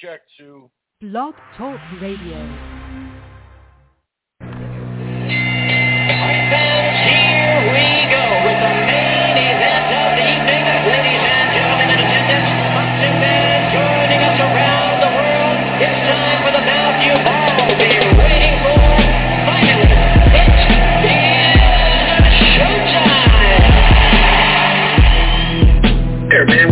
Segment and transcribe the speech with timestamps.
[0.00, 0.70] check two.
[1.00, 2.38] Blog Talk Radio.
[7.02, 12.62] Here, we go with the main event of the evening, ladies and gentlemen, and attendees.
[12.72, 13.62] Smokey man,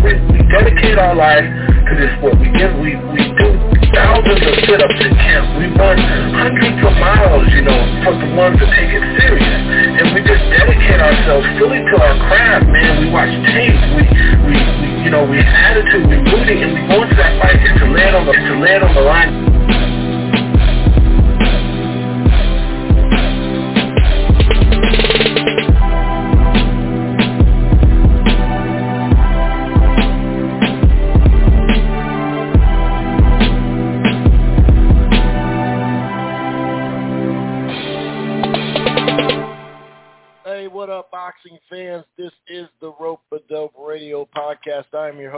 [0.02, 1.59] we, we dedicate our life
[2.00, 2.34] to this sport.
[2.40, 3.48] We give, we, we do
[3.92, 5.44] thousands of sit-ups in camp.
[5.60, 5.98] We run
[6.32, 9.60] hundreds of miles, you know, for the ones that take it serious.
[10.00, 13.04] And we just dedicate ourselves fully to our craft, man.
[13.04, 13.76] We watch tape.
[13.96, 14.02] We,
[14.48, 16.08] we, we you know, we attitude.
[16.08, 18.94] We rooting, and we go into that fight to land on the, to land on
[18.94, 19.79] the line.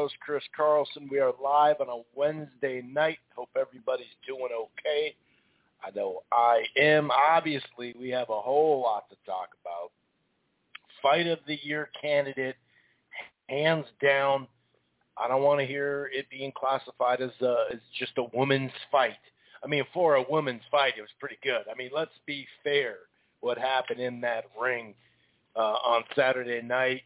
[0.02, 1.08] Host, Chris Carlson.
[1.08, 3.18] We are live on a Wednesday night.
[3.36, 5.14] Hope everybody's doing okay.
[5.80, 7.08] I know I am.
[7.12, 9.92] Obviously, we have a whole lot to talk about.
[11.00, 12.56] Fight of the year candidate,
[13.48, 14.48] hands down.
[15.16, 19.12] I don't want to hear it being classified as uh, as just a woman's fight.
[19.62, 21.62] I mean, for a woman's fight, it was pretty good.
[21.70, 22.96] I mean, let's be fair.
[23.38, 24.94] What happened in that ring
[25.54, 27.02] uh, on Saturday night?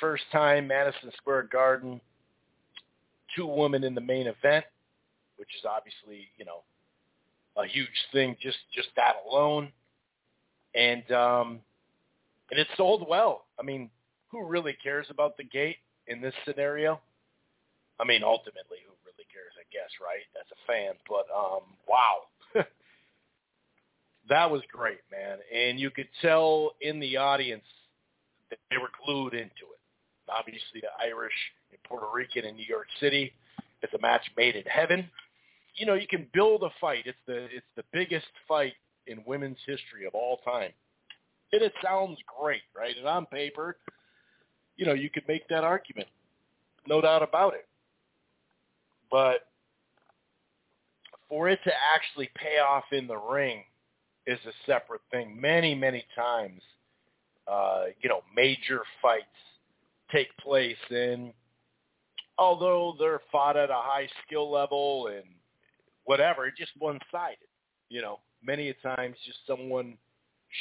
[0.00, 2.00] First time Madison Square Garden,
[3.34, 4.64] two women in the main event,
[5.36, 6.62] which is obviously you know
[7.56, 8.36] a huge thing.
[8.40, 9.72] Just just that alone,
[10.74, 11.60] and um,
[12.50, 13.46] and it sold well.
[13.58, 13.90] I mean,
[14.30, 17.00] who really cares about the gate in this scenario?
[17.98, 19.52] I mean, ultimately, who really cares?
[19.58, 20.24] I guess, right?
[20.38, 22.64] As a fan, but um, wow,
[24.28, 25.38] that was great, man.
[25.54, 27.64] And you could tell in the audience
[28.50, 29.75] that they were glued into it.
[30.28, 31.32] Obviously, the Irish
[31.70, 33.32] and Puerto Rican in New York City.
[33.82, 35.08] It's a match made in heaven.
[35.76, 37.04] You know, you can build a fight.
[37.06, 38.74] It's the it's the biggest fight
[39.06, 40.72] in women's history of all time.
[41.52, 42.96] And it sounds great, right?
[42.96, 43.76] And on paper,
[44.76, 46.08] you know, you could make that argument.
[46.88, 47.66] No doubt about it.
[49.10, 49.48] But
[51.28, 53.64] for it to actually pay off in the ring
[54.26, 55.40] is a separate thing.
[55.40, 56.60] Many, many times,
[57.50, 59.24] uh, you know, major fights
[60.10, 61.32] take place and
[62.38, 65.24] although they're fought at a high skill level and
[66.04, 67.38] whatever, it's just one-sided,
[67.88, 69.96] you know, many a times just someone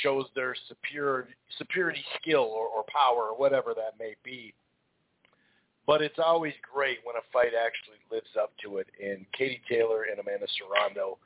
[0.02, 4.54] shows their superior, superiority skill or, or power or whatever that may be.
[5.88, 8.88] But it's always great when a fight actually lives up to it.
[9.04, 11.20] And Katie Taylor and Amanda Serrano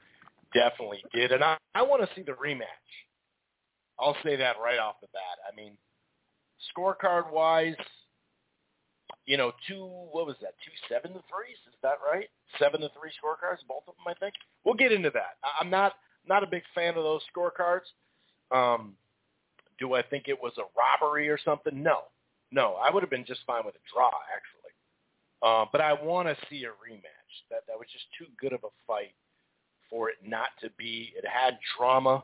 [0.53, 1.31] definitely did.
[1.31, 2.65] And I, I want to see the rematch.
[3.97, 5.39] I'll say that right off the bat.
[5.49, 5.73] I mean,
[6.75, 7.75] scorecard wise,
[9.29, 10.55] you know, two what was that?
[10.65, 11.61] Two seven to threes?
[11.67, 12.27] Is that right?
[12.57, 14.33] Seven to three scorecards, both of them, I think.
[14.65, 15.37] We'll get into that.
[15.61, 15.93] I'm not
[16.27, 17.85] not a big fan of those scorecards.
[18.49, 18.95] Um,
[19.77, 21.83] do I think it was a robbery or something?
[21.83, 22.09] No,
[22.51, 22.73] no.
[22.83, 24.73] I would have been just fine with a draw, actually.
[25.43, 27.33] Uh, but I want to see a rematch.
[27.51, 29.13] That that was just too good of a fight
[29.91, 31.13] for it not to be.
[31.15, 32.23] It had drama.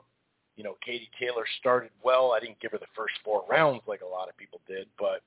[0.57, 2.31] You know, Katie Taylor started well.
[2.31, 5.21] I didn't give her the first four rounds like a lot of people did, but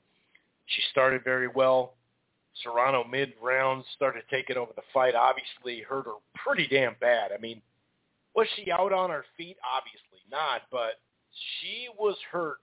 [0.69, 1.95] she started very well.
[2.63, 5.15] Serrano mid rounds started taking over the fight.
[5.15, 7.31] Obviously hurt her pretty damn bad.
[7.33, 7.63] I mean,
[8.35, 9.57] was she out on her feet?
[9.65, 11.01] Obviously not, but
[11.61, 12.59] she was hurt,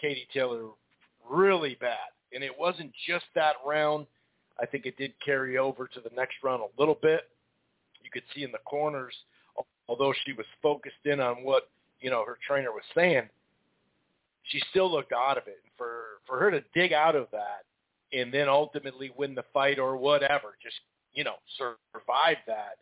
[0.00, 0.68] Katie Taylor,
[1.28, 2.10] really bad.
[2.32, 4.06] And it wasn't just that round.
[4.60, 7.28] I think it did carry over to the next round a little bit.
[8.02, 9.14] You could see in the corners,
[9.88, 11.68] although she was focused in on what,
[12.00, 13.28] you know, her trainer was saying,
[14.44, 15.58] she still looked out of it.
[15.62, 17.64] And for for her to dig out of that
[18.12, 20.76] and then ultimately win the fight or whatever, just
[21.12, 22.78] you know, survive that,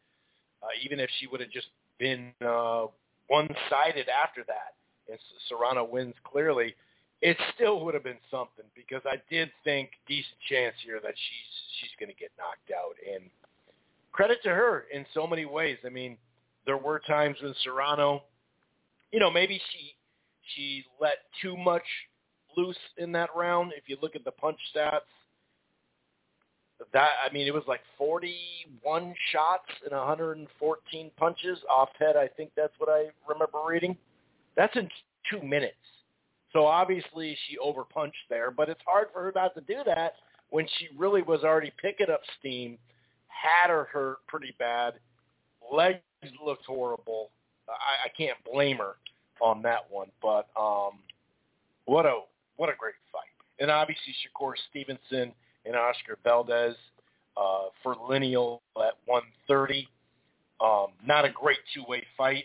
[0.63, 1.69] uh, even if she would have just
[1.99, 2.87] been uh,
[3.29, 4.75] one-sided after that,
[5.11, 5.19] and
[5.49, 6.75] Serrano wins clearly,
[7.23, 11.81] it still would have been something because I did think decent chance here that she's
[11.81, 12.95] she's going to get knocked out.
[13.13, 13.25] And
[14.13, 15.79] credit to her in so many ways.
[15.85, 16.17] I mean,
[16.67, 18.23] there were times when Serrano,
[19.11, 19.95] you know, maybe she
[20.55, 21.83] she let too much
[22.59, 23.73] loose in that round.
[23.77, 25.01] If you look at the punch stats,
[26.93, 32.17] that I mean, it was like 41 shots and 114 punches off head.
[32.17, 33.97] I think that's what I remember reading.
[34.57, 34.89] That's in
[35.31, 35.75] two minutes.
[36.53, 40.15] So obviously she overpunched there, but it's hard for her not to do that
[40.51, 42.79] when she really was already picking up steam,
[43.29, 44.95] had her hurt pretty bad.
[45.71, 46.01] Legs
[46.45, 47.31] looked horrible.
[47.69, 48.95] I, I can't blame her
[49.41, 51.01] on that one, but um,
[51.85, 52.21] what a
[52.59, 53.33] what a great fight.
[53.59, 55.33] And obviously Shakur Stevenson
[55.65, 56.77] and Oscar Valdez
[57.37, 59.89] uh, for lineal at 130.
[60.61, 62.45] Um, not a great two-way fight,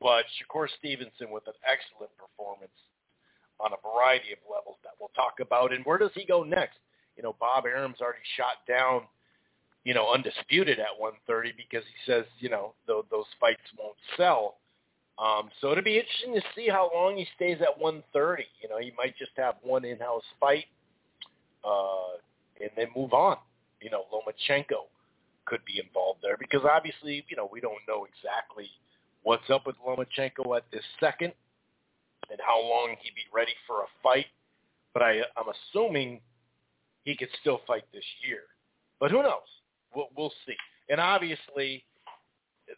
[0.00, 2.72] but Shakur Stevenson with an excellent performance
[3.58, 5.72] on a variety of levels that we'll talk about.
[5.72, 6.78] And where does he go next?
[7.16, 9.02] You know, Bob Arum's already shot down,
[9.84, 14.59] you know, undisputed at 130 because he says, you know, th- those fights won't sell.
[15.20, 18.44] Um, so it'll be interesting to see how long he stays at 130.
[18.62, 20.64] You know, he might just have one in-house fight
[21.62, 22.16] uh,
[22.60, 23.36] and then move on.
[23.82, 24.88] You know, Lomachenko
[25.44, 28.70] could be involved there because obviously, you know, we don't know exactly
[29.22, 31.32] what's up with Lomachenko at this second
[32.30, 34.26] and how long he'd be ready for a fight.
[34.94, 36.20] But I, I'm assuming
[37.04, 38.40] he could still fight this year.
[38.98, 39.48] But who knows?
[39.94, 40.56] We'll, we'll see.
[40.88, 41.84] And obviously,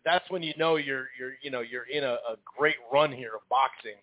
[0.04, 3.32] that's when you know you're you're you know you're in a, a great run here
[3.34, 3.98] of boxing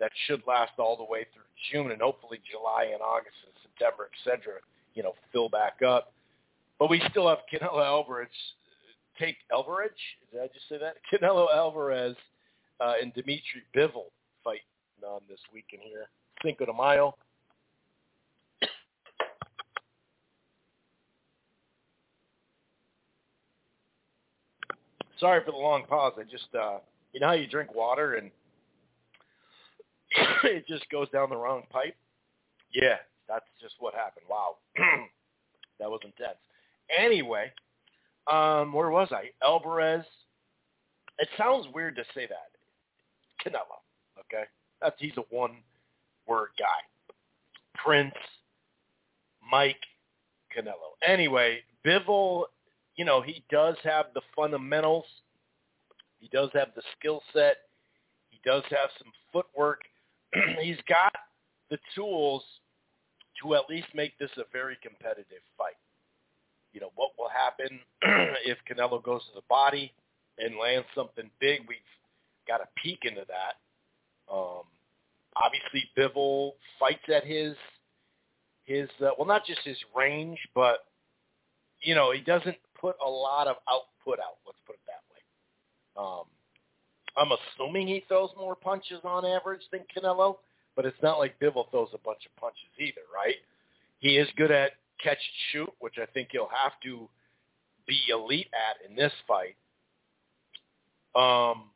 [0.00, 4.08] that should last all the way through June and hopefully July and August and September,
[4.12, 4.58] etc.
[4.94, 6.12] You know, fill back up.
[6.78, 8.28] But we still have Canelo Alvarez
[9.18, 9.90] take Alvarez.
[10.32, 10.96] Did I just say that?
[11.12, 12.16] Canelo Alvarez
[12.80, 14.10] uh, and Dimitry Bivol
[14.42, 14.60] fight
[15.06, 16.08] on this weekend here.
[16.42, 17.14] Cinco de Mayo.
[25.22, 26.14] Sorry for the long pause.
[26.18, 26.78] I just, uh,
[27.12, 28.28] you know how you drink water and
[30.42, 31.94] it just goes down the wrong pipe?
[32.74, 32.96] Yeah,
[33.28, 34.26] that's just what happened.
[34.28, 34.56] Wow.
[35.78, 36.38] that was intense.
[36.98, 37.52] Anyway,
[38.26, 39.30] um, where was I?
[39.44, 40.04] Alvarez.
[41.20, 42.50] It sounds weird to say that.
[43.46, 43.78] Canelo.
[44.18, 44.44] Okay,
[44.80, 47.14] that's he's a one-word guy.
[47.76, 48.14] Prince,
[49.52, 49.76] Mike,
[50.56, 50.96] Canelo.
[51.06, 52.46] Anyway, Bivol,
[52.96, 55.04] you know, he does have the fundamentals.
[56.18, 57.56] He does have the skill set.
[58.30, 59.82] He does have some footwork.
[60.60, 61.12] he's got
[61.70, 62.42] the tools
[63.42, 65.76] to at least make this a very competitive fight.
[66.72, 67.80] You know, what will happen
[68.46, 69.92] if Canelo goes to the body
[70.38, 71.60] and lands something big?
[71.68, 71.78] We've
[72.46, 74.32] got a peek into that.
[74.32, 74.62] Um,
[75.36, 77.54] obviously, Bivol fights at his
[78.64, 80.86] his uh, well, not just his range, but
[81.80, 84.42] you know, he doesn't put a lot of output out.
[84.44, 85.22] Let's put it that way.
[85.96, 86.24] Um,
[87.16, 90.36] I'm assuming he throws more punches on average than Canelo,
[90.74, 93.36] but it's not like Bivol throws a bunch of punches either, right?
[94.00, 95.18] He is good at catch and
[95.52, 97.08] shoot, which I think he'll have to
[97.86, 99.56] be elite at in this fight.
[101.14, 101.70] Um,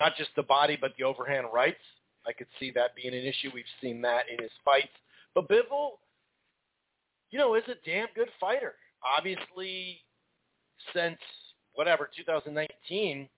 [0.00, 1.76] not just the body, but the overhand rights.
[2.26, 3.50] I could see that being an issue.
[3.54, 4.88] We've seen that in his fights.
[5.34, 5.98] But Bivol,
[7.30, 8.74] you know, is a damn good fighter.
[9.02, 10.00] Obviously,
[10.94, 11.18] since
[11.74, 13.28] whatever 2019,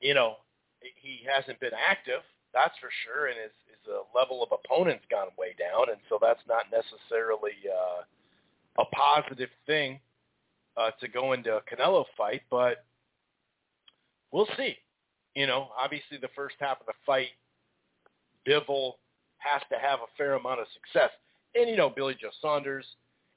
[0.00, 0.36] you know,
[0.80, 2.22] he hasn't been active.
[2.54, 6.18] That's for sure, and his his uh, level of opponents gone way down, and so
[6.20, 8.02] that's not necessarily uh,
[8.82, 10.00] a positive thing
[10.76, 12.42] uh, to go into a Canelo fight.
[12.50, 12.84] But
[14.32, 14.76] we'll see.
[15.34, 17.28] You know, obviously the first half of the fight,
[18.46, 18.94] Bivol
[19.38, 21.10] has to have a fair amount of success.
[21.54, 22.86] And, you know, Billy Joe Saunders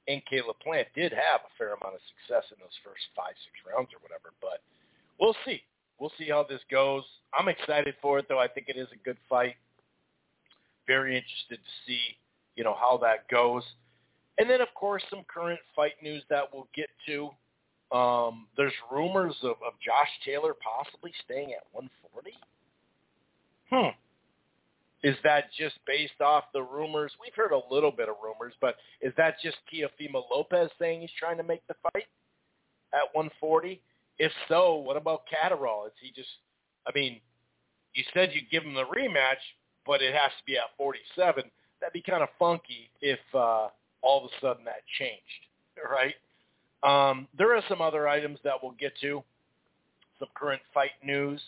[0.08, 3.54] and Caleb Plant did have a fair amount of success in those first five, six
[3.62, 4.34] rounds or whatever.
[4.40, 4.62] But
[5.20, 5.62] we'll see.
[5.98, 7.04] We'll see how this goes.
[7.32, 8.40] I'm excited for it, though.
[8.40, 9.54] I think it is a good fight.
[10.86, 12.18] Very interested to see,
[12.56, 13.62] you know, how that goes.
[14.38, 17.30] And then, of course, some current fight news that we'll get to.
[17.96, 22.32] Um, there's rumors of, of Josh Taylor possibly staying at 140.
[23.70, 23.94] Hmm.
[25.02, 27.12] Is that just based off the rumors?
[27.20, 31.10] We've heard a little bit of rumors, but is that just Teofimo Lopez saying he's
[31.18, 32.06] trying to make the fight
[32.94, 33.80] at 140?
[34.18, 35.86] If so, what about Catterall?
[35.86, 36.28] Is he just,
[36.86, 37.20] I mean,
[37.94, 39.42] you said you'd give him the rematch,
[39.84, 41.44] but it has to be at 47.
[41.80, 43.68] That'd be kind of funky if uh,
[44.02, 45.22] all of a sudden that changed,
[45.90, 46.14] right?
[46.84, 49.22] Um, there are some other items that we'll get to,
[50.18, 51.40] some current fight news.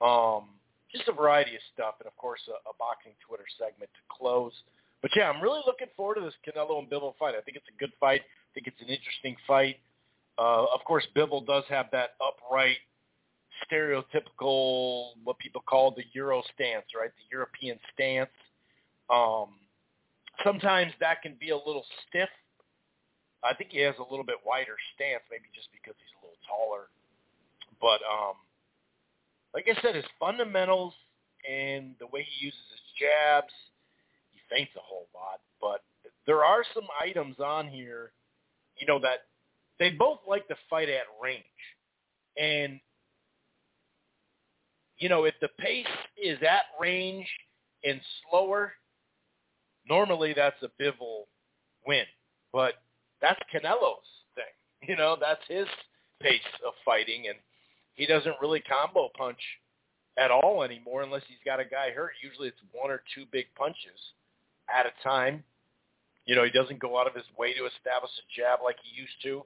[0.00, 0.46] Um,
[0.92, 4.52] just a variety of stuff, and of course a, a boxing Twitter segment to close.
[5.00, 7.34] But yeah, I'm really looking forward to this Canelo and Bivol fight.
[7.34, 8.22] I think it's a good fight.
[8.22, 9.76] I think it's an interesting fight.
[10.38, 12.78] Uh, of course, Bivol does have that upright,
[13.66, 17.10] stereotypical, what people call the Euro stance, right?
[17.10, 18.30] The European stance.
[19.10, 19.58] Um,
[20.44, 22.30] sometimes that can be a little stiff.
[23.44, 26.38] I think he has a little bit wider stance, maybe just because he's a little
[26.46, 26.88] taller.
[27.80, 28.38] But um,
[29.54, 30.94] like I said, his fundamentals
[31.48, 33.52] and the way he uses his jabs,
[34.32, 35.40] he feints a whole lot.
[35.60, 35.82] But
[36.26, 38.12] there are some items on here,
[38.78, 39.26] you know, that
[39.78, 41.44] they both like to fight at range.
[42.38, 42.80] And,
[44.98, 45.86] you know, if the pace
[46.22, 47.28] is at range
[47.84, 48.72] and slower,
[49.88, 51.24] normally that's a Bivol
[51.86, 52.04] win.
[52.52, 52.74] But
[53.20, 54.44] that's Canelo's thing.
[54.88, 55.68] You know, that's his
[56.20, 57.38] pace of fighting, and
[57.94, 59.40] he doesn't really combo punch
[60.18, 62.12] at all anymore unless he's got a guy hurt.
[62.22, 63.98] Usually it's one or two big punches
[64.74, 65.42] at a time.
[66.26, 69.00] You know, he doesn't go out of his way to establish a jab like he
[69.00, 69.44] used to.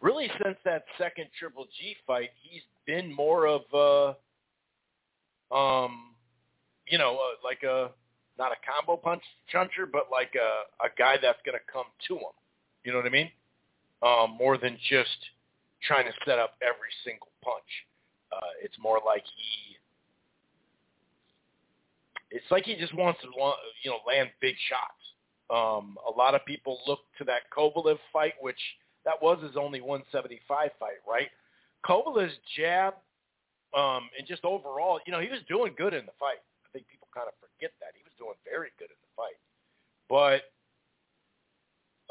[0.00, 6.14] Really, since that second Triple G fight, he's been more of a, um,
[6.86, 7.90] you know, uh, like a
[8.38, 12.16] not a combo punch puncher, but like a a guy that's going to come to
[12.16, 12.34] him.
[12.84, 13.30] You know what I mean?
[14.02, 15.16] Um, more than just
[15.86, 17.70] trying to set up every single punch.
[18.32, 19.76] Uh, it's more like he.
[22.30, 23.28] It's like he just wants to,
[23.84, 25.04] you know, land big shots.
[25.50, 28.58] Um, a lot of people look to that Kovalev fight, which
[29.04, 31.28] that was his only 175 fight, right?
[31.86, 32.94] Kovalev's jab
[33.76, 36.38] um, and just overall, you know, he was doing good in the fight.
[36.64, 39.38] I think people kind of forget that he was doing very good in the fight,
[40.08, 40.46] but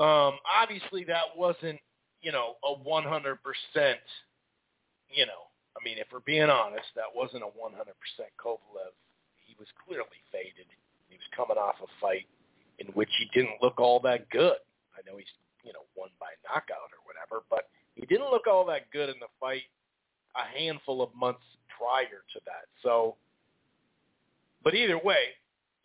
[0.03, 1.79] um, obviously that wasn't,
[2.23, 3.37] you know, a 100%.
[5.11, 5.43] You know,
[5.77, 7.75] I mean, if we're being honest, that wasn't a 100%
[8.39, 8.95] Kovalev.
[9.45, 10.65] He was clearly faded.
[11.09, 12.25] He was coming off a fight
[12.79, 14.57] in which he didn't look all that good.
[14.97, 15.29] I know he's,
[15.63, 19.19] you know, won by knockout or whatever, but he didn't look all that good in
[19.19, 19.69] the fight
[20.35, 21.45] a handful of months
[21.77, 22.65] prior to that.
[22.81, 23.17] So,
[24.63, 25.37] but either way,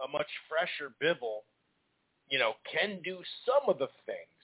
[0.02, 1.44] a much fresher Bivol,
[2.30, 4.40] you know, can do some of the things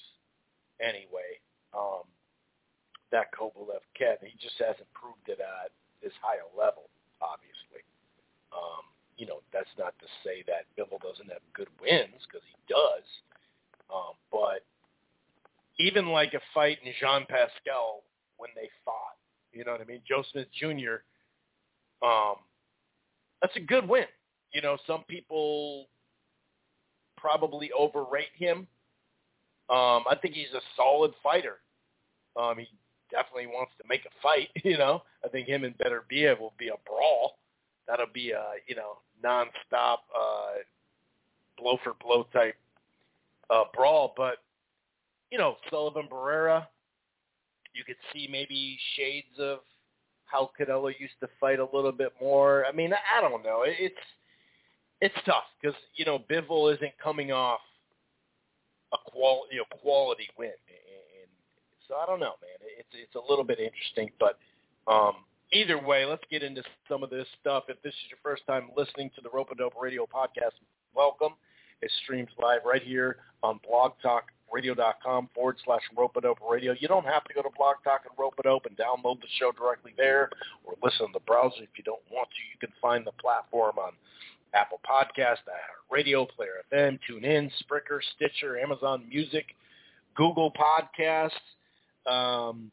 [0.80, 1.40] anyway
[1.76, 2.06] um,
[3.12, 4.16] that Kovalev can.
[4.22, 5.70] He just hasn't proved it at
[6.02, 6.88] this high a level,
[7.20, 7.82] obviously.
[8.54, 12.58] Um, you know, that's not to say that Bivol doesn't have good wins because he
[12.66, 13.06] does.
[13.92, 14.66] Um, but
[15.78, 18.02] even like a fight in Jean Pascal
[18.36, 19.18] when they fought,
[19.52, 20.00] you know what I mean?
[20.08, 21.02] Joe Smith Jr.
[22.04, 22.36] Um,
[23.40, 24.06] that's a good win.
[24.52, 25.86] You know, some people
[27.16, 28.66] probably overrate him.
[29.70, 31.58] Um, I think he's a solid fighter.
[32.36, 32.68] Um, he
[33.10, 34.48] definitely wants to make a fight.
[34.64, 37.38] You know, I think him and Beterbiev will be a brawl
[37.86, 40.62] that'll be a you know nonstop uh,
[41.58, 42.56] blow for blow type
[43.50, 44.14] uh, brawl.
[44.16, 44.38] But
[45.30, 46.66] you know Sullivan Barrera,
[47.74, 49.58] you could see maybe shades of
[50.24, 52.64] how Canelo used to fight a little bit more.
[52.66, 53.64] I mean, I don't know.
[53.66, 53.94] It's
[55.00, 57.60] it's tough because you know Bivol isn't coming off
[58.92, 60.52] a qual you quality win,
[62.00, 62.68] I don't know, man.
[62.78, 64.38] It's it's a little bit interesting, but
[64.90, 67.64] um, either way, let's get into some of this stuff.
[67.68, 70.54] If this is your first time listening to the Rope a Dope Radio podcast,
[70.94, 71.34] welcome.
[71.82, 76.74] It streams live right here on blogtalkradio.com forward slash Rope a Dope Radio.
[76.78, 79.28] You don't have to go to Blog Talk and Rope a Dope and download the
[79.38, 80.30] show directly there
[80.64, 82.36] or listen to the browser if you don't want to.
[82.52, 83.92] You can find the platform on
[84.54, 85.38] Apple Podcast,
[85.90, 89.46] Radio, Player FM, TuneIn, Spreaker, Stitcher, Amazon Music,
[90.16, 91.30] Google Podcasts,
[92.06, 92.70] um,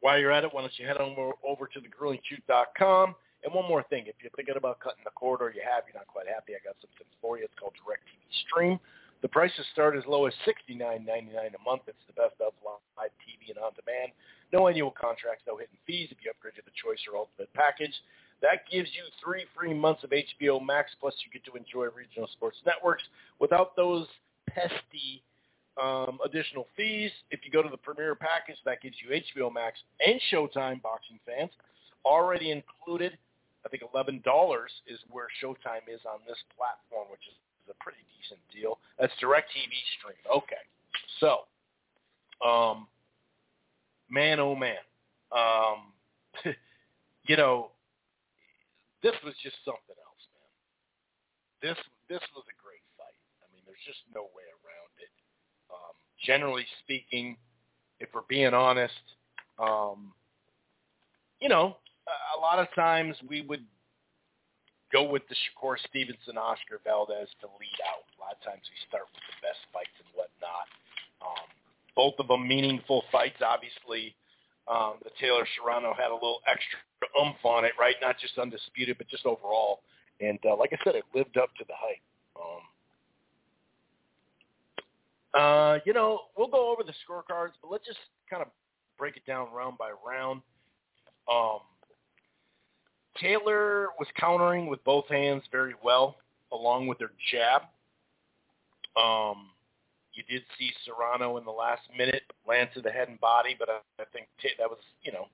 [0.00, 3.14] while you're at it, why don't you head on over, over to thegruelingtruth.com.
[3.44, 5.94] And one more thing, if you're thinking about cutting the cord or you have, you're
[5.94, 7.44] not quite happy, I got something for you.
[7.44, 8.80] It's called DirecTV Stream.
[9.22, 11.82] The prices start as low as $69.99 a month.
[11.86, 14.12] It's the best of live TV and on-demand.
[14.52, 17.94] No annual contracts, no hidden fees if you upgrade to the Choice or Ultimate package.
[18.42, 22.28] That gives you three free months of HBO Max, plus you get to enjoy regional
[22.32, 23.02] sports networks
[23.40, 24.06] without those
[24.46, 25.22] pesky
[25.80, 27.10] um, additional fees.
[27.30, 31.18] If you go to the Premier package, that gives you HBO Max and Showtime boxing
[31.26, 31.50] fans.
[32.04, 33.18] Already included,
[33.64, 34.20] I think $11
[34.86, 37.34] is where Showtime is on this platform, which is,
[37.66, 38.78] a pretty decent deal.
[38.94, 40.22] That's DirecTV stream.
[40.30, 40.62] Okay.
[41.18, 41.50] So,
[42.46, 42.86] um,
[44.08, 44.78] man, oh man.
[45.34, 45.90] Um,
[47.26, 47.74] you know,
[49.02, 50.52] this was just something else, man.
[51.58, 53.18] This this was a great fight.
[53.42, 54.55] I mean, there's just no way around
[56.26, 57.36] generally speaking,
[58.00, 58.92] if we're being honest,
[59.58, 60.12] um,
[61.40, 61.76] you know,
[62.36, 63.64] a lot of times we would
[64.92, 68.06] go with the Shakur Stevenson, Oscar Valdez to lead out.
[68.16, 70.66] A lot of times we start with the best fights and whatnot.
[71.22, 71.48] Um,
[71.94, 74.14] both of them meaningful fights, obviously.
[74.68, 76.78] Um, the Taylor Serrano had a little extra
[77.18, 77.94] oomph on it, right?
[78.02, 79.80] Not just undisputed, but just overall.
[80.20, 82.02] And uh, like I said, it lived up to the hype.
[82.36, 82.62] Um,
[85.38, 88.48] uh, you know, we'll go over the scorecards, but let's just kind of
[88.98, 90.40] break it down round by round.
[91.30, 91.60] Um,
[93.20, 96.16] Taylor was countering with both hands very well,
[96.52, 97.62] along with their jab.
[98.96, 99.50] Um,
[100.14, 103.68] You did see Serrano in the last minute land to the head and body, but
[103.68, 105.28] I, I think t- that was, you know,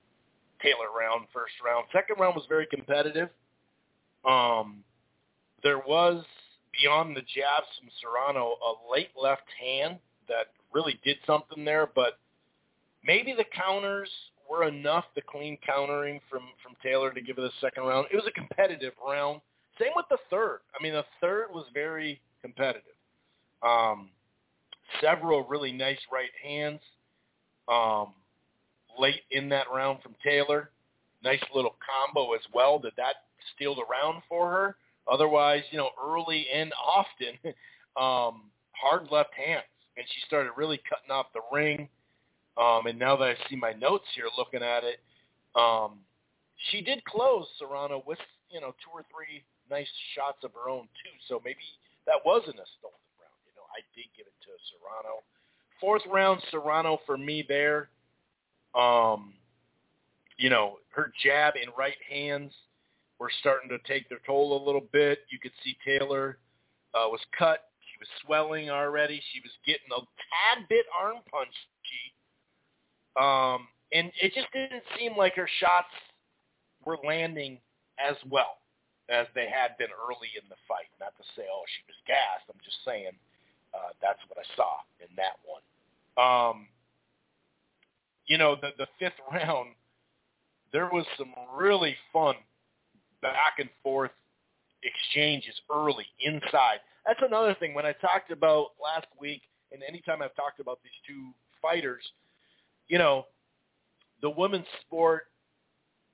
[0.61, 1.87] Taylor round, first round.
[1.93, 3.29] Second round was very competitive.
[4.25, 4.83] Um,
[5.63, 6.25] there was,
[6.81, 9.99] beyond the jabs from Serrano, a late left hand
[10.29, 12.19] that really did something there, but
[13.05, 14.09] maybe the counters
[14.51, 18.07] were enough, the clean countering from, from Taylor to give it a second round.
[18.13, 19.41] It was a competitive round.
[19.79, 20.61] Same with the third.
[20.79, 22.83] I mean, the third was very competitive.
[23.63, 24.11] Um,
[25.01, 26.81] several really nice right hands
[27.69, 28.13] um,
[28.99, 30.71] late in that round from Taylor.
[31.25, 32.79] Nice little combo as well.
[32.79, 33.15] Did that
[33.55, 34.77] steal the round for her?
[35.11, 37.39] Otherwise, you know, early and often,
[37.97, 39.65] um, hard left hands.
[39.97, 41.89] And she started really cutting off the ring.
[42.57, 45.01] Um, and now that I see my notes here looking at it,
[45.59, 45.99] um,
[46.71, 48.19] she did close Serrano with,
[48.51, 51.17] you know, two or three nice shots of her own too.
[51.29, 51.65] So maybe
[52.07, 53.37] that wasn't a stolen round.
[53.45, 55.23] You know, I did give it to Serrano.
[55.81, 57.89] Fourth round, Serrano for me there.
[58.75, 59.35] Um,
[60.39, 62.53] you know, her jab and right hands
[63.23, 65.21] were starting to take their toll a little bit.
[65.31, 66.39] You could see Taylor
[66.93, 67.71] uh, was cut.
[67.79, 69.23] She was swelling already.
[69.33, 72.11] She was getting a tad bit arm punchy.
[73.15, 75.95] Um, and it just didn't seem like her shots
[76.85, 77.59] were landing
[77.97, 78.59] as well
[79.09, 80.91] as they had been early in the fight.
[80.99, 82.51] Not to say, oh, she was gassed.
[82.51, 83.15] I'm just saying
[83.73, 85.63] uh, that's what I saw in that one.
[86.19, 86.67] Um,
[88.27, 89.71] you know, the the fifth round,
[90.73, 92.35] there was some really fun
[93.23, 94.11] back and forth
[94.83, 96.81] exchanges early inside.
[97.07, 97.75] That's another thing.
[97.75, 102.03] When I talked about last week, and anytime I've talked about these two fighters,
[102.89, 103.27] you know,
[104.21, 105.25] the women's sport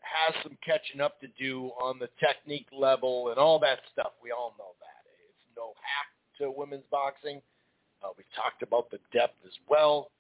[0.01, 4.13] has some catching up to do on the technique level and all that stuff.
[4.23, 5.05] We all know that.
[5.29, 7.43] It's no hack to women's boxing.
[8.03, 10.11] Uh, we've talked about the depth as well.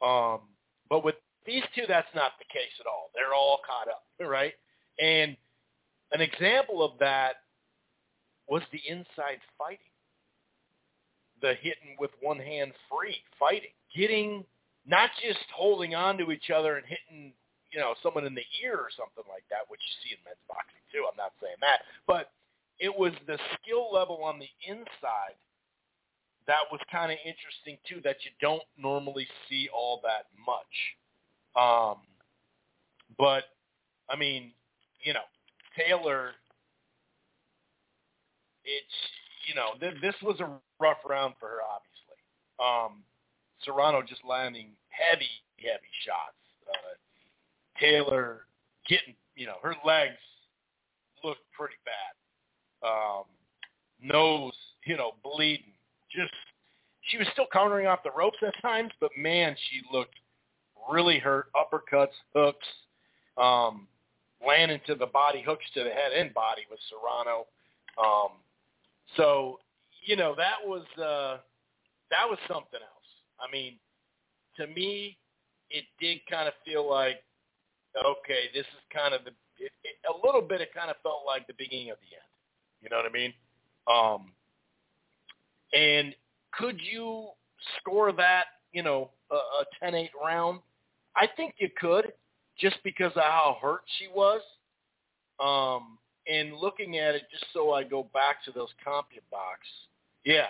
[0.00, 0.40] Um,
[0.88, 3.10] but with these two, that's not the case at all.
[3.14, 4.52] They're all caught up, right?
[5.00, 5.36] And
[6.14, 7.34] an example of that
[8.48, 9.92] was the inside fighting,
[11.42, 14.44] the hitting with one hand free fighting, getting
[14.86, 17.32] not just holding on to each other and hitting,
[17.72, 20.38] you know, someone in the ear or something like that, which you see in men's
[20.48, 21.04] boxing too.
[21.10, 22.30] I'm not saying that, but
[22.78, 25.36] it was the skill level on the inside
[26.46, 30.74] that was kind of interesting too that you don't normally see all that much.
[31.56, 31.98] Um,
[33.18, 33.44] but
[34.10, 34.52] I mean,
[35.02, 35.24] you know,
[35.76, 36.32] Taylor,
[38.64, 38.96] it's
[39.48, 42.18] you know th- this was a rough round for her, obviously.
[42.58, 43.02] Um,
[43.64, 46.36] Serrano just landing heavy, heavy shots.
[46.68, 48.46] Uh, Taylor
[48.88, 50.18] getting, you know, her legs
[51.22, 52.88] looked pretty bad.
[52.88, 53.24] Um,
[54.00, 54.52] nose,
[54.84, 55.72] you know, bleeding
[56.14, 56.32] just
[57.02, 60.14] she was still countering off the ropes at times, but man, she looked
[60.90, 61.46] really hurt.
[61.54, 62.66] Uppercuts, hooks,
[63.36, 63.86] um,
[64.46, 67.46] landing to the body, hooks to the head and body with Serrano.
[68.02, 68.38] Um,
[69.16, 69.60] so
[70.04, 71.38] you know that was uh,
[72.10, 73.10] that was something else.
[73.40, 73.74] I mean,
[74.56, 75.16] to me,
[75.70, 77.22] it did kind of feel like
[77.96, 80.60] okay, this is kind of the it, it, a little bit.
[80.60, 82.24] It kind of felt like the beginning of the end.
[82.82, 83.32] You know what I mean?
[83.86, 84.32] Um,
[85.72, 86.14] and
[86.52, 87.28] could you
[87.78, 90.60] score that, you know, a, a 10-8 round?
[91.16, 92.12] I think you could
[92.58, 94.40] just because of how hurt she was.
[95.40, 98.70] Um, and looking at it, just so I go back to those
[99.30, 99.60] box,
[100.24, 100.46] yeah.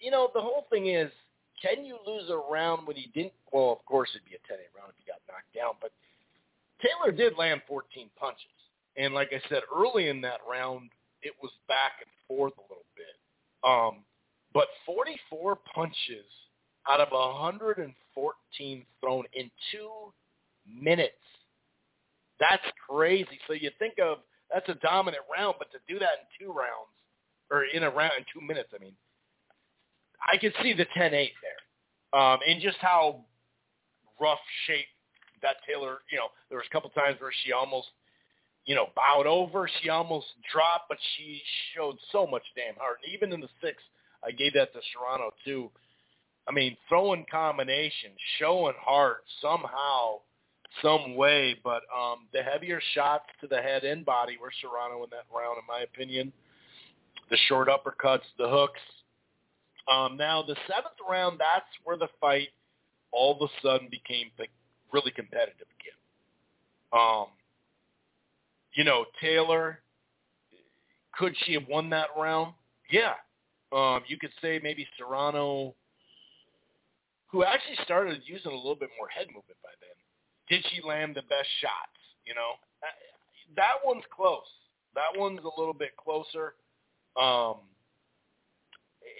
[0.00, 1.10] You know, the whole thing is,
[1.60, 3.34] can you lose a round when you didn't?
[3.52, 5.92] Well, of course it'd be a 10-8 round if you got knocked down, but
[6.82, 8.46] Taylor did land 14 punches.
[8.96, 10.90] And like I said, early in that round,
[11.22, 13.14] it was back and forth a little bit.
[13.62, 14.04] Um,
[14.52, 16.26] but 44 punches
[16.90, 20.12] out of 114 thrown in two
[20.66, 21.14] minutes.
[22.40, 23.38] That's crazy.
[23.46, 24.18] So you think of
[24.52, 26.92] that's a dominant round, but to do that in two rounds
[27.50, 28.94] or in a round in two minutes, I mean,
[30.32, 33.24] I could see the 10-8 there, um, and just how
[34.20, 34.86] rough shape
[35.42, 35.98] that Taylor.
[36.10, 37.88] You know, there was a couple times where she almost,
[38.64, 39.68] you know, bowed over.
[39.82, 41.42] She almost dropped, but she
[41.74, 42.98] showed so much damn heart.
[43.04, 43.84] And even in the sixth,
[44.24, 45.70] I gave that to Serrano too.
[46.48, 50.20] I mean, throwing combinations, showing heart somehow,
[50.80, 55.10] some way, but um, the heavier shots to the head and body were Serrano in
[55.10, 56.32] that round, in my opinion.
[57.30, 58.80] The short uppercuts, the hooks.
[59.92, 62.48] Um, now, the seventh round, that's where the fight
[63.10, 64.30] all of a sudden became
[64.92, 65.98] really competitive again.
[66.92, 67.26] Um,
[68.74, 69.80] you know, Taylor,
[71.18, 72.54] could she have won that round?
[72.90, 73.14] Yeah,
[73.72, 75.74] um, you could say maybe Serrano
[77.28, 79.70] who actually started using a little bit more head movement by.
[80.52, 81.96] Did she land the best shots?
[82.28, 82.60] You know,
[83.56, 84.44] that one's close.
[84.94, 86.52] That one's a little bit closer.
[87.16, 87.64] Um,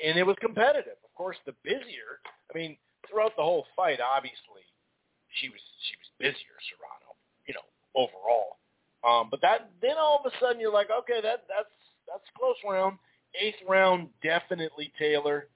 [0.05, 1.01] and it was competitive.
[1.03, 2.21] Of course, the busier.
[2.53, 2.77] I mean,
[3.09, 4.61] throughout the whole fight, obviously,
[5.41, 7.17] she was she was busier, Serrano.
[7.49, 7.65] You know,
[7.97, 8.61] overall.
[9.01, 11.73] Um, but that then all of a sudden you're like, okay, that that's
[12.07, 12.99] that's close round.
[13.41, 15.49] Eighth round, definitely Taylor.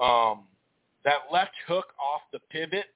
[0.00, 0.44] Um,
[1.04, 2.86] that left hook off the pivot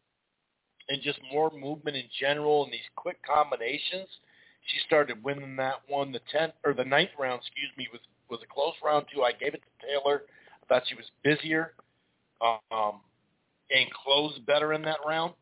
[0.91, 4.09] and just more movement in general and these quick combinations.
[4.67, 6.13] She started winning that one.
[6.13, 9.23] The tenth or the ninth round, excuse me, was was a close round too.
[9.23, 10.23] I gave it to Taylor.
[10.63, 11.73] I thought she was busier
[12.41, 13.01] um,
[13.71, 15.33] and closed better in that round.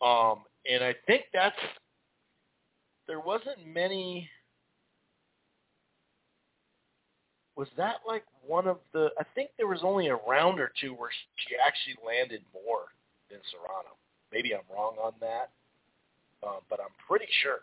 [0.00, 1.56] Um, and I think that's
[3.06, 4.28] there wasn't many.
[7.56, 9.10] Was that like one of the?
[9.18, 12.86] I think there was only a round or two where she actually landed more
[13.30, 13.96] than Serrano.
[14.34, 15.54] Maybe I'm wrong on that,
[16.42, 17.62] um, but I'm pretty sure.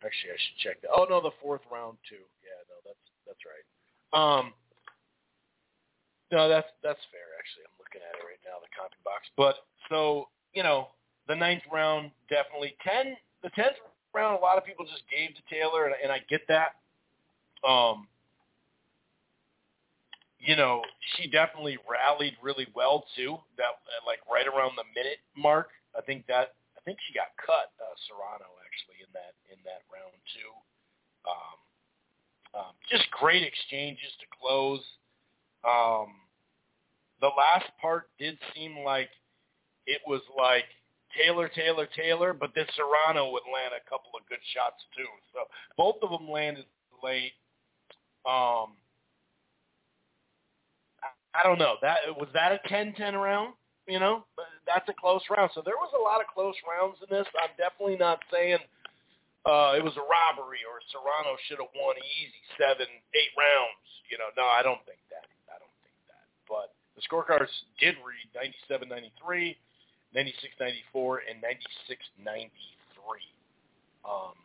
[0.00, 0.90] Actually, I should check that.
[0.90, 2.24] Oh no, the fourth round too.
[2.40, 3.66] Yeah, no, that's that's right.
[4.16, 4.56] Um,
[6.32, 7.28] no, that's that's fair.
[7.36, 9.28] Actually, I'm looking at it right now, the CompuBox.
[9.36, 10.88] But so you know,
[11.28, 13.14] the ninth round definitely ten.
[13.44, 13.76] The tenth
[14.14, 16.80] round, a lot of people just gave to Taylor, and, and I get that.
[17.68, 18.08] Um,
[20.40, 20.82] you know,
[21.14, 23.36] she definitely rallied really well too.
[23.56, 27.70] That like right around the minute mark, I think that I think she got cut
[27.78, 30.52] uh, Serrano actually in that in that round too.
[31.28, 31.58] Um,
[32.54, 34.82] um, just great exchanges to close.
[35.64, 36.12] Um,
[37.20, 39.08] the last part did seem like
[39.86, 40.64] it was like
[41.16, 45.06] Taylor, Taylor, Taylor, but then Serrano would land a couple of good shots too.
[45.32, 45.40] So
[45.76, 46.66] both of them landed
[47.02, 47.32] late.
[48.26, 48.74] Um,
[51.02, 51.76] I, I don't know.
[51.82, 53.54] That was that a 10-10 round.
[53.90, 54.24] You know,
[54.62, 55.50] that's a close round.
[55.54, 57.26] So there was a lot of close rounds in this.
[57.34, 58.62] I'm definitely not saying
[59.42, 63.82] uh, it was a robbery or Serrano should have won easy seven, eight rounds.
[64.06, 65.26] You know, no, I don't think that.
[65.50, 66.22] I don't think that.
[66.46, 67.50] But the scorecards
[67.82, 68.30] did read
[68.70, 69.58] 97-93.
[70.14, 72.52] 96.94 and 96.93.
[74.04, 74.36] Um,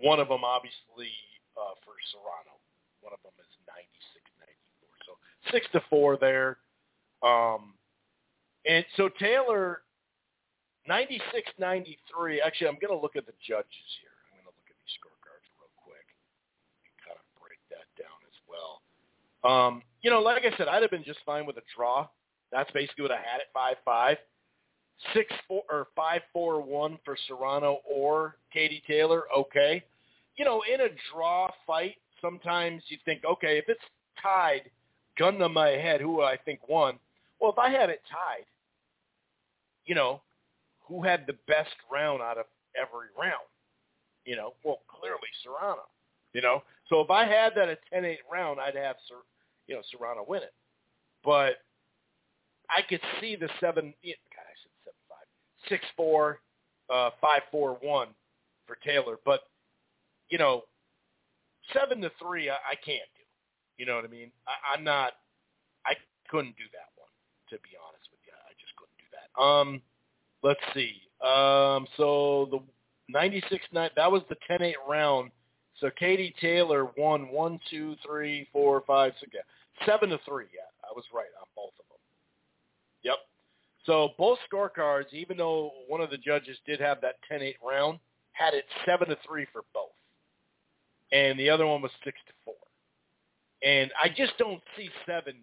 [0.00, 1.12] one of them, obviously,
[1.56, 2.56] uh, for Serrano.
[3.04, 4.88] One of them is 96.94.
[5.06, 5.12] So
[5.52, 6.56] six to four there.
[7.22, 7.75] Um,
[8.66, 9.82] and so Taylor,
[10.88, 12.38] 96.93.
[12.44, 14.14] Actually, I'm going to look at the judges here.
[14.30, 16.06] I'm going to look at these scorecards real quick
[16.84, 18.82] and kind of break that down as well.
[19.46, 22.08] Um, you know, like I said, I'd have been just fine with a draw
[22.52, 24.16] that's basically what I had at five five.
[25.12, 29.24] Six four or five four one for Serrano or Katie Taylor.
[29.36, 29.84] Okay,
[30.36, 33.80] you know, in a draw fight, sometimes you think, okay, if it's
[34.22, 34.62] tied,
[35.18, 36.98] gun to my head, who I think won.
[37.40, 38.46] Well, if I had it tied,
[39.86, 40.20] you know,
[40.80, 42.46] who had the best round out of
[42.76, 43.46] every round?
[44.24, 45.82] You know, well, clearly Serrano.
[46.32, 48.96] You know, so if I had that a 10-8 round, I'd have,
[49.66, 50.52] you know, Serrano win it.
[51.24, 51.62] But
[52.70, 53.94] I could see the seven.
[54.04, 55.26] God, I said seven five,
[55.68, 56.40] six four,
[56.90, 57.10] uh,
[58.66, 59.46] for Taylor, but
[60.28, 60.62] you know,
[61.72, 63.24] seven to three, I, I can't do.
[63.78, 64.30] You know what I mean?
[64.46, 65.12] I, I'm not.
[65.86, 65.94] I
[66.28, 67.10] couldn't do that one.
[67.54, 69.25] To be honest with you, I just couldn't do that.
[69.40, 69.80] Um,
[70.42, 70.94] let's see.
[71.24, 72.60] Um, so the
[73.08, 73.90] ninety six nine.
[73.96, 75.30] That was the ten eight round.
[75.80, 80.46] So Katie Taylor won one, two, three, four, five, six, yeah, seven to three.
[80.54, 81.98] Yeah, I was right on both of them.
[83.02, 83.16] Yep.
[83.84, 87.98] So both scorecards, even though one of the judges did have that 10-8 round,
[88.32, 89.90] had it 7 to 3 for both.
[91.12, 92.54] And the other one was 6 to 4.
[93.62, 95.34] And I just don't see seven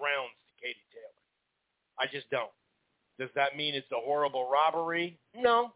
[0.00, 1.20] rounds to Katie Taylor.
[1.98, 2.50] I just don't.
[3.20, 5.18] Does that mean it's a horrible robbery?
[5.36, 5.72] No.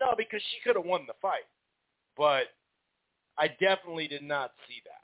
[0.00, 1.48] No, because she could have won the fight.
[2.16, 2.48] But
[3.38, 5.02] I definitely did not see that.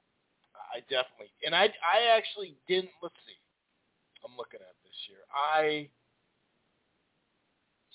[0.75, 2.91] I definitely, and I, I actually didn't.
[3.03, 3.37] Let's see.
[4.25, 5.19] I'm looking at this here.
[5.33, 5.89] I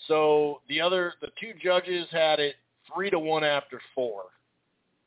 [0.07, 2.55] so the other the two judges had it
[2.93, 4.23] three to one after four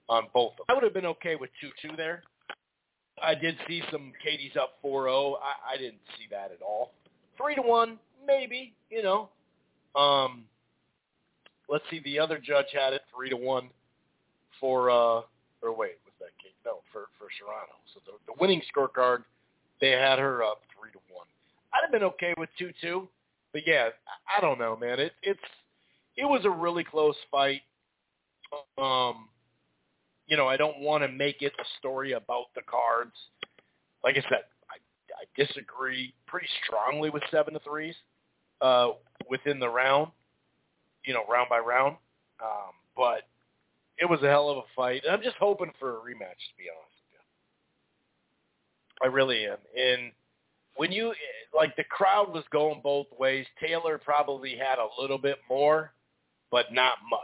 [0.08, 0.66] on both of them.
[0.68, 2.22] I would have been okay with two two there.
[3.22, 5.36] I did see some Katie's up 4-0.
[5.36, 6.92] I, I didn't see that at all.
[7.36, 8.74] Three to one, maybe.
[8.90, 9.28] You know.
[9.94, 10.44] Um,
[11.68, 12.00] let's see.
[12.04, 13.68] The other judge had it three to one
[14.60, 14.90] for.
[14.90, 15.22] uh
[15.62, 16.54] Or wait, was that Kate?
[16.64, 17.74] No, for for Serrano.
[17.94, 19.24] So the, the winning scorecard,
[19.80, 21.26] they had her up three to one.
[21.74, 23.08] I'd have been okay with two two,
[23.52, 23.88] but yeah,
[24.36, 25.00] I don't know, man.
[25.00, 25.40] It it's
[26.16, 27.62] it was a really close fight.
[28.76, 29.28] Um,
[30.26, 33.12] you know, I don't want to make it a story about the cards.
[34.04, 34.76] Like I said, I,
[35.20, 37.94] I disagree pretty strongly with seven to threes
[38.62, 38.90] uh,
[39.28, 40.10] within the round,
[41.04, 41.96] you know, round by round.
[42.42, 43.22] Um, but
[43.98, 45.02] it was a hell of a fight.
[45.10, 47.20] I'm just hoping for a rematch, to be honest with you.
[49.02, 49.58] I really am.
[49.76, 50.12] And
[50.76, 51.12] when you
[51.54, 53.46] like the crowd was going both ways.
[53.60, 55.92] Taylor probably had a little bit more,
[56.50, 57.20] but not much.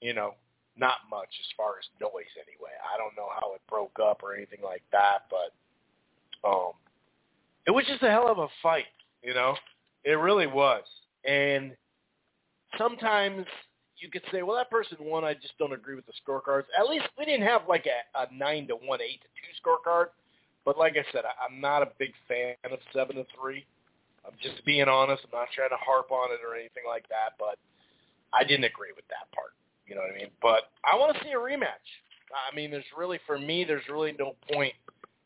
[0.00, 0.34] You know,
[0.76, 2.72] not much as far as noise anyway.
[2.82, 6.72] I don't know how it broke up or anything like that, but um
[7.66, 8.86] it was just a hell of a fight,
[9.22, 9.54] you know?
[10.04, 10.82] It really was.
[11.24, 11.72] And
[12.78, 13.46] sometimes
[13.96, 15.24] you could say, well, that person won.
[15.24, 16.64] I just don't agree with the scorecards.
[16.78, 20.06] At least we didn't have like a, a nine to one, eight to two scorecard.
[20.64, 23.64] But like I said, I, I'm not a big fan of seven to three.
[24.26, 25.22] I'm just being honest.
[25.24, 27.38] I'm not trying to harp on it or anything like that.
[27.38, 27.58] But
[28.32, 29.52] I didn't agree with that part.
[29.86, 30.30] You know what I mean?
[30.40, 31.86] But I want to see a rematch.
[32.32, 34.72] I mean, there's really for me, there's really no point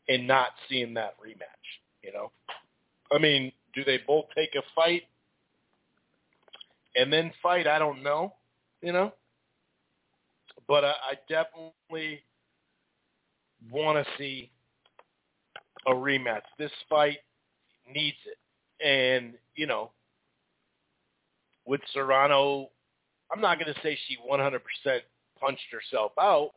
[0.07, 1.65] in not seeing that rematch.
[2.03, 2.31] You know,
[3.11, 5.03] I mean, do they both take a fight
[6.95, 7.67] and then fight?
[7.67, 8.33] I don't know.
[8.81, 9.13] You know,
[10.67, 12.21] but I, I definitely
[13.71, 14.51] want to see
[15.87, 16.43] a rematch.
[16.59, 17.17] This fight
[17.91, 19.91] needs it, and you know,
[21.65, 22.69] with Serrano
[23.31, 24.59] I'm not going to say she 100%
[25.39, 26.51] punched herself out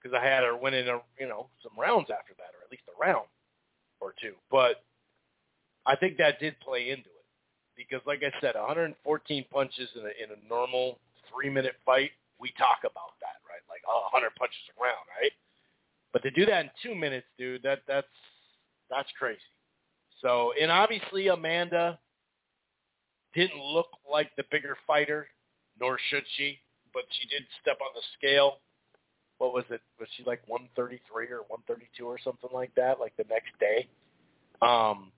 [0.00, 2.84] because I had her winning, a, you know, some rounds after that, or at least
[2.88, 3.26] a round
[4.00, 4.34] or two.
[4.50, 4.82] But
[5.86, 7.26] I think that did play into it
[7.76, 10.98] because, like I said, 114 punches in a, in a normal
[11.32, 13.64] three-minute fight, we talk about that, right?
[13.68, 15.32] Like, oh, 100 punches a round, right?
[16.12, 18.08] But to do that in two minutes, dude, that that's
[18.90, 19.38] that's crazy.
[20.20, 21.98] So, and obviously Amanda
[23.34, 25.28] didn't look like the bigger fighter,
[25.80, 26.58] nor should she,
[26.92, 28.58] but she did step on the scale.
[29.38, 29.80] What was it?
[29.98, 33.00] Was she like 133 or 132 or something like that?
[33.00, 33.88] Like the next day,
[34.60, 35.12] um,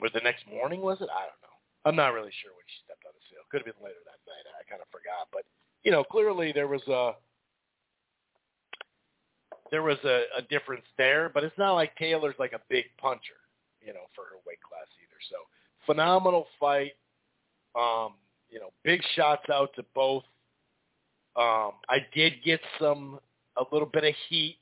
[0.00, 1.10] or the next morning was it?
[1.12, 1.56] I don't know.
[1.84, 3.44] I'm not really sure when she stepped on the scale.
[3.50, 4.46] Could have been later that night.
[4.54, 5.42] I kind of forgot, but
[5.82, 7.18] you know, clearly there was a
[9.70, 13.40] there was a, a difference there, but it's not like Taylor's like a big puncher,
[13.80, 15.18] you know, for her weight class either.
[15.30, 15.36] So
[15.86, 16.92] phenomenal fight.
[17.74, 18.14] Um,
[18.50, 20.24] you know, big shots out to both.
[21.36, 23.18] Um, I did get some
[23.56, 24.58] a little bit of heat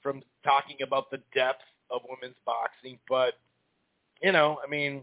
[0.00, 3.34] from talking about the depth of women's boxing, but
[4.22, 5.02] you know, I mean,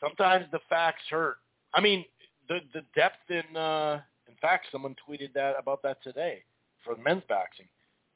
[0.00, 1.36] sometimes the facts hurt.
[1.74, 2.04] I mean,
[2.48, 6.42] the the depth in uh, in fact, someone tweeted that about that today
[6.84, 7.66] for men's boxing.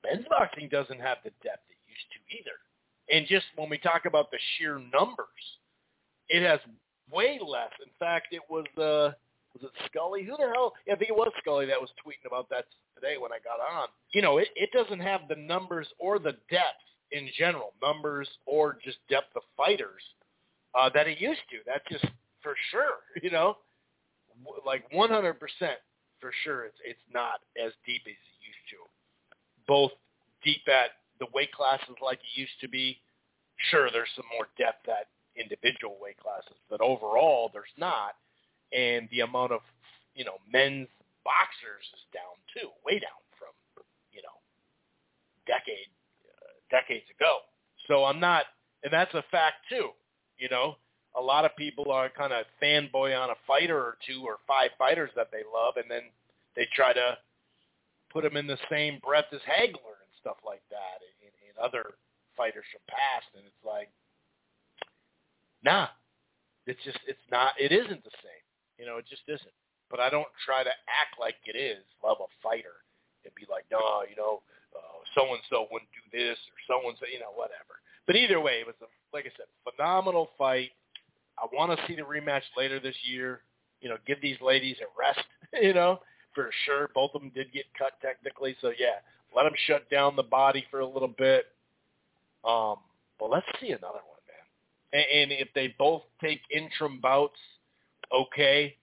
[0.04, 2.56] Men's boxing doesn't have the depth it used to either.
[3.10, 5.26] And just when we talk about the sheer numbers,
[6.28, 6.60] it has
[7.12, 7.72] way less.
[7.84, 9.12] In fact, it was uh,
[9.54, 10.22] was it Scully?
[10.22, 10.74] Who the hell?
[10.86, 13.58] Yeah, I think it was Scully that was tweeting about that today when I got
[13.60, 13.88] on.
[14.12, 18.78] You know, it, it doesn't have the numbers or the depth in general, numbers or
[18.84, 20.02] just depth of fighters
[20.74, 21.58] uh, that it used to.
[21.66, 22.04] That's just
[22.42, 23.00] for sure.
[23.22, 23.56] You know,
[24.64, 25.34] like 100%
[26.20, 26.64] for sure.
[26.64, 28.80] It's it's not as deep as it used to.
[29.66, 29.92] Both
[30.44, 32.98] deep at the weight classes like it used to be.
[33.70, 38.16] Sure, there's some more depth at individual weight classes, but overall there's not.
[38.72, 39.60] And the amount of,
[40.14, 40.88] you know, men's
[41.24, 43.52] boxers is down too, way down from,
[44.12, 44.36] you know,
[45.46, 45.90] decade
[46.70, 47.38] decades ago.
[47.88, 48.44] So I'm not,
[48.82, 49.90] and that's a fact too.
[50.38, 50.76] You know,
[51.16, 54.70] a lot of people are kind of fanboy on a fighter or two or five
[54.78, 56.02] fighters that they love, and then
[56.56, 57.18] they try to
[58.12, 61.94] put them in the same breath as Hagler and stuff like that, and, and other
[62.36, 63.26] fighters from past.
[63.34, 63.88] And it's like,
[65.64, 65.88] nah,
[66.66, 67.52] it's just it's not.
[67.58, 68.44] It isn't the same.
[68.78, 69.56] You know, it just isn't.
[69.90, 71.82] But I don't try to act like it is.
[72.02, 72.86] Love a fighter
[73.24, 74.40] and be like, no, you know,
[75.14, 77.80] so and so wouldn't do this or so and so, you know, whatever.
[78.06, 80.70] But either way, it was a, like I said, phenomenal fight.
[81.38, 83.42] I want to see the rematch later this year.
[83.80, 85.26] You know, give these ladies a rest.
[85.60, 85.98] You know,
[86.32, 86.90] for sure.
[86.94, 89.02] Both of them did get cut technically, so yeah,
[89.34, 91.46] let them shut down the body for a little bit.
[92.44, 92.76] Um,
[93.18, 95.04] but let's see another one man.
[95.12, 97.38] and if they both take interim bouts,
[98.14, 98.76] okay,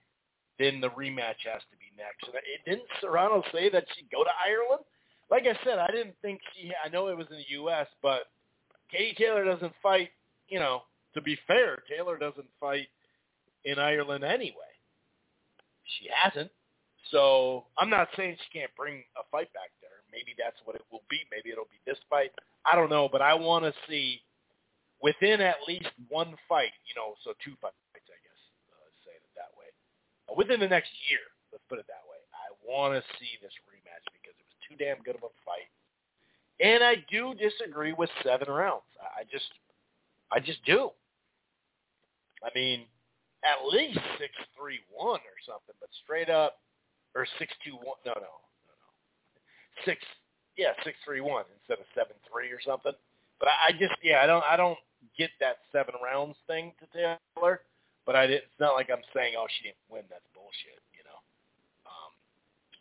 [0.58, 2.26] then the rematch has to be next.
[2.26, 4.84] And it, didn't Serrano say that she'd go to Ireland?
[5.30, 6.72] Like I said, I didn't think she.
[6.84, 8.22] I know it was in the U.S., but
[8.90, 10.10] Katie Taylor doesn't fight.
[10.48, 10.82] You know,
[11.14, 12.88] to be fair, Taylor doesn't fight
[13.64, 14.72] in Ireland anyway.
[15.84, 16.50] She hasn't.
[17.10, 20.04] So I'm not saying she can't bring a fight back there.
[20.12, 21.20] Maybe that's what it will be.
[21.32, 22.32] Maybe it'll be this fight.
[22.64, 24.20] I don't know, but I want to see
[25.00, 29.24] within at least one fight, you know, so two fights, I guess, uh, say it
[29.38, 29.70] that way.
[30.28, 31.22] Uh, within the next year,
[31.54, 32.20] let's put it that way.
[32.34, 35.68] I want to see this rematch because it was too damn good of a fight,
[36.60, 38.88] And I do disagree with seven rounds.
[39.00, 39.46] I just,
[40.32, 40.90] I just do.
[42.44, 42.82] I mean,
[43.44, 46.58] at least six three one or something, but straight up
[47.14, 47.98] or six two one.
[48.06, 48.90] No, no, no, no.
[49.84, 50.02] Six,
[50.56, 52.92] yeah, six three one instead of seven three or something.
[53.38, 54.78] But I, I just, yeah, I don't, I don't
[55.16, 57.60] get that seven rounds thing to Taylor.
[58.06, 60.02] But I, didn't, it's not like I'm saying, oh, she didn't win.
[60.08, 61.20] That's bullshit, you know.
[61.86, 62.10] Um,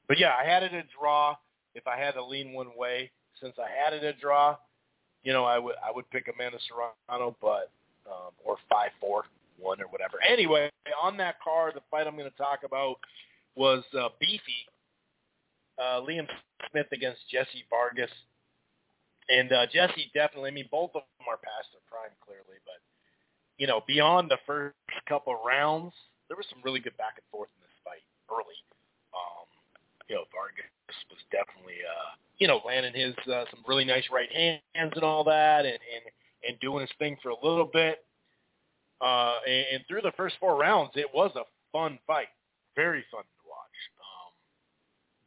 [0.08, 1.36] but yeah, I had it a draw.
[1.78, 4.58] If I had to lean one way, since I had it a draw,
[5.24, 7.72] you know, I would I would pick Amanda Serrano, but
[8.10, 9.26] um, or five four
[9.60, 10.18] one or whatever.
[10.28, 12.98] Anyway, on that card, the fight I'm going to talk about
[13.56, 14.66] was uh, Beefy
[15.78, 16.28] uh, Liam
[16.72, 18.12] Smith against Jesse Vargas.
[19.30, 22.80] And uh, Jesse definitely, I mean, both of them are past their prime clearly, but
[23.58, 24.78] you know, beyond the first
[25.10, 25.94] couple rounds,
[26.30, 28.56] there was some really good back and forth in this fight early.
[29.12, 29.50] Um,
[30.08, 30.70] you know, Vargas
[31.10, 35.24] was definitely, uh, you know, landing his uh, some really nice right hands and all
[35.24, 36.04] that, and and
[36.48, 38.04] and doing his thing for a little bit.
[39.02, 42.28] Uh, and, and through the first four rounds, it was a fun fight,
[42.76, 43.78] very fun to watch.
[44.00, 44.34] Um,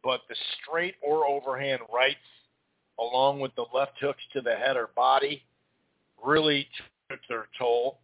[0.03, 2.19] but the straight or overhand rights,
[2.99, 5.43] along with the left hooks to the head or body,
[6.25, 6.67] really
[7.09, 7.99] took their toll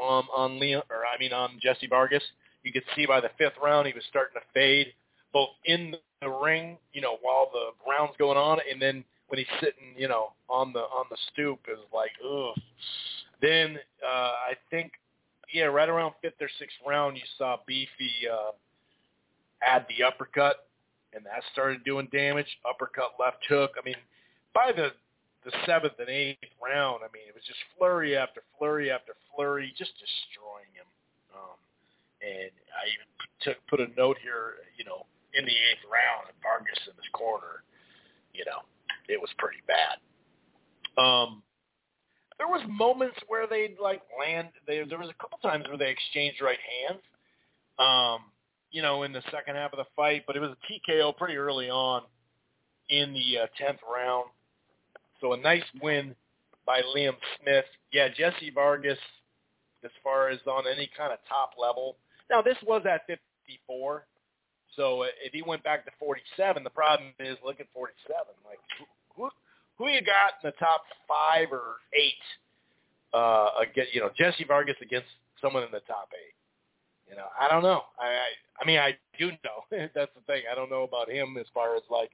[0.00, 2.22] um, on Leon, or I mean on Jesse Vargas.
[2.62, 4.92] You could see by the fifth round he was starting to fade,
[5.32, 9.46] both in the ring, you know, while the round's going on, and then when he's
[9.60, 12.54] sitting, you know, on the on the stoop, is like, ugh.
[13.42, 14.92] Then uh, I think
[15.52, 18.52] yeah, right around fifth or sixth round, you saw Beefy uh,
[19.62, 20.66] add the uppercut,
[21.14, 22.46] and that started doing damage.
[22.68, 23.72] Uppercut, left hook.
[23.80, 23.96] I mean,
[24.54, 24.90] by the
[25.44, 29.72] the seventh and eighth round, I mean, it was just flurry after flurry after flurry,
[29.78, 30.88] just destroying him.
[31.30, 31.58] Um,
[32.20, 33.06] and I even
[33.42, 37.10] took put a note here, you know, in the eighth round, and Vargas in his
[37.12, 37.62] corner,
[38.32, 38.64] you know,
[39.08, 40.00] it was pretty bad.
[40.96, 41.42] Um,
[42.38, 44.48] there was moments where they'd like land.
[44.66, 47.02] They, there was a couple times where they exchanged right hands.
[47.78, 48.32] Um,
[48.70, 51.36] you know, in the second half of the fight, but it was a TKO pretty
[51.36, 52.02] early on
[52.88, 54.26] in the uh, tenth round.
[55.20, 56.14] So a nice win
[56.66, 57.64] by Liam Smith.
[57.92, 58.98] Yeah, Jesse Vargas,
[59.84, 61.96] as far as on any kind of top level.
[62.28, 64.06] Now this was at 54,
[64.76, 68.14] so if he went back to 47, the problem is look at 47.
[68.44, 68.60] Like
[69.16, 69.28] who
[69.78, 72.22] who you got in the top five or eight?
[73.14, 75.08] Uh, against you know Jesse Vargas against
[75.40, 76.34] someone in the top eight.
[77.08, 77.82] You know, I don't know.
[77.98, 78.28] I I,
[78.60, 79.64] I mean I do know.
[79.70, 80.42] That's the thing.
[80.50, 82.10] I don't know about him as far as like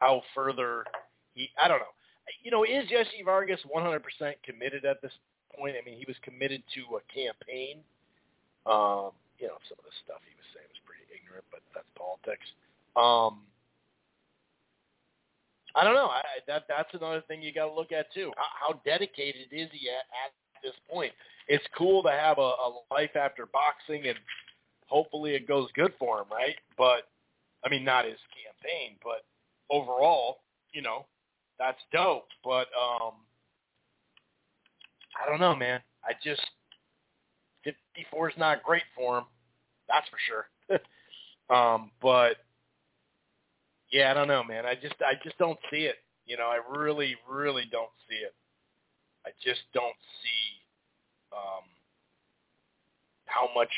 [0.00, 0.84] how further
[1.34, 1.50] he.
[1.62, 1.94] I don't know.
[2.42, 4.00] You know, is Jesse Vargas 100%
[4.44, 5.12] committed at this
[5.56, 5.76] point?
[5.80, 7.80] I mean, he was committed to a campaign.
[8.66, 10.67] Um, you know, some of the stuff he was saying
[11.28, 12.46] ignorant, but that's politics.
[12.96, 13.44] Um,
[15.76, 16.08] I don't know.
[16.08, 18.32] I, that that's another thing you got to look at too.
[18.36, 21.12] How, how dedicated is he at, at this point?
[21.46, 24.18] It's cool to have a, a life after boxing, and
[24.86, 26.56] hopefully it goes good for him, right?
[26.76, 27.08] But
[27.64, 29.24] I mean, not his campaign, but
[29.70, 30.38] overall,
[30.72, 31.06] you know,
[31.58, 32.28] that's dope.
[32.42, 33.12] But um,
[35.22, 35.80] I don't know, man.
[36.04, 36.42] I just
[37.64, 39.24] 54 is not great for him.
[39.88, 40.46] That's for sure.
[41.50, 42.36] Um, but
[43.90, 44.66] yeah, I don't know, man.
[44.66, 45.96] I just I just don't see it.
[46.26, 48.34] You know, I really, really don't see it.
[49.26, 50.62] I just don't see
[51.32, 51.64] um,
[53.26, 53.72] how much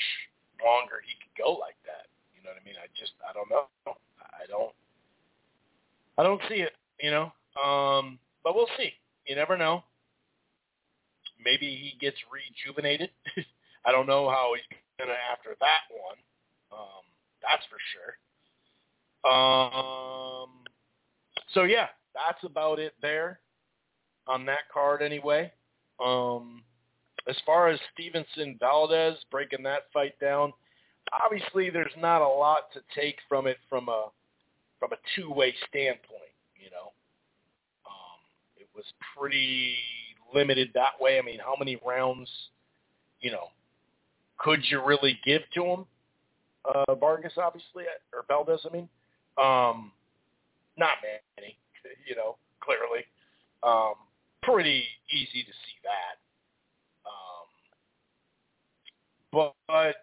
[0.62, 2.10] longer he could go like that.
[2.34, 2.74] You know what I mean?
[2.78, 3.66] I just I don't know.
[4.18, 4.72] I don't
[6.18, 6.72] I don't see it.
[7.00, 8.92] You know, um, but we'll see.
[9.26, 9.84] You never know.
[11.42, 13.10] Maybe he gets rejuvenated.
[13.86, 16.18] I don't know how he's gonna after that one.
[16.72, 17.04] Um,
[17.42, 18.16] that's for sure.
[19.30, 20.50] Um,
[21.52, 23.40] so yeah, that's about it there
[24.26, 25.52] on that card anyway.
[26.04, 26.62] Um,
[27.28, 30.52] as far as Stevenson Valdez breaking that fight down,
[31.12, 34.06] obviously there's not a lot to take from it from a
[34.78, 36.32] from a two-way standpoint.
[36.56, 36.92] You know,
[37.86, 38.20] um,
[38.56, 38.84] it was
[39.16, 39.74] pretty
[40.34, 41.18] limited that way.
[41.18, 42.30] I mean, how many rounds,
[43.20, 43.48] you know,
[44.38, 45.84] could you really give to him?
[46.64, 48.88] Uh, Vargas, obviously, or Valdez, I mean.
[49.38, 49.92] Um,
[50.76, 51.56] not many,
[52.06, 53.04] you know, clearly.
[53.62, 53.94] Um,
[54.42, 56.16] pretty easy to see that.
[57.06, 57.46] Um,
[59.32, 59.96] but, but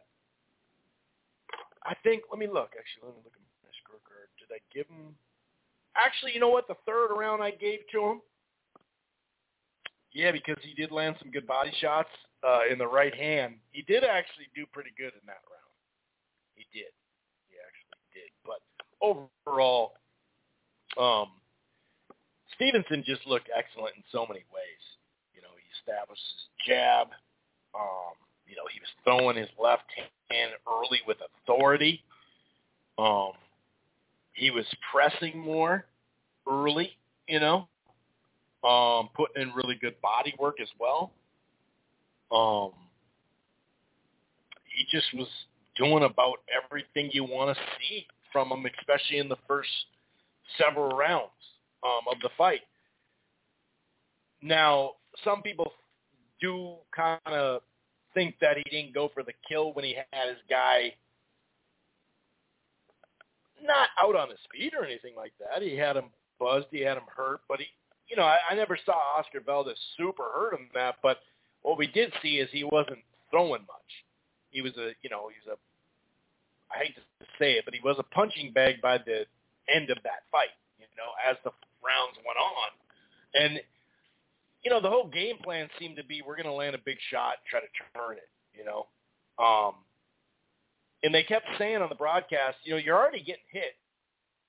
[1.84, 2.72] I think, let me look.
[2.78, 4.30] Actually, let me look at my scorecard.
[4.39, 5.16] Did I give him?
[5.95, 6.68] Actually, you know what?
[6.68, 8.22] The third round I gave to him.
[10.14, 12.10] Yeah, because he did land some good body shots
[12.47, 13.55] uh, in the right hand.
[13.72, 15.57] He did actually do pretty good in that round.
[16.58, 16.89] He did.
[17.47, 18.30] He actually did.
[18.41, 18.66] But
[18.97, 19.93] overall,
[20.97, 21.30] um,
[22.55, 24.84] Stevenson just looked excellent in so many ways.
[25.36, 27.08] You know, he established his jab.
[27.78, 29.86] Um, you know, he was throwing his left
[30.32, 32.03] hand early with authority.
[32.97, 33.34] Um,
[34.34, 35.86] he was pressing more
[36.49, 36.91] early,
[37.28, 37.68] you know,
[38.68, 41.12] um, putting in really good body work as well.
[42.32, 42.72] Um,
[44.66, 45.28] he just was
[45.78, 49.70] doing about everything you want to see from him, especially in the first
[50.58, 51.32] several rounds
[51.84, 52.62] um, of the fight.
[54.42, 55.72] Now, some people
[56.40, 57.62] do kind of
[58.14, 60.94] think that he didn't go for the kill when he had his guy
[63.64, 65.62] not out on his feet or anything like that.
[65.62, 66.06] He had him
[66.40, 67.66] buzzed, he had him hurt, but he,
[68.08, 70.96] you know, I, I never saw Oscar Valdez super hurt him that.
[71.02, 71.18] But
[71.64, 73.00] what we did see is he wasn't
[73.32, 73.92] throwing much.
[74.52, 75.58] He was a, you know, he's a,
[76.74, 79.26] I hate to say it, but he was a punching bag by the
[79.74, 80.53] end of that fight.
[80.80, 81.51] You know, as the
[81.84, 82.70] rounds went on,
[83.34, 83.61] and
[84.63, 86.97] you know, the whole game plan seemed to be we're going to land a big
[87.09, 88.30] shot and try to turn it.
[88.53, 88.88] You know,
[89.38, 89.76] um,
[91.03, 93.76] and they kept saying on the broadcast, you know, you're already getting hit.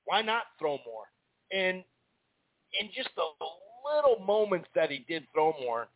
[0.04, 1.04] Why not throw more?
[1.52, 1.84] And
[2.80, 3.24] in just the
[3.94, 5.88] little moments that he did throw more,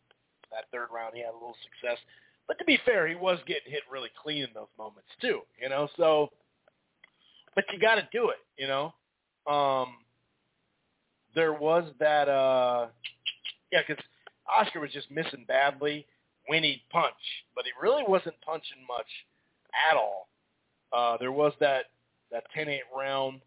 [0.51, 1.97] that third round he had a little success.
[2.47, 5.69] But to be fair, he was getting hit really clean in those moments too, you
[5.69, 5.87] know.
[5.97, 6.29] So,
[7.55, 8.93] but you got to do it, you know.
[9.51, 9.95] Um,
[11.35, 12.87] there was that, uh,
[13.71, 14.03] yeah, because
[14.47, 16.05] Oscar was just missing badly
[16.47, 17.13] when he'd punch,
[17.55, 19.07] but he really wasn't punching much
[19.89, 20.27] at all.
[20.91, 21.85] Uh, there was that
[22.31, 23.41] that 10-8 round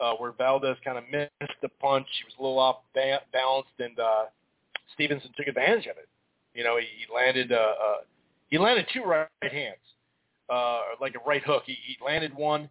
[0.00, 1.30] uh, where Valdez kind of missed
[1.62, 2.06] the punch.
[2.18, 4.24] He was a little off ba- balanced, and uh,
[4.94, 6.08] Stevenson took advantage of it.
[6.54, 7.96] You know, he, he landed uh, uh,
[8.50, 9.76] he landed two right hands,
[10.48, 11.62] uh, like a right hook.
[11.66, 12.68] He, he landed one,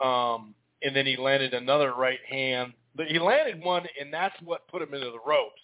[0.00, 2.74] um, and then he landed another right hand.
[2.94, 5.60] But he landed one, and that's what put him into the ropes.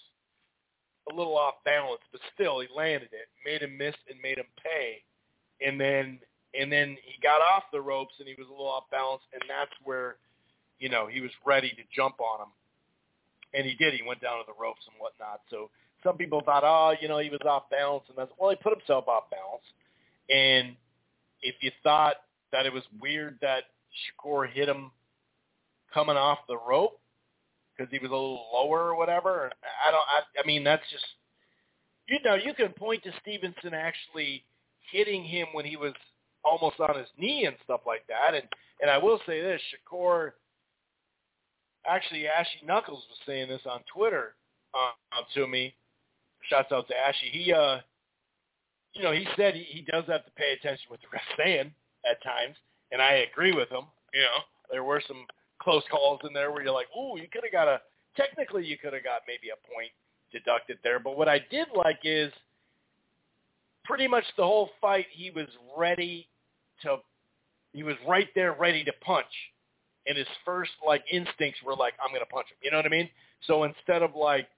[1.12, 4.46] A little off balance, but still he landed it, made him miss, and made him
[4.62, 5.02] pay.
[5.60, 6.18] And then
[6.58, 9.42] and then he got off the ropes, and he was a little off balance, and
[9.48, 10.16] that's where,
[10.78, 12.52] you know, he was ready to jump on him.
[13.52, 13.94] And he did.
[13.94, 15.40] He went down to the ropes and whatnot.
[15.50, 15.70] So
[16.04, 18.78] some people thought, oh, you know, he was off balance, and that's well, he put
[18.78, 19.64] himself off balance.
[20.30, 20.76] And
[21.42, 22.16] if you thought
[22.52, 23.64] that it was weird that
[24.22, 24.92] Shakur hit him
[25.92, 27.00] coming off the rope
[27.76, 29.50] because he was a little lower or whatever,
[29.86, 30.04] I don't.
[30.06, 31.04] I, I mean, that's just
[32.06, 34.44] you know, you can point to Stevenson actually
[34.92, 35.94] hitting him when he was
[36.44, 38.34] almost on his knee and stuff like that.
[38.34, 38.44] And
[38.80, 40.32] and I will say this, Shakur,
[41.88, 44.34] actually Ashy Knuckles was saying this on Twitter
[44.74, 45.74] uh, to me
[46.48, 47.30] shouts out to Ashy.
[47.30, 47.78] He, uh,
[48.92, 51.72] you know, he said he, he does have to pay attention what the ref's saying
[52.08, 52.56] at times,
[52.92, 53.84] and I agree with him.
[54.12, 54.38] You know,
[54.70, 55.26] there were some
[55.60, 57.80] close calls in there where you're like, ooh, you could have got a,
[58.16, 59.90] technically you could have got maybe a point
[60.32, 60.98] deducted there.
[60.98, 62.32] But what I did like is
[63.84, 66.28] pretty much the whole fight he was ready
[66.82, 66.98] to,
[67.72, 69.26] he was right there ready to punch.
[70.06, 72.58] And his first like instincts were like, I'm to punch him.
[72.62, 73.08] You know what I mean?
[73.46, 74.48] So instead of like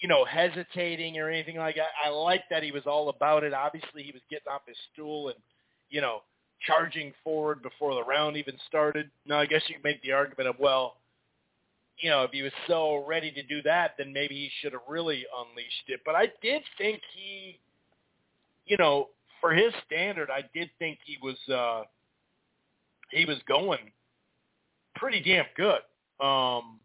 [0.00, 1.88] you know, hesitating or anything like that.
[2.04, 3.52] I like that he was all about it.
[3.52, 5.38] Obviously, he was getting off his stool and,
[5.90, 6.22] you know,
[6.66, 9.10] charging forward before the round even started.
[9.26, 10.96] Now, I guess you could make the argument of, well,
[11.98, 14.82] you know, if he was so ready to do that, then maybe he should have
[14.88, 16.00] really unleashed it.
[16.04, 17.58] But I did think he,
[18.66, 19.08] you know,
[19.40, 21.84] for his standard, I did think he was uh
[23.10, 23.90] he was going
[24.94, 25.80] pretty damn good.
[26.24, 26.78] Um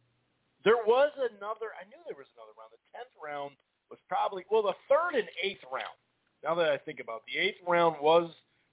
[0.63, 1.75] there was another.
[1.75, 2.71] I knew there was another round.
[2.71, 3.51] The tenth round
[3.89, 5.95] was probably well, the third and eighth round.
[6.43, 8.31] Now that I think about it, the eighth round was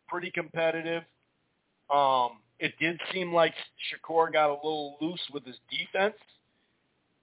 [0.08, 1.02] pretty competitive.
[1.92, 3.54] Um, it did seem like
[3.88, 6.16] Shakur got a little loose with his defense.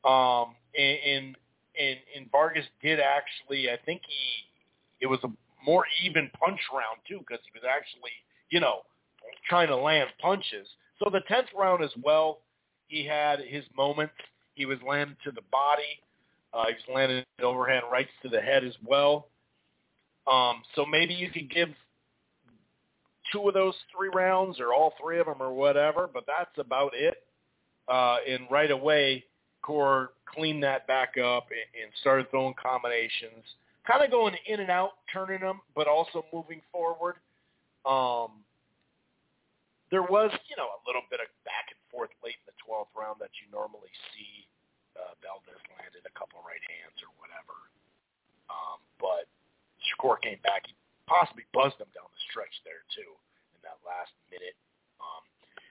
[0.03, 1.37] Um, and, and
[1.79, 3.69] and and Vargas did actually.
[3.69, 5.29] I think he it was a
[5.65, 8.11] more even punch round too because he was actually
[8.49, 8.81] you know
[9.49, 10.67] trying to land punches.
[10.99, 12.39] So the tenth round as well,
[12.87, 14.13] he had his moments.
[14.57, 16.01] He was landed to the body.
[16.51, 19.27] Uh, he was landed overhand rights to the head as well.
[20.25, 21.69] Um, so maybe you could give
[23.31, 26.93] two of those three rounds or all three of them or whatever, but that's about
[26.95, 27.23] it.
[27.87, 29.23] Uh, and right away,
[29.61, 33.45] Core cleaned that back up and, and started throwing combinations,
[33.85, 37.15] kind of going in and out, turning them, but also moving forward.
[37.85, 38.41] Um,
[39.91, 42.91] there was, you know, a little bit of back and forth late in the 12th
[42.97, 44.46] round that you normally see.
[44.97, 47.55] Uh, Valdez landed a couple right hands or whatever.
[48.49, 49.29] Um, but
[49.85, 50.65] Shakur came back.
[50.65, 50.73] He
[51.05, 53.13] possibly buzzed him down the stretch there, too,
[53.53, 54.57] in that last minute.
[54.99, 55.21] Um,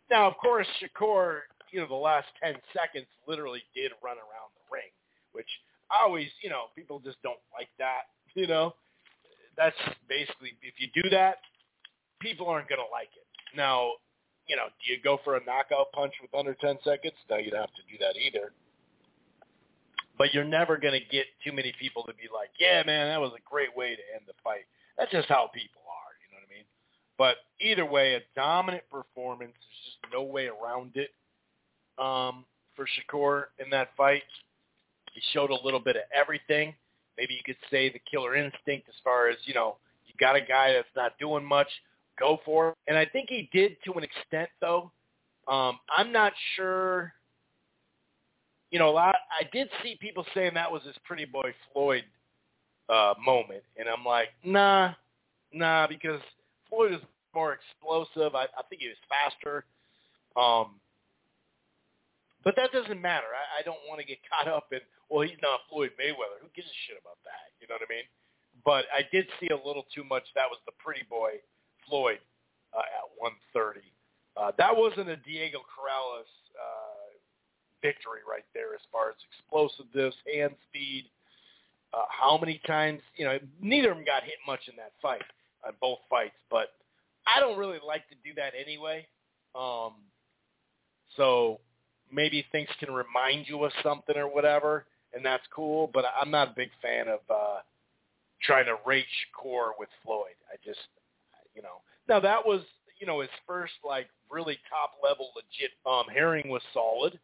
[0.08, 4.64] now, of course, Shakur, you know, the last 10 seconds literally did run around the
[4.70, 4.92] ring,
[5.32, 5.50] which
[5.90, 8.08] I always, you know, people just don't like that,
[8.38, 8.74] you know.
[9.56, 9.76] That's
[10.08, 11.40] basically, if you do that,
[12.20, 13.24] people aren't going to like it.
[13.56, 13.92] Now,
[14.46, 17.14] you know, do you go for a knockout punch with under 10 seconds?
[17.30, 18.52] No, you don't have to do that either.
[20.18, 23.20] But you're never going to get too many people to be like, yeah, man, that
[23.20, 24.64] was a great way to end the fight.
[24.96, 26.64] That's just how people are, you know what I mean?
[27.18, 29.52] But either way, a dominant performance.
[29.52, 31.10] There's just no way around it
[31.98, 32.44] um,
[32.74, 34.22] for Shakur in that fight.
[35.12, 36.74] He showed a little bit of everything.
[37.18, 40.40] Maybe you could say the killer instinct as far as, you know, you got a
[40.40, 41.68] guy that's not doing much,
[42.18, 42.74] go for it.
[42.88, 44.90] And I think he did to an extent, though.
[45.48, 47.12] Um, I'm not sure.
[48.70, 49.16] You know, a lot.
[49.30, 52.04] I did see people saying that was his pretty boy Floyd
[52.88, 54.92] uh, moment, and I'm like, nah,
[55.52, 56.20] nah, because
[56.68, 57.00] Floyd is
[57.34, 58.34] more explosive.
[58.34, 59.64] I, I think he was faster.
[60.36, 60.80] Um,
[62.46, 63.26] but that doesn't matter.
[63.34, 66.38] I, I don't want to get caught up in, well, he's not Floyd Mayweather.
[66.40, 67.52] Who gives a shit about that?
[67.60, 68.08] You know what I mean?
[68.64, 70.24] But I did see a little too much.
[70.34, 71.42] That was the pretty boy
[71.86, 72.22] Floyd
[72.70, 73.84] uh, at 130.
[74.36, 76.95] Uh, that wasn't a Diego Corrales uh,
[77.86, 81.04] victory right there as far as explosiveness, hand speed.
[81.94, 85.22] Uh, how many times, you know, neither of them got hit much in that fight,
[85.66, 86.74] on both fights, but
[87.26, 89.06] I don't really like to do that anyway.
[89.54, 89.94] Um,
[91.16, 91.60] so
[92.12, 94.84] maybe things can remind you of something or whatever,
[95.14, 97.58] and that's cool, but I'm not a big fan of uh,
[98.42, 100.36] trying to rate Shakur with Floyd.
[100.52, 100.80] I just,
[101.54, 101.80] you know.
[102.08, 102.60] Now that was,
[103.00, 105.72] you know, his first like really top level legit.
[105.86, 107.18] Um, Herring was solid,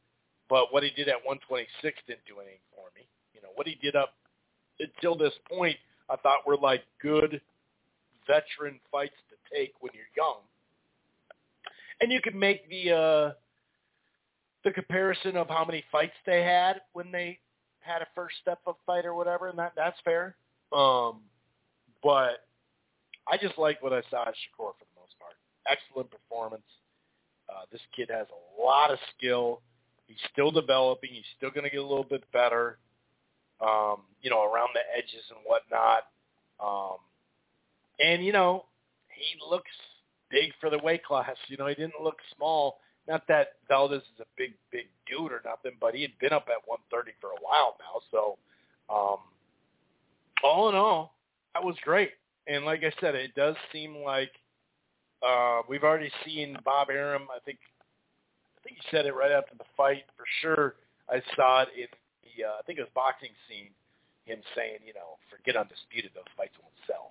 [0.52, 3.08] but what he did at 126 didn't do anything for me.
[3.32, 4.12] You know, what he did up
[4.78, 5.78] until this point,
[6.10, 7.40] I thought were like good
[8.26, 10.40] veteran fights to take when you're young.
[12.02, 13.32] And you could make the uh
[14.62, 17.38] the comparison of how many fights they had when they
[17.80, 20.36] had a first step up fight or whatever, and that that's fair.
[20.70, 21.20] Um,
[22.02, 22.44] but
[23.26, 25.32] I just like what I saw at Shakur for the most part.
[25.66, 26.68] Excellent performance.
[27.48, 29.62] Uh, this kid has a lot of skill.
[30.12, 31.10] He's still developing.
[31.12, 32.78] He's still going to get a little bit better,
[33.60, 36.04] um, you know, around the edges and whatnot.
[36.62, 36.98] Um,
[38.04, 38.66] and, you know,
[39.08, 39.70] he looks
[40.30, 41.36] big for the weight class.
[41.48, 42.78] You know, he didn't look small.
[43.08, 46.46] Not that Valdez is a big, big dude or nothing, but he had been up
[46.48, 48.00] at 130 for a while now.
[48.10, 48.38] So,
[48.94, 49.18] um,
[50.44, 51.14] all in all,
[51.54, 52.10] that was great.
[52.46, 54.30] And like I said, it does seem like
[55.26, 57.28] uh, we've already seen Bob Arum.
[57.34, 57.58] I think
[58.64, 60.74] think he said it right after the fight for sure.
[61.08, 61.86] I saw it in
[62.22, 63.70] the uh, I think it was boxing scene.
[64.24, 67.10] Him saying, you know, forget undisputed; those fights won't sell.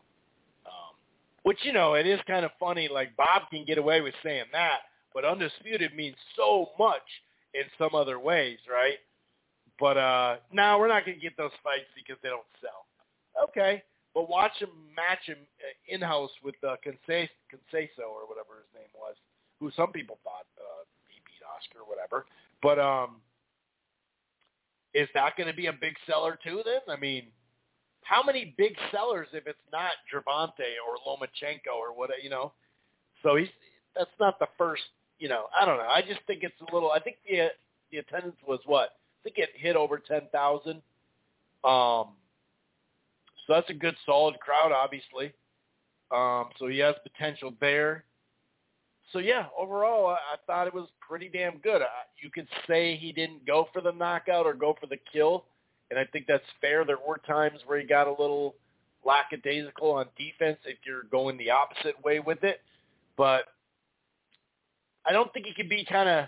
[0.65, 0.95] Um,
[1.43, 2.87] which you know, it is kind of funny.
[2.87, 7.03] Like Bob can get away with saying that, but undisputed means so much
[7.53, 8.97] in some other ways, right?
[9.79, 12.87] But uh now we're not going to get those fights because they don't sell.
[13.49, 13.83] Okay,
[14.13, 19.15] but watch him match him uh, in-house with uh, Conceição or whatever his name was,
[19.59, 20.83] who some people thought uh,
[21.55, 22.25] Oscar whatever.
[22.61, 23.17] But um,
[24.93, 26.61] is that going to be a big seller too?
[26.65, 27.27] Then I mean,
[28.03, 32.53] how many big sellers if it's not Gervonta or Lomachenko or what you know?
[33.23, 33.49] So he's
[33.95, 34.83] that's not the first.
[35.19, 35.87] You know, I don't know.
[35.87, 36.91] I just think it's a little.
[36.91, 37.49] I think the
[37.91, 38.89] the attendance was what?
[38.89, 40.81] I think it hit over ten thousand.
[41.63, 42.15] Um,
[43.45, 45.33] so that's a good, solid crowd, obviously.
[46.11, 48.03] Um, so he has potential there.
[49.13, 51.81] So yeah, overall, I, I thought it was pretty damn good.
[51.81, 51.87] I,
[52.21, 55.45] you could say he didn't go for the knockout or go for the kill,
[55.89, 56.85] and I think that's fair.
[56.85, 58.55] There were times where he got a little
[59.05, 62.61] lackadaisical on defense if you're going the opposite way with it,
[63.17, 63.45] but
[65.05, 66.27] I don't think he can be kind of.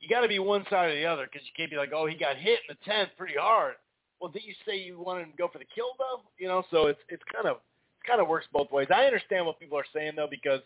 [0.00, 2.06] You got to be one side or the other because you can't be like, oh,
[2.06, 3.76] he got hit in the tenth pretty hard
[4.20, 6.22] well, did you say you wanted him to go for the kill though?
[6.38, 8.88] You know, so it's it's kind of it kind of works both ways.
[8.94, 10.60] I understand what people are saying though because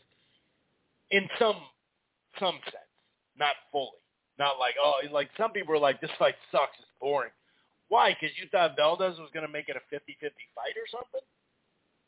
[1.11, 1.57] in some
[2.39, 2.91] some sense,
[3.39, 3.99] not fully,
[4.39, 7.31] not like oh, like some people are like this fight sucks, it's boring.
[7.89, 8.11] Why?
[8.11, 9.99] Because you thought Valdez was going to make it a 50-50
[10.55, 11.27] fight or something,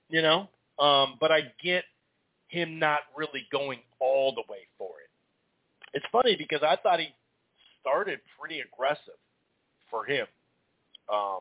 [0.08, 0.48] you know?
[0.78, 1.82] Um, but I get
[2.46, 5.10] him not really going all the way for it.
[5.92, 7.08] It's funny because I thought he
[7.80, 9.18] started pretty aggressive
[9.90, 10.28] for him
[11.12, 11.40] um,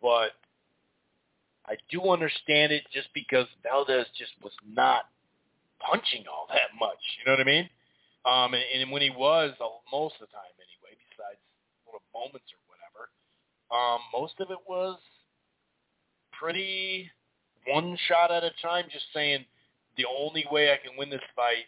[0.00, 0.32] but
[1.66, 5.04] I do understand it just because Valdez just was not
[5.88, 7.00] punching all that much.
[7.18, 7.68] You know what I mean?
[8.24, 11.42] Um, and, and when he was, uh, most of the time anyway, besides
[11.86, 13.10] little moments or whatever,
[13.74, 14.98] um, most of it was
[16.38, 17.10] pretty
[17.66, 19.44] one shot at a time, just saying
[19.96, 21.66] the only way I can win this fight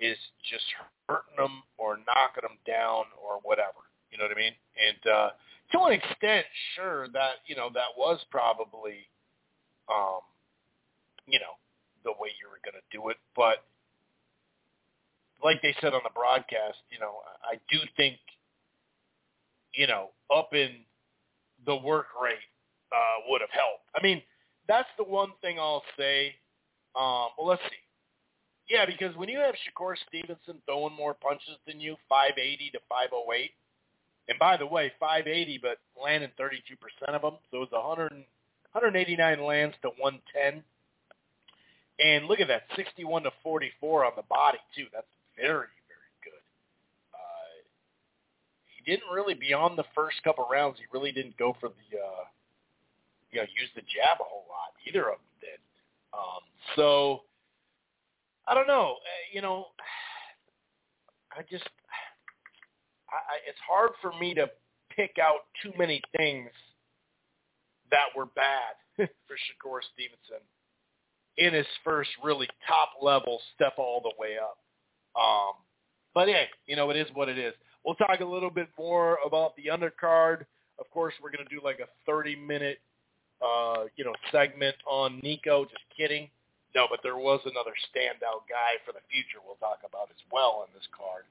[0.00, 0.16] is
[0.50, 0.64] just
[1.08, 3.86] hurting them or knocking them down or whatever.
[4.10, 4.54] You know what I mean?
[4.78, 5.30] And uh,
[5.72, 9.06] to an extent, sure that you know that was probably,
[9.88, 10.20] um,
[11.26, 11.54] you know,
[12.04, 13.16] the way you were going to do it.
[13.36, 13.64] But
[15.42, 18.16] like they said on the broadcast, you know, I do think,
[19.74, 20.70] you know, up in
[21.66, 22.44] the work rate
[22.92, 23.84] uh, would have helped.
[23.94, 24.22] I mean,
[24.68, 26.34] that's the one thing I'll say.
[26.96, 27.82] Um, well, let's see.
[28.68, 33.50] Yeah, because when you have Shakur Stevenson throwing more punches than you, 580 to 508,
[34.28, 36.56] and by the way, 580, but landing 32%
[37.14, 40.64] of them, so it was 100, 189 lands to 110.
[42.00, 44.86] And look at that, 61 to 44 on the body too.
[44.92, 46.42] That's very, very good.
[47.14, 47.62] Uh,
[48.66, 50.78] he didn't really beyond the first couple rounds.
[50.78, 52.24] He really didn't go for the, uh,
[53.30, 54.74] you know, use the jab a whole lot.
[54.88, 55.60] Either of them did.
[56.12, 56.42] Um,
[56.74, 57.22] so
[58.48, 58.96] I don't know.
[58.98, 59.66] Uh, you know,
[61.32, 61.68] I just,
[63.08, 64.50] I, I, it's hard for me to
[64.96, 66.50] pick out too many things
[67.92, 70.42] that were bad for Shakur Stevenson
[71.38, 74.58] in his first really top level step all the way up.
[75.20, 75.54] Um,
[76.14, 77.54] but hey, you know, it is what it is.
[77.84, 80.44] We'll talk a little bit more about the undercard.
[80.78, 82.78] Of course, we're going to do like a 30 minute,
[83.42, 85.64] uh, you know, segment on Nico.
[85.64, 86.28] Just kidding.
[86.74, 90.62] No, but there was another standout guy for the future we'll talk about as well
[90.62, 91.22] on this card.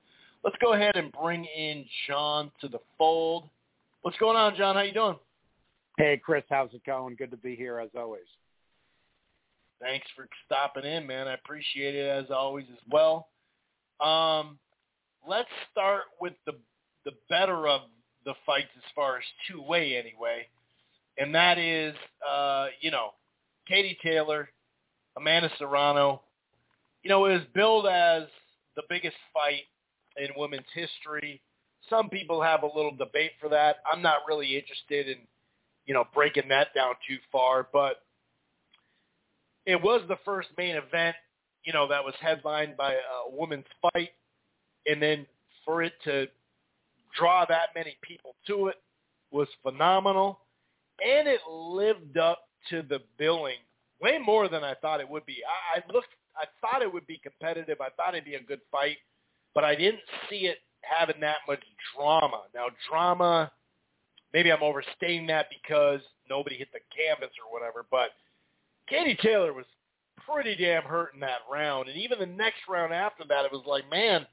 [0.43, 3.49] Let's go ahead and bring in John to the fold.
[4.01, 4.75] What's going on, John?
[4.75, 5.17] How you doing?
[5.97, 6.43] Hey, Chris.
[6.49, 7.15] How's it going?
[7.15, 8.23] Good to be here as always.
[9.81, 11.27] Thanks for stopping in, man.
[11.27, 13.27] I appreciate it as always as well.
[13.99, 14.57] Um,
[15.27, 16.53] let's start with the
[17.05, 17.81] the better of
[18.25, 20.47] the fights as far as two way anyway,
[21.17, 21.93] and that is
[22.27, 23.11] uh, you know
[23.67, 24.49] Katie Taylor,
[25.17, 26.21] Amanda Serrano.
[27.03, 28.23] You know, it was billed as
[28.75, 29.63] the biggest fight
[30.17, 31.41] in women's history.
[31.89, 33.77] Some people have a little debate for that.
[33.91, 35.17] I'm not really interested in,
[35.85, 38.03] you know, breaking that down too far, but
[39.65, 41.15] it was the first main event,
[41.63, 42.97] you know, that was headlined by a
[43.29, 44.11] women's fight,
[44.85, 45.25] and then
[45.65, 46.27] for it to
[47.17, 48.75] draw that many people to it
[49.31, 50.39] was phenomenal,
[51.03, 53.57] and it lived up to the billing
[54.01, 55.37] way more than I thought it would be.
[55.47, 57.79] I, I looked, I thought it would be competitive.
[57.79, 58.97] I thought it'd be a good fight,
[59.55, 61.63] but I didn't see it having that much
[61.95, 62.43] drama.
[62.53, 63.51] Now, drama,
[64.33, 68.09] maybe I'm overstating that because nobody hit the canvas or whatever, but
[68.87, 69.65] Katie Taylor was
[70.29, 73.63] pretty damn hurt in that round, and even the next round after that, it was
[73.65, 74.25] like, man,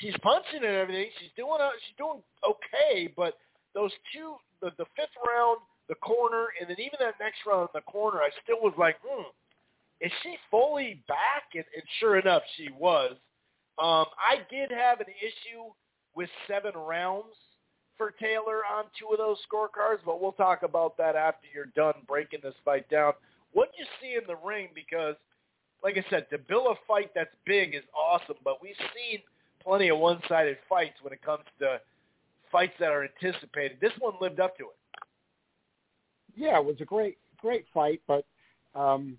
[0.00, 1.08] she's punching and everything.
[1.20, 3.38] She's doing, uh, she's doing okay, but
[3.74, 5.58] those two, the, the fifth round,
[5.88, 8.96] the corner, and then even that next round in the corner, I still was like,
[9.04, 9.28] hmm,
[10.00, 11.44] is she fully back?
[11.54, 13.12] And, and sure enough, she was.
[13.78, 15.72] Um, I did have an issue
[16.14, 17.34] with seven rounds
[17.96, 21.94] for Taylor on two of those scorecards, but we'll talk about that after you're done
[22.06, 23.12] breaking this fight down
[23.52, 25.16] what you see in the ring because,
[25.82, 29.18] like I said, to build a fight that's big is awesome, but we've seen
[29.62, 31.80] plenty of one-sided fights when it comes to
[32.50, 33.78] fights that are anticipated.
[33.80, 35.06] This one lived up to it.
[36.36, 38.24] Yeah, it was a great, great fight, but
[38.74, 39.18] um,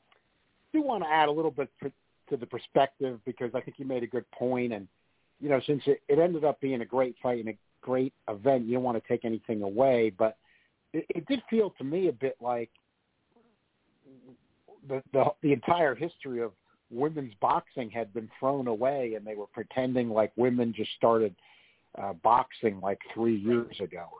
[0.74, 3.86] I do want to add a little bit to the perspective because I think you
[3.86, 4.88] made a good point, and
[5.40, 8.66] you know, since it, it ended up being a great fight and a great event,
[8.66, 10.38] you don't want to take anything away, but
[10.94, 12.70] it, it did feel to me a bit like
[14.88, 16.52] the, the the entire history of
[16.90, 21.34] women's boxing had been thrown away, and they were pretending like women just started
[22.02, 24.20] uh, boxing like three years ago or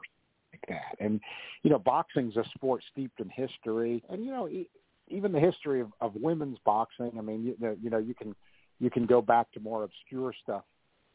[0.52, 1.04] like that.
[1.04, 1.20] And
[1.62, 4.68] you know, boxing's a sport steeped in history, and you know, e-
[5.08, 7.12] even the history of, of women's boxing.
[7.18, 8.34] I mean, you know, you know, you can
[8.80, 10.64] you can go back to more obscure stuff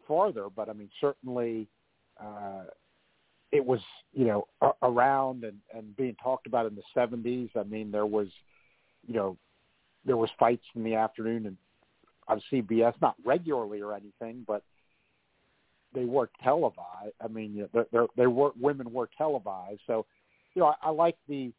[0.07, 1.67] farther, but I mean, certainly.
[2.19, 2.63] Uh,
[3.53, 3.79] it was
[4.13, 4.45] you know
[4.81, 8.27] around and and being talked about in the 70s i mean there was
[9.07, 9.37] you know,
[10.05, 11.57] there was fights in the afternoon and
[12.27, 14.63] on CBS, not regularly or anything, but
[15.93, 17.13] they were televised.
[17.21, 20.05] I mean, you know, they they were women were televised, so
[20.53, 21.51] you know, I, I like the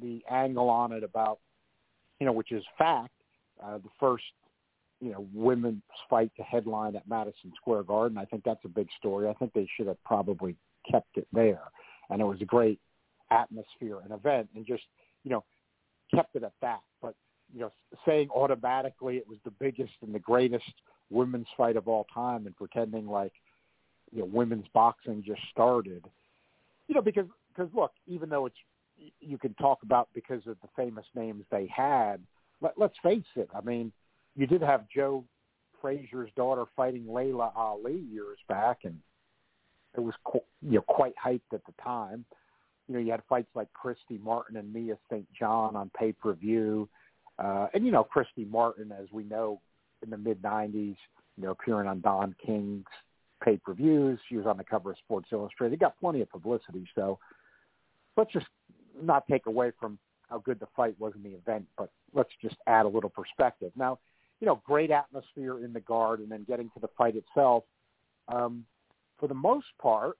[0.00, 1.38] the angle on it about
[2.18, 3.12] you know, which is fact.
[3.62, 4.24] Uh, the first
[5.00, 8.18] you know women's fight to headline at Madison Square Garden.
[8.18, 9.28] I think that's a big story.
[9.28, 10.56] I think they should have probably
[10.90, 11.62] kept it there,
[12.10, 12.78] and it was a great
[13.30, 14.84] atmosphere and event, and just
[15.24, 15.44] you know
[16.14, 16.80] kept it at that.
[17.02, 17.14] But
[17.52, 17.72] you know,
[18.06, 20.72] saying automatically it was the biggest and the greatest
[21.10, 23.32] women's fight of all time, and pretending like
[24.12, 26.04] you know women's boxing just started,
[26.88, 28.56] you know, because because look, even though it's
[29.20, 32.20] you can talk about because of the famous names they had,
[32.60, 33.48] let, let's face it.
[33.54, 33.92] I mean,
[34.36, 35.24] you did have Joe
[35.80, 38.98] Frazier's daughter fighting Laila Ali years back, and
[39.96, 40.14] it was
[40.62, 42.24] you know quite hyped at the time.
[42.90, 45.24] You know, you had fights like Christy Martin and Mia St.
[45.32, 46.88] John on pay per view,
[47.38, 49.60] uh, and you know Christy Martin, as we know,
[50.02, 50.96] in the mid '90s,
[51.36, 52.86] you know, appearing on Don King's
[53.44, 54.18] pay per views.
[54.28, 55.78] She was on the cover of Sports Illustrated.
[55.78, 56.84] Got plenty of publicity.
[56.96, 57.20] So
[58.16, 58.46] let's just
[59.00, 59.96] not take away from
[60.28, 63.70] how good the fight was in the event, but let's just add a little perspective.
[63.76, 64.00] Now,
[64.40, 67.62] you know, great atmosphere in the guard, and then getting to the fight itself.
[68.26, 68.64] Um,
[69.20, 70.16] for the most part,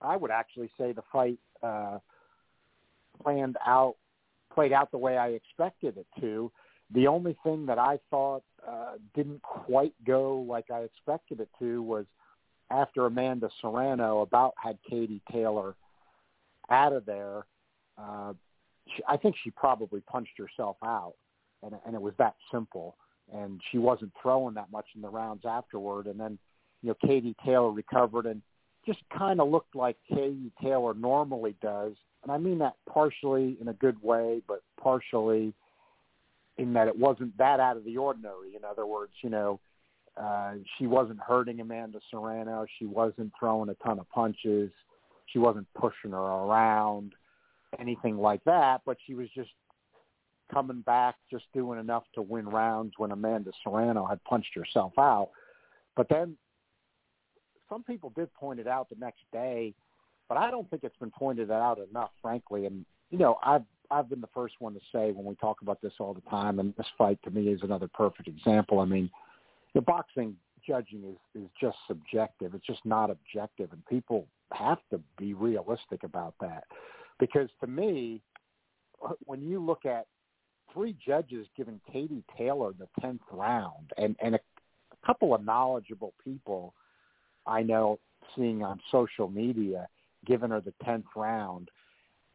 [0.00, 1.98] I would actually say the fight uh,
[3.22, 3.96] planned out,
[4.52, 6.50] played out the way I expected it to.
[6.92, 11.82] The only thing that I thought uh, didn't quite go like I expected it to
[11.82, 12.06] was
[12.70, 15.74] after Amanda Serrano about had Katie Taylor
[16.70, 17.46] out of there.
[17.98, 18.32] Uh,
[18.94, 21.14] she, I think she probably punched herself out,
[21.62, 22.96] and, and it was that simple.
[23.32, 26.06] And she wasn't throwing that much in the rounds afterward.
[26.06, 26.38] And then,
[26.82, 28.42] you know, Katie Taylor recovered and
[28.86, 31.92] just kind of looked like Katie Taylor normally does.
[32.22, 35.52] And I mean that partially in a good way, but partially
[36.56, 38.56] in that it wasn't that out of the ordinary.
[38.56, 39.60] In other words, you know,
[40.16, 42.66] uh, she wasn't hurting Amanda Serrano.
[42.78, 44.70] She wasn't throwing a ton of punches.
[45.26, 47.12] She wasn't pushing her around,
[47.78, 48.82] anything like that.
[48.86, 49.50] But she was just
[50.52, 55.30] coming back, just doing enough to win rounds when Amanda Serrano had punched herself out.
[55.96, 56.36] But then
[57.74, 59.74] some people did point it out the next day,
[60.28, 62.66] but I don't think it's been pointed out enough, frankly.
[62.66, 65.82] And you know, I've I've been the first one to say when we talk about
[65.82, 68.78] this all the time, and this fight to me is another perfect example.
[68.78, 69.10] I mean,
[69.74, 72.54] the boxing judging is is just subjective.
[72.54, 76.64] It's just not objective, and people have to be realistic about that.
[77.18, 78.20] Because to me,
[79.04, 80.06] uh, when you look at
[80.72, 84.38] three judges giving Katie Taylor the tenth round, and and a,
[84.92, 86.72] a couple of knowledgeable people
[87.46, 87.98] I know
[88.36, 89.88] seeing on social media
[90.26, 91.70] giving her the tenth round,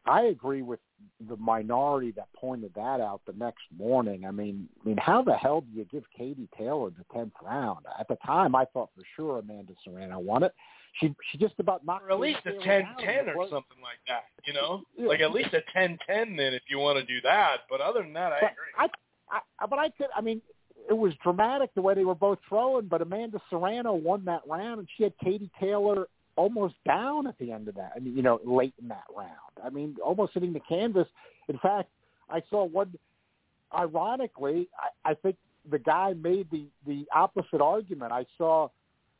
[0.06, 0.80] I agree with
[1.28, 4.26] the minority that pointed that out the next morning.
[4.26, 7.86] I mean, I mean, how the hell do you give Katie Taylor the tenth round?
[8.00, 10.54] At the time, I thought for sure Amanda Serrano won it.
[11.00, 12.06] She she just about knocked.
[12.06, 14.24] Or at least a ten ten or something like that.
[14.46, 15.08] You know, yeah.
[15.08, 16.36] like at least a ten ten.
[16.36, 17.58] Then, if you want to do that.
[17.70, 18.90] But other than that, I but agree.
[19.32, 20.08] I, I but I could.
[20.16, 20.42] I mean,
[20.90, 22.88] it was dramatic the way they were both throwing.
[22.88, 27.52] But Amanda Serrano won that round, and she had Katie Taylor almost down at the
[27.52, 27.94] end of that.
[27.96, 29.30] I mean, you know, late in that round.
[29.64, 31.08] I mean, almost hitting the canvas.
[31.48, 31.90] In fact,
[32.30, 32.94] I saw one.
[33.78, 35.36] Ironically, I, I think
[35.70, 38.12] the guy made the the opposite argument.
[38.12, 38.70] I saw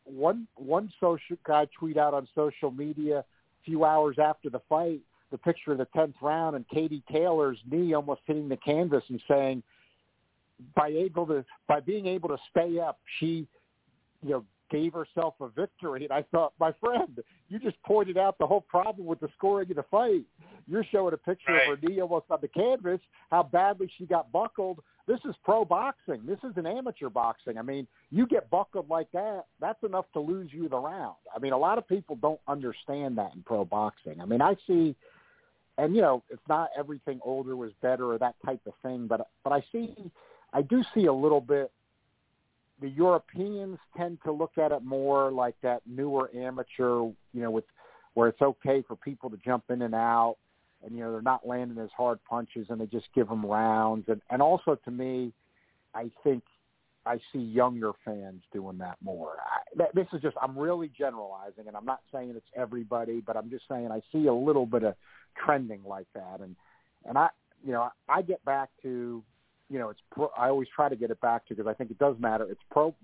[0.06, 3.26] one one social guy tweet out on social media a
[3.66, 5.02] few hours after the fight
[5.32, 9.22] the picture of the tenth round and Katie Taylor's knee almost hitting the canvas and
[9.28, 9.64] saying
[10.76, 13.48] by able to by being able to stay up, she
[14.22, 16.04] you know gave herself a victory.
[16.04, 19.70] And I thought, my friend, you just pointed out the whole problem with the scoring
[19.72, 20.24] of the fight.
[20.68, 21.68] You're showing a picture right.
[21.70, 23.00] of her knee almost on the canvas,
[23.32, 24.80] how badly she got buckled.
[25.08, 26.22] This is pro boxing.
[26.28, 27.58] This is an amateur boxing.
[27.58, 31.16] I mean, you get buckled like that, that's enough to lose you the round.
[31.36, 34.22] I mean, a lot of people don't understand that in pro boxing.
[34.22, 34.96] I mean, I see
[35.80, 39.30] and you know, it's not everything older was better or that type of thing, but
[39.44, 39.96] but I see
[40.54, 41.72] I do see a little bit
[42.82, 47.66] the Europeans tend to look at it more like that newer amateur, you know, with
[48.14, 50.38] where it's okay for people to jump in and out,
[50.84, 54.06] and you know they're not landing as hard punches, and they just give them rounds.
[54.08, 55.34] And and also to me,
[55.94, 56.44] I think
[57.06, 59.36] I see younger fans doing that more.
[59.46, 63.50] I, this is just I'm really generalizing, and I'm not saying it's everybody, but I'm
[63.50, 64.96] just saying I see a little bit of
[65.44, 66.56] trending like that, and
[67.06, 67.30] and I
[67.66, 69.22] you know I get back to
[69.70, 71.92] you know, it's pro, I always try to get it back to because I think
[71.92, 72.46] it does matter.
[72.50, 72.96] It's pro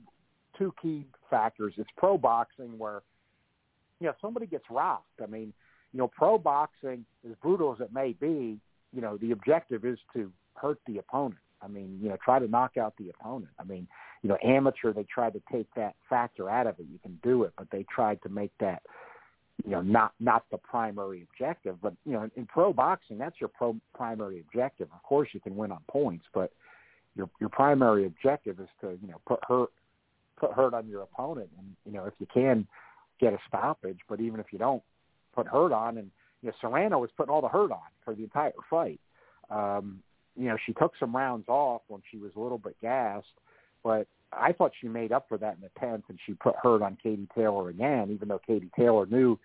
[0.58, 1.74] two key factors.
[1.78, 3.02] It's pro boxing where
[4.00, 5.22] you know somebody gets rocked.
[5.22, 5.54] I mean,
[5.94, 8.60] you know, pro boxing as brutal as it may be,
[8.94, 11.40] you know, the objective is to hurt the opponent.
[11.62, 13.52] I mean, you know, try to knock out the opponent.
[13.60, 13.88] I mean,
[14.22, 16.88] you know, amateur they tried to take that factor out of it.
[16.92, 18.84] You can do it, but they tried to make that
[19.64, 23.50] you know not not the primary objective but you know in, pro boxing that's your
[23.50, 24.88] pro primary objective.
[24.94, 26.52] Of course you can win on points but
[27.16, 29.70] your your primary objective is to you know put hurt
[30.38, 31.50] put hurt on your opponent.
[31.58, 32.68] And you know if you can
[33.20, 34.84] get a stoppage but even if you don't
[35.34, 38.24] put hurt on and you know Serrano was putting all the hurt on for the
[38.24, 39.00] entire fight.
[39.50, 40.02] Um
[40.36, 43.28] you know she took some rounds off when she was a little bit gassed
[43.84, 46.82] but I thought she made up for that in the tenth, and she put hurt
[46.82, 49.40] on Katie Taylor again, even though Katie Taylor knew,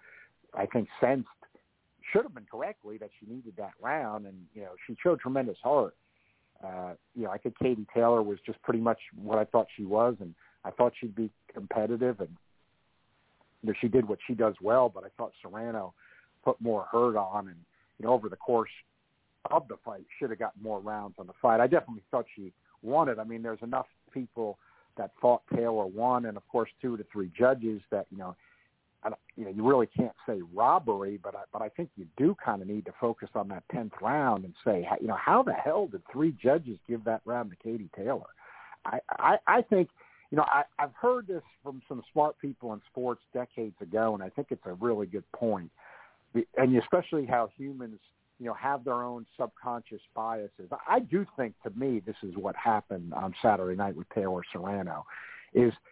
[0.54, 1.28] I think, sensed
[2.12, 5.58] should have been correctly that she needed that round, and you know she showed tremendous
[5.62, 5.94] heart.
[6.64, 9.84] Uh, you know, I think Katie Taylor was just pretty much what I thought she
[9.84, 10.34] was, and
[10.64, 12.36] I thought she'd be competitive, and
[13.62, 14.88] you know, she did what she does well.
[14.88, 15.94] But I thought Serrano
[16.44, 17.56] put more hurt on, and
[17.98, 18.70] you know, over the course
[19.50, 21.60] of the fight, should have gotten more rounds on the fight.
[21.60, 22.52] I definitely thought she
[23.08, 23.18] it.
[23.18, 24.58] I mean, there's enough people
[24.96, 28.36] that thought Taylor won, and of course, two to three judges that you know
[29.02, 32.06] I don't, you know, you really can't say robbery, but I, but I think you
[32.16, 35.42] do kind of need to focus on that tenth round and say, you know, how
[35.42, 38.26] the hell did three judges give that round to Katie Taylor?
[38.84, 39.88] I, I, I think,
[40.30, 44.22] you know, I, I've heard this from some smart people in sports decades ago, and
[44.22, 45.70] I think it's a really good point.
[46.56, 47.98] And especially how humans,
[48.40, 50.70] you know, have their own subconscious biases.
[50.88, 55.06] I do think, to me, this is what happened on Saturday night with Taylor Serrano,
[55.54, 55.72] is–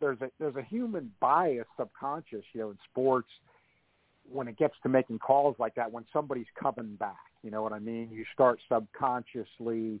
[0.00, 3.28] there's a there's a human bias subconscious you know in sports
[4.30, 7.72] when it gets to making calls like that when somebody's coming back you know what
[7.72, 8.08] i mean?
[8.10, 10.00] You start subconsciously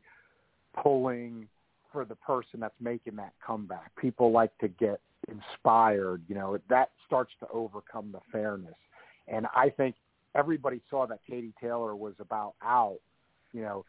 [0.82, 1.48] pulling
[1.92, 3.90] for the person that's making that comeback.
[3.96, 8.74] People like to get inspired you know that starts to overcome the fairness.
[9.28, 9.94] And i think
[10.34, 12.98] everybody saw that katie taylor was about out
[13.52, 13.84] you know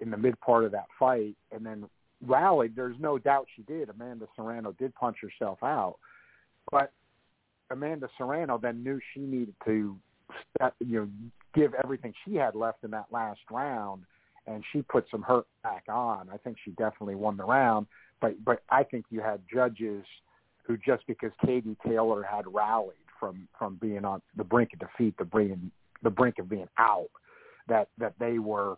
[0.00, 1.84] in the mid part of that fight and then
[2.26, 2.76] rallied.
[2.76, 3.88] There's no doubt she did.
[3.88, 5.96] Amanda Serrano did punch herself out,
[6.70, 6.92] but
[7.70, 9.96] Amanda Serrano then knew she needed to,
[10.80, 11.08] you know,
[11.54, 14.02] give everything she had left in that last round,
[14.46, 16.28] and she put some hurt back on.
[16.32, 17.86] I think she definitely won the round,
[18.20, 20.04] but but I think you had judges
[20.64, 25.14] who just because Katie Taylor had rallied from from being on the brink of defeat,
[25.18, 25.58] the brink
[26.02, 27.10] the brink of being out,
[27.68, 28.76] that that they were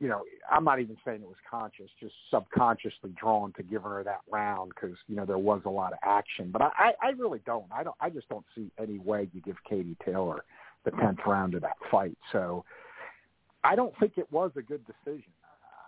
[0.00, 4.02] you know, I'm not even saying it was conscious, just subconsciously drawn to giving her
[4.04, 6.50] that round because you know there was a lot of action.
[6.52, 7.66] But I, I really don't.
[7.72, 7.96] I don't.
[8.00, 10.44] I just don't see any way you give Katie Taylor
[10.84, 12.18] the tenth round of that fight.
[12.32, 12.64] So
[13.62, 15.32] I don't think it was a good decision.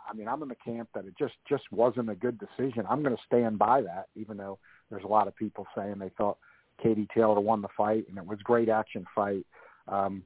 [0.08, 2.84] I mean, I'm in the camp that it just just wasn't a good decision.
[2.88, 4.58] I'm going to stand by that, even though
[4.88, 6.38] there's a lot of people saying they thought
[6.82, 9.46] Katie Taylor won the fight and it was great action fight.
[9.88, 10.22] Um,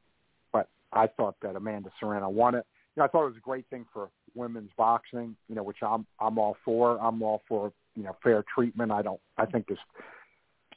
[0.53, 3.41] but I thought that Amanda Serrano won it You know, I thought it was a
[3.41, 6.99] great thing for women's boxing, you know, which I'm I'm all for.
[7.01, 8.91] I'm all for, you know, fair treatment.
[8.93, 9.79] I don't I think this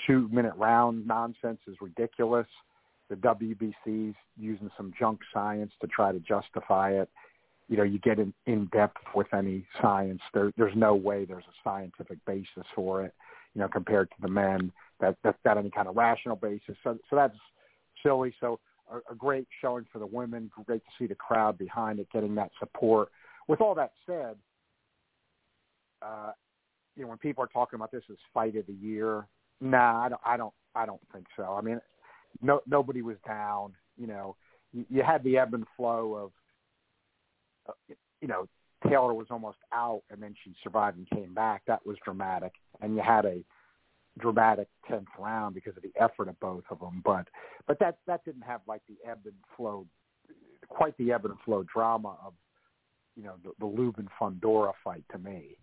[0.06, 2.48] two minute round nonsense is ridiculous.
[3.10, 7.10] The WBC's using some junk science to try to justify it.
[7.70, 10.22] You know, you get in, in depth with any science.
[10.34, 13.14] There, there's no way there's a scientific basis for it.
[13.56, 16.76] You know, compared to the men, that that's got any kind of rational basis.
[16.84, 17.36] So, so that's
[18.02, 18.34] silly.
[18.40, 18.60] So
[18.92, 20.50] a, a great showing for the women.
[20.66, 23.10] Great to see the crowd behind it, getting that support.
[23.48, 24.36] With all that said,
[26.02, 26.32] uh,
[26.96, 29.28] you know, when people are talking about this as fight of the year,
[29.62, 31.44] nah, I don't, I don't, I don't think so.
[31.44, 31.80] I mean,
[32.42, 33.74] no, nobody was down.
[33.98, 34.36] You know,
[34.72, 36.32] you, you had the ebb and flow of,
[37.70, 38.48] uh, you know,
[38.90, 41.64] Taylor was almost out and then she survived and came back.
[41.68, 42.54] That was dramatic.
[42.82, 43.44] And you had a
[44.20, 47.02] dramatic tenth round because of the effort of both of them.
[47.04, 47.28] But
[47.68, 49.86] but that that didn't have like the ebb and flow,
[50.70, 52.34] quite the ebb and flow drama of
[53.16, 55.58] you know the, the Lubin Fundora fight to me.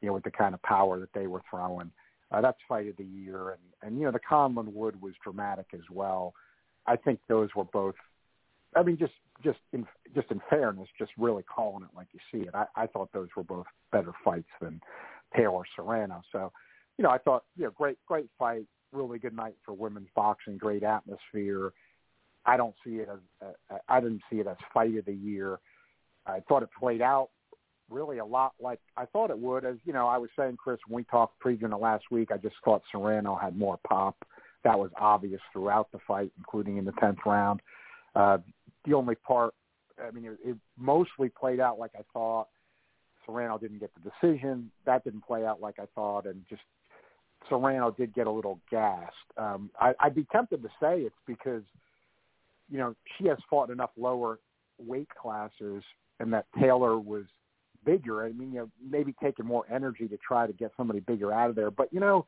[0.00, 1.90] You know with the kind of power that they were throwing.
[2.30, 5.66] Uh, that's fight of the year, and and you know the Conlan Wood was dramatic
[5.72, 6.34] as well.
[6.86, 7.94] I think those were both.
[8.76, 9.12] I mean, just
[9.42, 12.54] just in just in fairness, just really calling it like you see it.
[12.54, 14.80] I, I thought those were both better fights than
[15.36, 16.22] Taylor Serrano.
[16.32, 16.52] So
[16.98, 20.56] you know, I thought, you know, great, great fight, really good night for women's boxing,
[20.56, 21.72] great atmosphere.
[22.46, 23.18] I don't see it as,
[23.70, 25.58] uh, I didn't see it as fight of the year.
[26.26, 27.30] I thought it played out
[27.90, 29.64] really a lot like I thought it would.
[29.64, 32.38] As you know, I was saying, Chris, when we talked previewing the last week, I
[32.38, 34.16] just thought Serrano had more pop.
[34.62, 37.60] That was obvious throughout the fight, including in the tenth round.
[38.14, 38.38] Uh,
[38.84, 39.54] the only part,
[40.02, 42.48] I mean, it, it mostly played out like I thought.
[43.24, 44.70] Serrano didn't get the decision.
[44.84, 46.62] That didn't play out like I thought, and just
[47.48, 49.14] Serrano did get a little gassed.
[49.36, 51.62] Um, I, I'd be tempted to say it's because,
[52.70, 54.38] you know, she has fought enough lower
[54.78, 55.82] weight classes
[56.20, 57.24] and that Taylor was
[57.84, 58.24] bigger.
[58.24, 61.50] I mean, you know, maybe taking more energy to try to get somebody bigger out
[61.50, 61.70] of there.
[61.70, 62.26] But, you know,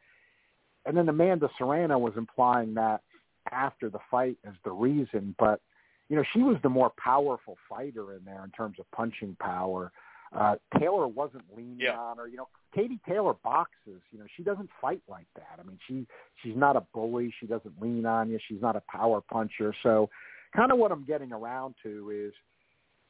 [0.84, 3.02] and then Amanda Serrano was implying that
[3.50, 5.34] after the fight as the reason.
[5.38, 5.60] But,
[6.08, 9.90] you know, she was the more powerful fighter in there in terms of punching power.
[10.34, 11.98] Uh, Taylor wasn't leaning yeah.
[11.98, 12.28] on her.
[12.28, 14.00] You know, Katie Taylor boxes.
[14.10, 15.58] You know, she doesn't fight like that.
[15.58, 16.06] I mean, she
[16.42, 17.32] she's not a bully.
[17.40, 18.38] She doesn't lean on you.
[18.48, 19.74] She's not a power puncher.
[19.82, 20.10] So,
[20.54, 22.32] kind of what I'm getting around to is,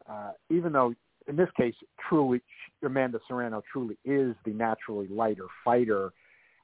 [0.09, 0.95] uh, even though
[1.29, 1.75] in this case,
[2.09, 2.41] truly
[2.85, 6.13] Amanda Serrano truly is the naturally lighter fighter.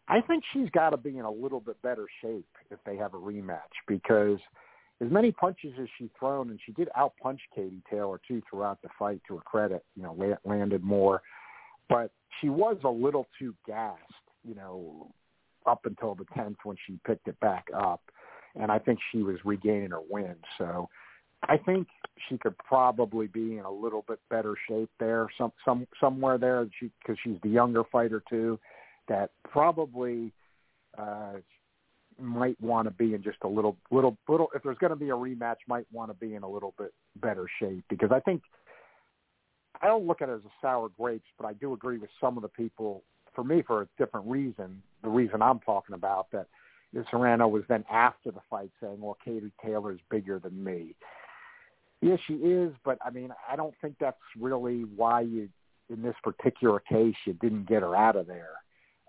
[0.08, 3.14] I think she's got to be in a little bit better shape if they have
[3.14, 4.38] a rematch because
[5.00, 8.88] as many punches as she thrown, and she did outpunch Katie Taylor too throughout the
[8.98, 9.20] fight.
[9.28, 11.22] To her credit, you know, landed more,
[11.88, 14.00] but she was a little too gassed
[14.44, 15.12] you know,
[15.66, 18.02] up until the tenth when she picked it back up,
[18.54, 20.44] and I think she was regaining her wind.
[20.58, 20.88] So
[21.44, 21.86] I think
[22.28, 26.66] she could probably be in a little bit better shape there, some some somewhere there.
[26.78, 28.58] She because she's the younger fighter too,
[29.08, 30.32] that probably
[30.98, 31.34] uh,
[32.22, 34.48] might want to be in just a little little little.
[34.54, 36.92] If there's going to be a rematch, might want to be in a little bit
[37.20, 38.42] better shape because I think
[39.80, 42.36] I don't look at it as a sour grapes, but I do agree with some
[42.36, 43.02] of the people.
[43.34, 46.46] For me, for a different reason, the reason I'm talking about that
[46.94, 50.94] is Serrano was then after the fight saying, "Well, Katie Taylor's bigger than me."
[52.02, 55.48] Yes, she is, but I mean, I don't think that's really why you,
[55.88, 58.56] in this particular case, you didn't get her out of there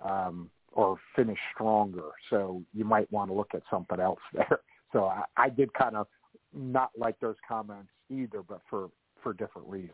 [0.03, 2.09] um, or finish stronger.
[2.29, 4.59] So you might want to look at something else there.
[4.91, 6.07] So I, I did kind of
[6.53, 8.89] not like those comments either, but for
[9.21, 9.91] for different reasons.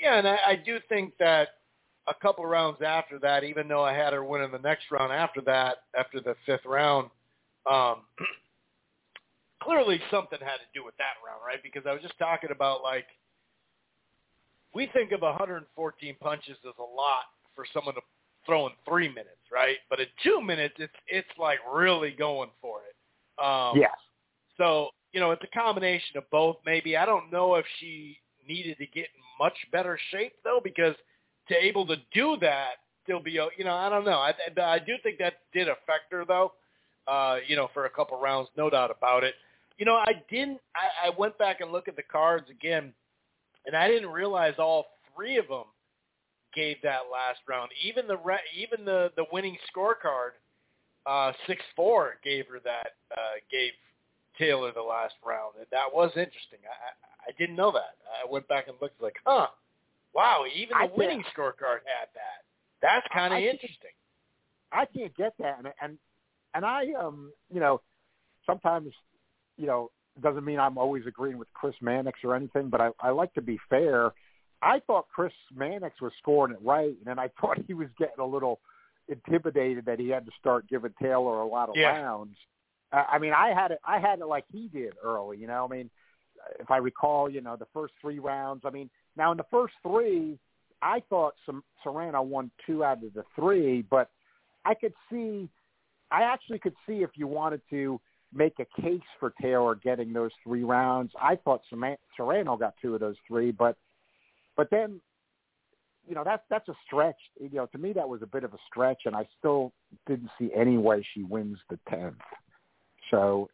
[0.00, 1.48] Yeah, and I, I do think that
[2.08, 5.12] a couple rounds after that, even though I had her win in the next round
[5.12, 7.10] after that, after the fifth round,
[7.70, 8.02] um,
[9.62, 11.62] clearly something had to do with that round, right?
[11.62, 13.06] Because I was just talking about like
[14.74, 18.00] we think of 114 punches as a lot for someone to
[18.46, 19.76] throw in three minutes, right?
[19.90, 23.44] But in two minutes, it's it's like really going for it.
[23.44, 23.90] Um, yes.
[24.56, 26.56] So you know, it's a combination of both.
[26.64, 28.18] Maybe I don't know if she
[28.48, 30.94] needed to get in much better shape though, because
[31.48, 34.18] to able to do that, still be you know, I don't know.
[34.18, 36.52] I I do think that did affect her though.
[37.06, 39.34] Uh, you know, for a couple rounds, no doubt about it.
[39.76, 40.60] You know, I didn't.
[40.76, 42.92] I, I went back and looked at the cards again,
[43.66, 45.64] and I didn't realize all three of them
[46.54, 47.70] gave that last round.
[47.84, 50.32] Even the re- even the the winning scorecard,
[51.06, 53.72] uh, six four gave her that uh, gave
[54.38, 56.60] Taylor the last round, and that was interesting.
[56.64, 57.96] I I didn't know that.
[58.06, 59.46] I went back and looked like, huh,
[60.14, 62.42] wow, even the I winning scorecard had that.
[62.80, 63.90] That's kind of interesting.
[64.72, 65.98] I can't get that, and and
[66.54, 67.80] and I um you know
[68.46, 68.92] sometimes
[69.56, 69.90] you know,
[70.22, 73.42] doesn't mean I'm always agreeing with Chris Mannix or anything, but I, I like to
[73.42, 74.12] be fair.
[74.62, 78.20] I thought Chris Mannix was scoring it right, and then I thought he was getting
[78.20, 78.60] a little
[79.08, 82.00] intimidated that he had to start giving Taylor a lot of yeah.
[82.00, 82.36] rounds.
[82.92, 85.38] Uh, I mean, I had it, I had it like he did early.
[85.38, 85.90] You know, I mean,
[86.58, 88.62] if I recall, you know, the first three rounds.
[88.64, 90.38] I mean, now in the first three,
[90.80, 94.10] I thought some Serrano won two out of the three, but
[94.64, 95.48] I could see,
[96.10, 98.00] I actually could see if you wanted to
[98.34, 101.12] make a case for Taylor getting those three rounds.
[101.20, 101.62] I thought
[102.16, 103.76] Serrano got two of those three, but
[104.56, 105.00] but then
[106.08, 107.16] you know that's that's a stretch.
[107.40, 109.72] You know, to me that was a bit of a stretch, and I still
[110.06, 112.16] didn't see any way she wins the tenth.
[113.10, 113.48] So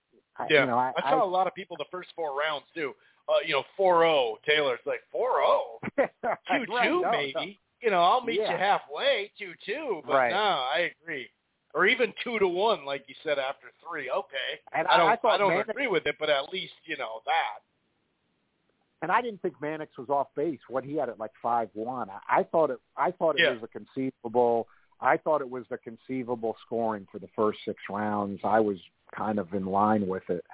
[0.51, 2.93] yeah, you know, I, I saw a lot of people the first four rounds too.
[3.29, 4.37] Uh, you know, four zero.
[4.49, 5.31] Taylor's like four
[5.97, 6.09] zero,
[6.51, 7.33] two two maybe.
[7.35, 7.43] No.
[7.81, 8.53] You know, I'll meet yeah.
[8.53, 10.03] you halfway, two two.
[10.07, 10.31] But right.
[10.31, 11.29] no, I agree
[11.75, 14.11] or even two to one, like you said after three.
[14.11, 16.97] Okay, and I don't, I, I, I don't agree with it, but at least you
[16.97, 17.63] know that.
[19.01, 20.59] And I didn't think Mannix was off base.
[20.69, 22.09] What he had at like five one.
[22.11, 22.79] I, I thought it.
[22.97, 23.53] I thought it yeah.
[23.53, 24.67] was a conceivable.
[25.01, 28.41] I thought it was the conceivable scoring for the first six rounds.
[28.43, 28.77] I was
[29.17, 30.45] kind of in line with it.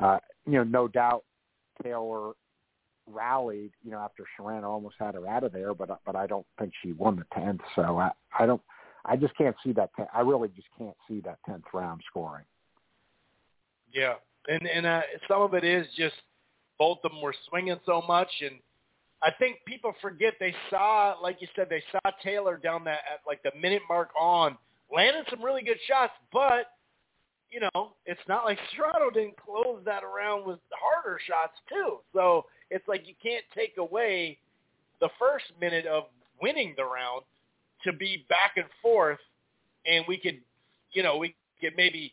[0.00, 1.22] Uh, you know, no doubt
[1.82, 2.32] Taylor
[3.06, 3.70] rallied.
[3.84, 6.72] You know, after Serrano almost had her out of there, but but I don't think
[6.82, 7.60] she won the tenth.
[7.76, 8.62] So I I don't.
[9.04, 9.90] I just can't see that.
[10.14, 12.44] I really just can't see that tenth round scoring.
[13.92, 14.14] Yeah,
[14.48, 16.14] and and uh, some of it is just
[16.82, 18.58] both of them were swinging so much, and
[19.22, 23.20] I think people forget they saw, like you said, they saw Taylor down that at
[23.24, 24.58] like the minute mark on,
[24.92, 26.72] landed some really good shots, but
[27.52, 31.98] you know, it's not like Serrano didn't close that around with harder shots too.
[32.12, 34.38] So it's like you can't take away
[35.00, 36.06] the first minute of
[36.40, 37.22] winning the round
[37.84, 39.20] to be back and forth,
[39.86, 40.40] and we could,
[40.90, 42.12] you know, we could maybe,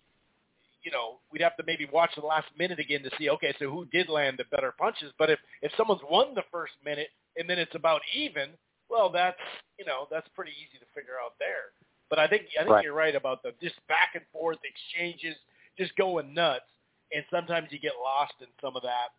[0.84, 3.70] you know, we'd have to maybe watch the last minute again to see, okay, so
[3.70, 5.12] who did land the better punches?
[5.18, 8.50] But if if someone's won the first minute and then it's about even,
[8.90, 9.40] well, that's
[9.78, 11.74] you know that's pretty easy to figure out there.
[12.10, 12.84] But I think I think right.
[12.84, 15.36] you're right about the just back and forth exchanges,
[15.78, 16.66] just going nuts,
[17.14, 19.14] and sometimes you get lost in some of that.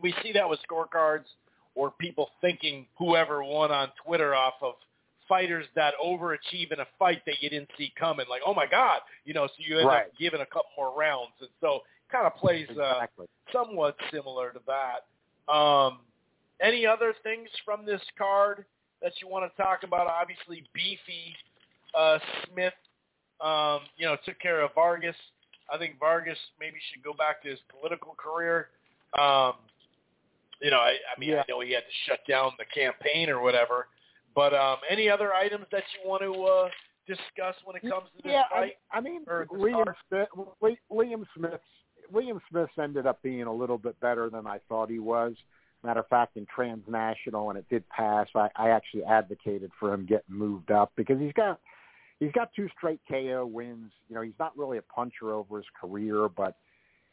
[0.00, 1.26] We see that with scorecards
[1.74, 4.74] or people thinking whoever won on Twitter off of
[5.34, 8.26] fighters that overachieve in a fight that you didn't see coming.
[8.30, 10.06] Like, oh my God, you know, so you end right.
[10.06, 11.80] up giving a couple more rounds, and so
[12.12, 13.26] kind of plays exactly.
[13.26, 15.52] uh, somewhat similar to that.
[15.52, 15.98] Um,
[16.60, 18.64] any other things from this card
[19.02, 20.06] that you want to talk about?
[20.06, 21.34] Obviously, beefy
[21.98, 22.74] uh, Smith,
[23.40, 25.16] um, you know, took care of Vargas.
[25.72, 28.68] I think Vargas maybe should go back to his political career.
[29.18, 29.54] Um,
[30.60, 31.40] you know, I, I mean, Yeah.
[31.40, 33.88] I know he had to shut down the campaign or whatever,
[34.34, 36.68] but um, any other items that you want to uh,
[37.06, 38.72] discuss when it comes to this yeah, fight?
[38.92, 39.96] I, I mean, or this Liam card?
[40.08, 40.28] Smith,
[40.60, 41.60] Li- Liam Smith,
[42.12, 45.34] Liam Smith ended up being a little bit better than I thought he was.
[45.82, 48.26] Matter of fact, in transnational, and it did pass.
[48.34, 51.60] I, I actually advocated for him getting moved up because he's got
[52.20, 53.92] he's got two straight KO wins.
[54.08, 56.56] You know, he's not really a puncher over his career, but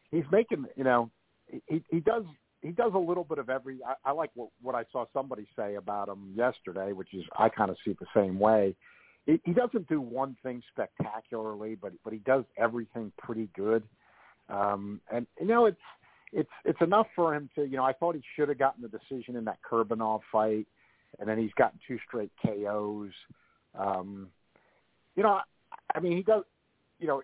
[0.09, 0.65] he's making.
[0.77, 1.11] You know,
[1.67, 2.23] he he does
[2.61, 3.79] he does a little bit of every.
[3.85, 7.49] I, I like what what I saw somebody say about him yesterday, which is I
[7.49, 8.75] kind of see it the same way.
[9.25, 13.83] He, he doesn't do one thing spectacularly, but but he does everything pretty good.
[14.49, 15.77] Um, and you know, it's
[16.31, 17.63] it's it's enough for him to.
[17.63, 20.67] You know, I thought he should have gotten the decision in that Kurbanov fight,
[21.19, 23.11] and then he's gotten two straight KOs.
[23.77, 24.27] Um,
[25.15, 25.41] you know, I,
[25.95, 26.43] I mean, he does.
[26.99, 27.23] You know,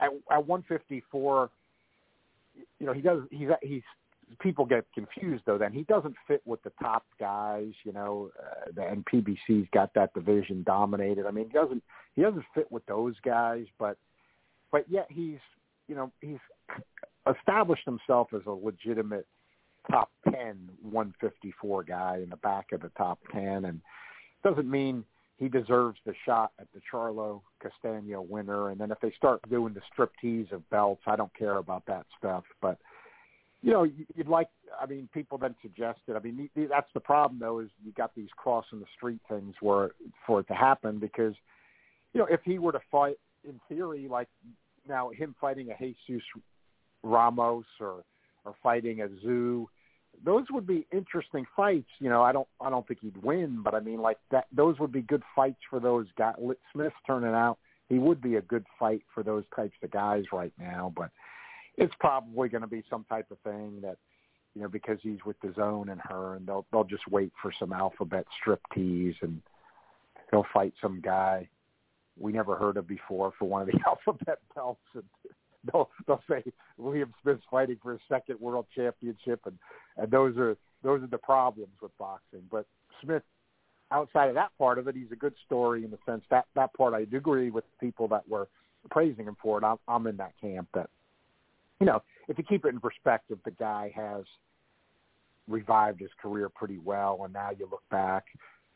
[0.00, 1.50] at, at 154,
[2.78, 3.22] you know, he does.
[3.30, 3.82] He's he's
[4.40, 5.58] people get confused though.
[5.58, 7.72] Then he doesn't fit with the top guys.
[7.84, 11.26] You know, uh, and PBC's got that division dominated.
[11.26, 11.82] I mean, he doesn't
[12.14, 13.96] he doesn't fit with those guys, but
[14.72, 15.38] but yet he's
[15.88, 16.38] you know he's
[17.38, 19.26] established himself as a legitimate
[19.90, 23.80] top 10 154 guy in the back of the top 10 and
[24.42, 25.04] doesn't mean
[25.38, 29.74] he deserves the shot at the Charlo Castano winner and then if they start doing
[29.74, 32.78] the striptease of belts I don't care about that stuff but
[33.66, 33.82] you know
[34.14, 34.46] you'd like
[34.80, 38.28] I mean people then suggested I mean that's the problem though is you got these
[38.36, 39.90] crossing the street things where
[40.24, 41.34] for it to happen because
[42.14, 44.28] you know if he were to fight in theory like
[44.88, 46.22] now him fighting a Jesus
[47.02, 48.04] Ramos or
[48.44, 49.66] or fighting a Tszyu,
[50.24, 51.88] those would be interesting fights.
[51.98, 54.78] You know, I don't I don't think he'd win, but I mean like that those
[54.78, 56.36] would be good fights for those guys.
[56.72, 57.58] Smith turning out
[57.88, 61.10] he would be a good fight for those types of guys right now, but
[61.76, 63.96] it's probably going to be some type of thing that
[64.54, 67.72] you know because he's with DAZN and her, and they'll they'll just wait for some
[67.72, 69.40] alphabet striptease and
[70.30, 71.48] he'll fight some guy
[72.18, 75.04] we never heard of before for one of the alphabet belts and
[75.70, 76.42] they'll they'll say
[76.78, 79.58] William Smith's fighting for his second world championship and
[79.96, 82.42] and those are those are the problems with boxing.
[82.50, 82.66] But
[83.02, 83.22] Smith
[83.92, 86.72] outside of that part of it he's a good story in the sense that that
[86.74, 88.48] part I do agree with people that were
[88.90, 89.64] praising him for it.
[89.64, 90.90] I'm, I'm in that camp that
[91.80, 94.24] you know if you keep it in perspective the guy has
[95.48, 98.26] revived his career pretty well and now you look back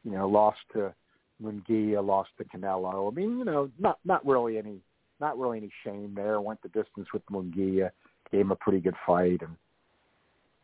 [0.05, 0.95] you know lost to
[1.43, 3.11] Munguia lost to Canelo.
[3.11, 4.81] I mean, you know, not not really any
[5.21, 6.41] not really any shame there.
[6.41, 7.91] Went the distance with Munguia,
[8.31, 9.57] gave him a pretty good fight, and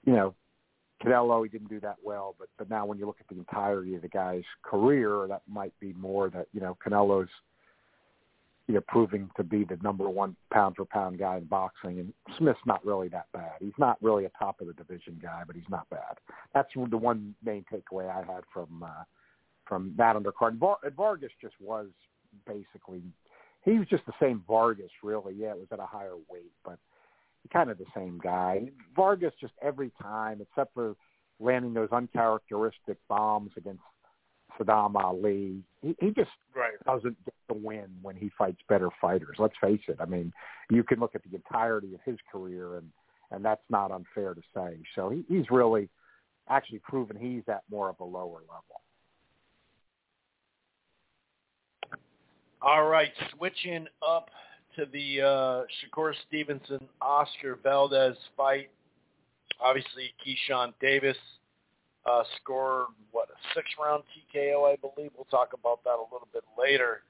[0.05, 0.35] you know,
[1.03, 2.35] Canelo he didn't do that well.
[2.39, 5.79] But but now when you look at the entirety of the guy's career, that might
[5.81, 7.31] be more that you know Canelo's
[8.67, 12.13] you know proving to be the number one pound for pound guy in boxing, and
[12.39, 13.55] Smith's not really that bad.
[13.61, 16.19] He's not really a top of the division guy, but he's not bad.
[16.55, 18.83] That's the one main takeaway I had from.
[18.83, 19.05] uh
[19.67, 20.59] from that undercard.
[20.59, 21.89] Var- Vargas just was
[22.47, 23.03] basically
[23.65, 25.35] he was just the same Vargas, really.
[25.35, 26.79] Yeah, it was at a higher weight, but
[27.53, 28.63] kind of the same guy.
[28.95, 30.95] Vargas just every time, except for
[31.41, 33.83] landing those uncharacteristic bombs against
[34.59, 36.73] Saddam Ali, he, he just right.
[36.85, 39.37] doesn't get the win when he fights better fighters.
[39.39, 39.97] Let's face it.
[40.01, 40.33] I mean,
[40.71, 42.91] you can look at the entirety of his career, and
[43.31, 44.79] and that's not unfair to say.
[44.95, 45.89] So he, he's really
[46.49, 48.81] actually proven he's at more of a lower level.
[52.63, 54.31] All right, switching up
[54.77, 58.71] to the uh, Shakur Stevenson Oscar Valdez fight.
[59.61, 61.17] Obviously, Keyshawn Davis
[62.09, 64.03] uh, scored what a six-round
[64.35, 65.11] TKO, I believe.
[65.17, 67.03] We'll talk about that a little bit later.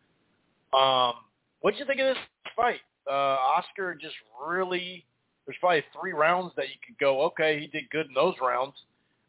[0.72, 1.14] Um,
[1.60, 2.24] what did you think of this
[2.54, 2.80] fight?
[3.08, 4.14] Uh, Oscar just
[4.44, 5.04] really.
[5.46, 7.22] There's probably three rounds that you could go.
[7.26, 8.74] Okay, he did good in those rounds.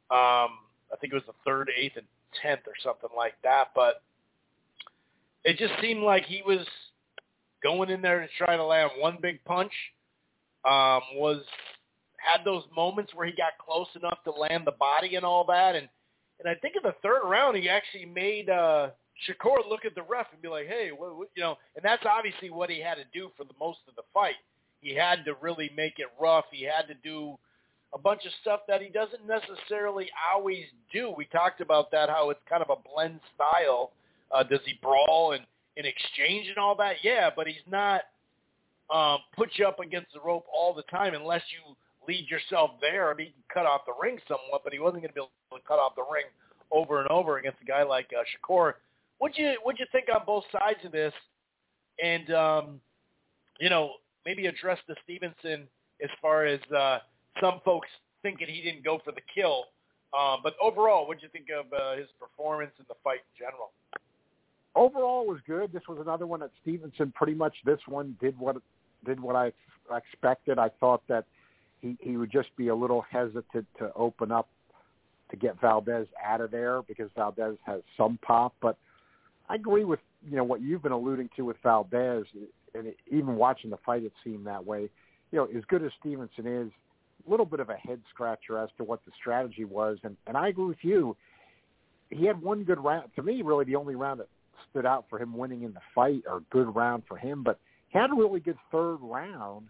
[0.09, 0.57] Um,
[0.91, 2.07] I think it was the third, eighth, and
[2.41, 3.67] tenth, or something like that.
[3.75, 4.01] But
[5.43, 6.65] it just seemed like he was
[7.61, 9.71] going in there to try to land one big punch.
[10.65, 11.43] Um, was
[12.31, 15.75] had those moments where he got close enough to land the body and all that,
[15.75, 15.87] and
[16.39, 18.89] and I think in the third round he actually made uh,
[19.27, 22.03] Shakur look at the ref and be like, "Hey, what, what, you know," and that's
[22.05, 24.35] obviously what he had to do for the most of the fight.
[24.81, 26.45] He had to really make it rough.
[26.51, 27.37] He had to do
[27.93, 31.13] a bunch of stuff that he doesn't necessarily always do.
[31.15, 33.91] We talked about that, how it's kind of a blend style.
[34.31, 35.45] Uh, does he brawl and
[35.77, 36.97] in exchange and all that?
[37.01, 38.01] Yeah, but he's not
[38.93, 41.75] um, put you up against the rope all the time unless you
[42.07, 43.11] lead yourself there.
[43.11, 45.61] I mean, he cut off the ring somewhat, but he wasn't going to be able
[45.61, 46.25] to cut off the ring
[46.71, 48.73] over and over against a guy like uh, Shakur.
[49.19, 51.13] What'd you What'd you think on both sides of this?
[52.03, 52.81] And um,
[53.59, 53.93] you know,
[54.25, 55.67] maybe address the Stevenson
[56.03, 56.99] as far as uh,
[57.41, 57.87] some folks
[58.21, 59.65] thinking he didn't go for the kill.
[60.17, 63.45] Um, but overall, what did you think of uh, his performance in the fight in
[63.45, 63.71] general?
[64.77, 65.73] overall was good.
[65.73, 68.57] This was another one that Stevenson pretty much this one did what
[69.05, 69.51] did what I
[69.95, 70.59] expected.
[70.59, 71.25] I thought that
[71.81, 74.49] he he would just be a little hesitant to open up
[75.29, 78.77] to get Valdez out of there because Valdez has some pop, but
[79.49, 82.25] I agree with you know what you've been alluding to with Valdez,
[82.73, 84.89] and even watching the fight, it seemed that way.
[85.31, 86.71] You know, as good as Stevenson is,
[87.25, 90.37] a little bit of a head scratcher as to what the strategy was, and and
[90.37, 91.15] I agree with you.
[92.09, 93.09] He had one good round.
[93.15, 94.27] To me, really, the only round that
[94.69, 97.59] stood out for him winning in the fight, or good round for him, but
[97.89, 99.67] he had a really good third round.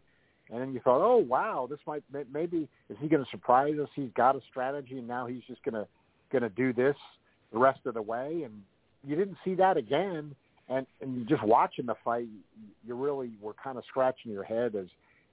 [0.51, 3.89] And then you thought, oh wow, this might maybe is he going to surprise us?
[3.95, 5.87] He's got a strategy, and now he's just going to
[6.31, 6.95] going to do this
[7.51, 8.43] the rest of the way.
[8.43, 8.53] And
[9.05, 10.35] you didn't see that again.
[10.69, 12.27] And and just watching the fight,
[12.85, 14.87] you really were kind of scratching your head as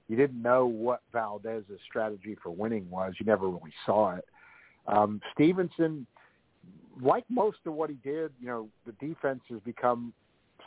[0.07, 3.13] you didn't know what Valdez's strategy for winning was.
[3.19, 4.25] You never really saw it.
[4.87, 6.05] Um, Stevenson,
[7.01, 10.13] like most of what he did, you know, the defense has become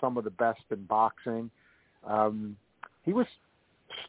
[0.00, 1.50] some of the best in boxing.
[2.04, 2.56] Um,
[3.04, 3.26] he was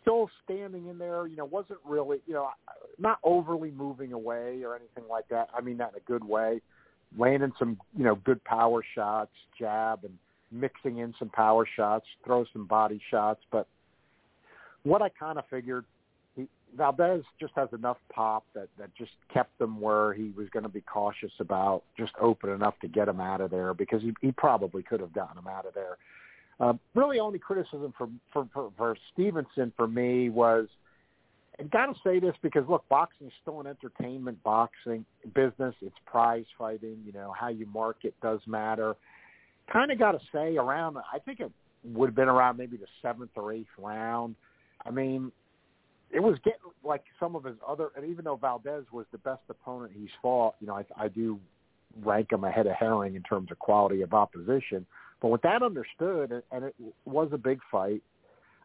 [0.01, 2.49] still standing in there, you know, wasn't really, you know,
[2.97, 5.49] not overly moving away or anything like that.
[5.55, 6.61] I mean that in a good way.
[7.17, 10.13] Landing some, you know, good power shots, jab and
[10.51, 13.67] mixing in some power shots, throw some body shots, but
[14.83, 15.85] what I kind of figured,
[16.35, 16.47] he,
[16.77, 20.69] Valdez just has enough pop that that just kept him where he was going to
[20.69, 24.31] be cautious about just open enough to get him out of there because he, he
[24.31, 25.97] probably could have gotten him out of there.
[26.59, 30.67] Uh, really, only criticism for, for for for Stevenson for me was,
[31.57, 35.73] and got to say this because look, boxing is still an entertainment boxing business.
[35.81, 36.97] It's prize fighting.
[37.05, 38.95] You know how you market does matter.
[39.71, 40.97] Kind of got to say around.
[40.97, 41.51] I think it
[41.83, 44.35] would have been around maybe the seventh or eighth round.
[44.85, 45.31] I mean,
[46.11, 49.41] it was getting like some of his other, and even though Valdez was the best
[49.49, 51.39] opponent he's fought, you know, I, I do
[52.03, 54.85] rank him ahead of Herring in terms of quality of opposition.
[55.21, 56.75] But with that understood, and it
[57.05, 58.01] was a big fight,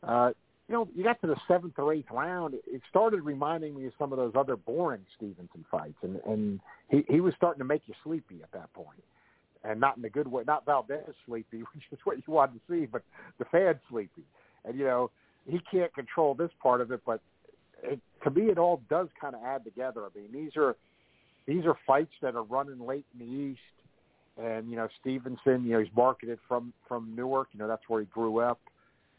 [0.07, 0.31] uh,
[0.69, 3.93] you know, you got to the seventh or eighth round, it started reminding me of
[3.99, 7.83] some of those other boring Stevenson fights, and and he he was starting to make
[7.87, 9.03] you sleepy at that point,
[9.63, 10.43] and not in a good way.
[10.47, 13.03] Not Valdez sleepy, which is what you wanted to see, but
[13.39, 14.25] the fans sleepy,
[14.65, 15.11] and you know
[15.47, 17.21] he can't control this part of it, but
[17.83, 20.03] it, to me, it all does kind of add together.
[20.05, 20.77] I mean, these are
[21.47, 23.61] these are fights that are running late in the East
[24.43, 27.49] and you know Stevenson, you know he's marketed from from Newark.
[27.53, 28.61] You know that's where he grew up,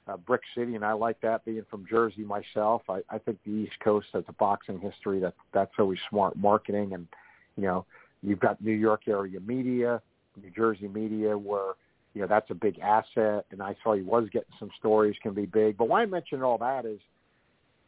[0.07, 2.83] uh, Brick City, and I like that being from Jersey myself.
[2.89, 6.93] I, I think the East Coast has a boxing history that that's always smart marketing,
[6.93, 7.07] and
[7.55, 7.85] you know
[8.21, 10.01] you've got New York area media,
[10.41, 11.73] New Jersey media, where
[12.13, 13.45] you know that's a big asset.
[13.51, 15.77] And I saw he was getting some stories can be big.
[15.77, 16.99] But why I mention all that is,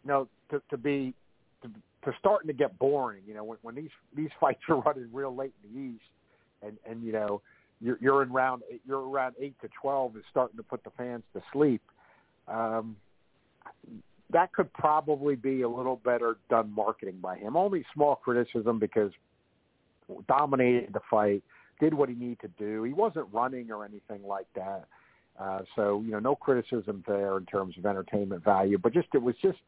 [0.04, 1.14] you know, to, to be
[1.62, 1.70] to,
[2.06, 3.24] to starting to get boring.
[3.28, 6.10] You know, when, when these these fights are running real late in the East
[6.62, 7.42] and and you know
[7.82, 11.24] you're you're in round you're around eight to twelve is starting to put the fans
[11.34, 11.82] to sleep.
[12.48, 12.96] Um,
[14.32, 17.56] that could probably be a little better done marketing by him.
[17.56, 19.12] Only small criticism because
[20.28, 21.44] dominated the fight,
[21.80, 22.84] did what he needed to do.
[22.84, 24.86] He wasn't running or anything like that.
[25.40, 29.22] Uh, so you know, no criticism there in terms of entertainment value, but just it
[29.22, 29.60] was just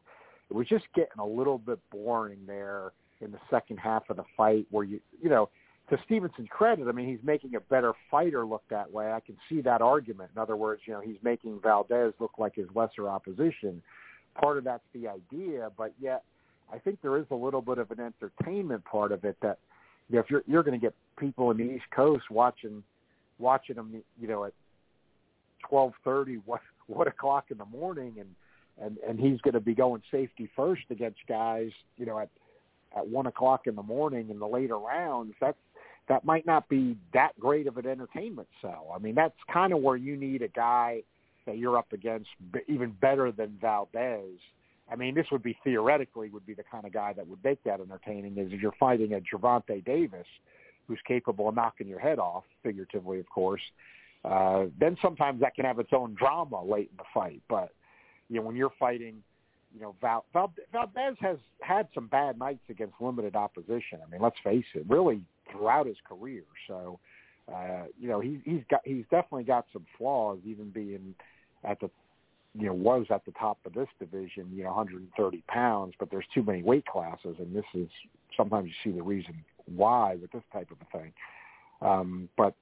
[0.50, 4.24] it was just getting a little bit boring there in the second half of the
[4.36, 5.48] fight where you you know
[5.90, 9.12] to Stevenson's credit, I mean, he's making a better fighter look that way.
[9.12, 10.30] I can see that argument.
[10.34, 13.82] In other words, you know, he's making Valdez look like his lesser opposition.
[14.40, 16.22] Part of that's the idea, but yet
[16.72, 19.58] I think there is a little bit of an entertainment part of it that,
[20.08, 22.82] you know, if you're you're going to get people in the East Coast watching
[23.38, 24.52] watching them, you know, at
[25.68, 28.28] twelve thirty, what what o'clock in the morning, and
[28.80, 32.28] and and he's going to be going safety first against guys, you know, at
[32.96, 35.34] at one o'clock in the morning in the later rounds.
[35.40, 35.58] That's
[36.10, 38.88] that might not be that great of an entertainment sell.
[38.92, 41.04] I mean, that's kind of where you need a guy
[41.46, 42.28] that you're up against
[42.66, 44.36] even better than Valdez.
[44.90, 47.62] I mean, this would be theoretically would be the kind of guy that would make
[47.62, 48.36] that entertaining.
[48.38, 50.26] Is if you're fighting a Gervonta Davis,
[50.88, 53.62] who's capable of knocking your head off, figuratively, of course.
[54.24, 57.40] Uh, then sometimes that can have its own drama late in the fight.
[57.48, 57.70] But
[58.28, 59.22] you know, when you're fighting,
[59.72, 64.00] you know, Val, Val, Valdez has had some bad nights against limited opposition.
[64.04, 66.42] I mean, let's face it, really throughout his career.
[66.68, 66.98] So,
[67.52, 71.14] uh, you know, he, he's got he's definitely got some flaws, even being
[71.64, 71.90] at the
[72.54, 75.94] you know was at the top of this division, you know, 130 pounds.
[75.98, 77.88] But there's too many weight classes, and this is
[78.36, 81.12] sometimes you see the reason why with this type of a thing.
[81.82, 82.54] Um, but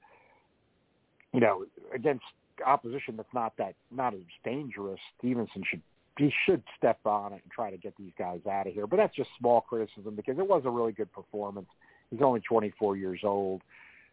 [1.33, 2.25] you know, against
[2.67, 5.83] opposition that's not that not as dangerous, Stevenson should
[6.19, 8.87] he should step on it and try to get these guys out of here.
[8.87, 11.69] But that's just small criticism because it was a really good performance.
[12.11, 13.63] He's only 24 years old.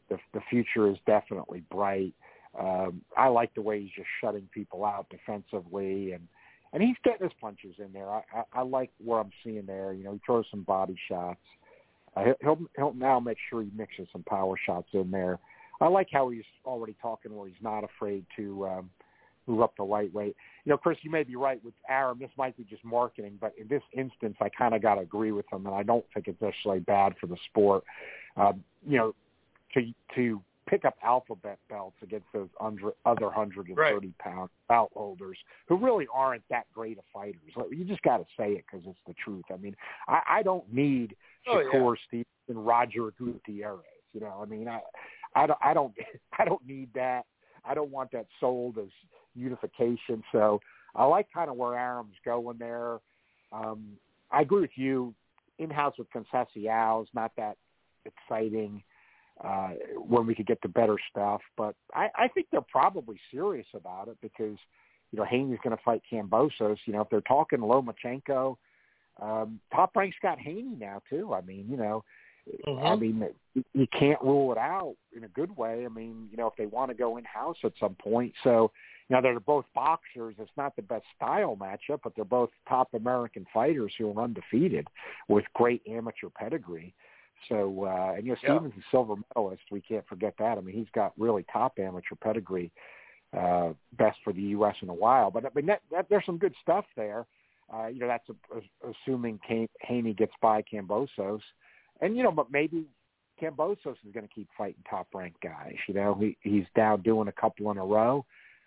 [0.10, 2.14] The, the future is definitely bright.
[2.60, 6.28] Um, I like the way he's just shutting people out defensively, and
[6.74, 8.10] and he's getting his punches in there.
[8.10, 9.94] I, I, I like what I'm seeing there.
[9.94, 11.40] You know, he throws some body shots.
[12.16, 15.40] Uh, he'll he'll now make sure he mixes some power shots in there.
[15.82, 18.90] I like how he's already talking where he's not afraid to um,
[19.48, 20.36] move up to lightweight.
[20.64, 22.20] You know, Chris, you may be right with Arum.
[22.20, 25.32] This might be just marketing, but in this instance, I kind of got to agree
[25.32, 27.84] with him, and I don't think it's necessarily bad for the sport.
[28.38, 29.16] Um, you know,
[29.74, 34.18] to to pick up alphabet belts against those under, other 130 right.
[34.18, 37.42] pound belt holders who really aren't that great of fighters.
[37.72, 39.46] You just got to say it because it's the truth.
[39.54, 39.76] I mean,
[40.08, 41.16] I, I don't need
[41.48, 42.24] oh, Shakur yeah.
[42.48, 43.82] Stevenson, Roger Gutierrez.
[44.14, 44.80] You know, I mean, I,
[45.36, 45.94] I don't, I don't,
[46.40, 47.26] I don't need that.
[47.68, 48.90] I don't want that sold as
[49.36, 50.24] unification.
[50.32, 50.60] So
[50.96, 53.00] I like kind of where Arum's going there.
[53.52, 53.98] Um,
[54.32, 55.14] I agree with you.
[55.58, 57.58] In house with Conceição is not that
[58.04, 58.84] exciting
[59.44, 61.42] uh, when we could get to better stuff.
[61.58, 64.58] But I, I think they're probably serious about it because,
[65.12, 66.78] you know, Haney's going to fight Kambosos.
[66.86, 68.58] You know, if they're talking Lomachenko,
[69.22, 71.34] um, Top Rank's got Haney now too.
[71.34, 72.04] I mean, you know,
[72.68, 72.86] mm-hmm.
[72.86, 73.28] I mean,
[73.74, 75.86] you can't rule it out in a good way.
[75.86, 78.34] I mean, you know, if they want to go in house at some point.
[78.44, 78.72] So,
[79.10, 80.36] know, they're both boxers.
[80.40, 84.88] It's not the best style matchup, but they're both top American fighters who are undefeated
[85.28, 86.94] with great amateur pedigree.
[87.50, 88.80] So, uh, and you know, Stevens yeah.
[88.80, 89.64] is silver medalist.
[89.70, 90.58] We can't forget that.
[90.58, 92.72] I mean, he's got really top amateur pedigree,
[93.38, 94.76] uh, best for the U.S.
[94.82, 95.30] in a while.
[95.30, 97.26] But I mean, that, that, there's some good stuff there.
[97.72, 99.40] Uh, you know, that's a, a, assuming
[99.82, 101.42] Haney gets by Kambosos,
[102.02, 102.86] and you know, but maybe
[103.42, 105.76] Kambosos is going to keep fighting top ranked guys.
[105.88, 108.26] You know, he he's down doing a couple in a row.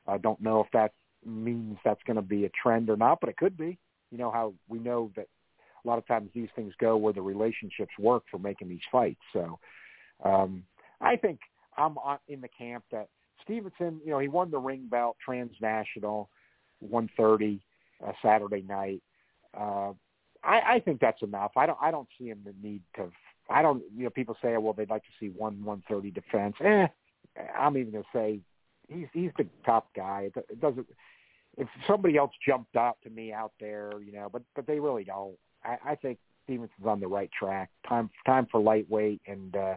[0.08, 0.92] I don't know if that
[1.24, 3.78] means that's going to be a trend or not, but it could be.
[4.10, 5.26] You know how we know that
[5.84, 9.20] a lot of times these things go where the relationships work for making these fights.
[9.32, 9.58] So
[10.24, 10.64] um,
[11.00, 11.40] I think
[11.76, 11.96] I'm
[12.28, 13.08] in the camp that
[13.42, 16.28] Stevenson, you know, he won the ring belt transnational
[16.80, 17.60] 130
[18.06, 19.02] uh, Saturday night.
[19.58, 19.92] Uh,
[20.42, 21.52] I, I think that's enough.
[21.56, 23.10] I don't I don't see him the need to.
[23.50, 23.82] I don't.
[23.96, 26.54] You know, people say, well, they'd like to see one 130 defense.
[26.64, 26.86] Eh,
[27.58, 28.40] I'm even going to say
[28.88, 30.30] he's he's the top guy.
[30.34, 30.86] It, doesn't.
[31.56, 35.04] If somebody else jumped out to me out there, you know, but but they really
[35.04, 35.36] don't.
[35.64, 37.70] I, I think Stevenson's on the right track.
[37.88, 39.76] Time time for lightweight, and uh,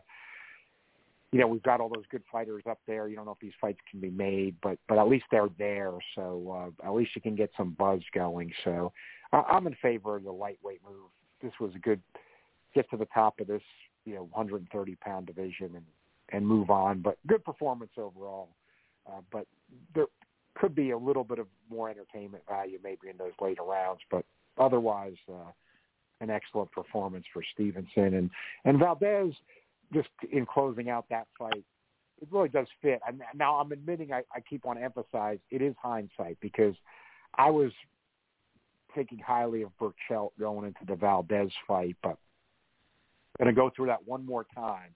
[1.32, 3.08] you know we've got all those good fighters up there.
[3.08, 5.94] You don't know if these fights can be made, but but at least they're there.
[6.16, 8.52] So uh, at least you can get some buzz going.
[8.64, 8.92] So
[9.32, 11.10] I, I'm in favor of the lightweight move.
[11.42, 12.02] This was a good
[12.74, 13.64] get to the top of this
[14.06, 15.86] you know 130 pound division and
[16.30, 17.02] and move on.
[17.02, 18.50] But good performance overall.
[19.08, 19.48] Uh, but
[19.96, 20.06] there
[20.56, 24.02] could be a little bit of more entertainment value maybe in those later rounds.
[24.10, 24.26] But
[24.58, 25.52] otherwise, uh,
[26.20, 28.30] an excellent performance for Stevenson and
[28.66, 29.34] and Valdez.
[29.94, 31.66] Just in closing out that fight,
[32.22, 33.02] it really does fit.
[33.06, 36.76] And now I'm admitting I, I keep on emphasize it is hindsight because
[37.36, 37.72] I was
[38.96, 42.18] thinking highly of Berchelt going into the Valdez fight, but
[43.38, 44.92] going to go through that one more time.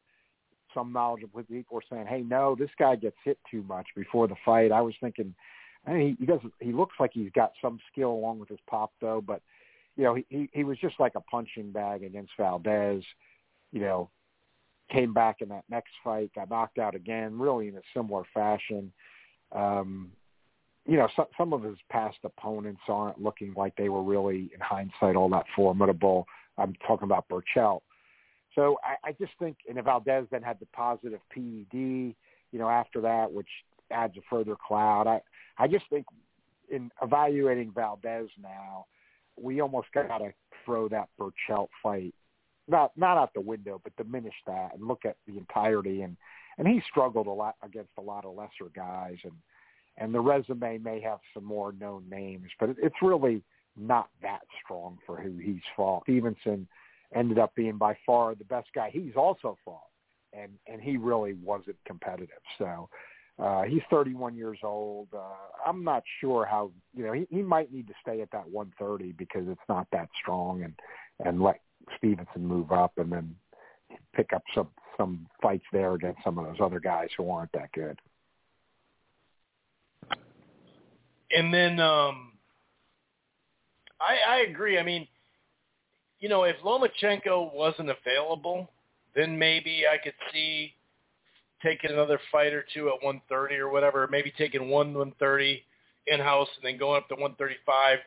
[0.76, 4.36] Some knowledgeable people were saying, "Hey, no, this guy gets hit too much before the
[4.46, 5.34] fight." I was thinking,
[5.88, 6.54] he, he doesn't.
[6.60, 9.42] He looks like he's got some skill along with his pop, though, but
[9.96, 13.04] you know, he, he was just like a punching bag against Valdez.
[13.72, 14.10] You know,
[14.92, 18.92] came back in that next fight, got knocked out again, really in a similar fashion.
[19.52, 20.12] Um,
[20.88, 24.60] you know, some, some of his past opponents aren't looking like they were really, in
[24.60, 26.28] hindsight, all that formidable.
[26.58, 27.82] I'm talking about Berchelt.
[28.56, 32.16] So I, I just think, and Valdez then had the positive PED, you
[32.54, 33.50] know, after that, which
[33.92, 35.08] adds a further cloud.
[35.08, 35.22] I,
[35.58, 36.06] I just think
[36.70, 38.86] in evaluating Valdez now,
[39.38, 40.34] we almost got to
[40.66, 42.14] throw that Berchelt fight
[42.68, 46.02] not not out the window, but diminish that and look at the entirety.
[46.02, 46.18] And
[46.58, 49.34] and he struggled a lot against a lot of lesser guys, and
[49.98, 53.44] and the resume may have some more known names, but it, it's really
[53.78, 56.04] not that strong for who he's fought.
[56.04, 56.68] Stevenson
[57.16, 59.90] ended up being by far the best guy he's also fought,
[60.34, 62.42] and and he really wasn't competitive.
[62.58, 62.90] So
[63.42, 65.08] uh, he's 31 years old.
[65.14, 65.20] Uh,
[65.66, 69.14] I'm not sure how you know he, he might need to stay at that 130
[69.14, 70.74] because it's not that strong, and
[71.26, 71.62] and let
[71.98, 73.36] Stevenson move up and then
[74.14, 77.72] pick up some some fights there against some of those other guys who aren't that
[77.74, 78.00] good.
[81.32, 82.32] And then um,
[84.00, 84.78] I, I agree.
[84.80, 85.08] I mean,
[86.20, 88.70] you know, if Lomachenko wasn't available,
[89.16, 90.74] then maybe I could see
[91.64, 95.64] taking another fight or two at 130 or whatever, maybe taking one 130
[96.08, 98.00] in-house and then going up to 135,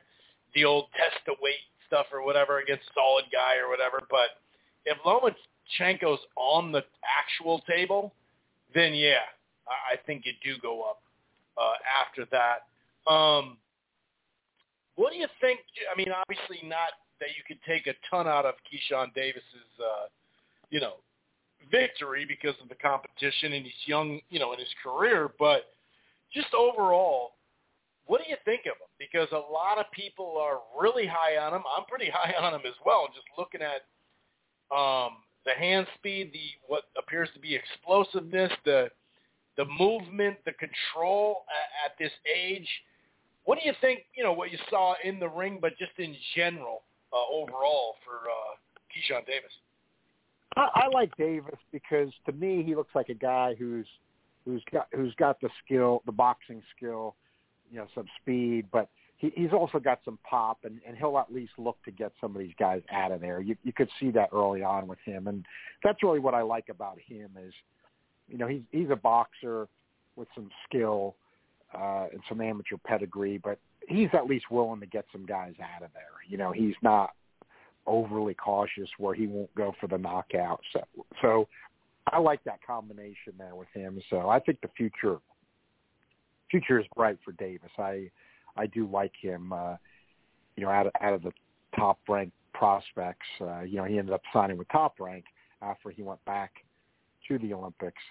[0.54, 4.02] the old test the weight stuff or whatever against solid guy or whatever.
[4.10, 4.38] But
[4.84, 8.14] if Lomachenko's on the actual table,
[8.74, 9.26] then yeah,
[9.66, 11.02] I think you do go up
[11.56, 11.74] uh,
[12.04, 13.10] after that.
[13.10, 13.56] Um,
[14.96, 15.60] what do you think?
[15.92, 20.06] I mean, obviously not that you could take a ton out of Keyshawn Davis's, uh,
[20.70, 20.94] you know,
[21.70, 25.66] victory because of the competition and he's young, you know, in his career, but
[26.32, 27.32] just overall,
[28.06, 28.88] what do you think of him?
[28.98, 31.62] Because a lot of people are really high on him.
[31.76, 33.06] I'm pretty high on him as well.
[33.08, 33.84] Just looking at
[34.74, 38.88] um, the hand speed, the what appears to be explosiveness, the
[39.56, 42.68] the movement, the control at, at this age.
[43.44, 44.00] What do you think?
[44.14, 46.82] You know what you saw in the ring, but just in general,
[47.12, 48.54] uh, overall for uh,
[48.90, 49.52] Keyshawn Davis.
[50.56, 53.86] I, I like Davis because to me he looks like a guy who's
[54.44, 57.14] who's got who's got the skill, the boxing skill,
[57.70, 61.32] you know, some speed, but he, he's also got some pop, and, and he'll at
[61.32, 63.40] least look to get some of these guys out of there.
[63.40, 65.44] You, you could see that early on with him, and
[65.82, 67.52] that's really what I like about him is,
[68.28, 69.68] you know, he's he's a boxer
[70.16, 71.16] with some skill
[71.74, 73.58] uh, and some amateur pedigree, but
[73.88, 76.02] he's at least willing to get some guys out of there.
[76.28, 77.10] You know, he's not
[77.86, 80.60] overly cautious where he won't go for the knockout.
[80.72, 80.80] So,
[81.22, 81.48] so
[82.06, 84.00] I like that combination there with him.
[84.10, 85.16] So I think the future
[86.50, 87.70] future is bright for Davis.
[87.78, 88.10] I
[88.56, 89.52] I do like him.
[89.52, 89.76] Uh,
[90.56, 91.32] you know, out of out of the
[91.76, 95.24] top ranked prospects, uh, you know, he ended up signing with Top Rank
[95.62, 96.52] after he went back
[97.28, 98.02] to the Olympics.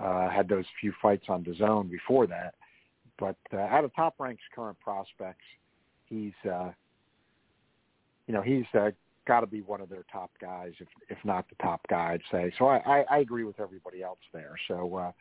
[0.00, 2.54] Uh, had those few fights on DAZN before that,
[3.20, 5.44] but uh, out of Top Rank's current prospects,
[6.06, 6.70] he's uh,
[8.26, 8.90] you know he's uh,
[9.28, 12.22] got to be one of their top guys, if if not the top guy, I'd
[12.32, 12.52] say.
[12.58, 14.54] So I, I, I agree with everybody else there.
[14.66, 15.12] So uh,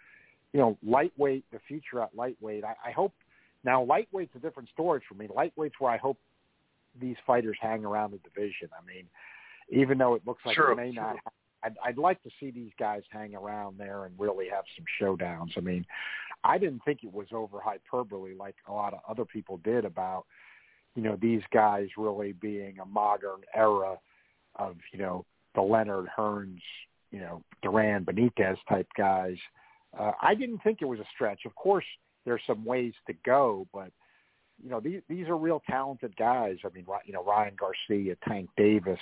[0.53, 2.63] you know, lightweight, the future at lightweight.
[2.63, 3.13] I, I hope
[3.63, 5.27] now lightweight's a different story for me.
[5.27, 6.17] Lightweight's where I hope
[6.99, 8.69] these fighters hang around the division.
[8.73, 9.05] I mean,
[9.69, 11.03] even though it looks like sure, it may sure.
[11.03, 11.15] not,
[11.63, 15.57] I'd, I'd like to see these guys hang around there and really have some showdowns.
[15.57, 15.85] I mean,
[16.43, 20.25] I didn't think it was over hyperbole like a lot of other people did about,
[20.95, 23.97] you know, these guys really being a modern era
[24.55, 25.25] of, you know,
[25.55, 26.61] the Leonard Hearns,
[27.11, 29.37] you know, Duran Benitez type guys.
[29.97, 31.41] Uh, I didn't think it was a stretch.
[31.45, 31.85] Of course,
[32.25, 33.91] there's some ways to go, but
[34.63, 36.57] you know these these are real talented guys.
[36.65, 38.99] I mean, you know Ryan Garcia, Tank Davis,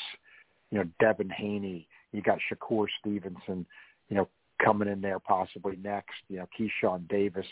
[0.71, 1.87] you know Devin Haney.
[2.11, 3.65] You got Shakur Stevenson,
[4.09, 4.29] you know
[4.63, 6.15] coming in there possibly next.
[6.29, 7.45] You know Keyshawn Davis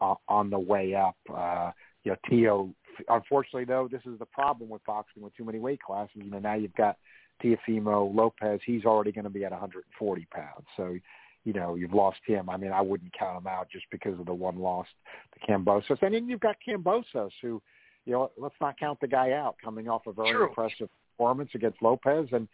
[0.00, 1.16] uh, on the way up.
[1.32, 1.70] Uh,
[2.04, 2.74] you know Tio.
[3.08, 6.16] Unfortunately, though, this is the problem with boxing with too many weight classes.
[6.16, 6.96] You know now you've got
[7.42, 8.60] Teofimo Lopez.
[8.66, 10.96] He's already going to be at 140 pounds, so
[11.44, 12.48] you know, you've lost him.
[12.48, 14.86] I mean, I wouldn't count him out just because of the one loss
[15.34, 16.00] to Kambosos.
[16.02, 17.60] And then you've got Kambosos, who,
[18.04, 20.48] you know, let's not count the guy out, coming off a very True.
[20.48, 22.46] impressive performance against Lopez, and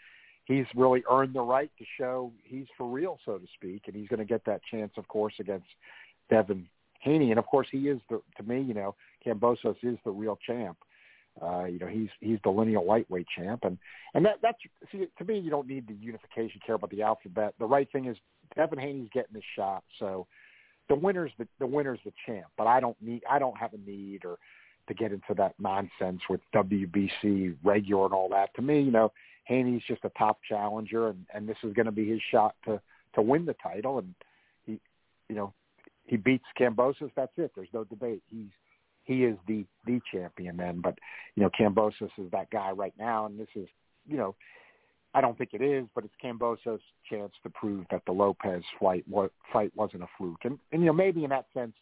[0.48, 4.08] he's really earned the right to show he's for real, so to speak, and he's
[4.08, 5.66] going to get that chance, of course, against
[6.30, 6.66] Devin
[7.00, 7.30] Haney.
[7.30, 10.78] And of course, he is the to me, you know, Kambosos is the real champ.
[11.40, 13.78] Uh, you know, he's he's the lineal lightweight champ, and
[14.14, 14.58] and that that's
[14.90, 17.54] see to me, you don't need the unification, care about the alphabet.
[17.60, 18.16] The right thing is
[18.56, 20.26] Devin Haney's getting his shot, so
[20.88, 22.46] the winner's the the winner's the champ.
[22.56, 24.38] But I don't need I don't have a need or
[24.88, 28.54] to get into that nonsense with WBC regular and all that.
[28.56, 29.12] To me, you know,
[29.48, 32.80] Haney's just a top challenger, and and this is going to be his shot to
[33.14, 34.14] to win the title, and
[34.66, 34.78] he,
[35.28, 35.54] you know,
[36.04, 37.10] he beats Kambosos.
[37.16, 37.52] That's it.
[37.56, 38.22] There's no debate.
[38.28, 38.50] He's
[39.04, 40.82] he is the the champion then.
[40.82, 40.98] But
[41.34, 43.66] you know, Kambosos is that guy right now, and this is
[44.06, 44.34] you know,
[45.14, 46.80] I don't think it is, but it's Kambosos'
[47.10, 49.06] chance to prove that the Lopez fight
[49.50, 50.44] fight wasn't a fluke.
[50.44, 51.72] And and you know, maybe in that sense,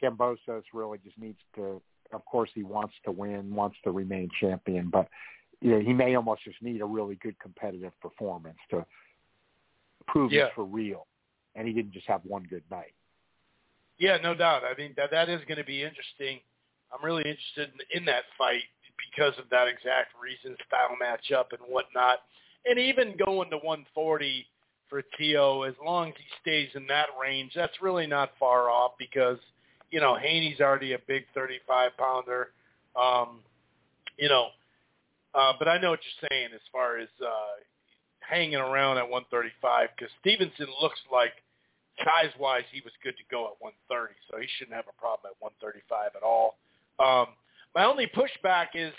[0.00, 1.82] Kambosos really just needs to.
[2.12, 5.06] Of course, he wants to win, wants to remain champion, but
[5.62, 8.84] know, he may almost just need a really good competitive performance to
[10.06, 10.46] prove Yeah.
[10.46, 11.06] it's for real.
[11.54, 12.94] And he didn't just have one good night.
[13.98, 14.62] Yeah, no doubt.
[14.64, 16.40] I mean that that is going to be interesting.
[16.92, 18.64] I'm really interested in, in that fight
[19.12, 22.20] because of that exact reason, style matchup and whatnot,
[22.64, 24.46] and even going to 140
[24.88, 28.92] for Tio, as long as he stays in that range, that's really not far off
[28.98, 29.38] because
[29.90, 32.48] you know Haney's already a big 35 pounder.
[33.00, 33.40] Um,
[34.18, 34.48] you know,
[35.34, 37.60] uh, but I know what you're saying as far as uh,
[38.20, 41.32] hanging around at 135 because Stevenson looks like
[41.98, 45.32] size wise he was good to go at 130, so he shouldn't have a problem
[45.32, 46.56] at 135 at all.
[46.98, 47.34] Um,
[47.74, 48.92] my only pushback is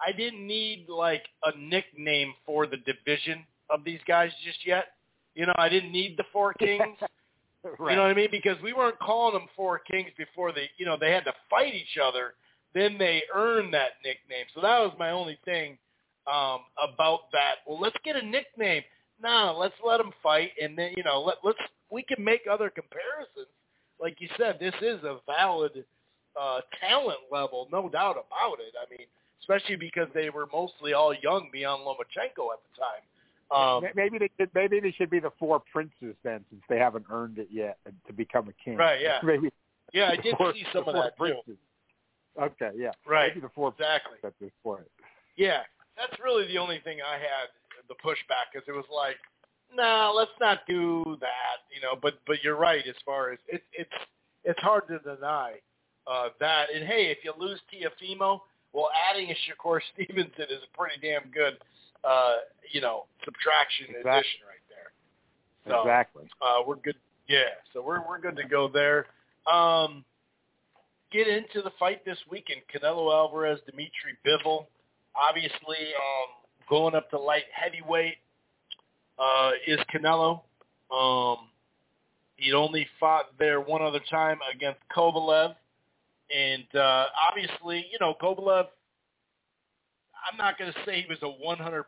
[0.00, 4.86] I didn't need like a nickname for the division of these guys just yet.
[5.34, 6.96] You know, I didn't need the Four Kings.
[7.78, 7.90] right.
[7.90, 8.28] You know what I mean?
[8.30, 11.74] Because we weren't calling them Four Kings before they, you know, they had to fight
[11.74, 12.34] each other.
[12.76, 14.46] Then they earned that nickname.
[14.54, 15.78] So that was my only thing
[16.26, 17.56] um, about that.
[17.66, 18.82] Well, let's get a nickname.
[19.22, 21.58] No, let's let them fight, and then you know, let let's
[21.90, 23.48] we can make other comparisons
[24.00, 25.84] like you said, this is a valid
[26.40, 28.74] uh, talent level, no doubt about it.
[28.80, 29.06] I mean,
[29.40, 33.02] especially because they were mostly all young beyond Lomachenko at the time.
[33.48, 37.06] Um, maybe they should, maybe they should be the four princes then, since they haven't
[37.10, 38.76] earned it yet to become a king.
[38.76, 39.00] Right.
[39.00, 39.20] Yeah.
[39.22, 39.50] Maybe.
[39.92, 41.42] Yeah, I did four, see some of that princes.
[41.46, 41.56] too.
[42.40, 42.70] Okay.
[42.76, 42.90] Yeah.
[43.06, 43.28] Right.
[43.34, 44.18] Maybe the four Exactly.
[44.24, 44.82] at this point.
[45.36, 45.62] Yeah,
[45.96, 47.48] that's really the only thing I had
[47.88, 49.16] the pushback because it was like,
[49.74, 51.98] nah, let's not do that, you know.
[52.00, 53.90] But but you're right as far as it, it's
[54.44, 55.54] it's hard to deny
[56.06, 56.66] uh, that.
[56.74, 58.40] And hey, if you lose Teofimo,
[58.72, 61.58] well, adding a Shakur Stevenson is a pretty damn good,
[62.04, 62.36] uh,
[62.72, 64.10] you know, subtraction Exactly.
[64.10, 65.72] addition right there.
[65.72, 66.24] So, exactly.
[66.40, 66.96] uh, we're good.
[67.28, 69.06] Yeah, so we're we're good to go there.
[69.52, 70.04] Um,
[71.12, 74.66] get into the fight this weekend: Canelo Alvarez, Dimitry Bivol.
[75.14, 76.28] Obviously, um,
[76.68, 78.16] going up to light heavyweight
[79.18, 80.42] uh, is Canelo.
[80.90, 81.48] Um,
[82.36, 85.54] he'd only fought there one other time against Kovalev,
[86.34, 88.66] and uh, obviously, you know, Kovalev.
[90.30, 91.84] I'm not going to say he was a 100%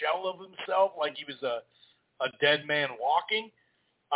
[0.00, 1.60] shell of himself, like he was a
[2.20, 3.50] a dead man walking.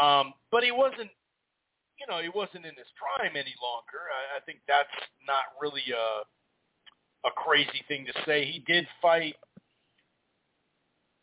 [0.00, 1.10] Um, but he wasn't,
[2.00, 4.08] you know, he wasn't in his prime any longer.
[4.08, 4.88] I, I think that's
[5.28, 6.24] not really a
[7.24, 8.44] a crazy thing to say.
[8.44, 9.34] He did fight,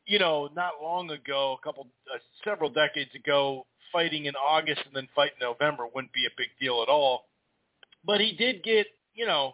[0.05, 4.95] you know, not long ago, a couple, uh, several decades ago, fighting in August and
[4.95, 7.25] then fight in November wouldn't be a big deal at all.
[8.05, 9.53] But he did get, you know,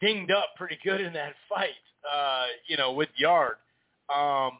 [0.00, 1.70] dinged up pretty good in that fight,
[2.10, 3.56] uh, you know, with Yarde.
[4.14, 4.58] Um,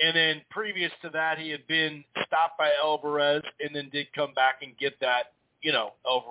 [0.00, 4.32] and then previous to that, he had been stopped by Alvarez, and then did come
[4.34, 6.28] back and get that, you know, over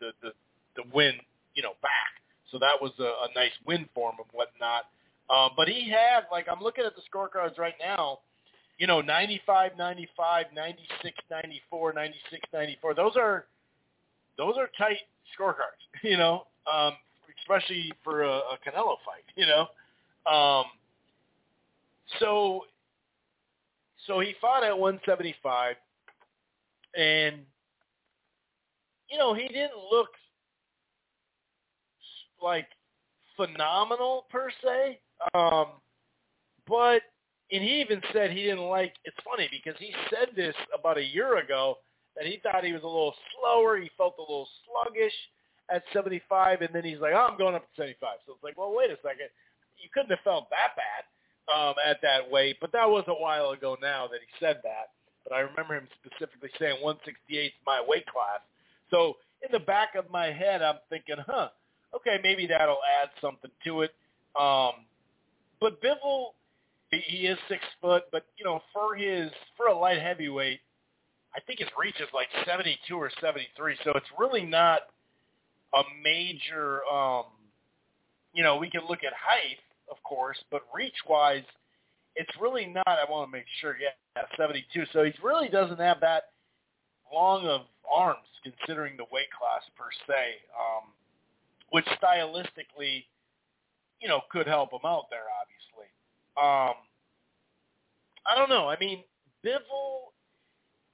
[0.00, 0.32] the the,
[0.76, 1.14] the win,
[1.54, 2.18] you know, back.
[2.50, 4.84] So that was a, a nice win for him and whatnot.
[5.30, 8.20] Um, but he had, like, I'm looking at the scorecards right now,
[8.78, 12.94] you know, 95, 95, 96, 94, 96, 94.
[12.94, 13.46] Those are
[14.38, 14.98] those are tight
[15.38, 16.92] scorecards, you know, um,
[17.40, 19.66] especially for a, a Canelo fight, you know.
[20.30, 20.64] Um,
[22.20, 22.62] so
[24.08, 25.76] so he fought at 175,
[26.96, 27.36] and
[29.10, 30.08] you know he didn't look
[32.42, 32.66] like
[33.36, 34.98] phenomenal per se,
[35.34, 35.66] um,
[36.66, 37.02] but
[37.52, 38.94] and he even said he didn't like.
[39.04, 41.76] It's funny because he said this about a year ago
[42.16, 43.76] that he thought he was a little slower.
[43.76, 45.14] He felt a little sluggish
[45.70, 48.56] at 75, and then he's like, "Oh, I'm going up to 75." So it's like,
[48.56, 49.28] well, wait a second,
[49.76, 51.04] you couldn't have felt that bad
[51.54, 54.90] um, at that weight, but that was a while ago now that he said that.
[55.24, 58.40] But I remember him specifically saying 168 is my weight class.
[58.90, 61.48] So in the back of my head, I'm thinking, huh,
[61.94, 63.90] okay, maybe that'll add something to it.
[64.38, 64.86] Um,
[65.60, 66.28] but Bivol,
[66.90, 70.60] he, he is six foot, but you know, for his for a light heavyweight,
[71.34, 73.76] I think his reach is like 72 or 73.
[73.84, 74.80] So it's really not
[75.74, 76.80] a major.
[76.86, 77.24] Um,
[78.32, 79.58] you know, we can look at height,
[79.90, 81.44] of course, but reach-wise,
[82.16, 82.86] it's really not.
[82.86, 83.76] I want to make sure.
[83.78, 84.84] Yeah, 72.
[84.92, 86.24] So he really doesn't have that
[87.12, 90.90] long of arms, considering the weight class per se, um,
[91.70, 93.04] which stylistically,
[94.00, 95.26] you know, could help him out there.
[95.40, 95.88] Obviously,
[96.36, 96.74] um,
[98.26, 98.68] I don't know.
[98.68, 99.04] I mean,
[99.44, 100.12] Bivol.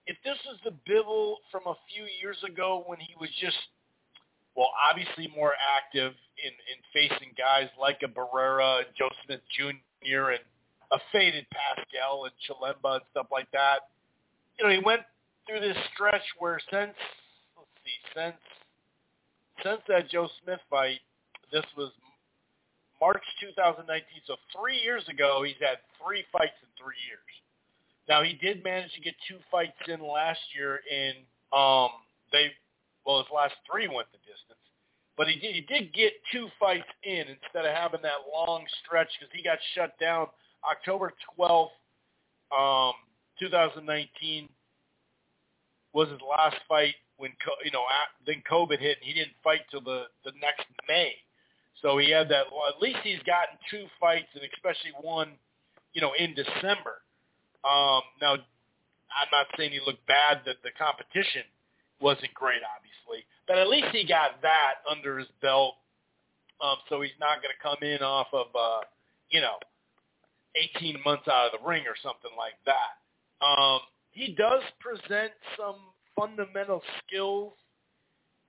[0.06, 3.56] If this was the Bivol from a few years ago when he was just
[4.56, 10.30] well, obviously more active in, in facing guys like a Barrera and Joe Smith Jr.
[10.30, 10.44] and
[10.92, 13.90] a faded Pascal and Chilemba and stuff like that.
[14.58, 15.02] You know, he went
[15.46, 16.94] through this stretch where since
[17.56, 18.36] let's see, since
[19.62, 21.00] since that Joe Smith fight,
[21.52, 21.90] this was
[23.00, 24.06] March 2019.
[24.26, 27.30] So three years ago, he's had three fights in three years.
[28.08, 31.16] Now he did manage to get two fights in last year, and
[31.56, 31.90] um,
[32.30, 32.52] they
[33.06, 34.60] well, his last three went the distance.
[35.16, 39.08] But he did, he did get two fights in instead of having that long stretch
[39.18, 40.26] because he got shut down
[40.68, 41.70] October 12th,
[42.50, 42.94] um,
[43.38, 44.48] 2019
[45.92, 47.30] was his last fight when
[47.64, 47.84] you know
[48.26, 51.14] then COVID hit and he didn't fight till the the next May.
[51.82, 52.46] So he had that.
[52.50, 55.32] Well, at least he's gotten two fights and especially one,
[55.92, 57.02] you know, in December.
[57.62, 60.42] Um, now, I'm not saying he looked bad.
[60.46, 61.42] That the competition
[62.00, 65.74] wasn't great, obviously, but at least he got that under his belt.
[66.62, 68.80] Um, so he's not going to come in off of, uh,
[69.30, 69.56] you know,
[70.76, 73.44] 18 months out of the ring or something like that.
[73.44, 73.80] Um,
[74.12, 75.76] he does present some
[76.16, 77.52] fundamental skills.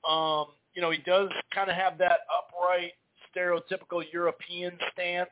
[0.08, 2.92] Um, you know, he does kind of have that upright,
[3.36, 5.30] stereotypical European stance.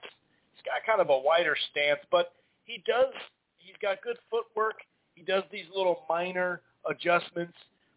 [0.53, 2.33] He's got kind of a wider stance, but
[2.65, 3.13] he does.
[3.57, 4.75] He's got good footwork.
[5.13, 7.53] He does these little minor adjustments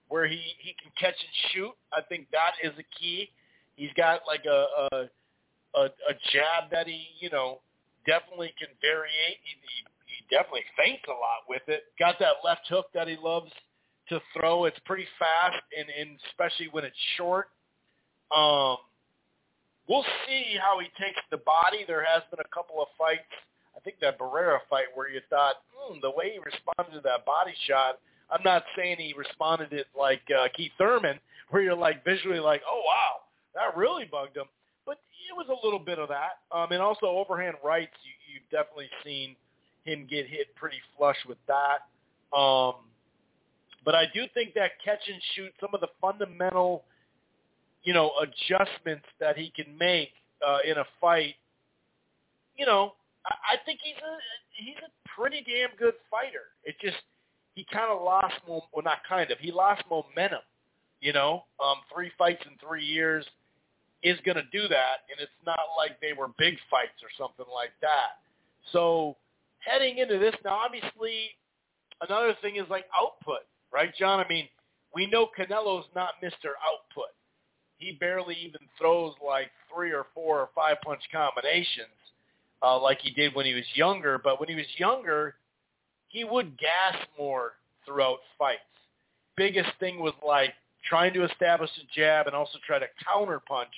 [0.08, 1.72] where he he can catch and shoot.
[1.92, 3.30] I think that is a key.
[3.76, 4.96] He's got like a a,
[5.74, 7.60] a, a jab that he you know
[8.06, 9.38] definitely can variate.
[9.42, 11.84] He, he he definitely feints a lot with it.
[11.98, 13.50] Got that left hook that he loves
[14.08, 14.64] to throw.
[14.64, 17.48] It's pretty fast, and, and especially when it's short.
[18.34, 18.78] Um,
[19.88, 21.84] we'll see how he takes the body.
[21.86, 23.30] There has been a couple of fights.
[23.76, 27.26] I think that Barrera fight where you thought, hmm, the way he responded to that
[27.26, 27.98] body shot.
[28.30, 31.18] I'm not saying he responded it like uh, Keith Thurman,
[31.50, 33.22] where you're like visually like, oh wow,
[33.54, 34.46] that really bugged him.
[34.84, 34.98] But
[35.30, 36.38] it was a little bit of that.
[36.56, 39.36] Um, and also overhand rights, you, you've definitely seen
[39.84, 41.86] him get hit pretty flush with that.
[42.36, 42.74] Um,
[43.84, 46.84] but I do think that catch and shoot, some of the fundamental,
[47.84, 50.10] you know, adjustments that he can make
[50.46, 51.36] uh, in a fight,
[52.56, 52.94] you know,
[53.24, 54.16] I, I think he's a
[54.50, 56.50] he's a pretty damn good fighter.
[56.64, 56.96] It just
[57.56, 60.42] he kind of lost, well, not kind of, he lost momentum.
[61.00, 63.26] You know, um, three fights in three years
[64.02, 67.46] is going to do that, and it's not like they were big fights or something
[67.52, 68.22] like that.
[68.72, 69.16] So
[69.58, 71.30] heading into this, now obviously
[72.00, 73.40] another thing is like output
[73.72, 74.20] right, John?
[74.20, 74.48] I mean,
[74.94, 76.56] we know Canelo's not Mr.
[76.66, 77.12] Output.
[77.78, 81.92] He barely even throws like three or four or five punch combinations
[82.62, 84.18] uh, like he did when he was younger.
[84.22, 85.34] But when he was younger,
[86.08, 87.52] he would gas more
[87.84, 88.60] throughout fights.
[89.36, 90.54] Biggest thing was like
[90.88, 93.72] trying to establish a jab and also try to counter punch.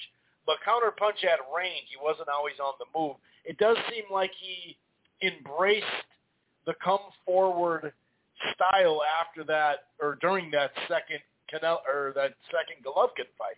[0.46, 3.16] But counter punch at range, he wasn't always on the move.
[3.44, 4.76] It does seem like he
[5.26, 5.84] embraced
[6.66, 7.92] the come forward
[8.54, 11.20] style after that or during that second
[11.52, 13.56] Canel or that second Golovkin fight.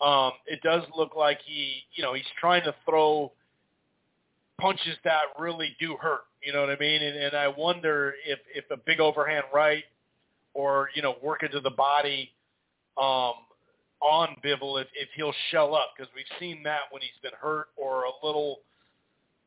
[0.00, 3.32] Um, it does look like he, you know, he's trying to throw
[4.60, 6.22] punches that really do hurt.
[6.44, 7.02] You know what I mean?
[7.02, 9.84] And, and I wonder if if a big overhand right
[10.52, 12.30] or you know work into the body
[12.98, 13.34] um,
[14.00, 17.68] on Bivol if, if he'll shell up because we've seen that when he's been hurt
[17.76, 18.60] or a little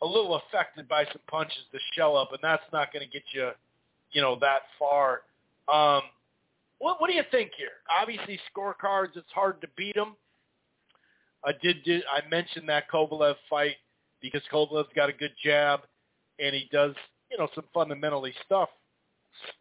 [0.02, 3.24] a little affected by some punches to shell up, and that's not going to get
[3.34, 3.52] you
[4.11, 5.22] you know, that far.
[5.72, 6.03] Um,
[6.80, 7.69] what, what do you think here?
[8.02, 10.15] Obviously, scorecards, it's hard to beat them.
[11.44, 13.76] I did, did I mentioned that Kovalev fight
[14.22, 15.82] because Kovalev's got a good jab,
[16.39, 16.93] and he does,
[17.31, 18.69] you know, some fundamentally stuff.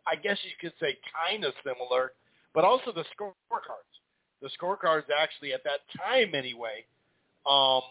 [0.07, 0.97] I guess you could say
[1.29, 2.13] kind of similar,
[2.55, 3.93] but also the scorecards.
[4.43, 6.85] The scorecards actually at that time anyway
[7.49, 7.83] um,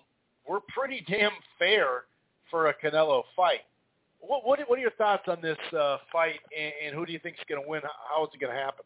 [0.47, 2.03] were pretty damn fair
[2.49, 3.61] for a Canelo fight.
[4.19, 7.19] What, what, what are your thoughts on this uh, fight, and, and who do you
[7.19, 7.81] think is going to win?
[8.09, 8.85] How is it going to happen?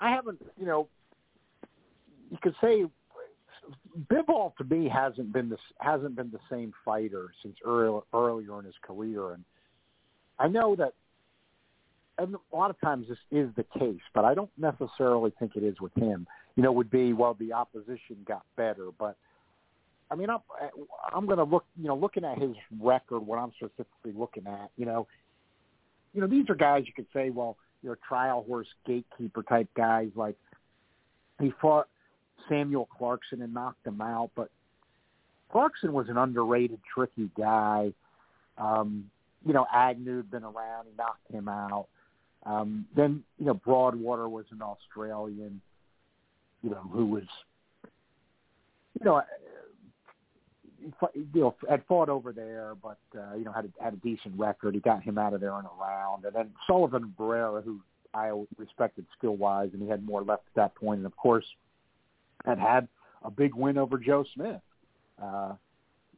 [0.00, 0.88] I haven't, you know,
[2.30, 2.84] you could say
[4.10, 8.64] Bivol to me hasn't been the hasn't been the same fighter since early, earlier in
[8.64, 9.44] his career, and
[10.38, 10.94] I know that,
[12.18, 15.62] and a lot of times this is the case, but I don't necessarily think it
[15.62, 16.26] is with him.
[16.56, 19.16] You know, would be well the opposition got better, but
[20.10, 20.40] I mean, I'm
[21.14, 24.70] I'm going to look, you know, looking at his record, what I'm specifically looking at,
[24.76, 25.06] you know,
[26.12, 30.10] you know, these are guys you could say, well, you're trial horse gatekeeper type guys.
[30.14, 30.36] Like
[31.40, 31.88] he fought
[32.48, 34.50] Samuel Clarkson and knocked him out, but
[35.50, 37.92] Clarkson was an underrated, tricky guy.
[38.58, 39.10] Um,
[39.46, 41.86] you know, Agnew had been around, he knocked him out.
[42.44, 45.60] Um, then, you know, Broadhurst was an Australian,
[46.62, 47.24] you know, who was,
[48.98, 49.22] you know,
[51.14, 54.36] you know, had fought over there, but uh, you know had a, had a decent
[54.36, 54.74] record.
[54.74, 57.78] He got him out of there in a round, and then Sullivan Barrera, who
[58.14, 61.44] I respected skill wise, and he had more left at that point, and of course
[62.44, 62.88] had had
[63.22, 64.60] a big win over Joe Smith.
[65.22, 65.54] Uh,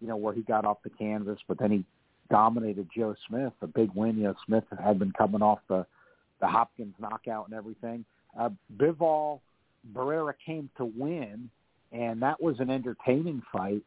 [0.01, 1.85] you know where he got off the canvas, but then he
[2.31, 3.53] dominated Joe Smith.
[3.63, 4.17] A big win.
[4.17, 5.87] You know Smith had been coming off the
[6.41, 8.05] the Hopkins knockout and everything.
[8.39, 9.41] Uh, Bivol
[9.93, 11.51] Barrera came to win,
[11.93, 13.83] and that was an entertaining fight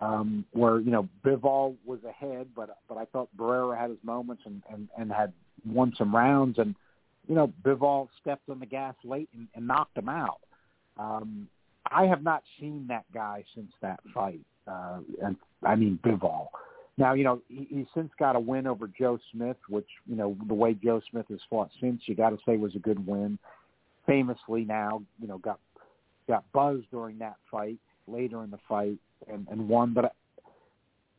[0.00, 4.42] um, where you know Bivol was ahead, but but I thought Barrera had his moments
[4.46, 5.32] and and, and had
[5.66, 6.74] won some rounds, and
[7.28, 10.40] you know Bivol stepped on the gas late and, and knocked him out.
[10.98, 11.48] Um,
[11.90, 16.48] I have not seen that guy since that fight, uh, and I mean Bivol.
[16.98, 20.36] Now you know he, he's since got a win over Joe Smith, which you know
[20.46, 23.38] the way Joe Smith has fought since, you got to say was a good win.
[24.06, 25.58] Famously now, you know got
[26.28, 28.98] got buzzed during that fight later in the fight
[29.28, 29.92] and, and won.
[29.92, 30.14] But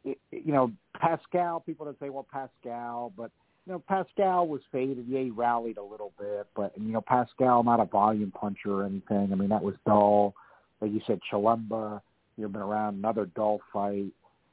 [0.03, 3.31] it, you know, Pascal, people that say, well, Pascal, but
[3.65, 5.05] you know, Pascal was faded.
[5.07, 8.85] Yeah, he rallied a little bit, but you know, Pascal not a volume puncher or
[8.85, 9.29] anything.
[9.31, 10.33] I mean, that was dull.
[10.81, 12.01] Like you said, Chilemba.
[12.37, 14.11] you've been around another dull fight.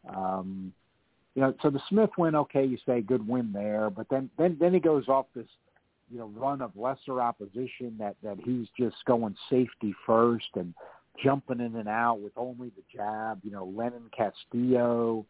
[0.09, 0.73] Um,
[1.35, 4.57] you know, so the Smith win, okay, you say good win there, but then then
[4.61, 5.47] then he goes off this
[6.11, 10.75] you know run of lesser opposition that that he's just going safety first and
[11.23, 13.41] jumping in and out with only the jab.
[13.45, 15.27] You know, Lenin Castillo,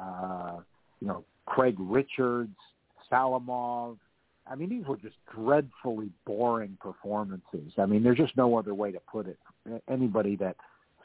[0.00, 0.58] uh,
[1.00, 2.56] you know, Craig Richards,
[3.10, 3.96] Salamov.
[4.46, 7.72] I mean, these were just dreadfully boring performances.
[7.78, 9.38] I mean, there's just no other way to put it.
[9.88, 10.56] Anybody that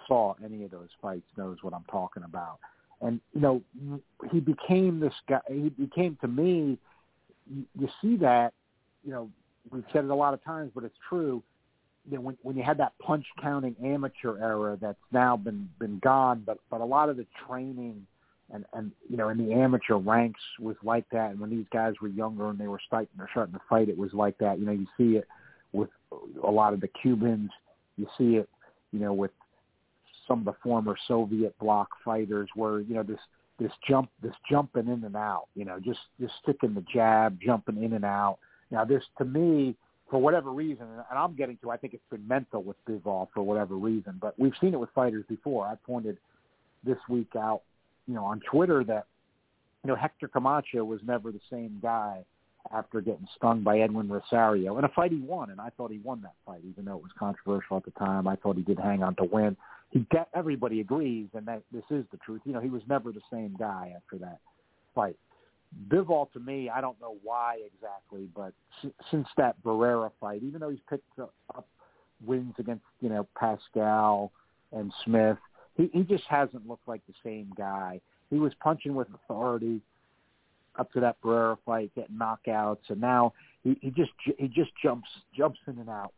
[0.08, 2.60] saw any of those fights knows what I'm talking about.
[3.02, 3.62] And you know,
[4.32, 5.42] he became this guy.
[5.48, 6.78] He became to me.
[7.48, 8.54] You see that,
[9.04, 9.30] you know,
[9.70, 11.44] we've said it a lot of times, but it's true.
[12.10, 16.00] You know, when when you had that punch counting amateur era that's now been been
[16.00, 18.08] gone, but but a lot of the training
[18.54, 21.32] and and you know in the amateur ranks was like that.
[21.32, 23.98] And when these guys were younger and they were starting they're starting to fight, it
[23.98, 24.60] was like that.
[24.60, 25.28] You know, you see it
[25.74, 25.90] with
[26.44, 27.52] a lot of the Cubans.
[27.98, 28.50] You see it,
[28.92, 29.32] you know, with
[30.28, 33.20] some of the former Soviet bloc fighters, where you know this
[33.60, 35.46] this jump this jumping in and out.
[35.56, 38.38] You know, just just sticking the jab, jumping in and out.
[38.72, 39.76] Now this to me.
[40.12, 43.42] For whatever reason, and I'm getting to, I think it's been mental with Bivol for
[43.42, 45.66] whatever reason, but we've seen it with fighters before.
[45.66, 46.20] I pointed
[46.84, 47.64] this week out
[48.08, 49.06] you know, on Twitter that,
[49.84, 52.24] you know, Hector Camacho was never the same guy
[52.72, 56.00] after getting stung by Edwin Rosario in a fight he won, and I thought he
[56.00, 58.28] won that fight, even though it was controversial at the time.
[58.28, 59.56] I thought he did hang on to win.
[59.92, 62.42] He de- everybody agrees, and that this is the truth.
[62.44, 64.40] You know, he was never the same guy after that
[64.96, 65.16] fight.
[65.90, 68.54] Bivol, to me, I don't know why exactly, but
[68.84, 71.34] s- since that Barrera fight, even though he's picked up
[72.26, 74.32] wins against you know Pascal
[74.72, 75.38] and Smith,
[75.76, 78.02] he he just hasn't looked like the same guy.
[78.30, 79.82] He was punching with authority
[80.78, 83.34] up to that Barrera fight, getting knockouts, and now
[83.64, 86.14] he, he just he just jumps jumps in and out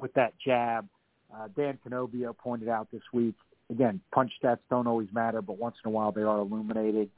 [0.00, 0.88] with that jab.
[1.34, 3.36] Uh, Dan Canobbio pointed out this week
[3.70, 7.08] again, punch stats don't always matter, but once in a while they are illuminated.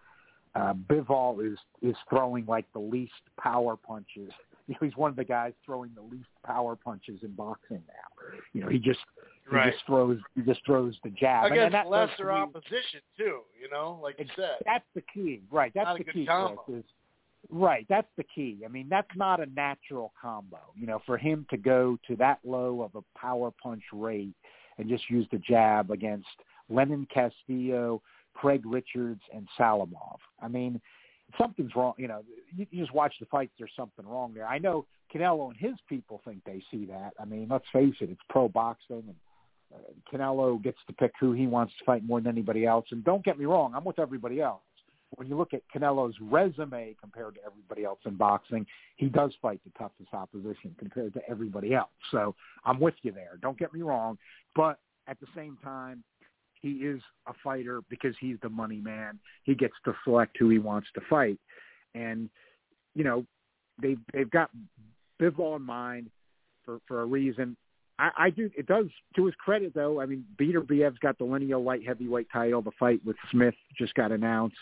[0.55, 4.31] Uh, Bivol is is throwing like the least power punches.
[4.81, 8.12] He's one of the guys throwing the least power punches in boxing now.
[8.53, 9.01] You know, he just
[9.49, 9.73] he Right.
[9.73, 11.45] just throws he just throws the jab.
[11.45, 14.59] And- Against and that lesser opposition too, you know, like you said.
[14.65, 15.73] That's the key, right?
[15.75, 16.29] That's Not the key,
[16.69, 16.85] is
[17.51, 17.87] right.
[17.89, 18.63] That's the key.
[18.65, 20.61] I mean, that's not a natural combo.
[20.77, 24.35] You know, for him to go to that low of a power punch rate
[24.79, 26.27] and just use the jab against
[26.71, 28.01] Lenin Castillo,
[28.35, 30.19] Craig Richards, and Salamov.
[30.41, 30.81] I mean,
[31.39, 31.95] something's wrong.
[31.97, 32.23] You know,
[32.55, 33.53] you, you just watch the fights.
[33.59, 34.47] There's something wrong there.
[34.47, 37.13] I know Canelo and his people think they see that.
[37.21, 38.11] I mean, let's face it.
[38.11, 39.15] It's pro boxing, and
[39.75, 39.79] uh,
[40.11, 42.87] Canelo gets to pick who he wants to fight more than anybody else.
[42.91, 44.63] And don't get me wrong, I'm with everybody else.
[45.17, 49.61] When you look at Canelo's resume compared to everybody else in boxing, he does fight
[49.65, 51.91] the toughest opposition compared to everybody else.
[52.11, 52.35] So
[52.65, 53.39] I'm with you there.
[53.43, 54.17] Don't get me wrong,
[54.57, 56.03] but at the same time,
[56.63, 59.19] he is a fighter because he's the money man.
[59.43, 61.39] He gets to select who he wants to fight,
[61.95, 62.31] and
[62.95, 63.27] you know
[63.81, 64.51] they've they've got
[65.21, 66.11] Bivol in mind
[66.65, 67.57] for for a reason.
[67.99, 68.51] I, I do.
[68.57, 68.87] It does
[69.17, 70.01] to his credit, though.
[70.01, 72.63] I mean, Beterbiev's got the lineal light heavyweight title.
[72.63, 74.57] The fight with Smith just got announced.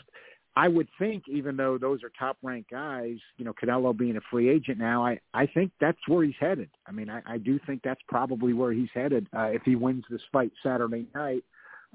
[0.56, 4.20] I would think, even though those are top ranked guys, you know, Canelo being a
[4.30, 6.70] free agent now, I I think that's where he's headed.
[6.86, 10.04] I mean, I, I do think that's probably where he's headed uh, if he wins
[10.10, 11.44] this fight Saturday night.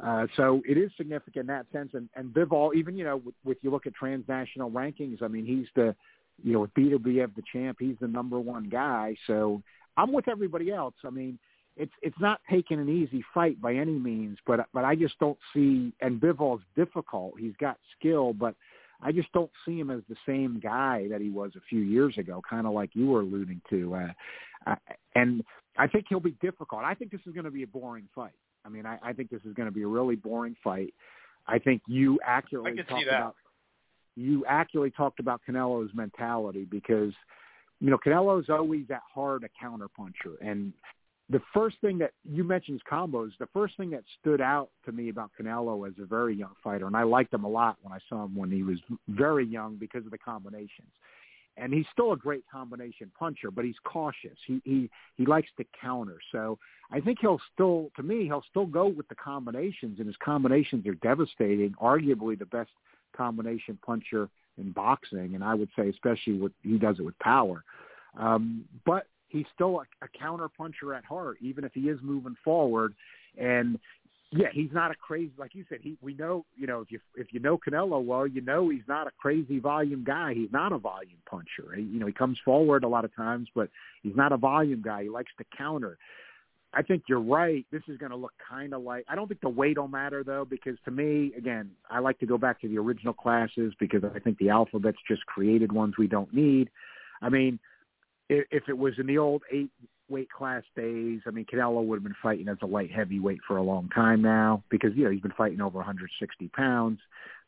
[0.03, 1.91] Uh, so it is significant in that sense.
[1.93, 5.45] And, and Bivol, even, you know, with, with you look at transnational rankings, I mean,
[5.45, 5.95] he's the,
[6.43, 9.15] you know, with Biev, the champ, he's the number one guy.
[9.26, 9.61] So
[9.95, 10.95] I'm with everybody else.
[11.05, 11.39] I mean,
[11.77, 15.38] it's it's not taking an easy fight by any means, but but I just don't
[15.53, 15.93] see.
[16.01, 17.34] And Bivol's difficult.
[17.38, 18.55] He's got skill, but
[19.01, 22.17] I just don't see him as the same guy that he was a few years
[22.17, 22.41] ago.
[22.49, 23.95] Kind of like you were alluding to.
[23.95, 24.11] Uh,
[24.67, 24.76] uh,
[25.15, 25.43] and
[25.77, 26.84] I think he'll be difficult.
[26.84, 28.31] I think this is going to be a boring fight.
[28.65, 30.93] I mean, I, I think this is going to be a really boring fight.
[31.47, 33.35] I think you accurately I can see talked about
[34.15, 37.13] you accurately talked about Canelo's mentality because
[37.79, 40.73] you know Canelo's always that hard a counter puncher, and
[41.29, 43.31] the first thing that you mentioned is combos.
[43.39, 46.85] The first thing that stood out to me about Canelo as a very young fighter,
[46.85, 48.77] and I liked him a lot when I saw him when he was
[49.07, 50.91] very young because of the combinations.
[51.57, 54.38] And he's still a great combination puncher, but he's cautious.
[54.45, 56.18] He he he likes to counter.
[56.32, 56.60] So
[56.91, 60.86] I think he'll still, to me, he'll still go with the combinations, and his combinations
[60.86, 61.73] are devastating.
[61.82, 62.72] Arguably the best
[63.15, 67.64] combination puncher in boxing, and I would say especially what he does it with power.
[68.18, 72.36] Um, but he's still a, a counter puncher at heart, even if he is moving
[72.44, 72.94] forward.
[73.38, 73.80] And
[74.35, 75.79] yeah, he's not a crazy like you said.
[75.81, 78.87] He we know you know if you if you know Canelo well, you know he's
[78.87, 80.33] not a crazy volume guy.
[80.33, 81.73] He's not a volume puncher.
[81.75, 83.69] He, you know he comes forward a lot of times, but
[84.03, 85.03] he's not a volume guy.
[85.03, 85.97] He likes to counter.
[86.73, 87.65] I think you're right.
[87.71, 89.05] This is going to look kind of like.
[89.07, 92.25] I don't think the weight will matter though, because to me, again, I like to
[92.25, 96.07] go back to the original classes because I think the alphabet's just created ones we
[96.07, 96.69] don't need.
[97.21, 97.59] I mean,
[98.27, 99.71] if, if it was in the old eight
[100.10, 103.57] weight class days, I mean, Canelo would have been fighting as a light heavyweight for
[103.57, 106.99] a long time now because you know he's been fighting over 160 pounds.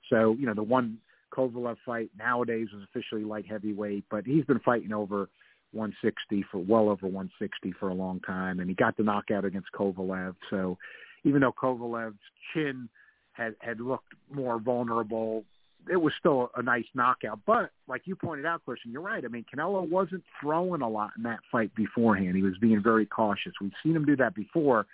[0.10, 0.98] So you know the one
[1.32, 5.30] Kovalev fight nowadays is officially light heavyweight, but he's been fighting over
[5.72, 9.72] 160 for well over 160 for a long time, and he got the knockout against
[9.74, 10.36] Kovalev.
[10.50, 10.78] So
[11.24, 12.16] even though Kovalev's
[12.54, 12.90] chin
[13.34, 15.44] had had looked more vulnerable,
[15.92, 17.40] it was still a nice knockout.
[17.46, 19.24] But like you pointed out, Christian, you're right.
[19.24, 22.36] I mean, Canelo wasn't throwing a lot in that fight beforehand.
[22.36, 23.54] He was being very cautious.
[23.62, 24.86] We've seen him do that before,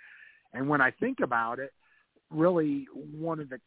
[0.52, 1.72] and when I think about it,
[2.30, 2.86] really
[3.18, 3.60] one of the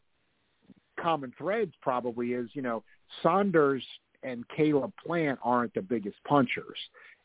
[1.00, 2.82] common threads probably is you know
[3.22, 3.84] Saunders
[4.22, 6.78] and Caleb Plant aren't the biggest punchers.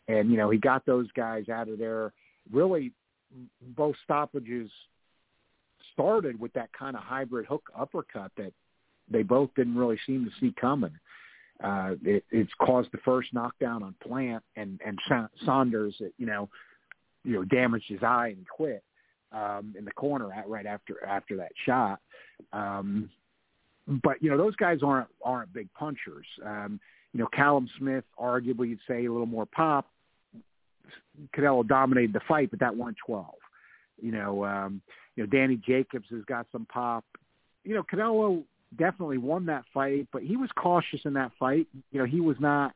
[0.08, 2.14] And, you know, he got those guys out of there.
[2.52, 2.92] Really,
[3.76, 4.70] both stoppages
[5.94, 8.54] started with that kind of hybrid hook uppercut that
[9.10, 10.94] they both didn't really seem to see coming.
[11.64, 15.00] Uh, it, it's caused the first knockdown on Plant and and
[15.46, 16.50] Saunders, you know,
[17.24, 18.84] you know, damaged his eye and quit
[19.32, 22.00] um, in the corner right after after that shot.
[22.52, 23.10] Um,
[24.04, 26.26] but you know those guys aren't aren't big punchers.
[26.46, 26.80] Um,
[27.14, 29.88] you know Callum Smith, arguably you'd say a little more pop.
[31.36, 33.26] Canelo dominated the fight, but that went 12.
[34.02, 34.82] You know, um,
[35.16, 37.06] you know Danny Jacobs has got some pop.
[37.64, 38.44] You know Canelo
[38.78, 41.68] definitely won that fight, but he was cautious in that fight.
[41.92, 42.74] You know he was not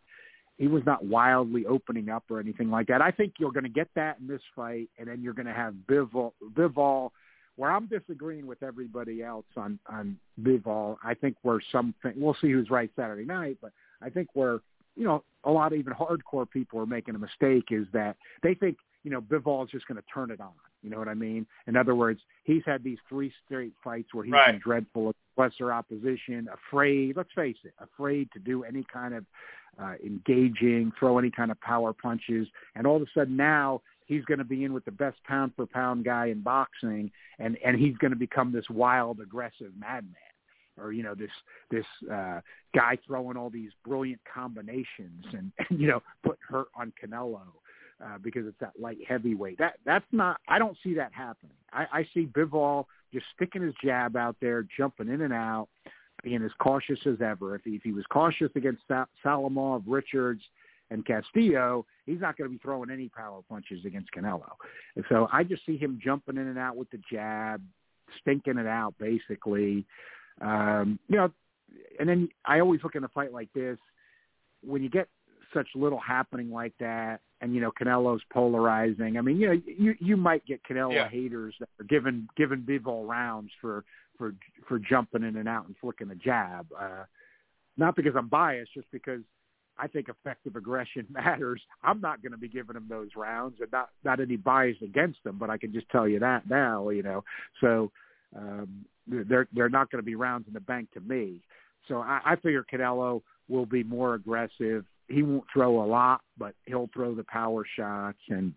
[0.57, 3.01] he was not wildly opening up or anything like that.
[3.01, 5.53] I think you're going to get that in this fight, and then you're going to
[5.53, 7.11] have Bivol, Bivol
[7.57, 12.13] where I'm disagreeing with everybody else on on Bivol, I think we're something.
[12.15, 14.59] We'll see who's right Saturday night, but I think we're
[14.95, 18.53] you know a lot of even hardcore people are making a mistake is that they
[18.53, 20.51] think you know Bivol is just going to turn it on.
[20.83, 21.47] You know what I mean?
[21.65, 24.51] In other words, he's had these three straight fights where he's right.
[24.51, 27.15] been dreadful, lesser opposition, afraid.
[27.15, 29.25] Let's face it, afraid to do any kind of
[29.81, 34.25] uh, engaging, throw any kind of power punches, and all of a sudden now he's
[34.25, 37.09] going to be in with the best pound for pound guy in boxing,
[37.39, 40.15] and and he's going to become this wild, aggressive madman,
[40.81, 41.31] or you know this
[41.71, 42.41] this uh,
[42.75, 47.41] guy throwing all these brilliant combinations and, and you know put hurt on Canelo.
[48.03, 49.57] Uh, because it's that light heavyweight.
[49.57, 50.39] That that's not.
[50.47, 51.55] I don't see that happening.
[51.73, 55.67] I, I see Bivol just sticking his jab out there, jumping in and out,
[56.23, 57.55] being as cautious as ever.
[57.55, 60.43] If he, if he was cautious against Sa- Salamov, Richards,
[60.91, 64.51] and Castillo, he's not going to be throwing any power punches against Canelo.
[64.95, 67.61] And so I just see him jumping in and out with the jab,
[68.21, 69.85] stinking it out basically.
[70.39, 71.31] Um, you know,
[71.99, 73.77] and then I always look in a fight like this
[74.63, 75.07] when you get
[75.53, 79.17] such little happening like that, and you know Canelo's polarizing.
[79.17, 81.09] I mean, you know, you you might get Canelo yeah.
[81.09, 83.83] haters that are giving giving Bivol rounds for
[84.17, 84.33] for
[84.67, 86.67] for jumping in and out and flicking a jab.
[86.77, 87.03] Uh,
[87.77, 89.21] not because I'm biased, just because
[89.77, 91.61] I think effective aggression matters.
[91.83, 95.23] I'm not going to be giving them those rounds, and not not any bias against
[95.23, 97.23] them, but I can just tell you that now, you know.
[97.61, 97.91] So
[98.35, 101.41] um, they're they're not going to be rounds in the bank to me.
[101.87, 104.85] So I, I figure Canelo will be more aggressive.
[105.07, 108.53] He won't throw a lot, but he'll throw the power shots, and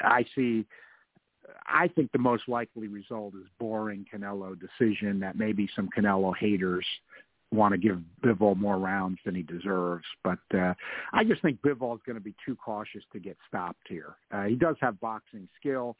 [0.00, 0.66] I see.
[1.66, 6.84] I think the most likely result is boring Canelo decision that maybe some Canelo haters
[7.50, 10.04] want to give Bivol more rounds than he deserves.
[10.22, 10.74] But uh,
[11.12, 14.16] I just think Bivol is going to be too cautious to get stopped here.
[14.30, 15.96] Uh, he does have boxing skill,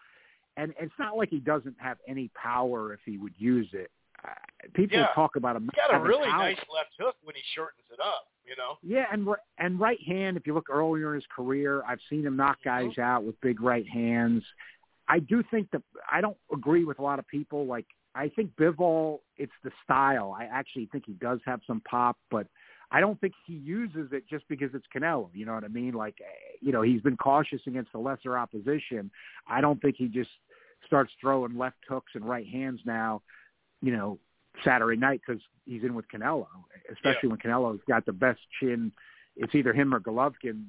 [0.57, 3.91] and it's not like he doesn't have any power if he would use it.
[4.25, 4.31] Uh,
[4.75, 5.07] people yeah.
[5.15, 5.63] talk about him.
[5.63, 6.51] He's got a really power.
[6.51, 8.27] nice left hook when he shortens it up.
[8.49, 8.79] You know.
[8.83, 10.37] Yeah, and and right hand.
[10.37, 13.01] If you look earlier in his career, I've seen him knock guys mm-hmm.
[13.01, 14.43] out with big right hands.
[15.09, 18.51] I do think that I don't agree with a lot of people like I think
[18.57, 20.37] Bivol, it's the style.
[20.39, 22.47] I actually think he does have some pop, but
[22.91, 25.29] I don't think he uses it just because it's Canelo.
[25.35, 25.93] You know what I mean?
[25.93, 29.11] Like, eh, you know, he's been cautious against the lesser opposition.
[29.47, 30.31] I don't think he just
[30.87, 33.23] starts throwing left hooks and right hands now,
[33.83, 34.19] you know,
[34.65, 36.47] Saturday night because he's in with Canelo,
[36.93, 37.31] especially yeah.
[37.31, 38.93] when Canelo's got the best chin.
[39.37, 40.65] It's either him or Golovkin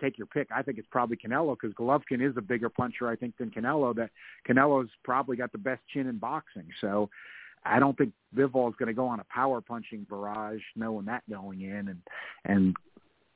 [0.00, 0.48] take your pick.
[0.54, 3.94] I think it's probably Canelo because Golovkin is a bigger puncher, I think, than Canelo.
[3.94, 4.10] That
[4.48, 6.68] Canelo's probably got the best chin in boxing.
[6.80, 7.10] So
[7.64, 11.22] I don't think Bivol is going to go on a power punching barrage, knowing that
[11.30, 12.00] going in, and
[12.44, 12.76] and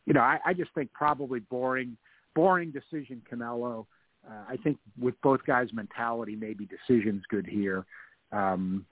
[0.07, 1.97] you know I, I just think probably boring,
[2.35, 3.87] boring decision Canelo.
[4.27, 7.85] Uh, I think with both guys' mentality, maybe decision's good here.
[8.33, 8.87] Um,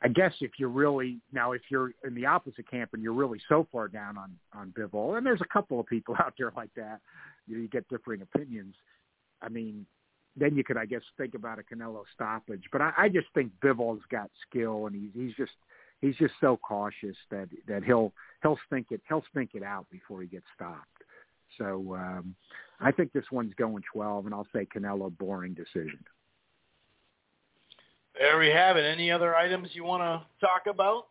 [0.00, 3.40] I guess if you're really now if you're in the opposite camp and you're really
[3.48, 6.70] so far down on on Bivol, and there's a couple of people out there like
[6.76, 7.00] that,
[7.46, 8.74] you, know, you get differing opinions.
[9.42, 9.86] I mean,
[10.36, 13.52] then you could I guess think about a Canelo stoppage, but I, I just think
[13.62, 15.52] Bivol's got skill and he's he's just
[16.00, 18.12] he's just so cautious that that he'll
[18.42, 20.86] he'll stink it he'll stink it out before he gets stopped.
[21.56, 22.36] So um,
[22.78, 25.98] I think this one's going 12, and I'll say Canelo boring decision.
[28.18, 28.84] There we have it.
[28.84, 31.06] Any other items you want to talk about?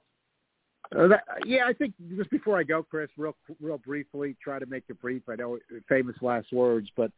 [0.95, 4.65] Uh, that, yeah, I think just before I go, Chris, real real briefly, try to
[4.65, 5.23] make it brief.
[5.27, 5.57] I know
[5.89, 7.11] famous last words, but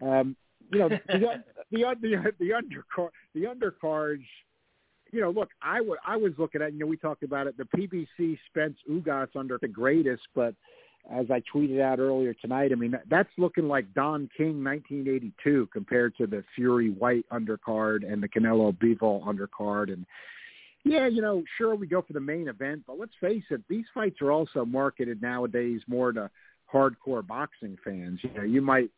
[0.00, 0.36] um,
[0.72, 1.44] you know the the
[2.00, 4.24] the, the undercard the undercards.
[5.12, 7.56] You know, look, I, w- I was looking at you know we talked about it.
[7.58, 10.54] The PBC Spence Ugas under the greatest, but
[11.10, 16.16] as I tweeted out earlier tonight, I mean that's looking like Don King 1982 compared
[16.16, 20.06] to the Fury Whyte undercard and the Canelo Bivol undercard and
[20.84, 23.84] yeah, you know, sure we go for the main event, but let's face it, these
[23.94, 26.28] fights are also marketed nowadays more to
[26.72, 28.18] hardcore boxing fans.
[28.22, 28.90] You know, you might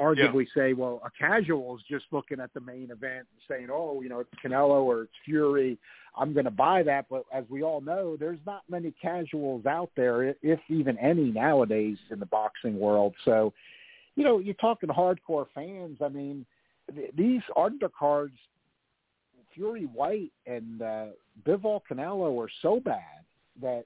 [0.00, 0.62] arguably yeah.
[0.62, 4.08] say, well, a casual is just looking at the main event and saying, oh, you
[4.08, 5.78] know, it's Canelo or it's Fury.
[6.16, 7.06] I'm going to buy that.
[7.10, 11.98] But as we all know, there's not many casuals out there, if even any nowadays
[12.10, 13.14] in the boxing world.
[13.24, 13.52] So,
[14.16, 15.98] you know, you're talking hardcore fans.
[16.04, 16.44] I mean,
[16.94, 18.32] th- these undercards
[19.54, 21.06] Fury Whyte and uh,
[21.46, 23.24] Bivol Canelo are so bad
[23.60, 23.84] that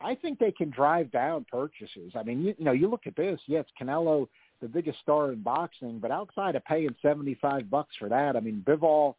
[0.00, 2.12] I think they can drive down purchases.
[2.14, 3.40] I mean, you, you know, you look at this.
[3.46, 4.28] Yes, Canelo,
[4.60, 8.62] the biggest star in boxing, but outside of paying seventy-five bucks for that, I mean,
[8.66, 9.14] Bivol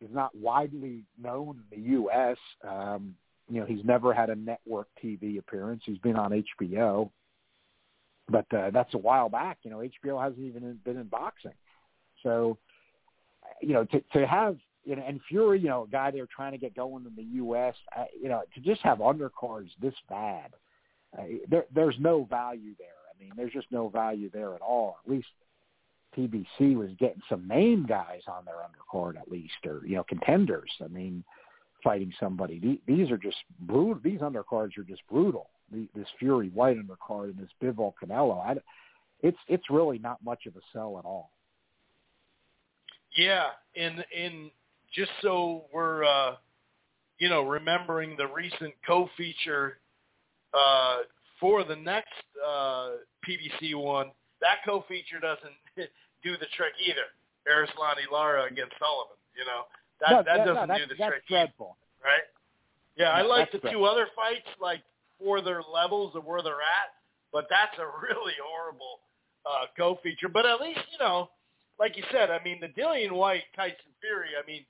[0.00, 2.36] is not widely known in the U.S.
[2.66, 3.14] Um,
[3.48, 5.82] you know, he's never had a network TV appearance.
[5.86, 7.10] He's been on HBO,
[8.28, 9.58] but uh, that's a while back.
[9.62, 11.54] You know, HBO hasn't even been in boxing,
[12.22, 12.58] so
[13.60, 16.28] you know, to to have you know, and Fury, you know, a guy they were
[16.34, 17.74] trying to get going in the U.S.
[17.96, 20.52] Uh, you know, to just have undercards this bad,
[21.18, 22.88] uh, there, there's no value there.
[23.18, 24.98] I mean, there's just no value there at all.
[25.04, 25.28] At least
[26.16, 30.70] PBC was getting some name guys on their undercard, at least, or you know, contenders.
[30.82, 31.24] I mean,
[31.82, 32.80] fighting somebody.
[32.86, 34.00] These are just brutal.
[34.02, 35.48] These undercards are just brutal.
[35.70, 38.40] This Fury Whyte undercard and this Bivol Canelo.
[38.44, 38.56] I,
[39.22, 41.30] it's it's really not much of a sell at all.
[43.16, 43.46] Yeah,
[43.76, 44.50] and and
[44.94, 46.36] just so we're uh,
[47.18, 49.78] you know remembering the recent co-feature
[50.54, 50.98] uh,
[51.40, 52.12] for the next
[52.44, 52.90] uh,
[53.26, 54.10] PBC one,
[54.40, 55.56] that co-feature doesn't
[56.22, 57.08] do the trick either.
[57.48, 59.64] Erislandy Lara against Sullivan, you know
[60.00, 61.76] that no, that doesn't no, do the that's trick dreadful.
[62.04, 62.26] either, right?
[62.96, 63.80] Yeah, I like the dreadful.
[63.80, 64.82] two other fights like
[65.18, 66.92] for their levels of where they're at,
[67.32, 69.00] but that's a really horrible
[69.46, 70.28] uh, co-feature.
[70.28, 71.30] But at least you know
[71.78, 74.66] like you said, I mean, the Dillian Whyte Tyson Fury, I mean,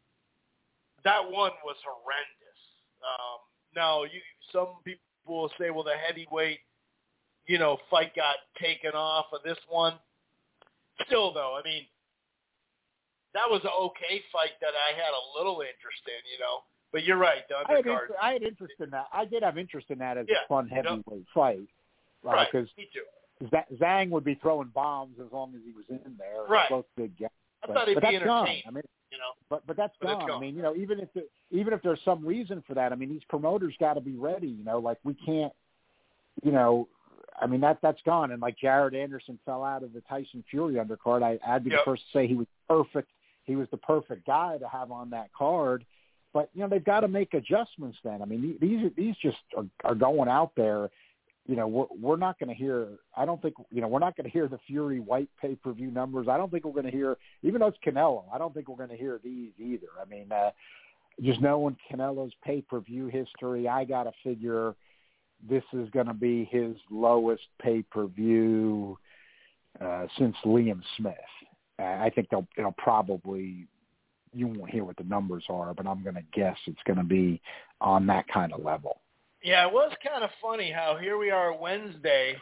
[1.05, 2.61] that one was horrendous.
[3.01, 3.41] Um,
[3.75, 4.21] now, you
[4.53, 6.61] some people will say, well, the heavyweight,
[7.47, 9.95] you know, fight got taken off of this one.
[11.07, 11.85] Still, though, I mean,
[13.35, 16.61] that was an okay fight that I had a little interest in, you know.
[16.93, 18.03] But you're right, the I had, undercard.
[18.03, 19.07] inter- I had interest in that.
[19.13, 20.91] I did have interest in that as Yeah, a fun you know.
[21.05, 21.69] heavyweight fight,
[22.23, 23.03] right, Because me too.
[23.51, 26.43] Z- Zhang would be throwing bombs as long as he was in there.
[26.49, 26.69] Right.
[26.71, 27.29] Both big guys.
[27.63, 28.15] I thought he'd be gone.
[28.49, 29.31] entertained, I mean, you know.
[29.49, 30.31] but but that's But it's gone.
[30.31, 32.95] I mean, you know, even if it, even if there's some reason for that, I
[32.97, 34.49] mean, these promoters got to be ready.
[34.49, 35.53] You know, like we can't,
[36.43, 36.89] you know,
[37.41, 38.33] I mean that that's gone.
[38.33, 41.23] And like Jared Anderson fell out of the Tyson Fury undercard.
[41.23, 41.81] I, I'd be Yep.
[41.81, 43.11] the first to say he was perfect.
[43.45, 45.85] He was the perfect guy to have on that card.
[46.35, 47.99] But you know, they've got to make adjustments.
[48.05, 50.91] Then I mean, these these just are, are going out there.
[51.49, 52.87] You know, we're we're not going to hear.
[53.17, 55.73] I don't think you know we're not going to hear the Fury Whyte pay per
[55.73, 56.29] view numbers.
[56.29, 58.25] I don't think we're going to hear, even though it's Canelo.
[58.33, 59.89] I don't think we're going to hear these either.
[60.01, 60.51] I mean, uh,
[61.23, 64.75] just knowing Canelo's pay per view history, I got to figure
[65.49, 68.99] this is going to be his lowest pay per view
[69.81, 71.15] uh, since Liam Smith.
[71.79, 73.67] I think they'll it'll probably
[74.35, 77.05] you won't hear what the numbers are, but I'm going to guess it's going to
[77.05, 77.41] be
[77.81, 79.01] on that kind of level.
[79.43, 82.35] Yeah, it was kind of funny how here we are Wednesday,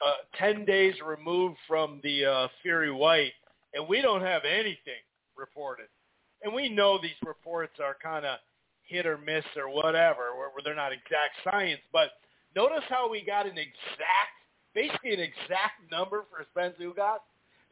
[0.00, 3.32] uh, 10 days removed from the uh, Fury Whyte,
[3.74, 5.02] and we don't have anything
[5.36, 5.86] reported.
[6.44, 8.38] And we know these reports are kind of
[8.84, 11.80] hit or miss or whatever, where, they're not exact science.
[11.92, 12.10] But
[12.54, 14.38] notice how we got an exact,
[14.74, 17.18] basically an exact number for Spence Ugas.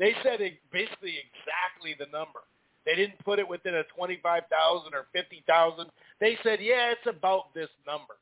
[0.01, 0.41] They said
[0.73, 2.41] basically exactly the number.
[2.85, 5.87] They didn't put it within a 25,000 or 50,000.
[6.19, 8.15] They said, yeah, it's about this number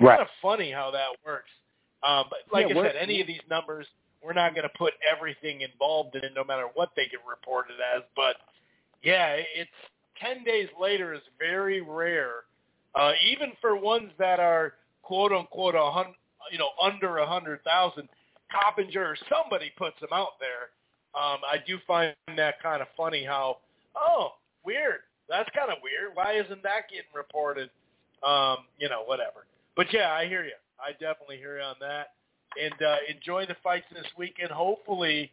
[0.00, 1.50] kind of funny how that works.
[2.02, 3.86] Um, but like Yeah, I said, any of these numbers,
[4.22, 7.76] we're not going to put everything involved in it, no matter what they get reported
[7.94, 8.02] as.
[8.16, 8.36] But
[9.02, 9.70] yeah, it's
[10.20, 12.44] ten days later is very rare,
[12.94, 16.14] uh, even for ones that are quote unquote a hundred,
[16.50, 18.08] you know, under a hundred thousand.
[18.52, 20.68] Coppinger or somebody puts them out there.
[21.14, 23.24] Um, I do find that kind of funny.
[23.24, 23.58] How
[23.96, 24.32] oh
[24.64, 25.00] weird.
[25.28, 26.14] That's kind of weird.
[26.14, 27.70] Why isn't that getting reported?
[28.26, 29.46] Um, you know, whatever.
[29.76, 30.52] But yeah, I hear you.
[30.80, 32.08] I definitely hear you on that.
[32.60, 34.50] and uh, enjoy the fights this weekend.
[34.50, 35.30] Hopefully,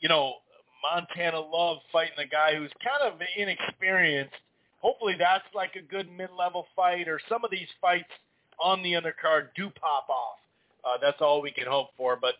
[0.00, 0.34] you know,
[0.82, 4.34] Montana Love fighting a guy who's kind of inexperienced.
[4.80, 8.08] Hopefully, that's like a good mid-level fight, or some of these fights
[8.62, 10.38] on the undercard do pop off.
[10.84, 12.16] Uh, that's all we can hope for.
[12.16, 12.34] But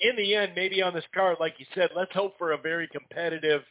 [0.00, 2.88] in the end, maybe on this card, like you said, let's hope for a very
[2.88, 3.62] competitive,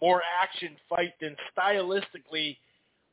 [0.00, 2.56] more action fight than stylistically.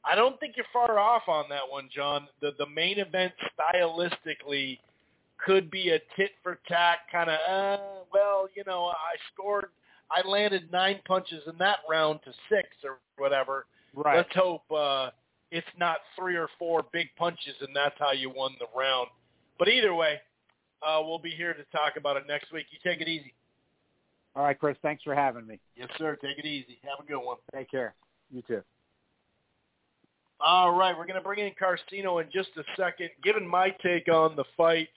[0.06, 2.28] I don't think you're far off on that one, John.
[2.42, 4.80] The the main event stylistically
[5.46, 7.40] could be a tit for tat kind of.
[7.50, 9.68] Uh, well, you know, I scored,
[10.12, 13.66] I landed nine punches in that round to six or whatever.
[13.94, 14.18] Right.
[14.18, 15.10] Let's hope uh,
[15.52, 19.08] it's not three or four big punches and that's how you won the round.
[19.60, 20.20] But either way,
[20.86, 22.66] uh, we'll be here to talk about it next week.
[22.72, 23.34] You take it easy.
[24.36, 24.78] All right, Chris.
[24.82, 25.60] Thanks for having me.
[25.76, 26.18] Yes, sir.
[26.22, 26.80] Take it easy.
[26.84, 27.38] Have a good one.
[27.54, 27.94] Take care.
[28.32, 28.64] You too.
[30.40, 33.10] All right, we're going to bring in Carcino in just a second.
[33.24, 34.90] Given my take on the fight,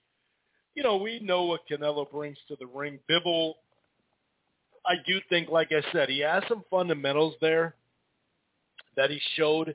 [0.74, 2.98] you know, we know what Canelo brings to the ring.
[3.08, 3.54] Bivol,
[4.84, 7.74] I do think, like I said, he has some fundamentals there
[8.96, 9.74] that he showed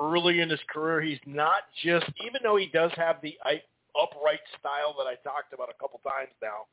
[0.00, 1.00] early in his career.
[1.00, 3.36] He's not just, even though he does have the
[4.00, 6.66] upright style that I talked about a couple times now,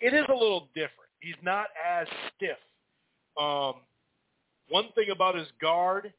[0.00, 1.10] it is a little different.
[1.20, 2.06] He's not as
[2.36, 2.58] stiff.
[3.40, 3.74] Um,
[4.68, 6.12] one thing about his guard,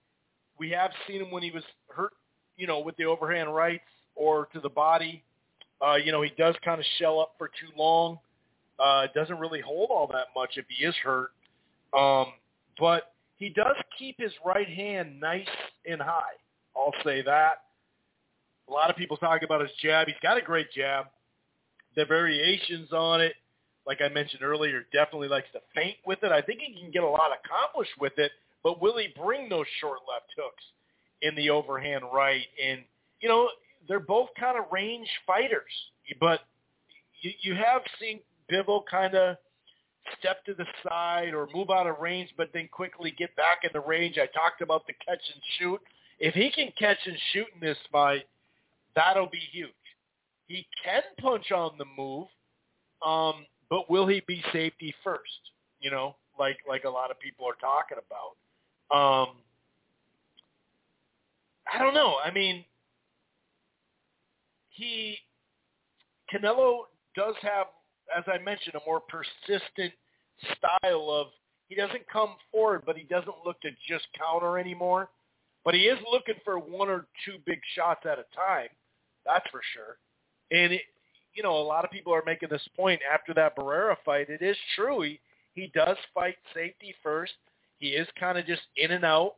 [0.59, 2.13] we have seen him when he was hurt,
[2.57, 3.83] you know, with the overhand rights
[4.15, 5.23] or to the body.
[5.81, 8.19] Uh, you know, he does kind of shell up for too long.
[8.79, 11.31] Uh, doesn't really hold all that much if he is hurt.
[11.97, 12.27] Um,
[12.77, 15.47] but he does keep his right hand nice
[15.89, 16.35] and high.
[16.75, 17.63] I'll say that.
[18.67, 20.07] A lot of people talk about his jab.
[20.07, 21.05] He's got a great jab.
[21.95, 23.33] The variations on it,
[23.87, 26.31] like I mentioned earlier, definitely likes to feint with it.
[26.31, 28.31] I think he can get a lot accomplished with it,
[28.63, 30.63] but will he bring those short left hooks
[31.21, 32.45] in the overhand right?
[32.63, 32.81] And,
[33.21, 33.49] you know,
[33.87, 35.71] they're both kind of range fighters,
[36.19, 36.41] but
[37.21, 38.19] you, you have seen
[38.51, 39.37] Bivol kind of
[40.19, 43.69] step to the side or move out of range, but then quickly get back in
[43.73, 44.17] the range.
[44.17, 45.79] I talked about the catch and shoot.
[46.19, 48.25] If he can catch and shoot in this fight,
[48.95, 49.69] that'll be huge.
[50.47, 52.27] He can punch on the move,
[53.05, 55.51] um, but will he be safety first?
[55.79, 58.35] You know, like like a lot of people are talking about.
[58.91, 59.27] Um,
[61.71, 62.17] I don't know.
[62.23, 62.65] I mean,
[64.69, 65.17] he
[66.33, 66.81] Canelo
[67.15, 67.67] does have,
[68.15, 69.93] as I mentioned, a more persistent
[70.57, 71.27] style of
[71.67, 75.09] he doesn't come forward, but he doesn't look to just counter anymore.
[75.63, 78.69] But he is looking for one or two big shots at a time.
[79.25, 79.97] That's for sure.
[80.51, 80.81] And it,
[81.35, 84.29] you know, a lot of people are making this point after that Barrera fight.
[84.29, 85.01] It is true.
[85.01, 85.19] He
[85.53, 87.33] he does fight safety first.
[87.79, 89.35] He is kind of just in and out.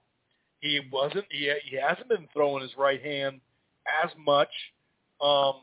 [0.59, 1.25] He wasn't.
[1.29, 3.39] He he hasn't been throwing his right hand
[4.03, 4.49] as much.
[5.21, 5.61] Um,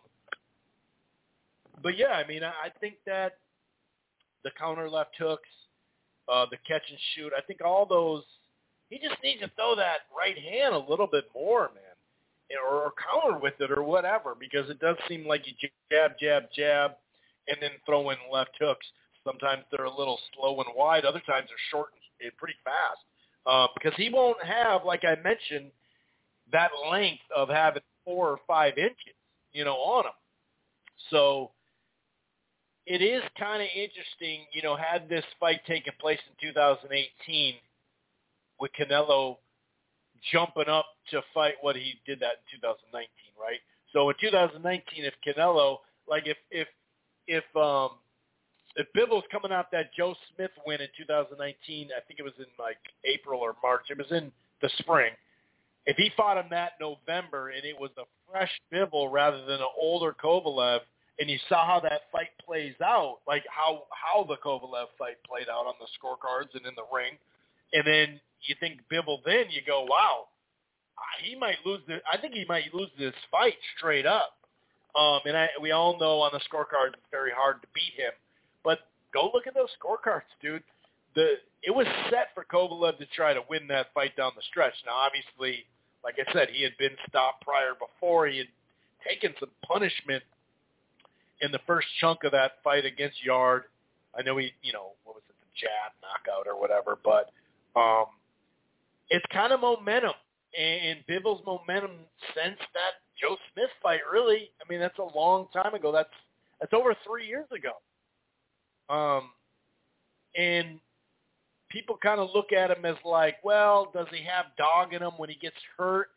[1.82, 3.38] but yeah, I mean, I, I think that
[4.44, 5.48] the counter left hooks,
[6.28, 8.22] uh, the catch and shoot, I think all those.
[8.90, 12.92] He just needs to throw that right hand a little bit more, man, or, or
[12.96, 15.52] counter with it or whatever, because it does seem like you
[15.90, 16.92] jab, jab, jab,
[17.48, 18.86] and then throw in left hooks.
[19.24, 21.04] Sometimes they're a little slow and wide.
[21.04, 21.88] Other times they're short
[22.38, 23.00] pretty fast.
[23.46, 25.70] Uh, because he won't have, like I mentioned,
[26.52, 29.16] that length of having four or five inches,
[29.52, 30.12] you know, on him.
[31.10, 31.50] So
[32.86, 37.54] it is kind of interesting, you know, had this fight taken place in 2018
[38.60, 39.36] with Canelo
[40.32, 43.08] jumping up to fight what he did that in 2019,
[43.40, 43.60] right?
[43.92, 45.78] So in 2019, if Canelo,
[46.08, 46.68] like if if
[47.26, 47.90] if um
[48.76, 52.46] if Bivol's coming out that Joe Smith win in 2019, I think it was in
[52.58, 53.86] like April or March.
[53.90, 54.30] It was in
[54.62, 55.12] the spring.
[55.86, 59.72] If he fought him that November and it was a fresh Bivol rather than an
[59.80, 60.80] older Kovalev,
[61.18, 65.48] and you saw how that fight plays out, like how how the Kovalev fight played
[65.48, 67.14] out on the scorecards and in the ring,
[67.72, 70.26] and then you think Bivol, then you go, wow,
[71.22, 72.00] he might lose this.
[72.10, 74.34] I think he might lose this fight straight up.
[74.98, 78.12] Um, and I, we all know on the scorecards it's very hard to beat him.
[79.12, 80.62] Go look at those scorecards, dude.
[81.14, 84.74] The it was set for Kovalev to try to win that fight down the stretch.
[84.86, 85.64] Now, obviously,
[86.04, 88.26] like I said, he had been stopped prior before.
[88.26, 88.48] He had
[89.06, 90.22] taken some punishment
[91.40, 93.64] in the first chunk of that fight against Yarde.
[94.18, 97.30] I know he, you know, what was it, the jab knockout or whatever, but
[97.78, 98.06] um,
[99.10, 100.14] it's kind of momentum.
[100.58, 101.90] And Bivol's momentum
[102.34, 105.92] since that Joe Smith fight, really, I mean, that's a long time ago.
[105.92, 106.08] That's
[106.58, 107.72] that's over three years ago.
[108.88, 109.30] Um,
[110.36, 110.80] and
[111.70, 115.12] people kind of look at him as like, well, does he have dog in him
[115.16, 116.08] when he gets hurt?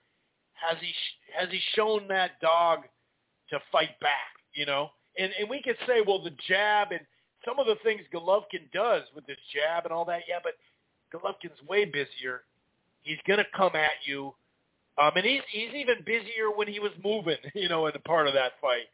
[0.53, 0.93] Has he
[1.37, 2.81] has he shown that dog
[3.49, 4.37] to fight back?
[4.53, 7.01] You know, And and we could say, well, the jab and
[7.45, 10.53] some of the things Golovkin does with this jab and all that, yeah, but
[11.13, 12.43] Golovkin's way busier.
[13.03, 14.33] He's gonna come at you.
[15.01, 18.27] Um, and he's he's even busier when he was moving, you know, in the part
[18.27, 18.87] of that fight.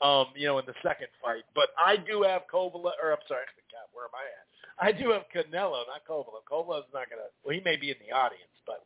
[0.00, 1.44] Um, you know, in the second fight.
[1.54, 4.46] But I do have Kovalev, or I'm sorry, God, where am I at?
[4.80, 6.40] I do have Canelo, not Kovalev.
[6.50, 7.28] Kovalev's not gonna.
[7.44, 8.80] Well, he may be in the audience, but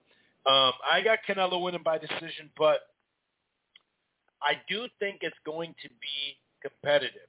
[0.50, 2.50] um, I got Canelo winning by decision.
[2.58, 2.80] But
[4.42, 7.28] I do think it's going to be competitive.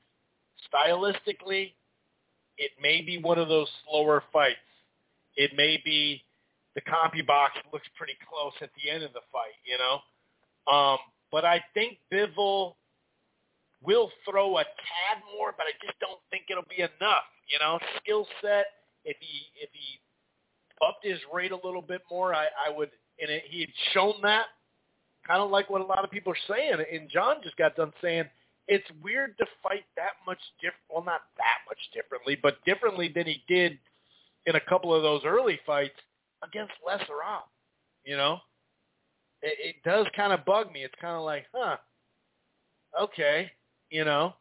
[0.74, 1.74] Stylistically,
[2.58, 4.58] it may be one of those slower fights.
[5.36, 6.24] It may be
[6.76, 10.72] the CompuBox looks pretty close at the end of the fight, you know.
[10.72, 10.98] Um,
[11.32, 12.76] but I think Bivol
[13.84, 17.28] will throw a tad more, but I just don't think it'll be enough.
[17.48, 18.66] You know, skill set.
[19.04, 20.00] If he if he
[20.86, 22.90] upped his rate a little bit more, I, I would.
[23.20, 24.48] And it, he had shown that,
[25.26, 26.78] kind of like what a lot of people are saying.
[26.92, 28.26] And John just got done saying
[28.68, 30.82] it's weird to fight that much different.
[30.90, 33.78] Well, not that much differently, but differently than he did
[34.46, 35.96] in a couple of those early fights
[36.44, 37.50] against lesser op.
[38.04, 38.40] You know,
[39.42, 40.84] it, it does kind of bug me.
[40.84, 41.78] It's kind of like, huh,
[43.02, 43.52] okay,
[43.96, 44.36] you know.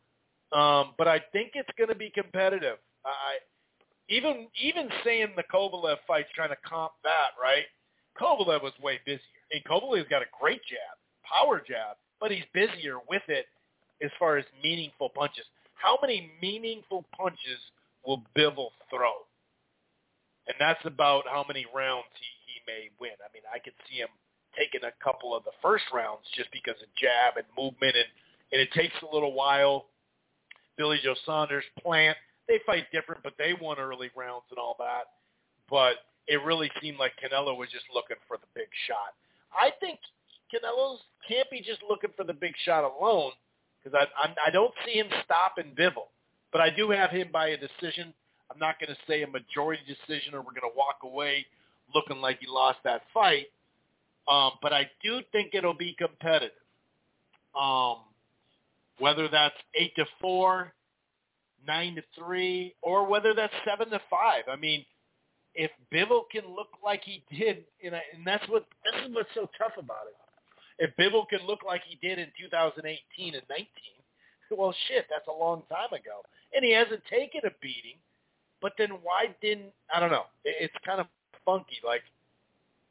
[0.51, 2.79] Um, but I think it's going to be competitive.
[3.07, 3.39] I
[4.09, 7.65] even even saying the Kovalev fight's trying to comp that, right?
[8.21, 12.99] Kovalev was way busier, and Kovalev's got a great jab, power jab, but he's busier
[13.09, 13.47] with it
[14.03, 15.47] as far as meaningful punches.
[15.75, 17.59] How many meaningful punches
[18.07, 19.15] will Bivol throw?
[20.47, 23.17] And that's about how many rounds he, he may win.
[23.25, 24.13] I mean, I could see him
[24.57, 28.11] taking a couple of the first rounds just because of jab and movement, and,
[28.53, 29.87] and it takes a little while.
[30.77, 32.17] Billy Joe Saunders, Plant,
[32.49, 35.05] they fight different, but they won early rounds and all that.
[35.71, 35.95] But
[36.27, 39.15] it really seemed like Canelo was just looking for the big shot.
[39.53, 39.99] I think
[40.53, 43.33] Canelo's can't be just looking for the big shot alone
[43.83, 46.09] because I I don't see him stopping Bivol,
[46.53, 48.13] but I do have him by a decision.
[48.51, 51.47] I'm not going to say a majority decision or we're going to walk away
[51.95, 53.47] looking like he lost that fight.
[54.29, 56.57] Um, but I do think it'll be competitive.
[57.59, 57.99] Um,
[58.99, 60.73] whether that's eight to four,
[61.67, 64.45] nine to three, or whether that's seven to five.
[64.51, 64.85] I mean,
[65.55, 69.29] if Bivol can look like he did, in a, and that's what this is what's
[69.35, 70.17] so tough about it.
[70.79, 73.67] If Bivol can look like he did in 2018 and 19,
[74.59, 76.23] well, shit, that's a long time ago,
[76.55, 77.99] and he hasn't taken a beating.
[78.61, 80.25] But then why didn't I don't know?
[80.45, 81.07] It's kind of
[81.45, 81.79] funky.
[81.85, 82.03] Like,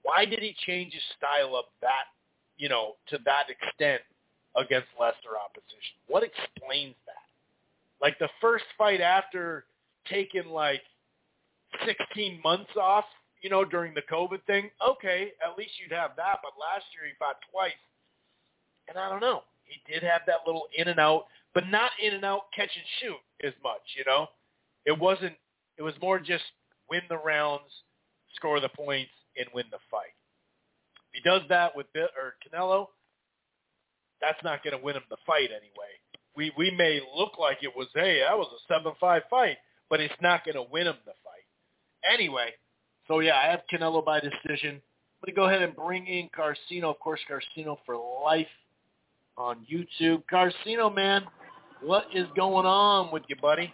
[0.04, 2.12] why did he change his style up that,
[2.58, 4.02] you know, to that extent
[4.56, 5.98] against lesser opposition?
[6.08, 7.28] What explains that?
[8.02, 9.66] Like the first fight after
[10.10, 10.82] taking like
[11.86, 13.06] 16 months off,
[13.42, 16.40] you know, during the COVID thing, okay, at least you'd have that.
[16.44, 17.72] But last year he fought twice.
[18.88, 19.44] And I don't know.
[19.64, 22.86] He did have that little in and out, but not in and out catch and
[23.00, 24.28] shoot as much, you know?
[24.86, 25.36] It wasn't,
[25.78, 26.44] it was more just
[26.90, 27.72] win the rounds,
[28.36, 30.14] score the points, and win the fight.
[31.14, 32.88] If he does that with or Canelo,
[34.24, 35.94] that's not going to win him the fight anyway.
[36.36, 39.58] We we may look like it was hey that was a seven five fight,
[39.90, 41.46] but it's not going to win him the fight
[42.12, 42.50] anyway.
[43.08, 44.82] So yeah, I have Canelo by decision.
[45.24, 47.96] I'm going to go ahead and bring in Carcino, of course, Carcino for
[48.26, 48.48] life
[49.38, 50.24] on YouTube.
[50.32, 51.24] Carcino, man,
[51.82, 53.74] what is going on with you, buddy?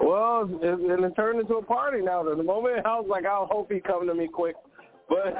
[0.00, 2.22] Well, it, it turned into a party now.
[2.22, 4.56] The moment, I was like, I hope he come to me quick,
[5.08, 5.34] but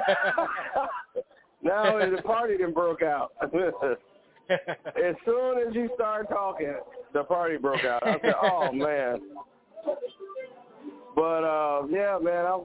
[1.63, 3.31] now the party then broke out.
[3.41, 6.75] as soon as you started talking,
[7.13, 8.05] the party broke out.
[8.05, 9.21] I said, "Oh man!"
[11.15, 12.59] But uh, yeah, man, I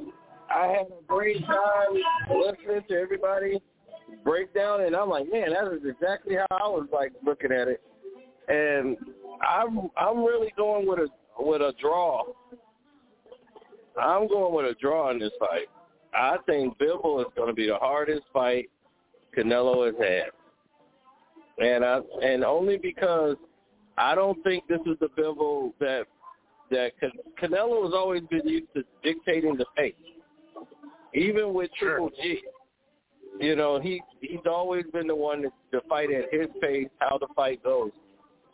[0.50, 1.94] I had a great time
[2.30, 3.60] listening to everybody
[4.24, 7.68] break down, and I'm like, man, that is exactly how I was like looking at
[7.68, 7.82] it.
[8.48, 8.96] And
[9.46, 11.08] I'm I'm really going with a
[11.38, 12.24] with a draw.
[14.00, 15.68] I'm going with a draw in this fight.
[16.14, 18.70] I think Bivol is going to be the hardest fight
[19.36, 20.30] Canelo has had
[21.58, 23.36] and I and only because
[23.96, 26.06] I don't think this is the Bivol that
[26.70, 26.92] that
[27.40, 29.94] Canelo has always been used to dictating the pace,
[31.14, 32.40] even with Triple G.
[33.40, 37.18] You know, he he's always been the one to, to fight at his pace, how
[37.18, 37.90] the fight goes.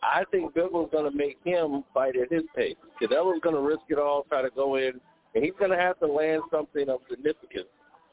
[0.03, 2.75] I think Bivol's going to make him fight at his pace.
[3.01, 4.99] Canelo's going to risk it all, try to go in,
[5.33, 7.65] and he's going to have to land something of significance.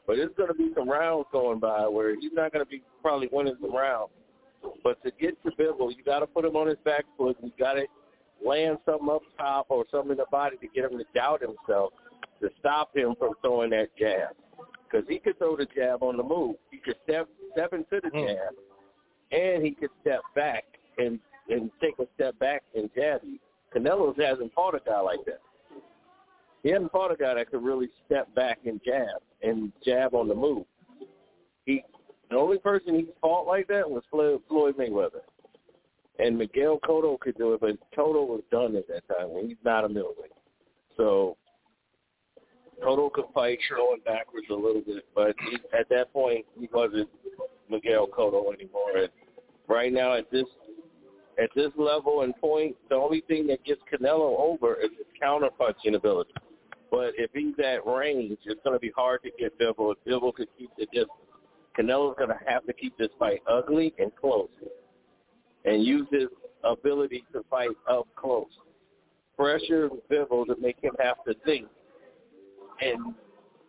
[0.05, 2.81] But it's going to be some rounds going by where he's not going to be
[3.01, 4.11] probably winning some rounds.
[4.83, 7.37] But to get to Bivol, you got to put him on his back foot.
[7.41, 7.85] You got to
[8.45, 11.93] land something up top or something in the body to get him to doubt himself
[12.41, 14.35] to stop him from throwing that jab.
[14.89, 16.55] Because he could throw the jab on the move.
[16.69, 18.27] He could step step into the hmm.
[18.27, 18.53] jab,
[19.31, 20.65] and he could step back
[20.97, 21.19] and
[21.49, 23.39] and take a step back and jab you.
[23.75, 25.41] Canelo hasn't fought a guy like that.
[26.61, 30.27] He hasn't fought a guy that could really step back and jab and jab on
[30.27, 30.65] the move.
[31.65, 31.83] He
[32.29, 35.21] the only person he fought like that was Floyd Mayweather.
[36.19, 39.29] And Miguel Cotto could do it, but Cotto was done at that time.
[39.47, 40.31] He's not a middleweight.
[40.95, 41.37] So
[42.83, 47.09] Cotto could fight going backwards a little bit, but he, at that point he wasn't
[47.69, 48.97] Miguel Cotto anymore.
[48.97, 49.09] And
[49.67, 50.45] right now at this
[51.41, 55.49] at this level and point, the only thing that gets Canelo over is his counter
[55.57, 56.33] punching ability.
[56.93, 59.93] But if he's at range, it's going to be hard to get Bivol.
[59.93, 61.09] If Bivol could keep the distance,
[61.75, 64.47] Canelo's going to have to keep this fight ugly and close,
[65.65, 66.27] and use his
[66.63, 68.45] ability to fight up close.
[69.35, 71.67] Pressure Bivol to make him have to think
[72.79, 73.15] and,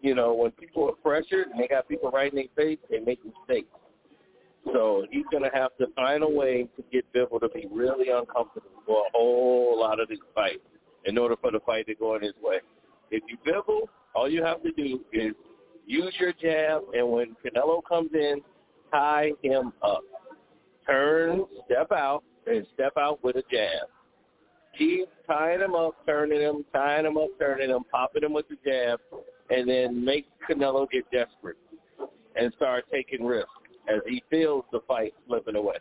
[0.02, 2.98] you know, when people are pressured and they got people right in their face, they
[2.98, 3.68] make mistakes.
[4.72, 8.10] So he's going to have to find a way to get Bivol to be really
[8.10, 10.60] uncomfortable for a whole lot of this fight
[11.06, 12.60] in order for the fight to go in his way.
[13.14, 15.34] If you Bivol, all you have to do is
[15.86, 18.40] use your jab, and when Canelo comes in,
[18.90, 20.02] tie him up.
[20.86, 23.88] Turn, step out, and step out with a jab
[24.78, 28.56] keep tying him up, turning him, tying him up, turning him, popping him with the
[28.64, 29.00] jab,
[29.50, 31.56] and then make Canelo get desperate
[32.36, 33.50] and start taking risks
[33.88, 35.76] as he feels the fight slipping away.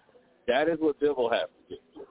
[0.47, 2.01] That is what Bivol has to do.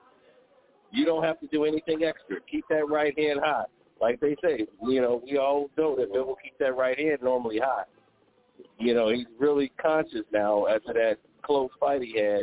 [0.91, 2.37] You don't have to do anything extra.
[2.51, 3.65] Keep that right hand high.
[4.03, 7.61] Like they say, you know, we all know that Bivol keeps that right hand normally
[7.61, 7.85] high.
[8.79, 12.43] You know, he's really conscious now after that close fight he had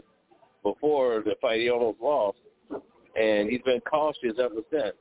[0.64, 2.38] before the fight he almost lost
[3.20, 4.96] and he's been cautious ever since.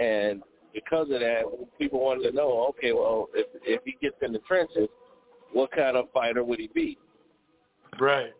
[0.00, 1.42] And because of that,
[1.78, 4.88] people wanted to know, okay, well, if if he gets in the trenches,
[5.52, 6.98] what kind of fighter would he be?
[7.98, 8.32] Right.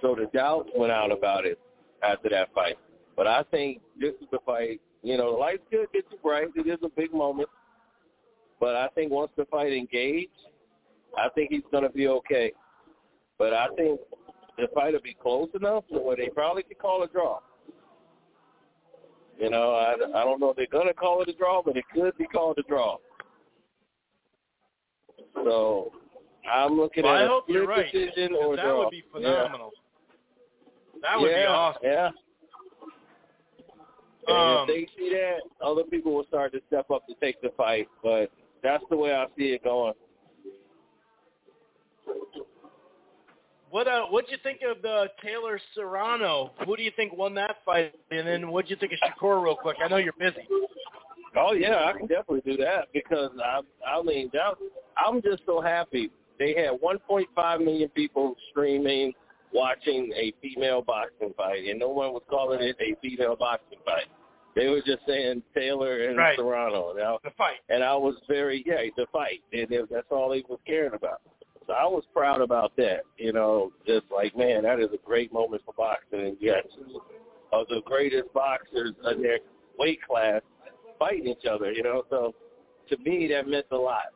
[0.00, 1.58] So the doubts went out about it
[2.02, 2.78] after that fight.
[3.16, 4.80] But I think this is the fight.
[5.02, 6.48] You know, the lights could get you bright.
[6.56, 7.48] It is a big moment.
[8.58, 10.30] But I think once the fight engaged,
[11.16, 12.52] I think he's going to be okay.
[13.38, 14.00] But I think
[14.56, 17.40] the fight will be close enough to where they probably could call a draw.
[19.38, 21.76] You know, I, I don't know if they're going to call it a draw, but
[21.76, 22.96] it could be called a draw.
[25.34, 25.92] So
[26.50, 28.84] I'm looking well, at I a hope split you're right, decision or that draw.
[28.84, 29.72] would be phenomenal.
[29.74, 31.00] Yeah.
[31.02, 31.82] That would yeah, be awesome.
[31.84, 32.10] Yeah.
[34.28, 37.40] And Um, if they see that, other people will start to step up to take
[37.42, 37.88] the fight.
[38.02, 38.30] But
[38.62, 39.94] that's the way I see it going.
[43.70, 46.52] What uh, what'd you think of the Taylor Serrano?
[46.64, 47.94] Who do you think won that fight?
[48.10, 49.76] And then what'd you think of Shakur, real quick?
[49.82, 50.46] I know you're busy.
[51.36, 54.54] Oh yeah, I can definitely do that because I I mean that,
[55.04, 56.10] I'm just so happy.
[56.38, 59.12] They had 1.5 million people streaming,
[59.52, 64.06] watching a female boxing fight, and no one was calling it a female boxing fight.
[64.54, 66.36] They were just saying Taylor and Right.
[66.36, 66.94] Serrano.
[66.94, 67.58] Now, The fight.
[67.68, 71.20] and I was very yeah the fight, and it- that's all they was caring about.
[71.66, 73.02] So I was proud about that.
[73.18, 76.64] You know, just like man, that is a great moment for boxing, and yes,
[77.52, 79.40] of the greatest boxers in their
[79.78, 80.40] weight class
[80.98, 81.70] fighting each other.
[81.72, 82.34] You know, so
[82.88, 84.06] to me that meant a lot.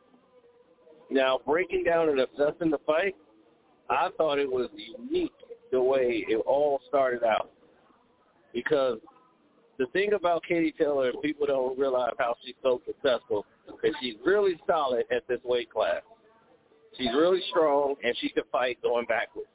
[1.09, 3.15] Now breaking down and assessing the fight,
[3.91, 5.33] I thought it was unique
[5.71, 7.51] the way it all started out
[8.53, 8.99] because
[9.77, 13.45] the thing about Katie Taylor, and people don't realize how she's so successful,
[13.83, 16.01] is she's really solid at this weight class.
[16.97, 19.47] She's really strong, and she can fight going backwards.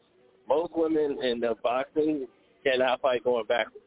[0.49, 2.27] Most women in the boxing
[2.65, 3.85] cannot fight going backwards.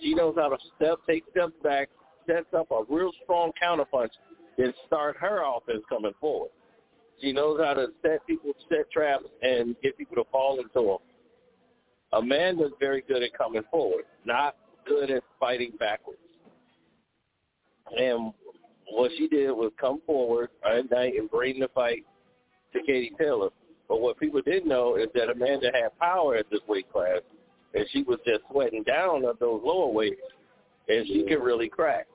[0.00, 1.88] She knows how to step, take steps back,
[2.26, 4.10] sets up a real strong counterpunch,
[4.58, 6.50] then start her offense coming forward.
[7.20, 10.98] She knows how to set people, set traps, and get people to fall into them.
[12.12, 14.56] Amanda's very good at coming forward, not
[14.86, 16.18] good at fighting backwards.
[17.96, 18.32] And
[18.90, 22.04] what she did was come forward at night and bring the fight
[22.72, 23.50] to Katie Taylor.
[23.88, 27.20] But what people didn't know is that Amanda had power at this weight class,
[27.74, 30.20] and she was just sweating down at those lower weights,
[30.88, 32.06] and she could really crack.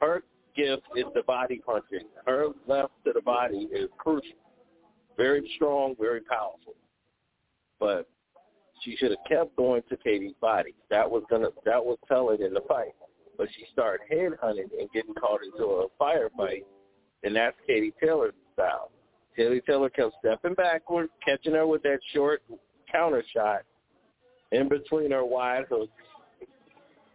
[0.00, 0.22] Her
[0.56, 2.06] gift is the body punching.
[2.26, 4.38] Her left to the body is crucial.
[5.16, 6.74] Very strong, very powerful.
[7.78, 8.08] But
[8.82, 10.74] she should have kept going to Katie's body.
[10.90, 12.94] That was gonna that was telling in the fight.
[13.36, 16.64] But she started head hunting and getting caught into a firefight,
[17.22, 18.90] and that's Katie Taylor's style.
[19.36, 22.42] Katie Taylor kept stepping backward, catching her with that short
[22.90, 23.62] counter shot
[24.52, 25.92] in between her wide hooks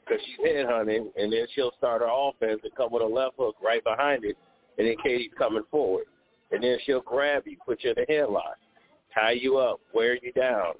[0.07, 3.35] because she's head hunting, and then she'll start her offense and come with a left
[3.37, 4.37] hook right behind it,
[4.77, 6.05] and then Katie's coming forward.
[6.51, 8.55] And then she'll grab you, put you in a headlock,
[9.13, 10.75] tie you up, wear you down,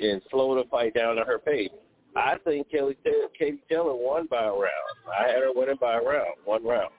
[0.00, 1.70] and slow the fight down to her pace.
[2.14, 2.96] I think Kelly
[3.38, 4.70] Katie Taylor won by a round.
[5.18, 6.90] I had her winning by a round, one round.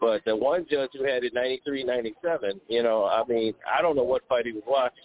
[0.00, 3.96] But the one judge who had it 93, 97, you know, I mean, I don't
[3.96, 5.04] know what fight he was watching.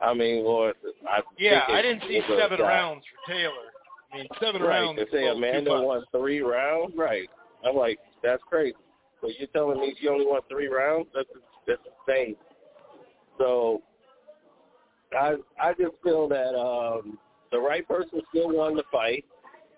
[0.00, 0.74] I mean, or
[1.08, 3.73] I yeah, I didn't see seven rounds for Taylor.
[4.14, 4.98] I mean, seven right, rounds.
[4.98, 7.28] To say is a little too Amanda won three rounds, right?
[7.66, 8.76] I'm like, that's crazy.
[9.20, 11.06] So you're telling me she only won three rounds?
[11.14, 11.28] That's
[11.66, 12.36] that's insane.
[13.38, 13.82] So
[15.18, 17.18] I I just feel that um
[17.50, 19.24] the right person still won the fight.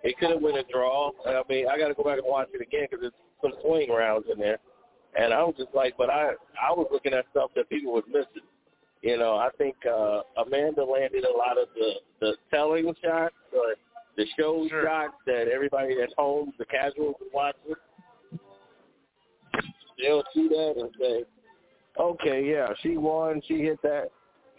[0.02, 1.10] It could have been a draw.
[1.26, 3.90] I mean, I got to go back and watch it again because there's some swing
[3.90, 4.58] rounds in there.
[5.18, 8.04] And I was just like, but I I was looking at stuff that people was
[8.08, 8.46] missing.
[9.02, 13.78] You know, I think uh Amanda landed a lot of the the telling shots, but
[14.16, 14.84] the show Sure.
[14.84, 17.74] shots that everybody at home, the casuals watching,
[19.98, 21.24] they'll see that and say,
[21.98, 23.42] okay, yeah, she won.
[23.46, 24.10] She hit that.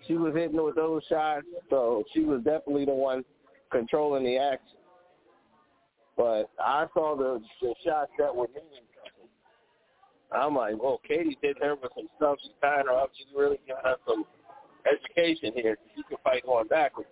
[0.08, 3.26] She was hitting with those shots, so she was definitely the one
[3.72, 4.78] controlling the action.
[6.16, 8.84] But I saw the, the shots that were something.
[10.32, 12.38] I'm like, well, Katie did her with some stuff.
[12.42, 13.12] She's tying her up.
[13.18, 14.26] She's really giving her some
[14.86, 15.78] education here.
[15.96, 17.10] She can fight going backwards.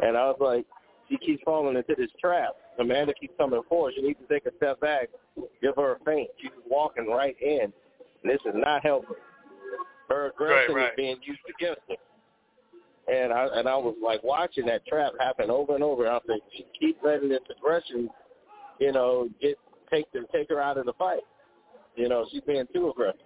[0.00, 0.64] And I was like,
[1.08, 2.50] she keeps falling into this trap.
[2.78, 3.94] Amanda keeps coming forward.
[3.96, 5.08] She needs to take a step back,
[5.60, 6.28] give her a feint.
[6.40, 7.72] She's walking right in.
[8.22, 9.16] And this is not helping.
[10.08, 10.90] Her aggression Right, right.
[10.92, 11.96] is being used against her.
[13.12, 16.06] And I and I was like watching that trap happen over and over.
[16.06, 18.10] I was like, she keep letting this aggression,
[18.80, 19.56] you know, get
[19.90, 21.20] take the take her out of the fight.
[21.96, 23.20] You know, she's being too aggressive.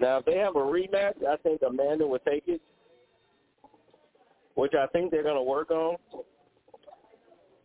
[0.00, 2.60] Now, if they have a rematch, I think Amanda would take it,
[4.54, 5.96] which I think they're going to work on.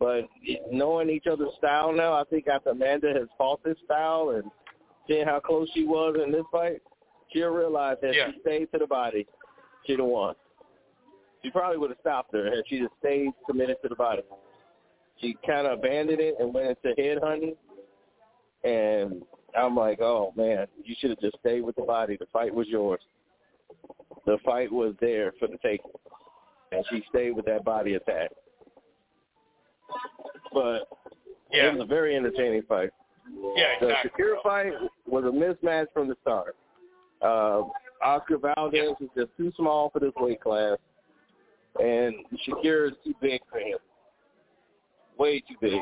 [0.04, 0.28] But
[0.70, 4.44] knowing each other's style now, I think after Amanda has fought this style and
[5.08, 6.82] seeing how close she was in this fight,
[7.32, 8.30] she'll realize that Yeah.
[8.30, 9.26] she stayed to the body,
[9.86, 10.34] she'd have won.
[11.42, 14.22] She probably would have stopped her had she just stayed committed to the body.
[15.22, 17.56] She kind of abandoned it and went into head hunting.
[18.62, 19.24] And
[19.56, 22.18] I'm like, oh, man, you should have just stayed with the body.
[22.18, 23.00] The fight was yours.
[24.26, 25.92] The fight was there for the taking.
[26.72, 28.30] And she stayed with that body attack.
[30.52, 30.88] But
[31.52, 32.90] Yeah, it was a very entertaining fight.
[33.56, 34.24] yeah, The exactly.
[34.24, 34.72] Shakur fight
[35.06, 36.56] was a mismatch from the start.
[37.22, 37.62] Uh,
[38.02, 40.76] Oscar Valdez is just too small for this weight class,
[41.80, 42.14] and
[42.46, 43.78] Shakur is too big for him.
[45.18, 45.80] Way too big.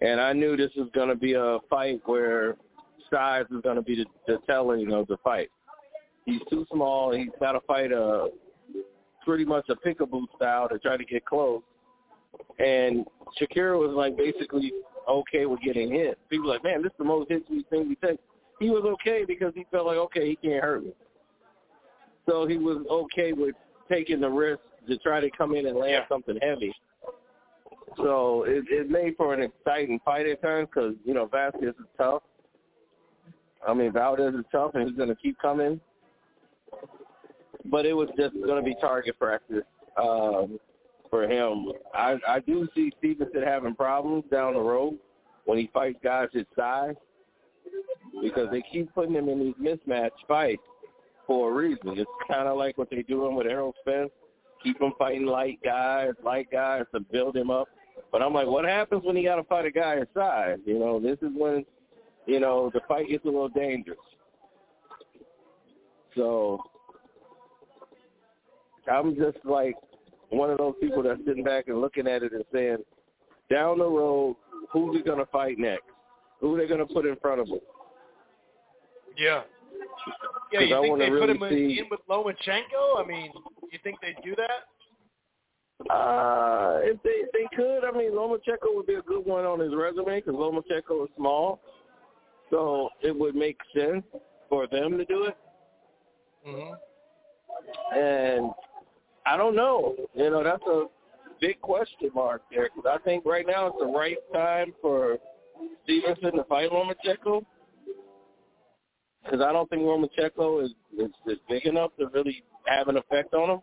[0.00, 2.56] And I knew this was going to be a fight where
[3.10, 5.48] size is going to be the, the telling of the fight.
[6.24, 7.12] He's too small.
[7.12, 8.28] He's got to fight a
[9.24, 11.62] pretty much a peekaboo style to try to get close.
[12.58, 13.04] And
[13.40, 14.72] Shakur was like basically
[15.08, 16.18] okay with getting hit.
[16.28, 18.18] People were like, man, this is the most hits we've seen we take.
[18.58, 20.92] He was okay because he felt like, okay, he can't hurt me.
[22.28, 23.54] So he was okay with
[23.90, 26.74] taking the risk to try to come in and land something heavy.
[27.96, 31.86] So it, it made for an exciting fight at times because, you know, Vasquez is
[31.96, 32.22] tough.
[33.66, 35.80] I mean, Valdez is tough, and he's going to keep coming.
[37.64, 39.64] But it was just going to be target practice
[40.00, 40.58] um,
[41.10, 41.72] for him.
[41.94, 44.98] I, I do see Stevenson having problems down the road
[45.44, 46.94] when he fights guys his size
[48.22, 50.62] because they keep putting him in these mismatch fights
[51.26, 51.98] for a reason.
[51.98, 54.10] It's kind of like what they're doing with Errol Spence.
[54.62, 57.68] Keep him fighting light guys, light guys to build him up.
[58.10, 60.58] But I'm like, what happens when he got to fight a guy his size?
[60.64, 61.64] You know, this is when,
[62.26, 63.98] you know, the fight gets a little dangerous.
[66.14, 66.62] So
[68.90, 69.74] I'm just like
[70.30, 72.78] one of those people that's sitting back and looking at it and saying,
[73.50, 74.36] down the road,
[74.72, 75.84] who's he going to fight next?
[76.40, 77.60] Who are they going to put in front of him?
[79.16, 79.42] Yeah.
[80.52, 82.98] Yeah, 'Cause you I think wanna they put him in, see- in with Lomachenko?
[82.98, 83.32] I mean,
[83.72, 84.68] you think they'd do that?
[85.92, 89.74] Uh, if they they could, I mean, Lomachenko would be a good one on his
[89.74, 91.60] resume because Lomachenko is small,
[92.50, 94.02] so it would make sense
[94.48, 95.36] for them to do it.
[96.46, 97.98] Mm-hmm.
[97.98, 98.50] And
[99.26, 100.84] I don't know, you know, that's a
[101.40, 105.18] big question mark there because I think right now it's the right time for
[105.84, 107.44] Stevenson to fight Lomachenko
[109.24, 113.34] because I don't think Lomachenko is, is is big enough to really have an effect
[113.34, 113.60] on him.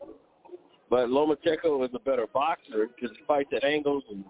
[0.90, 4.24] But Lomachenko is a better boxer because he fights at angles and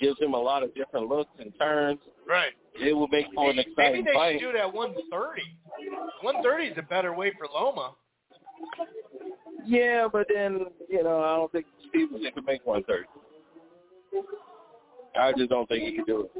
[0.00, 2.00] gives him a lot of different looks and turns.
[2.28, 2.52] Right.
[2.78, 4.32] It will make for an Maybe exciting they fight.
[4.40, 5.42] should do it at 130.
[6.22, 7.92] 130 is a better weight for Loma.
[9.66, 13.06] Yeah, but then you know I don't think Stevenson can make 130.
[15.18, 16.30] I just don't think he can do it.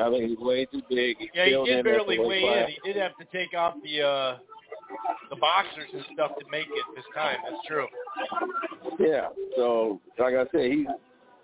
[0.00, 1.16] I think he's way too big.
[1.18, 2.68] He's Yeah, he did barely weigh class.
[2.68, 2.74] in.
[2.84, 4.36] He did have to take off the uh
[5.30, 7.36] the boxers and stuff to make it this time.
[7.44, 7.86] That's true.
[8.98, 9.28] Yeah.
[9.56, 10.86] So like I said, he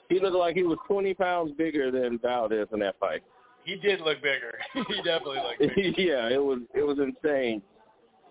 [0.09, 3.23] he looked like he was 20 pounds bigger than Valdez in that fight.
[3.65, 4.59] He did look bigger.
[4.74, 6.01] he definitely looked bigger.
[6.01, 7.62] yeah, it was it was insane.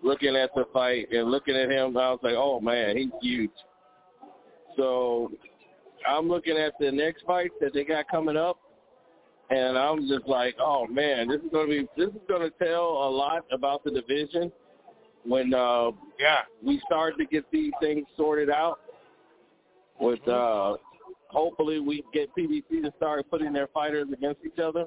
[0.06, 3.50] Looking at the fight and looking at him, I was like, oh man, he's huge.
[4.76, 5.32] So
[6.08, 8.56] I'm looking at the next fight that they got coming up,
[9.50, 13.10] and I'm just like, oh man, this is gonna be this is gonna tell a
[13.10, 14.52] lot about the division
[15.24, 16.42] when uh, Yeah.
[16.62, 18.78] we start to get these things sorted out.
[19.98, 20.76] With uh,
[21.30, 24.86] hopefully we get PBC to start putting their fighters against each other,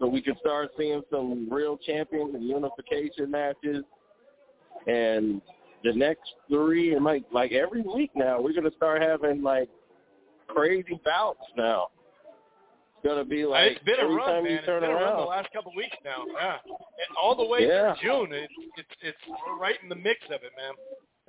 [0.00, 3.84] so we can start seeing some real champions and unification matches.
[4.86, 5.40] And
[5.84, 9.68] the next three, and like like every week now, we're gonna start having like
[10.48, 11.88] crazy bouts now.
[12.96, 14.52] It's gonna be like it's been a run, time man.
[14.52, 15.16] you It's been a run around.
[15.18, 16.24] the last couple of weeks now.
[16.34, 17.94] Yeah, and all the way Yeah.
[18.00, 18.32] through June.
[18.32, 19.18] It's it's it's
[19.60, 20.74] right in the mix of it, man.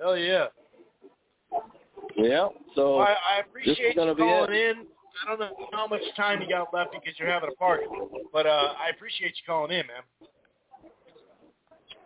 [0.00, 0.46] Hell yeah.
[2.16, 2.48] yeah.
[2.74, 4.76] So I, I appreciate you calling it.
[4.78, 4.86] in.
[5.24, 7.84] I don't know how much time you got left because you're having a party,
[8.32, 10.02] but uh, I appreciate you calling in, man.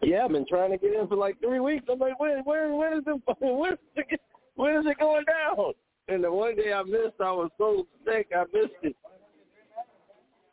[0.02, 1.84] Yeah, I've been trying to get in for like three weeks.
[1.90, 4.20] I'm like, when, where, when is it, when is it,
[4.54, 5.72] when is it going down?
[6.08, 8.96] And the one day I missed, I was so sick, I missed it.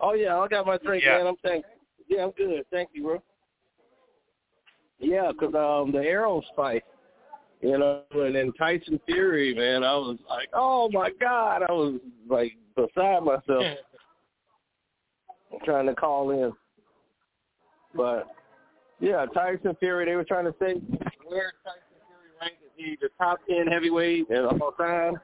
[0.02, 1.18] Oh yeah, I got my drink, Yeah.
[1.20, 1.28] man.
[1.28, 1.66] I'm thank.
[2.10, 2.66] Yeah, I'm good.
[2.72, 3.24] Thank you, bro.
[5.00, 6.84] Yeah, 'cause um, the Errol's fight,
[7.62, 12.00] you know, and then Tyson Fury, man, I was like, oh my god, I was
[12.30, 13.78] like beside myself
[15.64, 16.52] trying to call in.
[17.96, 18.28] But
[19.00, 20.76] yeah, Tyson Fury, they were trying to say
[21.26, 25.16] where Tyson Fury ranked is he the top ten heavyweight of all time.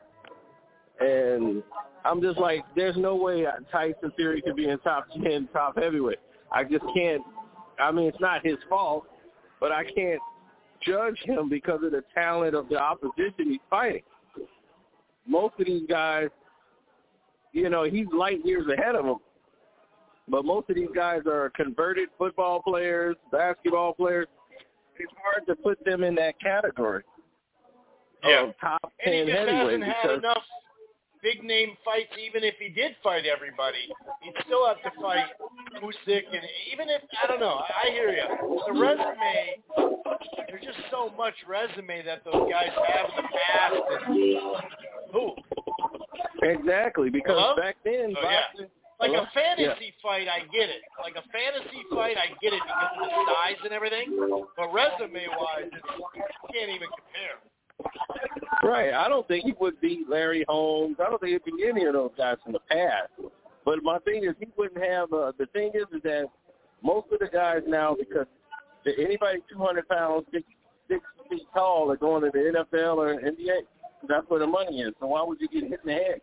[0.99, 1.63] And
[2.05, 6.19] I'm just like, there's no way Tyson Fury could be in top ten top heavyweight.
[6.51, 7.23] I just can't
[7.79, 9.05] I mean it's not his fault,
[9.59, 10.21] but I can't
[10.85, 14.03] judge him because of the talent of the opposition he's fighting.
[15.27, 16.29] Most of these guys,
[17.53, 19.17] you know, he's light years ahead of them.
[20.31, 24.27] But most of these guys are converted football players, basketball players.
[24.97, 27.03] It's hard to put them in that category
[28.23, 28.43] Yeah.
[28.43, 30.43] of top And he just hasn't had enough
[31.21, 32.15] big name fights.
[32.17, 33.91] Even if he did fight everybody,
[34.21, 35.25] he'd still have to fight
[35.81, 38.61] Usyk, and even if I don't know, I hear you.
[38.67, 39.61] The resume,
[40.47, 43.75] there's just so much resume that those guys have in the past.
[44.07, 44.71] And
[45.11, 45.35] who?
[46.43, 47.55] exactly because Hello?
[47.55, 48.65] back then Oh, yeah.
[49.01, 50.81] Like a fantasy fight, I get it.
[51.01, 54.13] Like a fantasy fight, I get it because of the size and everything.
[54.55, 56.23] But resume-wise, it's, you
[56.53, 57.41] can't even compare.
[58.63, 58.93] Right.
[58.93, 60.97] I don't think he would beat Larry Holmes.
[60.99, 63.09] I don't think he'd beat any of those guys in the past.
[63.65, 65.11] But my thing is, he wouldn't have.
[65.11, 66.25] Uh, the thing is, is that
[66.83, 68.27] most of the guys now, because
[68.85, 70.45] the- anybody 200 pounds, six,
[70.87, 73.61] six feet tall, are going to the NFL or NBA.
[74.07, 74.93] That's where the money is.
[74.99, 76.21] So why would you get hit in the head?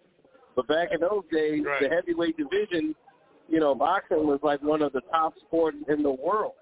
[0.58, 1.82] But back in those days, Right.
[1.82, 2.92] the heavyweight division,
[3.48, 6.54] you know, boxing was like one of the top sports in the world.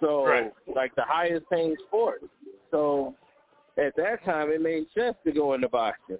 [0.00, 0.50] So, Right.
[0.66, 2.22] like the highest paying sport.
[2.70, 3.14] So
[3.76, 6.16] at that time, it made sense to go into boxing.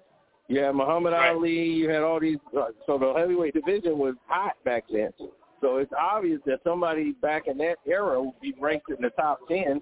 [0.48, 1.30] You had Muhammad Right.
[1.30, 1.62] Ali.
[1.62, 2.38] You had all these.
[2.54, 5.14] Uh, so the heavyweight division was hot back then.
[5.62, 9.48] So it's obvious that somebody back in that era would be ranked in the top
[9.48, 9.80] ten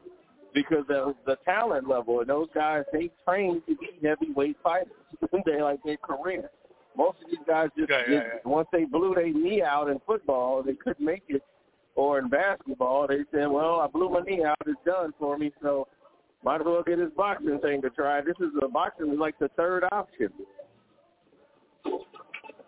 [0.55, 2.21] because of the talent level.
[2.21, 4.93] And those guys, they trained to be heavyweight fighters.
[5.45, 6.49] they like their career.
[6.97, 9.99] Most of these guys just, Yeah, yeah, just once they blew their knee out in
[10.07, 11.43] football, they couldn't make it.
[11.97, 14.57] Or in basketball, they said, "Well, I blew my knee out.
[14.67, 15.87] It's done for me." So
[16.45, 18.21] might as well get this boxing thing to try.
[18.21, 20.33] This is a boxing is like the third option.
[21.87, 21.97] Yeah,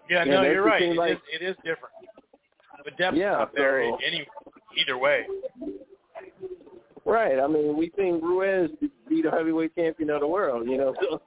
[0.08, 0.82] Yeah, no, you're right.
[0.82, 1.94] It like- is, it is different.
[2.84, 4.26] But depth's Yeah, not there so- any
[4.76, 5.26] either way.
[7.04, 7.38] Right.
[7.38, 8.70] I mean, we seen Ruiz
[9.08, 10.68] be the heavyweight champion of the world.
[10.68, 10.94] You know,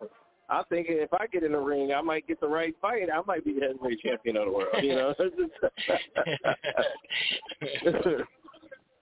[0.47, 3.09] so I'm thinking if I get in the ring, I might get the right fight.
[3.13, 4.75] I might be the heavyweight champion of the world.
[4.81, 5.13] You know.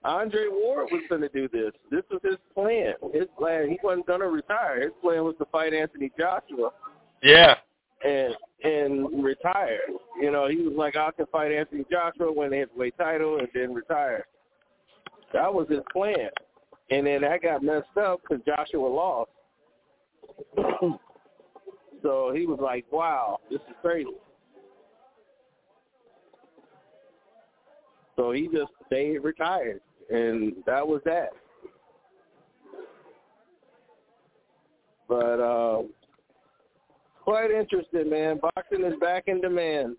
[0.06, 1.72] Andre Ward was going to do this.
[1.90, 2.94] This was his plan.
[3.14, 3.70] His plan.
[3.70, 4.82] He wasn't going to retire.
[4.82, 6.72] His plan was to fight Anthony Joshua
[7.22, 7.56] yeah.
[8.06, 9.80] and and retire.
[10.22, 13.48] You know, he was like, I can fight Anthony Joshua, win the heavyweight title, and
[13.54, 14.26] then retire.
[15.34, 16.30] That was his plan.
[16.90, 19.32] And then that got messed up because Joshua lost.
[22.04, 24.10] So he was like, wow, this is crazy.
[28.16, 29.82] So he just stayed retired,
[30.12, 31.30] and that was that.
[35.08, 35.84] But uh,
[37.22, 38.40] quite interesting, man.
[38.40, 39.96] Boxing is back in demand.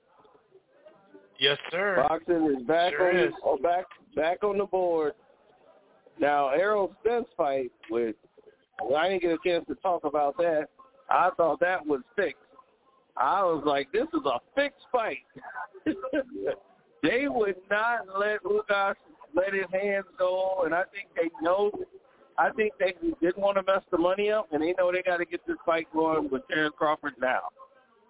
[1.41, 2.05] Yes, sir.
[2.09, 3.33] Boxing is back Sure on is.
[3.45, 5.15] oh, back back on the board.
[6.21, 8.15] Now, Errol Spence fight with,
[8.81, 10.69] well, I didn't get a chance to talk about that.
[11.11, 12.39] I thought that was fixed.
[13.17, 15.19] I was like, this is a fixed fight.
[17.03, 18.95] they would not let Ugas
[19.35, 21.71] let his hands go, and I think they know.
[22.37, 25.19] I think they didn't want to mess the money up, and they know they got
[25.19, 27.43] to get this fight going with Terrence Crawford now.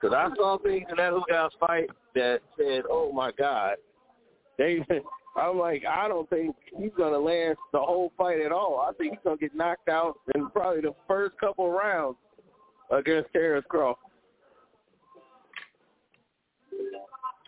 [0.01, 3.77] Because I saw things in that Ugas fight that said, "Oh my God,"
[4.59, 4.85] they.
[5.37, 8.87] I'm like, I don't think he's gonna last the whole fight at all.
[8.89, 12.17] I think he's gonna get knocked out in probably the first couple rounds
[12.95, 13.99] against Terrence Crawford.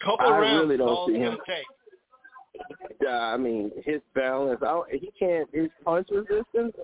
[0.04, 1.36] Couple I rounds really don't see him.
[3.02, 4.60] Yeah, I mean his balance.
[4.62, 5.48] I he can't.
[5.52, 6.74] His punch resistance.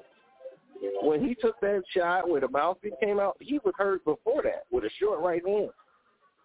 [1.03, 4.65] When he took that shot where the mouthpiece came out, he was hurt before that
[4.73, 5.71] with a short right hand,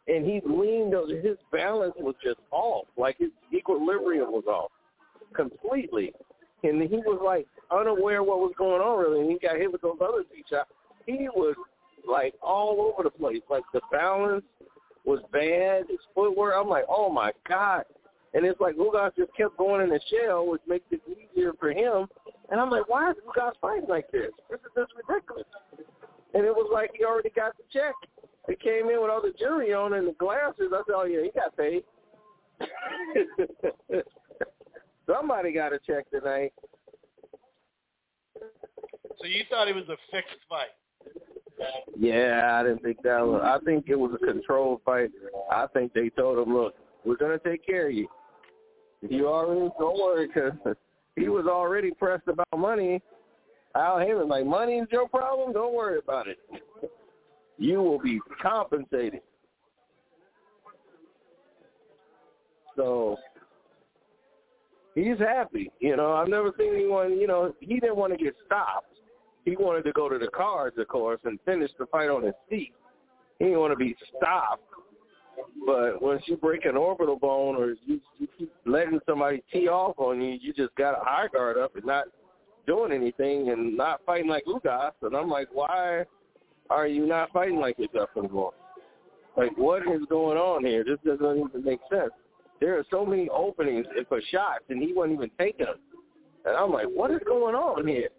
[0.08, 0.94] and he leaned.
[1.24, 2.86] His balance was just off.
[2.98, 4.72] Like his equilibrium was off
[5.36, 6.14] completely,
[6.64, 9.22] and he was like unaware what was going on really.
[9.22, 10.70] And he got hit with those other two shots.
[11.08, 11.56] He was
[12.08, 13.42] like all over the place.
[13.50, 14.46] Like the balance
[15.06, 15.86] was bad.
[15.90, 16.54] His footwork.
[16.58, 17.84] I'm like, oh my god.
[18.34, 21.72] And it's like Ugas just kept going in the shell, which makes it easier for
[21.72, 22.08] him.
[22.52, 24.32] And I'm like, why is Ugas fighting like this?
[24.50, 25.48] This is just ridiculous.
[26.34, 27.94] And it was like he already got the check.
[28.48, 30.72] He came in with all the jewelry on and the glasses.
[30.74, 31.84] I said, oh yeah, he got paid.
[35.08, 36.54] Somebody got a check tonight.
[39.20, 40.68] So you thought it was a fixed fight?
[41.98, 43.42] Yeah, I didn't think that was.
[43.44, 45.10] I think it was a controlled fight.
[45.52, 48.08] I think they told him, "Look, we're gonna take care of you.
[49.02, 50.54] You already don't worry, because
[51.16, 53.02] he was already pressed about money."
[53.76, 55.54] Al Haymon like, "Money is your problem.
[55.54, 56.40] Don't worry about it.
[57.58, 59.22] You will be compensated."
[62.76, 63.18] So
[64.94, 65.72] he's happy.
[65.80, 67.20] You know, I've never seen anyone.
[67.20, 68.94] You know, he didn't want to get stopped.
[69.48, 72.34] He wanted to go to the cards, of course, and finish the fight on his
[72.50, 72.74] feet.
[73.40, 74.62] He didn't want to be stopped.
[75.66, 79.98] But once you break an orbital bone or you, you keep letting somebody tee off
[80.00, 82.08] on you, you just got a high guard up and not
[82.66, 84.92] doing anything and not fighting like Ugas.
[85.02, 86.04] And I'm like, why
[86.70, 88.52] are you not fighting like yourself anymore?
[89.38, 90.84] Like, what is going on here?
[90.84, 92.12] This doesn't even make sense.
[92.60, 95.76] There are so many openings for shots, and he wasn't even taking them.
[96.44, 98.10] And I'm like, what is going on here?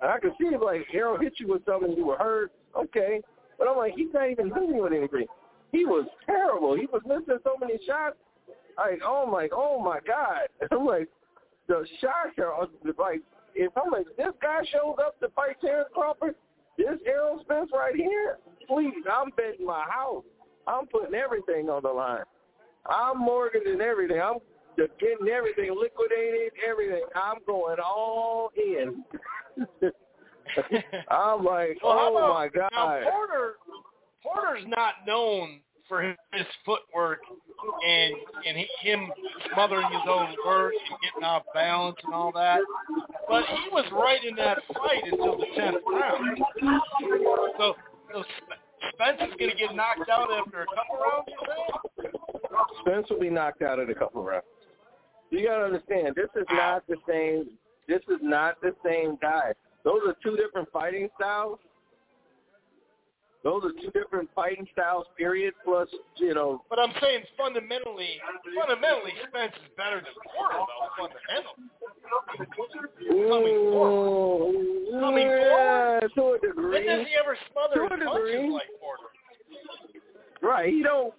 [0.00, 3.20] And I could see like Harold hit you with something, you were hurt, okay.
[3.58, 5.26] But I'm like, he's not even hitting me with anything.
[5.72, 6.76] He was terrible.
[6.76, 8.16] He was missing so many shots.
[8.76, 10.48] Like, oh my, oh my God.
[10.70, 11.08] I'm like,
[11.66, 12.66] the shots are
[12.98, 13.20] like,
[13.54, 16.34] if I'm like, this guy shows up to fight Terrence Crawford,
[16.76, 20.24] this Errol Spence right here, please, I'm betting my house.
[20.66, 22.22] I'm putting everything on the line.
[22.86, 24.20] I'm mortgaging everything.
[24.20, 24.38] I'm
[25.00, 27.02] getting everything liquidated, everything.
[27.14, 29.04] I'm going all in.
[31.10, 32.70] I'm like, Well, oh about, my god.
[32.72, 33.54] Now Porter,
[34.22, 36.16] Porter's not known for his,
[36.66, 37.20] footwork
[37.86, 38.14] and
[38.46, 39.10] and he, him
[39.52, 42.60] smothering his own work and getting off balance and all that.
[43.28, 46.38] But he was right in that fight until the tenth round.
[47.58, 47.74] So,
[48.12, 48.24] so
[48.92, 51.28] Spence is going to get knocked out after a couple rounds.
[51.28, 52.14] You think?
[52.80, 54.44] Spence will be knocked out in a couple rounds.
[55.30, 57.50] You gotta understand, this is not the same.
[57.86, 59.52] This is not the same guy.
[59.84, 61.58] Those are two different fighting styles.
[63.44, 65.06] Those are two different fighting styles.
[65.16, 65.54] Period.
[65.64, 68.18] Plus, you know, But I'm saying fundamentally,
[68.58, 70.90] fundamentally, Spence is better than Porter, though.
[70.98, 71.68] Fundamentally.
[73.28, 75.00] Coming forward.
[75.00, 76.72] Coming yeah, to a degree.
[76.72, 79.08] When does he ever smother punches like Porter?
[80.42, 80.72] Right.
[80.72, 81.14] He don't.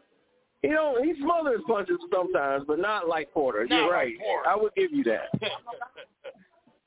[0.62, 1.04] He don't.
[1.06, 3.66] He smothers punches sometimes, but not like Porter.
[3.66, 4.20] Not You're like right.
[4.20, 4.50] Porter.
[4.50, 5.30] I would give you that.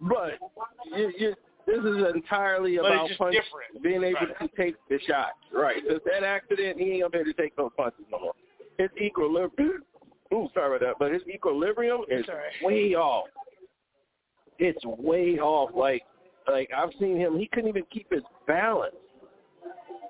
[0.01, 0.33] But
[0.97, 1.35] you, you,
[1.65, 3.83] this is entirely But about punch, different.
[3.85, 4.39] being able Right.
[4.41, 5.29] to take the shot.
[5.55, 5.77] Right.
[5.89, 8.33] Since that accident, he ain't be able to take those punches no more.
[8.79, 9.85] His equilibrium.
[10.35, 10.95] Ooh, sorry about that.
[10.99, 12.27] But his equilibrium is
[12.63, 13.27] way off.
[14.59, 15.71] It's way off.
[15.73, 16.03] Like,
[16.51, 17.39] like I've seen him.
[17.39, 18.97] He couldn't even keep his balance.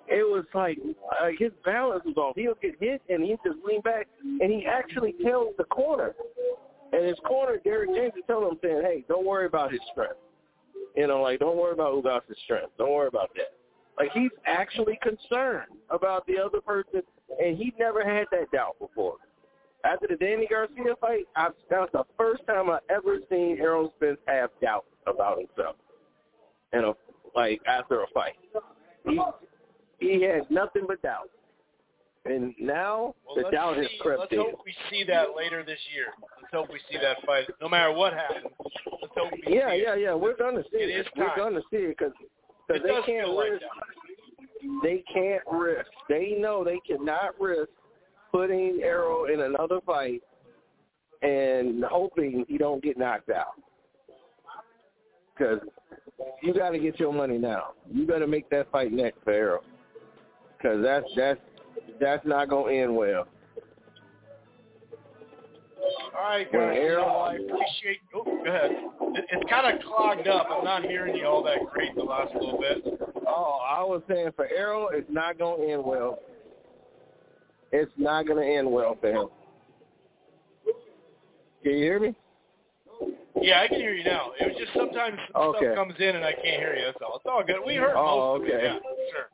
[0.09, 0.79] It was like
[1.21, 2.37] uh, his balance was off.
[2.37, 6.15] He'll get hit and he just lean back, and he actually tells the corner.
[6.93, 10.17] And his corner, Derrick James, is telling him, saying, "Hey, don't worry about his strength.
[10.97, 12.73] You know, like don't worry about Ugas' strength.
[12.79, 13.55] Don't worry about that."
[13.99, 17.03] Like he's actually concerned about the other person,
[17.43, 19.17] and he never had that doubt before.
[19.85, 23.93] After the Danny Garcia fight, I, that was the first time I ever seen Errol
[23.97, 25.77] Spence have doubt about himself.
[26.73, 26.97] You know,
[27.35, 28.35] like after a fight,
[30.03, 31.31] he had nothing but doubt.
[32.25, 34.39] And now Well, the let's doubt has see, crept let's in.
[34.39, 36.07] hope we see that later this year.
[36.41, 37.49] Let's hope we see that fight.
[37.61, 39.83] No matter what happens, let's hope we Yeah, see it.
[39.83, 40.15] yeah, yeah.
[40.15, 42.13] We're gonna see It We're gonna see it because
[42.69, 43.65] they can't feel like risk.
[44.85, 45.91] They can't risk.
[46.09, 47.71] They know they cannot risk
[48.31, 50.23] putting Errol in another fight
[51.23, 53.55] and hoping he don't get knocked out.
[55.37, 55.59] Because
[56.43, 57.73] you got to get your money now.
[57.93, 59.65] You got to make that fight next for Errol.
[60.63, 61.41] Because that's that's
[62.01, 63.27] that's not gonna end well.
[66.17, 66.79] All right, Well, guys.
[66.97, 68.01] Well, I appreciate.
[68.15, 68.71] Oh, go ahead.
[69.15, 70.47] It, it's kind of clogged up.
[70.51, 73.01] I'm not hearing you all that great the last little bit.
[73.27, 76.19] Oh, I was saying for Errol, it's not gonna end well.
[77.73, 79.29] It's not gonna end well for him.
[81.63, 82.15] Can you hear me?
[83.41, 84.33] Yeah, I can hear you now.
[84.39, 85.59] It was just sometimes Okay.
[85.59, 86.85] stuff comes in and I can't hear you.
[86.87, 87.17] That's all.
[87.17, 87.57] It's all good.
[87.67, 88.55] We heard Oh, most of it.
[88.55, 88.65] okay.
[88.65, 88.79] Yeah,
[89.11, 89.29] sure.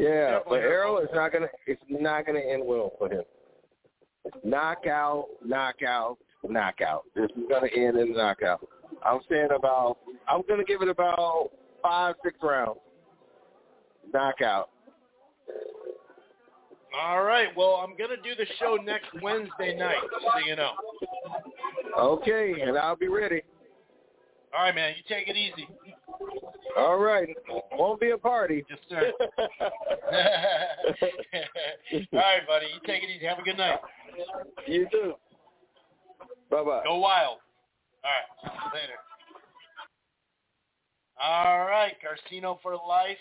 [0.00, 3.24] Yeah, Definitely heard Errol, most not gonna it's not gonna end well for him.
[4.44, 6.18] Knockout, knockout,
[6.48, 7.04] knockout.
[7.14, 8.66] This is gonna end in a knockout.
[9.04, 11.50] I'm saying about I'm gonna give it about
[11.82, 12.80] five, six rounds.
[14.12, 14.70] Knockout.
[16.98, 17.48] All right.
[17.56, 20.72] Well, I'm gonna do the show next Wednesday night, so you know.
[21.98, 23.42] Okay, and I'll be ready.
[24.52, 24.94] All right, man.
[24.96, 25.68] You take it easy.
[26.76, 27.28] All right.
[27.72, 28.64] Won't be a party.
[28.68, 29.12] Yes, sir.
[29.38, 29.46] all
[32.12, 32.66] right, buddy.
[32.66, 33.26] You take it easy.
[33.26, 33.78] Have a good night.
[34.66, 35.14] you too.
[36.50, 36.82] Bye bye.
[36.84, 37.38] Go wild.
[38.02, 38.74] All right.
[38.74, 38.94] Later.
[41.22, 41.92] All right.
[42.02, 43.18] Carcino for life.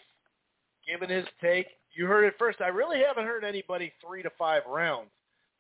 [0.88, 1.68] Giving his take.
[2.00, 2.62] You heard it first.
[2.62, 5.10] I really haven't heard anybody three to five rounds.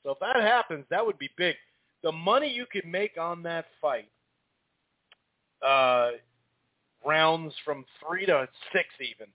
[0.03, 1.57] So if that happens, that would be big.
[2.01, 4.07] The money you could make on that fight,
[5.61, 6.11] uh,
[7.05, 9.27] rounds from three to six even,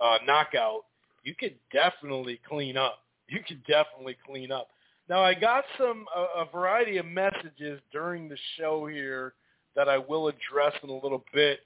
[0.00, 0.86] uh, knockout,
[1.22, 3.00] you could definitely clean up.
[3.28, 4.68] You could definitely clean up.
[5.10, 9.34] Now I got some a, a variety of messages during the show here
[9.76, 11.60] that I will address in a little bit.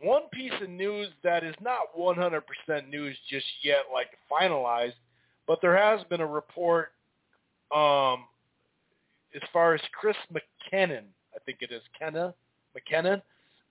[0.00, 2.42] One piece of news that is not 100%
[2.88, 4.94] news just yet, like finalized,
[5.46, 6.92] but there has been a report
[7.74, 8.24] um,
[9.34, 11.04] as far as Chris McKinnon.
[11.34, 12.34] I think it is Kenna
[12.76, 13.22] McKinnon.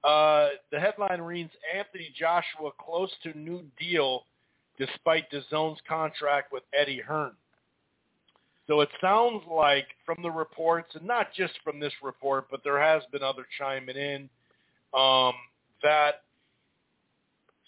[0.03, 4.23] Uh, the headline reads: Anthony Joshua close to new deal,
[4.77, 7.33] despite DAZN's contract with Eddie Hearn.
[8.67, 12.79] So it sounds like from the reports, and not just from this report, but there
[12.81, 14.29] has been other chiming in,
[14.93, 15.33] um,
[15.83, 16.23] that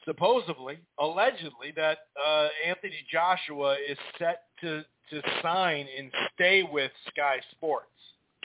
[0.05, 7.39] supposedly, allegedly, that uh, Anthony Joshua is set to, to sign and stay with Sky
[7.51, 7.85] Sports.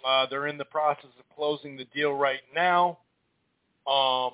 [0.04, 2.98] Uh, they're in the process of closing the deal right now.
[3.86, 4.32] Um,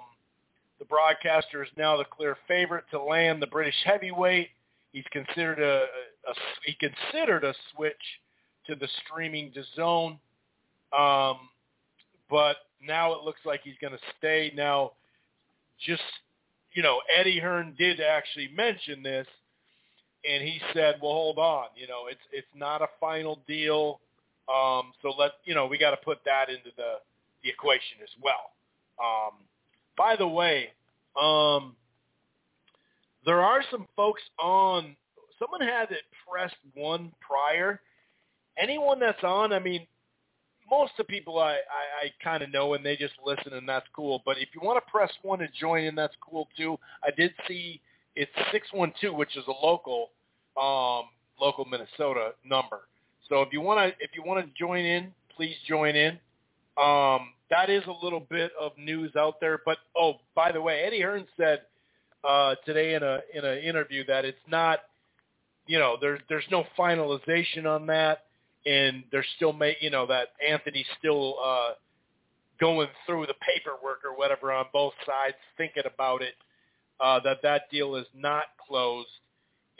[0.78, 4.49] the broadcaster is now the clear favorite to land the British heavyweight.
[4.92, 5.84] He's considered a,
[6.28, 6.34] a
[6.65, 7.94] he considered a switch
[8.67, 10.18] to the streaming DAZN,
[10.99, 11.39] um,
[12.28, 14.52] but now it looks like he's going to stay.
[14.57, 14.92] Now,
[15.86, 16.02] just
[16.73, 19.26] you know, Eddie Hearn did actually mention this,
[20.28, 24.00] and he said, "Well, hold on, you know, it's it's not a final deal,
[24.52, 26.94] um, so let you know we got to put that into the
[27.42, 28.52] the equation as well."
[29.02, 29.34] Um,
[29.97, 30.70] by the way,
[31.20, 31.75] um,
[33.25, 34.97] there are some folks on.
[35.39, 37.81] Someone had it pressed one prior.
[38.59, 39.86] Anyone that's on, I mean,
[40.70, 43.68] most of the people I, I, I kind of know and they just listen and
[43.68, 44.23] that's cool.
[44.24, 46.78] But if you want to press one to join in, that's cool too.
[47.02, 47.81] I did see
[48.16, 50.10] it's six one two, which is a local,
[50.60, 51.05] um,
[51.40, 52.81] local Minnesota number.
[53.28, 56.18] So if you want to if you want to join in, please join in.
[56.81, 59.60] Um, that is a little bit of news out there.
[59.65, 61.62] But oh, by the way, Eddie Hearn said
[62.24, 64.81] uh, today in a in an interview that it's not,
[65.66, 68.24] you know, there's there's no finalization on that,
[68.66, 71.70] and they're still make you know that Anthony's still uh,
[72.60, 76.34] going through the paperwork or whatever on both sides, thinking about it.
[77.00, 79.08] Uh, that that deal is not closed,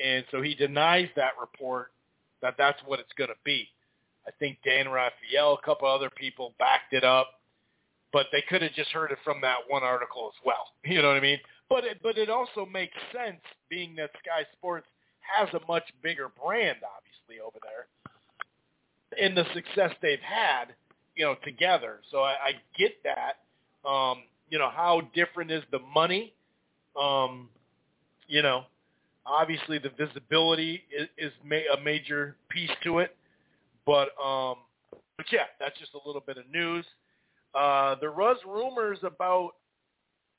[0.02, 1.92] and so he denies that report
[2.41, 3.68] that that's what it's going to be.
[4.26, 7.41] I think Dan Rafael, a couple other people backed it up,
[8.12, 10.67] but they could have just heard it from that one article as well.
[10.84, 11.39] You know what I mean?
[11.68, 14.86] But it, but it also makes sense being that Sky Sports
[15.20, 17.86] has a much bigger brand, obviously over there,
[19.19, 20.67] in the success they've had,
[21.17, 22.01] you know, together.
[22.11, 23.89] So I, I get that.
[23.89, 26.33] Um, you know, how different is the money?
[27.01, 27.49] Um,
[28.27, 28.65] you know,
[29.27, 33.17] obviously the visibility is, is ma- a major piece to it.
[33.87, 34.57] But um,
[35.17, 36.85] but yeah, that's just a little bit of news.
[37.55, 39.53] Uh, there was rumors about.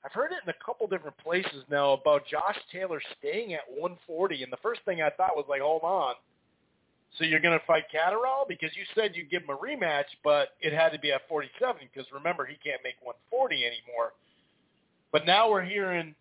[0.03, 4.41] I've heard it in a couple different places now about Josh Taylor staying at 140,
[4.41, 6.15] and the first thing I thought was like, hold on,
[7.17, 10.49] So you're going to fight Catterall because you said you'd give him a rematch, but
[10.61, 14.13] it had to be at 47 because remember he can't make 140 anymore.
[15.11, 16.15] But now we're hearing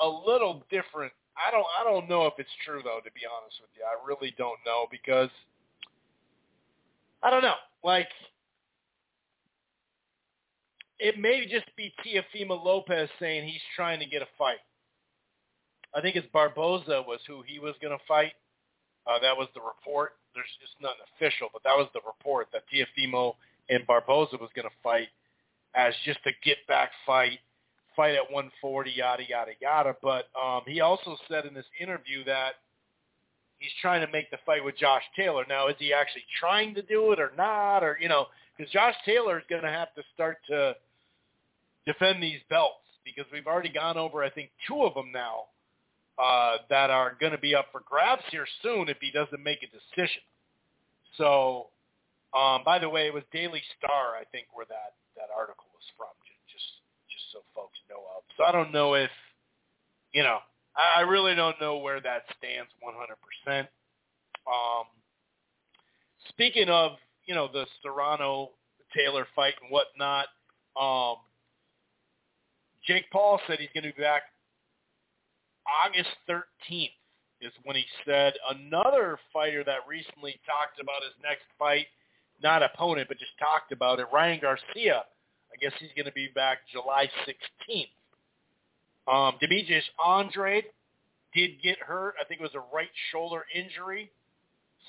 [0.00, 1.12] a little different.
[1.36, 3.00] I don't I don't know if it's true though.
[3.04, 5.30] To be honest with you, I really don't know because
[7.22, 7.58] I don't know.
[7.84, 8.08] Like
[10.98, 14.62] it may just be Teofimo Lopez saying he's trying to get a fight.
[15.94, 18.32] I think it's Barboza was who he was going to fight.
[19.06, 20.12] Uh, that was the report.
[20.36, 23.34] There's just nothing official, but that was the report that Teofimo
[23.68, 25.08] and Barboza was going to fight
[25.74, 27.40] as just a get back fight,
[27.96, 29.96] fight at 140, yada yada yada.
[30.02, 32.60] But um, he also said in this interview that
[33.58, 35.44] he's trying to make the fight with Josh Taylor.
[35.48, 37.80] Now, is he actually trying to do it or not?
[37.82, 40.76] Or you know, because Josh Taylor is going to have to start to
[41.86, 45.44] defend these belts because we've already gone over, I think, two of them now
[46.18, 49.62] uh, that are going to be up for grabs here soon if he doesn't make
[49.62, 50.22] a decision.
[51.18, 51.68] So,
[52.36, 55.84] um, by the way, it was Daily Star, I think, where that that article was
[55.96, 56.08] from.
[56.52, 56.64] Just
[57.10, 58.22] just so folks know of.
[58.36, 59.10] So I don't know if
[60.12, 60.38] you know.
[60.76, 63.60] I really don't know where that stands 100%.
[64.46, 64.84] Um,
[66.28, 66.92] speaking of,
[67.24, 68.50] you know, the Serrano
[68.94, 70.26] Taylor fight and whatnot,
[70.78, 71.16] um,
[72.86, 74.22] Jake Paul said he's going to be back
[75.84, 76.90] August 13th
[77.40, 81.86] is when he said another fighter that recently talked about his next fight,
[82.42, 85.04] not opponent, but just talked about it, Ryan Garcia.
[85.52, 87.88] I guess he's going to be back July 16th.
[89.08, 90.64] Um, Demetrius Andrade
[91.34, 92.14] did get hurt.
[92.20, 94.10] I think it was a right shoulder injury.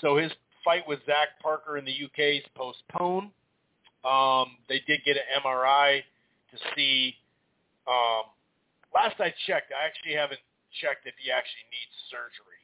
[0.01, 0.31] So his
[0.63, 3.31] fight with Zach Parker in the UK is postponed.
[4.03, 6.01] Um, they did get an MRI
[6.51, 7.15] to see.
[7.87, 8.23] Um,
[8.93, 10.39] last I checked, I actually haven't
[10.81, 12.63] checked if he actually needs surgery.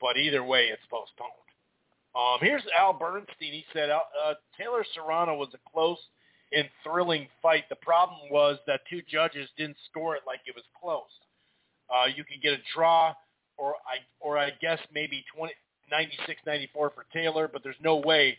[0.00, 1.50] But either way, it's postponed.
[2.14, 3.52] Um, here's Al Bernstein.
[3.52, 6.00] He said uh, Taylor Serrano was a close
[6.52, 7.64] and thrilling fight.
[7.68, 11.12] The problem was that two judges didn't score it like it was close.
[11.88, 13.14] Uh, you could get a draw,
[13.56, 15.52] or I or I guess maybe 20,
[15.92, 18.38] 96-94 for Taylor, but there's no way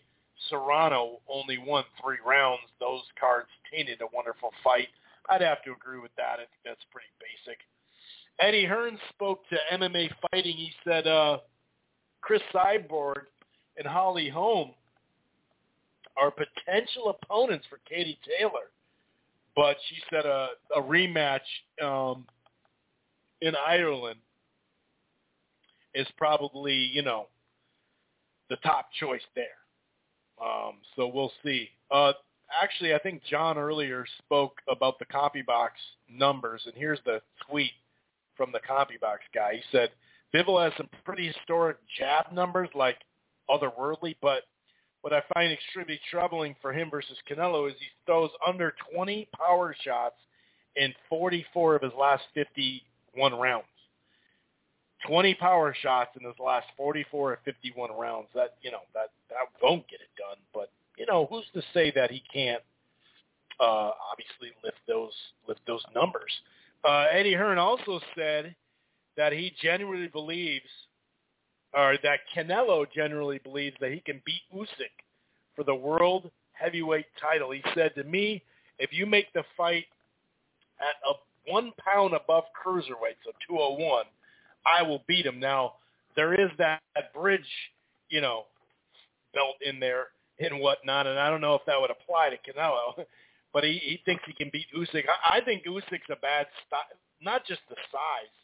[0.50, 2.64] Serrano only won three rounds.
[2.80, 4.88] Those cards tainted a wonderful fight.
[5.30, 6.40] I'd have to agree with that.
[6.40, 7.60] I think that's pretty basic.
[8.42, 10.58] Eddie Hearn spoke to MMA Fighting.
[10.58, 11.38] He said uh,
[12.22, 13.24] Cris Cyborg
[13.78, 14.72] and Holly Holm
[16.18, 18.72] are potential opponents for Katie Taylor,
[19.56, 21.40] but she said a, a rematch
[21.84, 22.26] um,
[23.42, 24.20] in Ireland
[25.94, 27.28] is probably you know
[28.50, 29.46] the top choice there.
[30.44, 31.70] Um, so we'll see.
[31.92, 32.14] Uh,
[32.62, 35.70] actually, I think John earlier spoke about the CompuBox
[36.10, 37.72] numbers, and here's the tweet
[38.36, 39.56] from the CompuBox guy.
[39.56, 39.90] He said
[40.34, 42.98] Bivol has some pretty historic jab numbers, like
[43.50, 44.44] otherworldly, but
[45.02, 49.76] what I find extremely troubling for him versus Canelo is he throws under 20 power
[49.84, 50.16] shots
[50.76, 53.66] in 44 of his last 51 rounds.
[55.08, 58.28] 20 power shots in his last 44 or 51 rounds.
[58.36, 60.38] That you know that that won't get it done.
[60.54, 62.62] But you know who's to say that he can't
[63.60, 65.14] uh, obviously lift those
[65.48, 66.32] lift those numbers.
[66.84, 68.56] Uh, Eddie Hearn also said
[69.18, 70.70] that he genuinely believes,
[71.74, 74.92] or that Canelo generally believes that he can beat Usyk
[75.56, 77.52] for the world heavyweight title.
[77.52, 78.44] He said to me,
[78.80, 79.86] if you make the fight
[80.80, 81.14] at a
[81.52, 84.06] one pound above cruiserweight, so 201,
[84.66, 85.40] I will beat him.
[85.40, 85.74] Now,
[86.16, 87.48] there is that, that bridge,
[88.10, 88.46] you know,
[89.34, 90.08] belt in there
[90.40, 93.06] and whatnot, and I don't know if that would apply to Canelo.
[93.54, 95.06] but he, he thinks he can beat Usyk.
[95.08, 98.36] I, I think Usyk's a bad style, not just the size,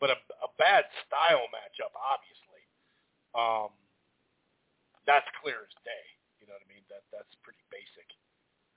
[0.00, 1.92] but a, a bad style matchup.
[1.98, 2.62] Obviously,
[3.34, 3.70] um,
[5.06, 6.04] that's clear as day.
[6.40, 6.84] You know what I mean?
[6.88, 8.06] That that's pretty basic.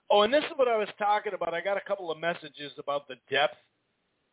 [0.09, 1.53] Oh, and this is what I was talking about.
[1.53, 3.56] I got a couple of messages about the depth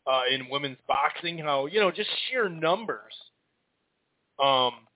[0.06, 1.38] uh, in women's boxing.
[1.38, 3.14] How you know just sheer numbers.
[4.42, 4.86] Um,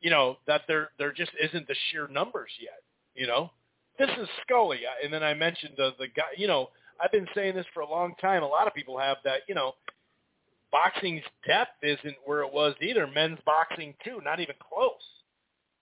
[0.00, 2.82] you know that there there just isn't the sheer numbers yet.
[3.14, 3.50] You know,
[3.98, 6.30] this is Scully, and then I mentioned the the guy.
[6.36, 6.70] You know,
[7.02, 8.42] I've been saying this for a long time.
[8.42, 9.40] A lot of people have that.
[9.48, 9.74] You know,
[10.70, 13.06] boxing's depth isn't where it was either.
[13.06, 14.92] Men's boxing too, not even close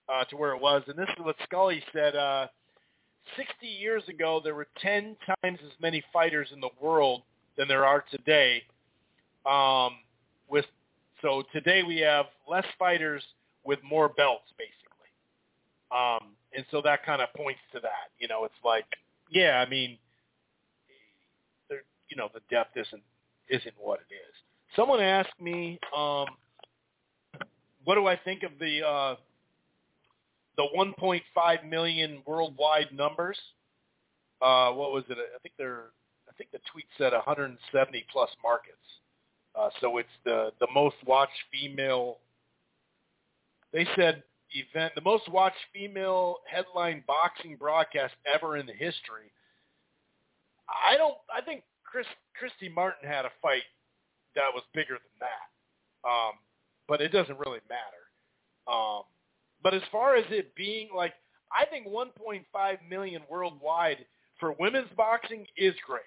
[0.09, 0.83] uh, to where it was.
[0.87, 2.17] And this is what Scully said.
[2.17, 2.47] Uh,
[3.37, 7.23] 60 years ago, there were 10 times as many fighters in the world
[7.59, 8.63] than there are today.
[9.45, 9.97] Um,
[10.49, 10.65] with
[11.23, 13.23] so today we have less fighters
[13.65, 15.11] with more belts, basically.
[15.91, 18.11] Um, and so that kind of points to that.
[18.19, 18.87] You know, it's like,
[19.31, 19.99] yeah, I mean,
[21.71, 23.03] you know, the depth isn't
[23.49, 24.35] isn't what it is.
[24.75, 26.27] Someone asked me, um,
[27.85, 29.15] what do I think of the uh,
[30.57, 33.39] the 1.5 million worldwide numbers.
[34.41, 35.19] Uh, what was it?
[35.19, 35.85] I think they're.
[36.29, 38.77] I think the tweet said 170 plus markets.
[39.55, 42.19] Uh, so it's the the most watched female.
[43.73, 49.33] They said event, the most watched female headline boxing broadcast ever in the history.
[50.69, 51.17] I don't.
[51.35, 52.07] I think Chris
[52.39, 53.63] Christy Martin had a fight
[54.35, 56.09] that was bigger than that.
[56.09, 56.33] Um,
[56.89, 58.07] but it doesn't really matter.
[58.69, 59.03] Um,
[59.63, 61.15] but as far as it being like,
[61.53, 62.45] I think 1.5
[62.89, 64.05] million worldwide
[64.39, 66.03] for women's boxing is great.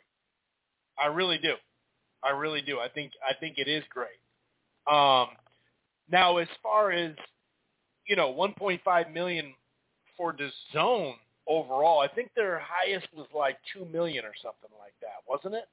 [0.98, 1.56] I really do.
[2.24, 2.80] I really do.
[2.80, 4.20] I think I think it is great.
[4.88, 5.30] Um,
[6.12, 7.14] now, as far as
[8.10, 9.54] you know, 1.5 million
[10.18, 11.14] for the zone
[11.48, 12.00] overall.
[12.00, 15.70] I think their highest was like two million or something like that, wasn't it?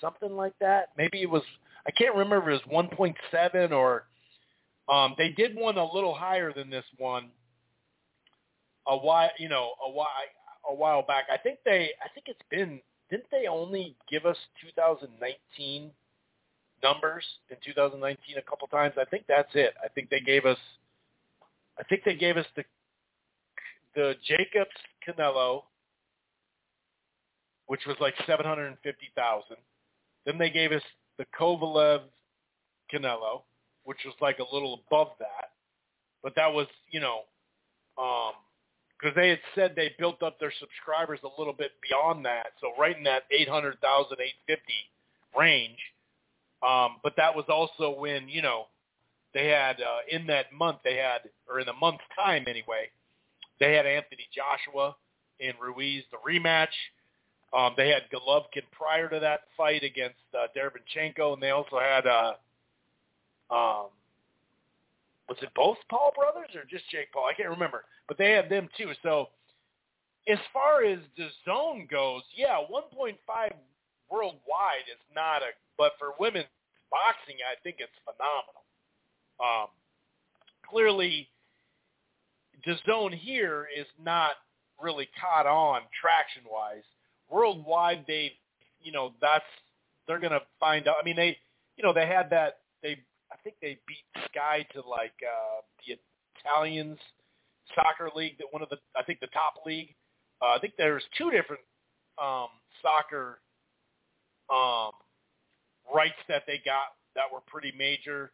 [0.00, 0.88] Something like that.
[0.96, 1.42] Maybe it was.
[1.86, 2.50] I can't remember.
[2.50, 2.88] It was
[3.32, 4.04] 1.7 or.
[4.88, 7.30] Um, they did one a little higher than this one.
[8.86, 10.06] A while, you know, a while,
[10.70, 11.24] a while back.
[11.32, 11.90] I think they.
[12.02, 12.80] I think it's been.
[13.10, 15.90] Didn't they only give us 2019
[16.82, 18.94] numbers in 2019 a couple times?
[19.00, 19.74] I think that's it.
[19.84, 20.58] I think they gave us.
[21.78, 22.64] I think they gave us the
[23.94, 24.70] the Jacobs
[25.06, 25.62] Canelo,
[27.66, 29.56] which was like seven hundred and fifty thousand.
[30.24, 30.82] Then they gave us
[31.18, 32.02] the Kovalev
[32.92, 33.42] Canelo,
[33.84, 35.50] which was like a little above that,
[36.22, 37.22] but that was you know,
[38.98, 42.72] because they had said they built up their subscribers a little bit beyond that, so
[42.78, 44.90] right in that eight hundred thousand, eight fifty
[45.38, 45.78] range.
[46.66, 48.66] Um, but that was also when you know
[49.36, 52.88] they had uh, in that month they had or in a month's time anyway
[53.60, 54.96] they had Anthony Joshua
[55.40, 56.72] and Ruiz the rematch.
[57.56, 62.06] Um, they had Golovkin prior to that fight against uh, Derevyanchenko, and they also had
[62.06, 62.32] uh,
[63.50, 63.86] um,
[65.28, 67.26] was it both Paul brothers or just Jake Paul?
[67.30, 68.92] I can't remember, but they had them too.
[69.02, 69.28] So
[70.28, 73.14] as far as the zone goes, yeah, 1.5
[74.10, 76.46] worldwide is not a, but for women's
[76.90, 78.65] boxing, I think it's phenomenal.
[79.40, 79.68] Um,
[80.68, 81.28] clearly,
[82.86, 84.32] zone here is not
[84.80, 86.82] really caught on traction wise.
[87.30, 88.32] Worldwide, they,
[88.80, 89.44] you know, that's
[90.06, 90.96] they're gonna find out.
[91.00, 91.36] I mean, they,
[91.76, 92.58] you know, they had that.
[92.82, 92.98] They,
[93.32, 95.96] I think they beat Sky to like uh, the
[96.40, 96.98] Italians
[97.74, 99.94] soccer league, that one of the, I think the top league.
[100.40, 101.62] Uh, I think there's two different
[102.22, 102.48] um,
[102.82, 103.40] soccer
[104.52, 104.92] um,
[105.92, 108.30] rights that they got that were pretty major.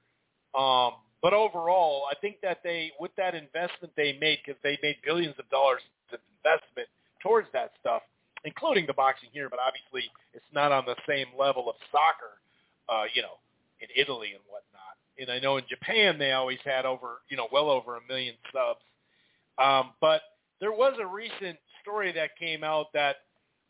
[0.55, 4.97] Um, but overall, I think that they, with that investment they made, because they made
[5.05, 5.81] billions of dollars
[6.13, 6.89] of investment
[7.23, 8.03] towards that stuff,
[8.45, 12.43] including the boxing here, but obviously it's not on the same level of soccer,
[12.89, 13.39] uh, you know,
[13.81, 14.99] in Italy and whatnot.
[15.19, 18.35] And I know in Japan they always had over, you know, well over a million
[18.53, 18.83] subs.
[19.59, 20.23] Um, but
[20.61, 23.17] there was a recent story that came out that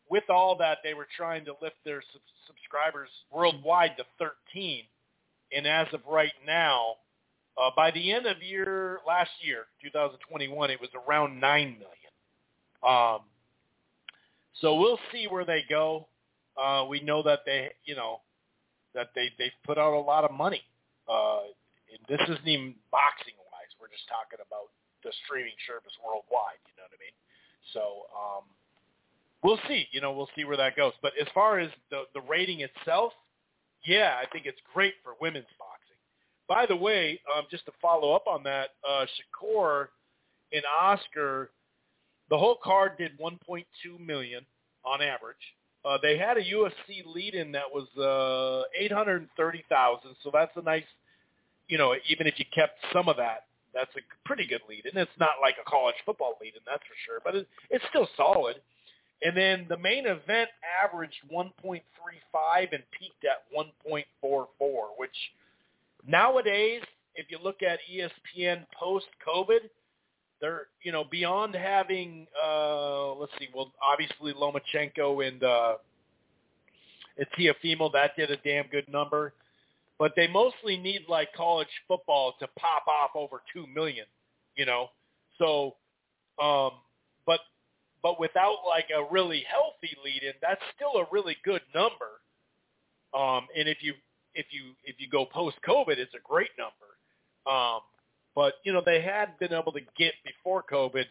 [0.09, 4.83] with all that they were trying to lift their sub- subscribers worldwide to 13.
[5.55, 6.95] And as of right now,
[7.57, 11.93] uh, by the end of year last year, 2021, it was around nine million.
[12.83, 13.21] Um,
[14.59, 16.07] so we'll see where they go.
[16.57, 18.21] Uh, we know that they, you know,
[18.93, 20.61] that they they've put out a lot of money.
[21.07, 21.49] Uh,
[21.91, 23.69] and this isn't even boxing wise.
[23.79, 24.69] We're just talking about
[25.03, 26.61] the streaming service worldwide.
[26.65, 27.17] You know what I mean?
[27.73, 27.83] So
[28.13, 28.43] um,
[29.43, 29.85] we'll see.
[29.91, 30.93] You know, we'll see where that goes.
[31.01, 33.13] But as far as the the rating itself,
[33.85, 35.97] yeah, I think it's great for women's boxing.
[36.47, 39.87] By the way, um, just to follow up on that, uh, Shakur
[40.51, 41.51] and Oscar,
[42.29, 43.65] the whole card did 1.2
[44.05, 44.45] million
[44.85, 45.37] on average.
[45.85, 50.83] Uh, they had a UFC lead-in that was uh, 830,000, so that's a nice,
[51.67, 54.97] you know, even if you kept some of that, that's a pretty good lead-in.
[54.97, 58.57] It's not like a college football lead-in, that's for sure, but it, it's still solid.
[59.25, 60.49] And then the main event
[60.83, 61.81] averaged 1.35
[62.71, 65.11] and peaked at 1.44, which–
[66.05, 66.81] Nowadays,
[67.15, 69.69] if you look at ESPN post-COVID,
[70.41, 75.75] they're you know beyond having uh, let's see, well obviously Lomachenko and uh,
[77.17, 79.33] and Teofimo that did a damn good number,
[79.97, 84.05] but they mostly need like college football to pop off over two million,
[84.57, 84.89] you know.
[85.39, 85.75] So,
[86.43, 86.71] um,
[87.25, 87.39] but
[88.03, 92.19] but without like a really healthy lead-in, that's still a really good number.
[93.13, 93.93] Um, and if you
[94.35, 96.93] if you if you go post COVID, it's a great number.
[97.49, 97.81] Um,
[98.35, 101.05] but you know they had been able to get before COVID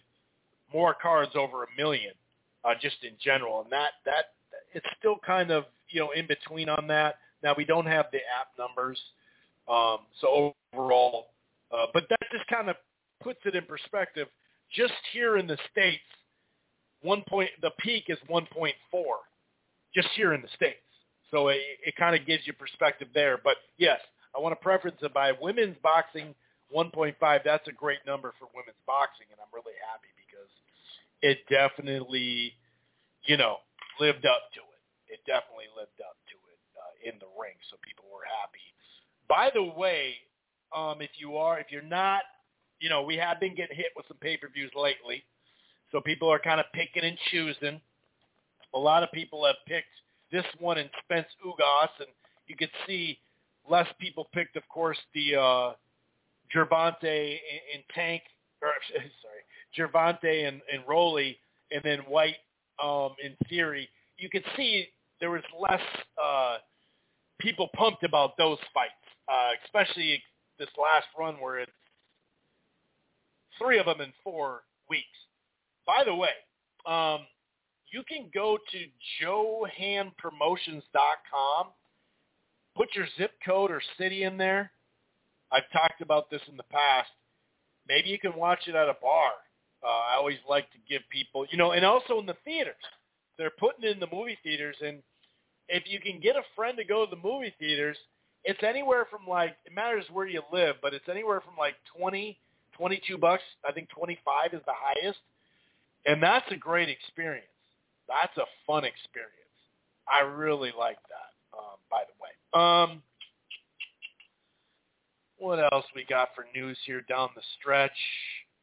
[0.73, 2.13] more cards over a million,
[2.65, 4.27] uh, just in general, and that that
[4.75, 7.17] it's still kind of you know in between on that.
[7.43, 9.01] Now we don't have the app numbers,
[9.69, 11.29] um, so overall,
[11.73, 12.77] uh, but that just kind of
[13.23, 14.29] puts it in perspective
[14.75, 16.03] just here in the states,
[17.03, 18.73] one point the peak is 1.4,
[19.95, 20.79] just here in the states.
[21.31, 23.39] So it, it kind of gives you perspective there.
[23.43, 24.01] But yes,
[24.37, 26.35] I want to preference it by women's boxing
[26.75, 27.15] 1.5.
[27.45, 30.51] That's a great number for women's boxing, and I'm really happy because
[31.21, 32.53] it definitely,
[33.25, 33.59] you know,
[34.01, 34.83] lived up to it.
[35.13, 38.65] It definitely lived up to it uh, in the ring, so people were happy.
[39.29, 40.17] By the way,
[40.75, 42.23] um, if you are, if you're not,
[42.81, 45.25] you know, we have been getting hit with some pay-per-views lately,
[45.93, 47.81] so people are kind of picking and choosing.
[48.75, 49.89] A lot of people have picked
[50.33, 52.09] this one in Spence Ugas, and
[52.47, 53.19] you could see
[53.69, 55.73] less people picked, of course, the uh,
[56.55, 57.39] Gervonta
[57.75, 58.23] and, Tank,
[58.63, 58.71] or
[59.23, 59.43] sorry,
[59.77, 61.39] Gervonta and, and Rolly,
[61.71, 62.37] and then Whyte
[62.83, 63.89] um, in theory.
[64.19, 64.87] You could see
[65.21, 65.81] there was less
[66.23, 66.57] uh,
[67.39, 68.93] people pumped about those fights,
[69.31, 70.23] uh, especially
[70.59, 71.73] this last run where it's
[73.59, 75.07] three of them in four weeks.
[75.87, 76.31] By the way,
[76.87, 77.27] um,
[77.91, 78.87] you can go to
[79.23, 81.67] johanpromotions.com,
[82.77, 84.71] put your zip code or city in there.
[85.51, 87.11] I've talked about this in the past.
[87.89, 89.33] Maybe you can watch it at a bar.
[89.85, 92.77] Uh, I always like to give people, you know, and also in the theaters.
[93.37, 95.03] They're putting in the movie theaters, and
[95.69, 97.97] if you can get a friend to go to the movie theaters,
[98.45, 102.39] it's anywhere from like it matters where you live, but it's anywhere from like twenty,
[102.77, 103.43] twenty-two bucks.
[103.69, 105.19] I think twenty-five is the highest,
[106.07, 107.47] and that's a great experience.
[108.09, 109.33] That's a fun experience.
[110.09, 111.57] I really like that.
[111.57, 113.03] Um, by the way, um,
[115.39, 117.91] what else we got for news here down the stretch?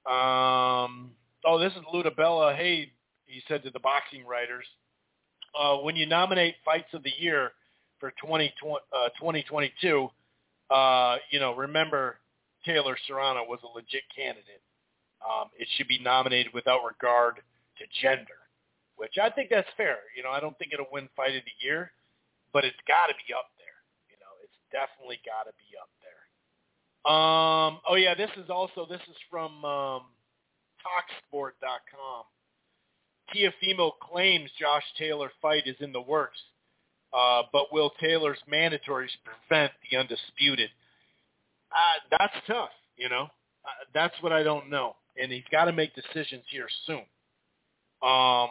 [0.06, 1.12] Um,
[1.46, 2.56] oh, this is Lou DiBella.
[2.56, 2.92] Hey,
[3.26, 4.66] he said to the boxing writers,
[5.60, 7.52] uh, when you nominate fights of the year
[8.00, 10.10] for 20, uh, 2022,
[10.70, 12.18] uh, you know, remember
[12.66, 14.62] Taylor Serrano was a legit candidate.
[15.20, 18.40] Um, it should be nominated without regard to gender,
[18.96, 19.98] which I think that's fair.
[20.16, 21.92] You know, I don't think it'll win fight of the year,
[22.54, 23.80] but it's got to be up there.
[24.10, 26.24] You know, it's definitely got to be up there.
[27.06, 30.02] Um, oh yeah, this is also this is from um,
[30.84, 32.24] Talksport.com.
[33.34, 36.40] Teofimo claims Josh Taylor fight is in the works,
[37.14, 40.70] uh, but will Taylor's mandatories prevent the undisputed?
[41.72, 43.24] Uh, that's tough, you know.
[43.66, 47.04] Uh, that's what I don't know, and he's got to make decisions here soon.
[48.02, 48.50] Um,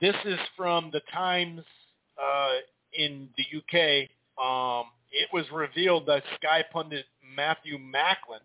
[0.00, 1.62] this is from the Times
[2.22, 2.52] uh,
[2.92, 4.08] in the UK.
[4.42, 7.06] Um, it was revealed that Sky pundit
[7.36, 8.40] Matthew Macklin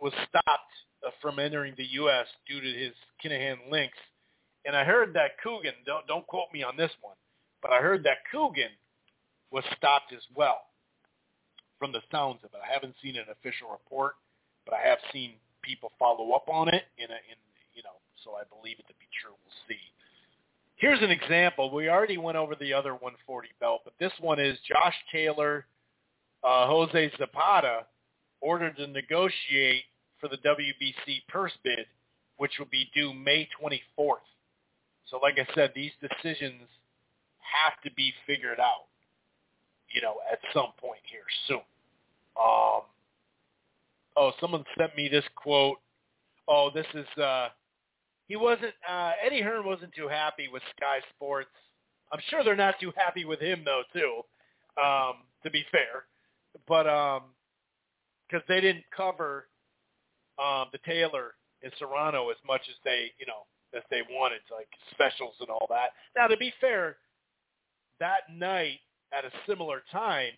[0.00, 0.72] was stopped
[1.06, 2.26] uh, from entering the U.S.
[2.48, 2.92] due to his
[3.24, 3.98] Kinahan links.
[4.64, 7.16] And I heard that Coogan, don't, don't quote me on this one,
[7.60, 8.70] but I heard that Coogan
[9.50, 10.62] was stopped as well
[11.78, 12.60] from the sounds of it.
[12.62, 14.14] I haven't seen an official report,
[14.64, 15.32] but I have seen
[15.62, 17.38] people follow up on it in a, in,
[17.74, 19.32] you know, so I believe it to be true.
[19.32, 19.80] We'll see.
[20.76, 21.72] Here's an example.
[21.72, 25.66] We already went over the other 140 belt, but this one is Josh Taylor,
[26.42, 27.84] uh, Jose Zepeda
[28.40, 29.84] ordered to negotiate
[30.20, 31.86] for the WBC purse bid,
[32.36, 34.26] which will be due May 24th.
[35.08, 36.66] So like I said, these decisions
[37.38, 38.86] have to be figured out,
[39.94, 41.60] you know, at some point here soon.
[42.40, 42.82] Um,
[44.16, 45.78] oh, someone sent me this quote.
[46.48, 47.48] Oh, this is uh,
[48.28, 51.50] he wasn't uh, Eddie Hearn wasn't too happy with Sky Sports.
[52.12, 54.22] I'm sure they're not too happy with him though too.
[54.82, 56.04] Um, to be fair,
[56.66, 57.22] but um,
[58.28, 59.48] because they didn't cover
[60.42, 64.68] um, the Taylor and Serrano as much as they you know as they wanted, like
[64.90, 65.90] specials and all that.
[66.16, 66.96] Now to be fair,
[68.00, 68.80] that night
[69.12, 70.32] at a similar time,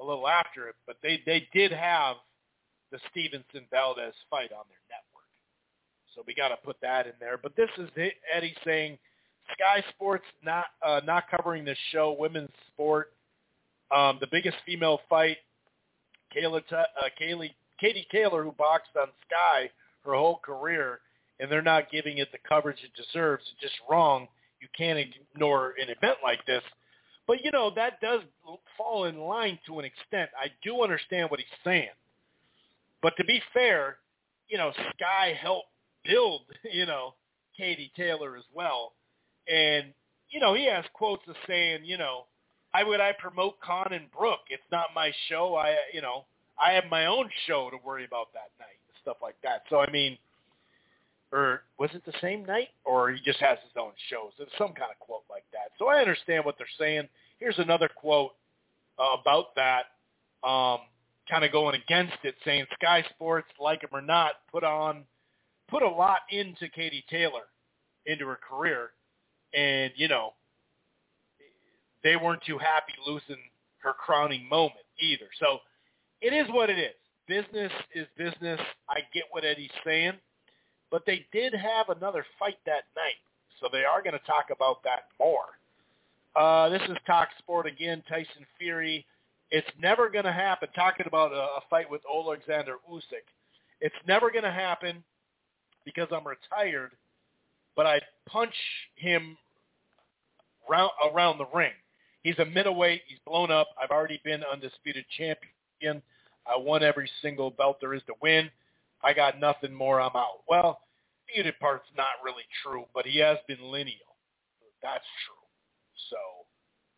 [0.00, 2.16] a little after it, but they they did have
[2.90, 5.28] the Stevenson Valdez fight on their network.
[6.14, 7.38] So we got to put that in there.
[7.38, 7.88] But this is
[8.34, 8.98] Eddie saying
[9.52, 13.12] Sky Sports not uh, not covering this show, women's sport.
[13.90, 15.38] Um, the biggest female fight,
[16.36, 16.84] Kayla, uh,
[17.20, 19.70] Kaylee, Katie Taylor, who boxed on Sky
[20.04, 21.00] her whole career,
[21.40, 23.44] and they're not giving it the coverage it deserves.
[23.52, 24.28] It's just wrong.
[24.60, 26.62] You can't ignore an event like this.
[27.26, 28.20] But, you know, that does
[28.76, 30.30] fall in line to an extent.
[30.36, 31.90] I do understand what he's saying.
[33.02, 33.96] But to be fair,
[34.48, 35.68] you know, Sky helped
[36.04, 37.14] build, you know,
[37.56, 38.92] Katie Taylor as well.
[39.48, 39.86] And,
[40.30, 42.24] you know, he has quotes of saying, you know,
[42.72, 44.40] why would I promote Khan and Brook?
[44.48, 45.56] It's not my show.
[45.56, 46.24] I, you know,
[46.62, 49.62] I have my own show to worry about that night and stuff like that.
[49.70, 50.16] So, I mean,
[51.32, 54.32] or was it the same night or he just has his own shows?
[54.38, 55.70] It's some kind of quote like that.
[55.78, 57.08] So I understand what they're saying.
[57.38, 58.32] Here's another quote
[58.98, 59.86] uh, about that.
[60.46, 60.80] Um,
[61.30, 65.04] kind of going against it, saying Sky Sports, like him or not, put on
[65.68, 67.44] put a lot into Katie Taylor,
[68.06, 68.90] into her career,
[69.54, 70.34] and you know
[72.02, 73.42] they weren't too happy losing
[73.78, 75.26] her crowning moment either.
[75.38, 75.58] So
[76.20, 76.94] it is what it is.
[77.26, 78.60] Business is business.
[78.88, 80.14] I get what Eddie's saying,
[80.90, 83.20] but they did have another fight that night,
[83.60, 85.44] so they are going to talk about that more.
[86.36, 88.02] Uh, this is Talk Sport again.
[88.08, 89.04] Tyson Fury.
[89.50, 90.68] It's never going to happen.
[90.74, 93.26] Talking about a, a fight with Alexander Usyk.
[93.80, 95.02] It's never going to happen
[95.84, 96.92] because I'm retired,
[97.74, 98.54] but I punch
[98.96, 99.36] him
[100.68, 101.72] round, around the ring.
[102.22, 103.02] He's a middleweight.
[103.08, 103.68] He's blown up.
[103.82, 106.02] I've already been undisputed champion.
[106.46, 108.50] I won every single belt there is to win.
[109.02, 110.00] I got nothing more.
[110.00, 110.42] I'm out.
[110.48, 110.80] Well,
[111.26, 113.94] the unit part's not really true, but he has been lineal.
[114.82, 115.40] That's true.
[116.10, 116.16] So,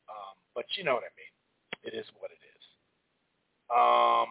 [0.09, 1.32] um, but you know what I mean.
[1.85, 2.62] It is what it is.
[3.70, 4.28] Um,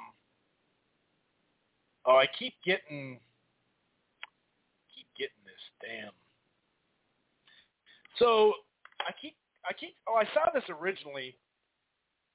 [2.05, 3.19] oh, I keep getting,
[4.93, 6.11] keep getting this damn.
[8.19, 8.53] So
[9.01, 9.35] I keep
[9.67, 11.35] I keep oh I saw this originally,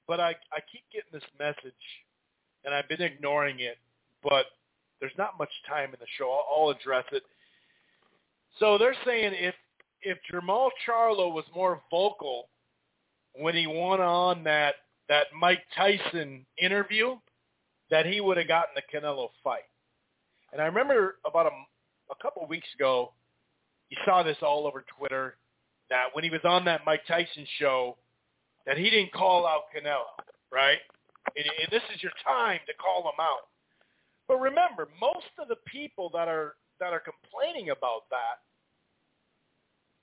[0.07, 1.73] but I I keep getting this message,
[2.65, 3.77] and I've been ignoring it.
[4.23, 4.45] But
[4.99, 6.29] there's not much time in the show.
[6.29, 7.23] I'll, I'll address it.
[8.59, 9.55] So they're saying if
[10.01, 12.49] if Jermall Charlo was more vocal
[13.33, 14.75] when he won on that
[15.09, 17.15] that Mike Tyson interview,
[17.89, 19.61] that he would have gotten the Canelo fight.
[20.51, 21.51] And I remember about a,
[22.11, 23.13] a couple of weeks ago,
[23.89, 25.37] you saw this all over Twitter
[25.89, 27.97] that when he was on that Mike Tyson show,
[28.65, 30.11] that he didn't call out Canelo,
[30.51, 30.79] right?
[31.35, 33.47] And, and this is your time to call him out.
[34.27, 38.43] But remember, most of the people that are that are complaining about that,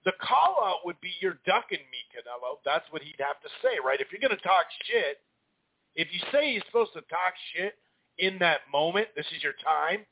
[0.05, 2.61] the call out would be you're ducking me, Canelo.
[2.65, 4.01] That's what he'd have to say, right?
[4.01, 5.19] If you're going to talk shit,
[5.97, 7.75] if you say he's supposed to talk shit
[8.19, 10.05] in that moment, this is your time,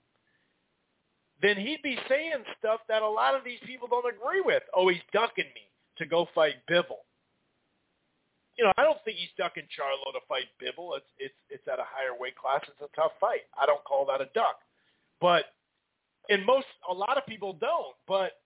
[1.42, 4.62] then he'd be saying stuff that a lot of these people don't agree with.
[4.74, 7.02] Oh, he's ducking me to go fight Bivol.
[8.56, 10.96] You know, I don't think he's ducking Charlo to fight Bivol.
[10.96, 12.60] It's it's it's at a higher weight class.
[12.68, 13.48] It's a tough fight.
[13.60, 14.60] I don't call that a duck.
[15.20, 15.46] But
[16.28, 17.96] and most a lot of people don't.
[18.06, 18.41] But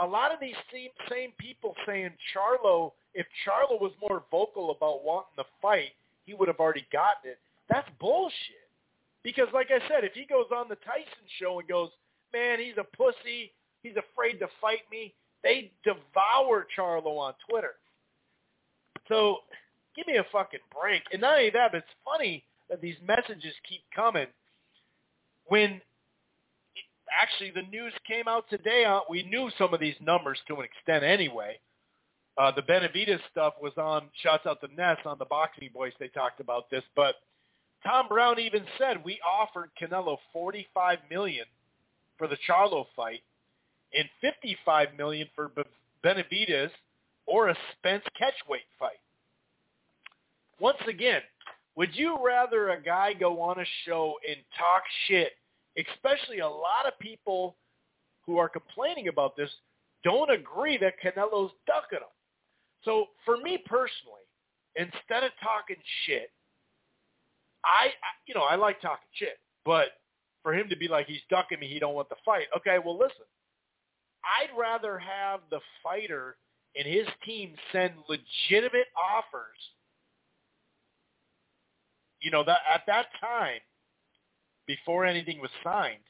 [0.00, 5.04] a lot of these same same people saying Charlo, if Charlo was more vocal about
[5.04, 5.92] wanting the fight,
[6.24, 7.38] he would have already gotten it.
[7.68, 8.68] That's bullshit.
[9.22, 11.90] Because like I said, if he goes on the Tyson show and goes,
[12.32, 13.52] man, he's a pussy.
[13.82, 15.14] He's afraid to fight me.
[15.42, 17.74] They devour Charlo on Twitter.
[19.08, 19.38] So
[19.96, 21.02] give me a fucking break.
[21.12, 24.26] And not only that, but it's funny that these messages keep coming.
[25.46, 25.80] When
[27.20, 30.64] actually the news came out today, uh, we knew some of these numbers to an
[30.64, 31.58] extent anyway.
[32.38, 35.92] Uh, the Benavidez stuff was on, shouts out the Ness on the Boxing Boys.
[36.00, 37.16] They talked about this, but
[37.84, 41.44] Tom Brown even said we offered Canelo 45 million
[42.16, 43.20] for the Charlo fight
[43.92, 45.50] and 55 million for
[46.04, 46.70] Benavidez
[47.26, 49.00] or a Spence catchweight fight.
[50.60, 51.20] Once again,
[51.76, 55.32] would you rather a guy go on a show and talk shit,
[55.76, 57.56] especially a lot of people
[58.26, 59.50] who are complaining about this
[60.04, 62.12] don't agree that Canelo's ducking him.
[62.84, 64.26] So for me personally,
[64.76, 65.76] instead of talking
[66.06, 66.30] shit,
[67.64, 67.90] I,
[68.26, 69.88] you know, I like talking shit, but
[70.42, 72.46] for him to be like he's ducking me, he don't want the fight.
[72.56, 73.26] Okay, well listen,
[74.24, 76.36] I'd rather have the fighter
[76.76, 79.58] and his team send legitimate offers.
[82.20, 83.60] You know that at that time,
[84.66, 86.04] before anything was signed,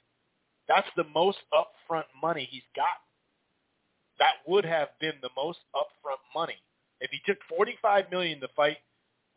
[0.68, 2.86] that's the most upfront money he's got.
[4.18, 6.56] That would have been the most upfront money
[7.00, 8.78] if he took forty-five million to fight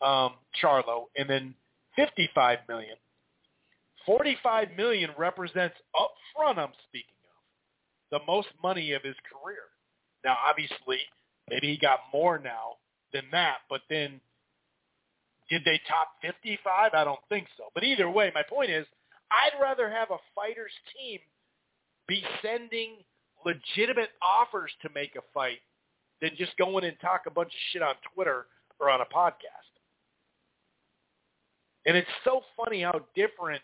[0.01, 1.55] um, Charlo, and then
[1.95, 2.97] fifty-five million
[4.05, 7.15] 45 million represents upfront I'm speaking
[8.11, 9.63] of the most money of his career.
[10.23, 10.99] Now obviously
[11.49, 12.77] maybe he got more now
[13.13, 14.21] than that, but then
[15.49, 16.93] did they top 55?
[16.93, 17.65] I don't think so.
[17.73, 18.85] But either way, my point is
[19.31, 21.19] I'd rather have a fighter's team
[22.07, 22.97] be sending
[23.45, 25.59] legitimate offers to make a fight
[26.21, 28.47] than just go in and talk a bunch of shit on Twitter
[28.79, 29.39] or on a podcast.
[31.85, 33.61] And it's so funny how different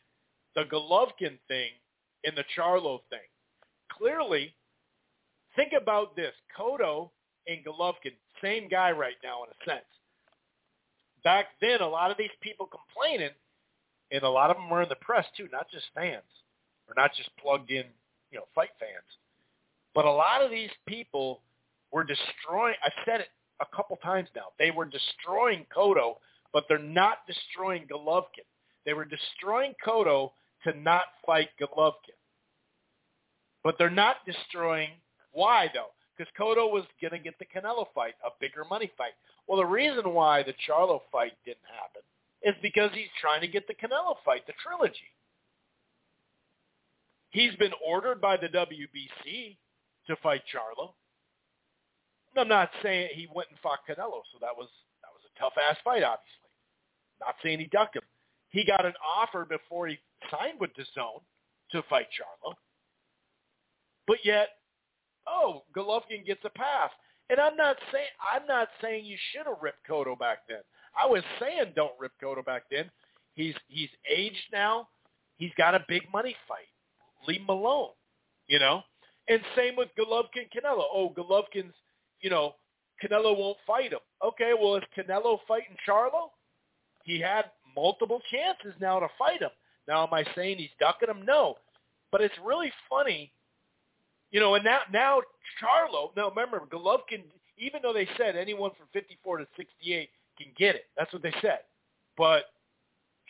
[0.56, 1.70] the Golovkin thing
[2.24, 3.20] and the Charlo thing.
[3.98, 4.54] Clearly,
[5.56, 6.34] think about this.
[6.58, 7.10] Cotto
[7.48, 9.86] and Golovkin, same guy right now in a sense.
[11.24, 13.30] Back then, a lot of these people complaining,
[14.12, 16.24] and a lot of them were in the press too, not just fans,
[16.88, 17.86] or not just plugged in,
[18.32, 19.06] you know, fight fans.
[19.96, 21.42] But a lot of these people
[21.92, 22.76] were destroying.
[22.86, 23.28] I've said it
[23.62, 24.48] a couple times now.
[24.60, 26.16] They were destroying Cotto,
[26.54, 28.48] but they're not destroying Golovkin.
[28.86, 30.32] They were destroying Cotto
[30.64, 32.18] to not fight Golovkin.
[33.64, 34.90] But they're not destroying
[35.32, 35.92] why though?
[36.18, 39.14] Because Cotto was going to get the Canelo fight, a bigger money fight.
[39.48, 42.02] Well, the reason why the Charlo fight didn't happen
[42.44, 45.12] is because he's trying to get the Canelo fight, the trilogy.
[47.30, 49.58] He's been ordered by the WBC
[50.08, 50.94] to fight Charlo.
[52.36, 54.70] I'm not saying he went and fought Canelo, so that was
[55.02, 56.52] that was a tough ass fight, obviously.
[57.20, 58.04] Not saying he ducked him.
[58.50, 61.22] He got an offer before he signed with DAZN
[61.72, 62.54] to fight Charlo.
[64.08, 64.50] But yet,
[65.28, 66.92] oh, Golovkin gets a pass.
[67.30, 70.64] And I'm not saying I'm not saying you should have ripped Cotto back then.
[70.96, 72.90] I was saying don't rip Cotto back then.
[73.34, 74.90] He's he's aged now.
[75.38, 76.68] He's got a big money fight.
[77.28, 77.90] Leave him alone.
[78.48, 78.84] You know?
[79.28, 80.84] And same with Golovkin Canelo.
[80.94, 81.74] Oh, Golovkin's,
[82.20, 82.56] you know,
[83.02, 84.00] Canelo won't fight him.
[84.24, 86.30] Okay, well is Canelo fighting Charlo?
[87.04, 87.46] He had
[87.76, 89.50] multiple chances now to fight him.
[89.88, 91.26] Now am I saying he's ducking him?
[91.26, 91.56] No.
[92.12, 93.32] But it's really funny
[94.32, 95.22] you know, and now now
[95.62, 96.16] Charlo.
[96.16, 97.24] Now remember, Golovkin.
[97.58, 100.10] Even though they said anyone from 54 to 68
[100.44, 101.60] can get it, that's what they said.
[102.18, 102.46] But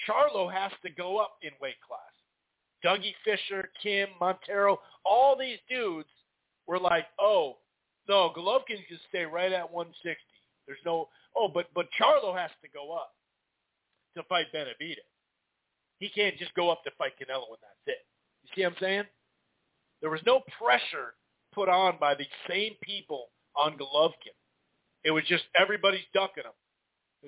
[0.07, 2.01] Charlo has to go up in weight class.
[2.83, 6.09] Dougie Fischer, Kim, Montero, all these dudes
[6.67, 7.57] were like, oh,
[8.07, 10.17] no, Golovkin can stay right at 160.
[10.65, 13.13] There's no, oh, but but Charlo has to go up
[14.15, 14.97] to fight Benavidez.
[15.99, 18.05] He can't just go up to fight Canelo and that's it.
[18.43, 19.03] You see what I'm saying?
[20.01, 21.13] There was no pressure
[21.53, 24.35] put on by the same people on Golovkin.
[25.03, 26.53] It was just everybody's ducking him.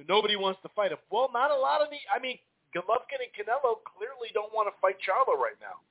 [0.09, 0.97] Nobody wants to fight him.
[1.11, 1.97] Well, not a lot of the.
[2.13, 2.37] I mean,
[2.75, 5.85] Golovkin and Canelo clearly don't want to fight Charlo right now.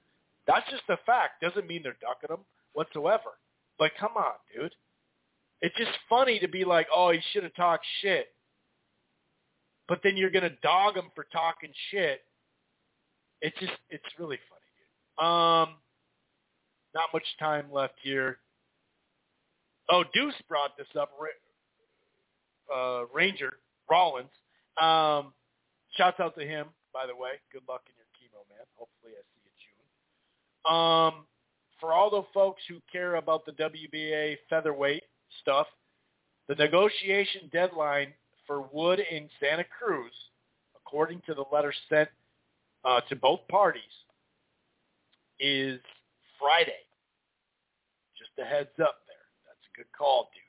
[0.47, 1.41] That's just a fact.
[1.41, 3.39] Doesn't mean they're ducking him whatsoever.
[3.79, 4.75] But come on, dude.
[5.61, 8.27] It's just funny to be like, oh, he should have talked shit.
[9.89, 12.23] But then you're gonna dog him for talking shit.
[13.41, 15.25] It's just, it's really funny, dude.
[15.27, 15.77] Um,
[16.95, 18.39] not much time left here.
[19.89, 21.11] Oh, Deuce brought this up.
[22.75, 23.59] Uh, Ranger
[23.93, 24.33] Rollins.
[24.81, 25.35] Um,
[25.97, 27.33] shouts out to him, by the way.
[27.53, 28.65] Good luck in your chemo, man.
[28.77, 30.75] Hopefully, I see you June.
[30.75, 31.27] Um,
[31.79, 35.03] for all the folks who care about the WBA featherweight
[35.43, 35.67] stuff,
[36.49, 38.15] the negotiation deadline
[38.47, 40.13] for Wood in Santa Cruz,
[40.75, 42.09] according to the letter sent
[42.87, 43.83] uh, to both parties,
[45.39, 45.81] is
[46.41, 46.83] Friday.
[48.17, 49.27] Just a heads up there.
[49.47, 50.42] That's a good call, Deuce.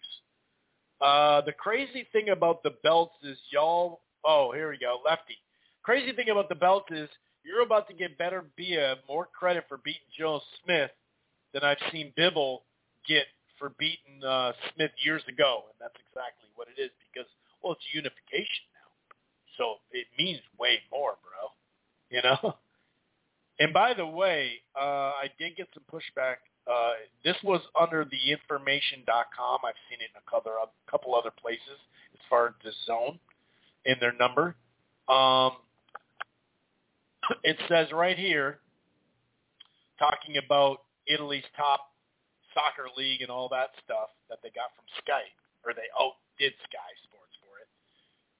[1.03, 3.99] Uh, the crazy thing about the belts is y'all.
[4.25, 5.35] Oh, here we go, Lefty.
[5.83, 7.09] Crazy thing about the belts is
[7.43, 10.91] you're about to get Better Bia more credit for beating Joe Smith
[11.53, 12.59] than I've seen Bivol
[13.05, 13.25] get
[13.59, 17.29] for beating uh, Smith years ago, and that's exactly what it is because
[17.61, 18.89] well, it's unification now,
[19.57, 21.51] so it means way more, bro.
[22.09, 22.55] You know.
[23.59, 26.37] And by the way, uh, I did get some pushback.
[26.65, 26.91] Uh,
[27.25, 29.59] this was under the information.com.
[29.65, 31.79] I've seen it in a couple, a couple other places
[32.13, 33.19] as far as the zone
[33.85, 34.55] in their number.
[35.09, 35.57] Um,
[37.43, 38.59] it says right here,
[39.99, 41.91] talking about Italy's top
[42.53, 45.23] soccer league and all that stuff that they got from Sky,
[45.65, 47.67] or they outdid Sky Sports for it.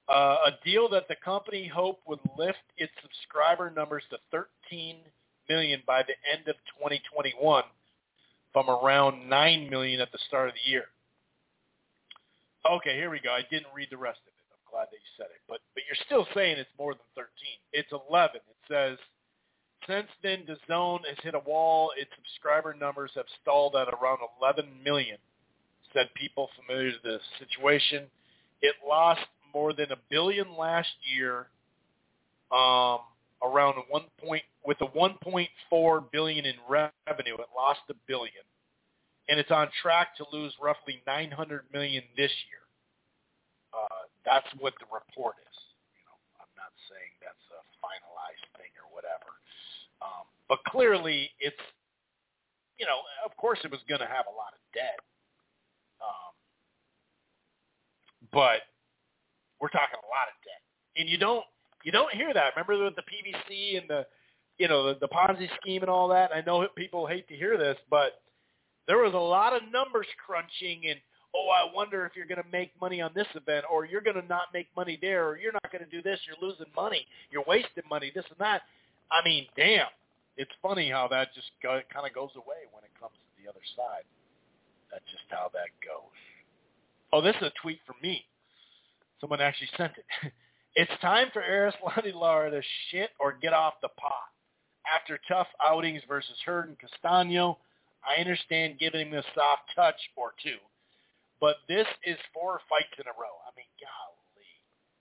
[0.08, 4.96] Uh, a deal that the company hoped would lift its subscriber numbers to 13
[5.48, 7.64] million by the end of 2021
[8.54, 10.84] from around 9 million at the start of the year.
[12.64, 13.30] Okay, here we go.
[13.30, 14.48] I didn't read the rest of it.
[14.48, 15.42] I'm glad that you said it.
[15.46, 17.28] But but you're still saying it's more than 13.
[17.74, 18.40] It's 11.
[18.40, 18.96] It says
[19.86, 21.90] since then, DAZN has hit a wall.
[21.96, 25.18] Its subscriber numbers have stalled at around 11 million,
[25.92, 28.06] said people familiar to the situation.
[28.62, 29.20] It lost
[29.52, 31.48] more than a billion last year,
[32.50, 33.00] um,
[33.44, 37.34] around one point with a 1.4 billion in revenue.
[37.36, 38.44] It lost a billion,
[39.28, 42.64] and it's on track to lose roughly 900 million this year.
[43.74, 45.56] Uh, that's what the report is.
[45.92, 49.36] You know, I'm not saying that's a finalized thing or whatever,
[50.00, 51.60] um, but clearly it's,
[52.80, 54.98] you know, of course it was going to have a lot of debt,
[56.00, 56.32] um,
[58.32, 58.64] but
[59.60, 60.62] we're talking a lot of debt,
[60.96, 61.44] and you don't
[61.84, 62.54] you don't hear that.
[62.56, 64.06] Remember with the PBC and the
[64.58, 66.30] you know the, the Ponzi scheme and all that.
[66.34, 68.20] I know people hate to hear this, but
[68.88, 70.98] there was a lot of numbers crunching and
[71.34, 74.20] oh, I wonder if you're going to make money on this event, or you're going
[74.20, 76.20] to not make money there, or you're not going to do this.
[76.26, 77.06] You're losing money.
[77.30, 78.12] You're wasting money.
[78.14, 78.62] This and that.
[79.10, 79.86] I mean, damn.
[80.36, 83.48] It's funny how that just go, kind of goes away when it comes to the
[83.48, 84.02] other side.
[84.90, 86.10] That's just how that goes.
[87.12, 88.24] Oh, this is a tweet from me.
[89.20, 90.32] Someone actually sent it.
[90.76, 94.30] It's time for Erislandy Lara to shit or get off the pot.
[94.84, 97.58] After tough outings versus Hurd and Castano,
[98.04, 100.60] I understand giving him a soft touch or two,
[101.40, 103.32] but this is four fights in a row.
[103.48, 104.50] I mean, golly.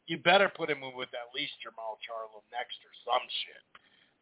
[0.08, 3.64] You better put him with at least Jermall Charlo next or some shit.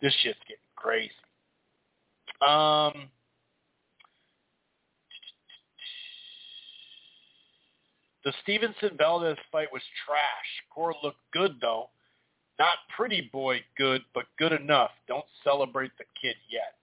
[0.02, 1.14] This shit's getting crazy.
[2.42, 3.10] Um,
[8.24, 10.50] the Stevenson Valdez fight was trash.
[10.74, 11.90] Core looked good though.
[12.60, 14.92] Not pretty boy good, but good enough.
[15.08, 16.76] Don't celebrate the kid yet.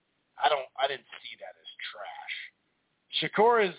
[0.42, 0.67] I don't.
[0.83, 2.34] I didn't see that as trash.
[3.23, 3.75] Shakur is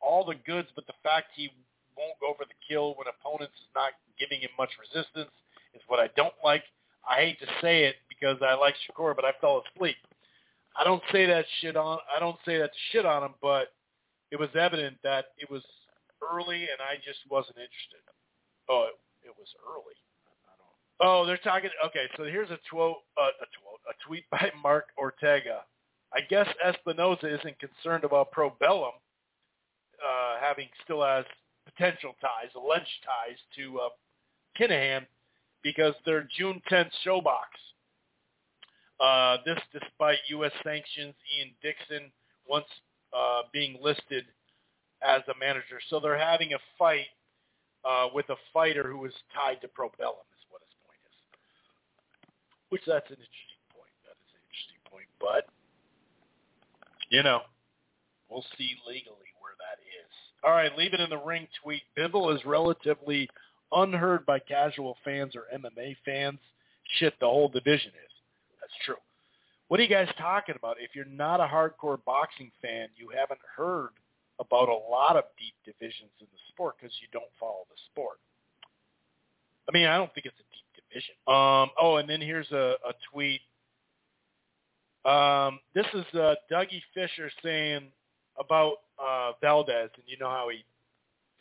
[0.00, 1.50] all the goods, but the fact he
[1.96, 5.30] won't go for the kill when opponents is not giving him much resistance
[5.74, 6.62] is what I don't like.
[7.08, 9.96] I hate to say it because I like Shakur, but I fell asleep.
[10.78, 11.98] I don't say that shit on.
[12.14, 13.72] I don't say that shit on him, but
[14.30, 15.62] it was evident that it was
[16.22, 18.02] early, and I just wasn't interested.
[18.68, 19.96] Oh, it, it was early.
[21.00, 21.70] Oh, they're talking.
[21.86, 25.62] Okay, so here's a, tw- uh, a, tw- a tweet by Mark Ortega.
[26.12, 28.96] I guess Espinoza isn't concerned about Probellum
[30.02, 31.24] uh, having still has
[31.66, 33.88] potential ties, alleged ties to uh,
[34.58, 35.06] Kinahan
[35.62, 37.50] because their June 10th ShoBox.
[39.00, 40.52] Uh, this despite U.S.
[40.64, 42.10] sanctions, Ian Dixon
[42.48, 42.66] once
[43.16, 44.24] uh, being listed
[45.02, 45.80] as a manager.
[45.90, 47.06] So they're having a fight
[47.84, 51.18] uh, with a fighter who is tied to Probellum is what his point is.
[52.70, 53.92] Which that's an interesting point.
[54.04, 55.08] That is an interesting point.
[55.20, 55.46] But,
[57.10, 57.42] you know,
[58.28, 60.12] we'll see legally where that is.
[60.44, 61.82] All right, leave it in the ring tweet.
[61.96, 63.28] Bivol is relatively
[63.72, 66.38] unheard by casual fans or MMA fans.
[66.98, 68.12] Shit, the whole division is.
[68.60, 68.96] That's true.
[69.68, 70.76] What are you guys talking about?
[70.80, 73.90] If you're not a hardcore boxing fan, you haven't heard
[74.40, 78.18] about a lot of deep divisions in the sport because you don't follow the sport.
[79.68, 81.14] I mean, I don't think it's a deep division.
[81.26, 83.40] Um, oh, and then here's a, a tweet.
[85.04, 87.88] Um, this is uh, Dougie Fischer saying
[88.38, 90.64] about uh, Valdez, and you know how he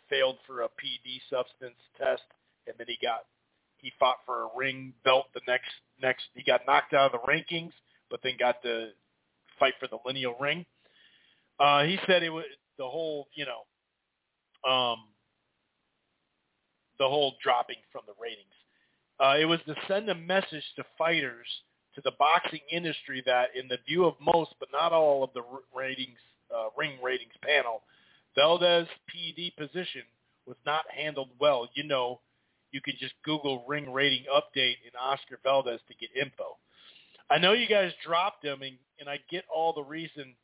[0.10, 2.24] failed for a PD substance test,
[2.68, 3.26] and then he got
[3.78, 5.70] he fought for a ring belt the next
[6.02, 7.72] next he got knocked out of the rankings,
[8.10, 8.90] but then got to
[9.60, 10.66] fight for the lineal ring.
[11.60, 12.46] Uh, he said it was
[12.78, 15.00] the whole you know um,
[17.00, 18.48] the whole dropping from the ratings.
[19.20, 21.48] Uh, it was to send a message to fighters,
[21.96, 25.42] to the boxing industry, that in the view of most, but not all of the
[25.76, 26.18] ratings,
[26.56, 27.82] uh, ring ratings panel,
[28.36, 30.04] Valdez PD position
[30.46, 31.68] was not handled well.
[31.74, 32.20] You know,
[32.72, 36.58] you can just Google ring rating update in Oscar Valdez to get info.
[37.30, 40.36] I know you guys dropped him, and, and I get all the reason,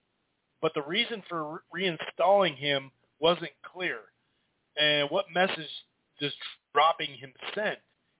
[0.63, 3.97] but the reason for reinstalling him wasn't clear.
[4.77, 5.69] And what message
[6.21, 6.31] does
[6.73, 7.75] dropping him send?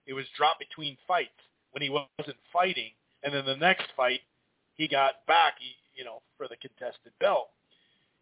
[0.06, 1.30] It was dropped between fights
[1.72, 2.90] when he wasn't fighting,
[3.22, 4.20] and then the next fight
[4.74, 5.54] he got back,
[5.96, 7.48] you know, for the contested belt.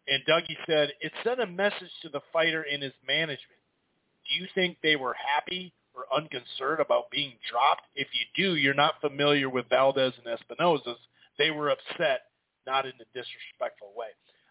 [0.07, 3.59] And Dougie said, it sent a message to the fighter and his management.
[4.29, 7.83] Do you think they were happy or unconcerned about being dropped?
[7.93, 10.99] If you do, you're not familiar with Valdez and Espinoza's.
[11.37, 12.21] They were upset,
[12.65, 14.07] not in a disrespectful way.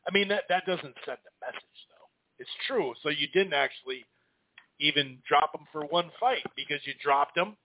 [0.07, 2.09] I mean, that, that doesn't send a message, though.
[2.39, 2.93] It's true.
[3.03, 4.05] So you didn't actually
[4.81, 7.57] even drop him for one fight because you dropped him,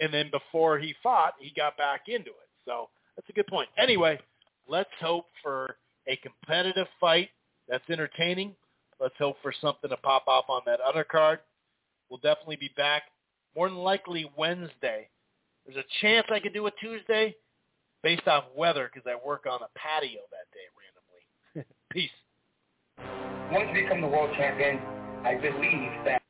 [0.00, 2.50] and then before he fought, he got back into it.
[2.64, 3.68] So that's a good point.
[3.78, 4.18] Anyway,
[4.68, 7.30] let's hope for a competitive fight
[7.68, 8.54] that's entertaining.
[9.00, 11.38] Let's hope for something to pop off on that undercard.
[12.08, 13.04] We'll definitely be back
[13.56, 15.08] more than likely Wednesday.
[15.66, 17.34] There's a chance I could do a Tuesday
[18.06, 21.66] based off weather because I work on a patio that day randomly.
[21.90, 22.10] Peace.
[23.50, 24.78] Once you become the world champion,
[25.26, 26.22] I believe that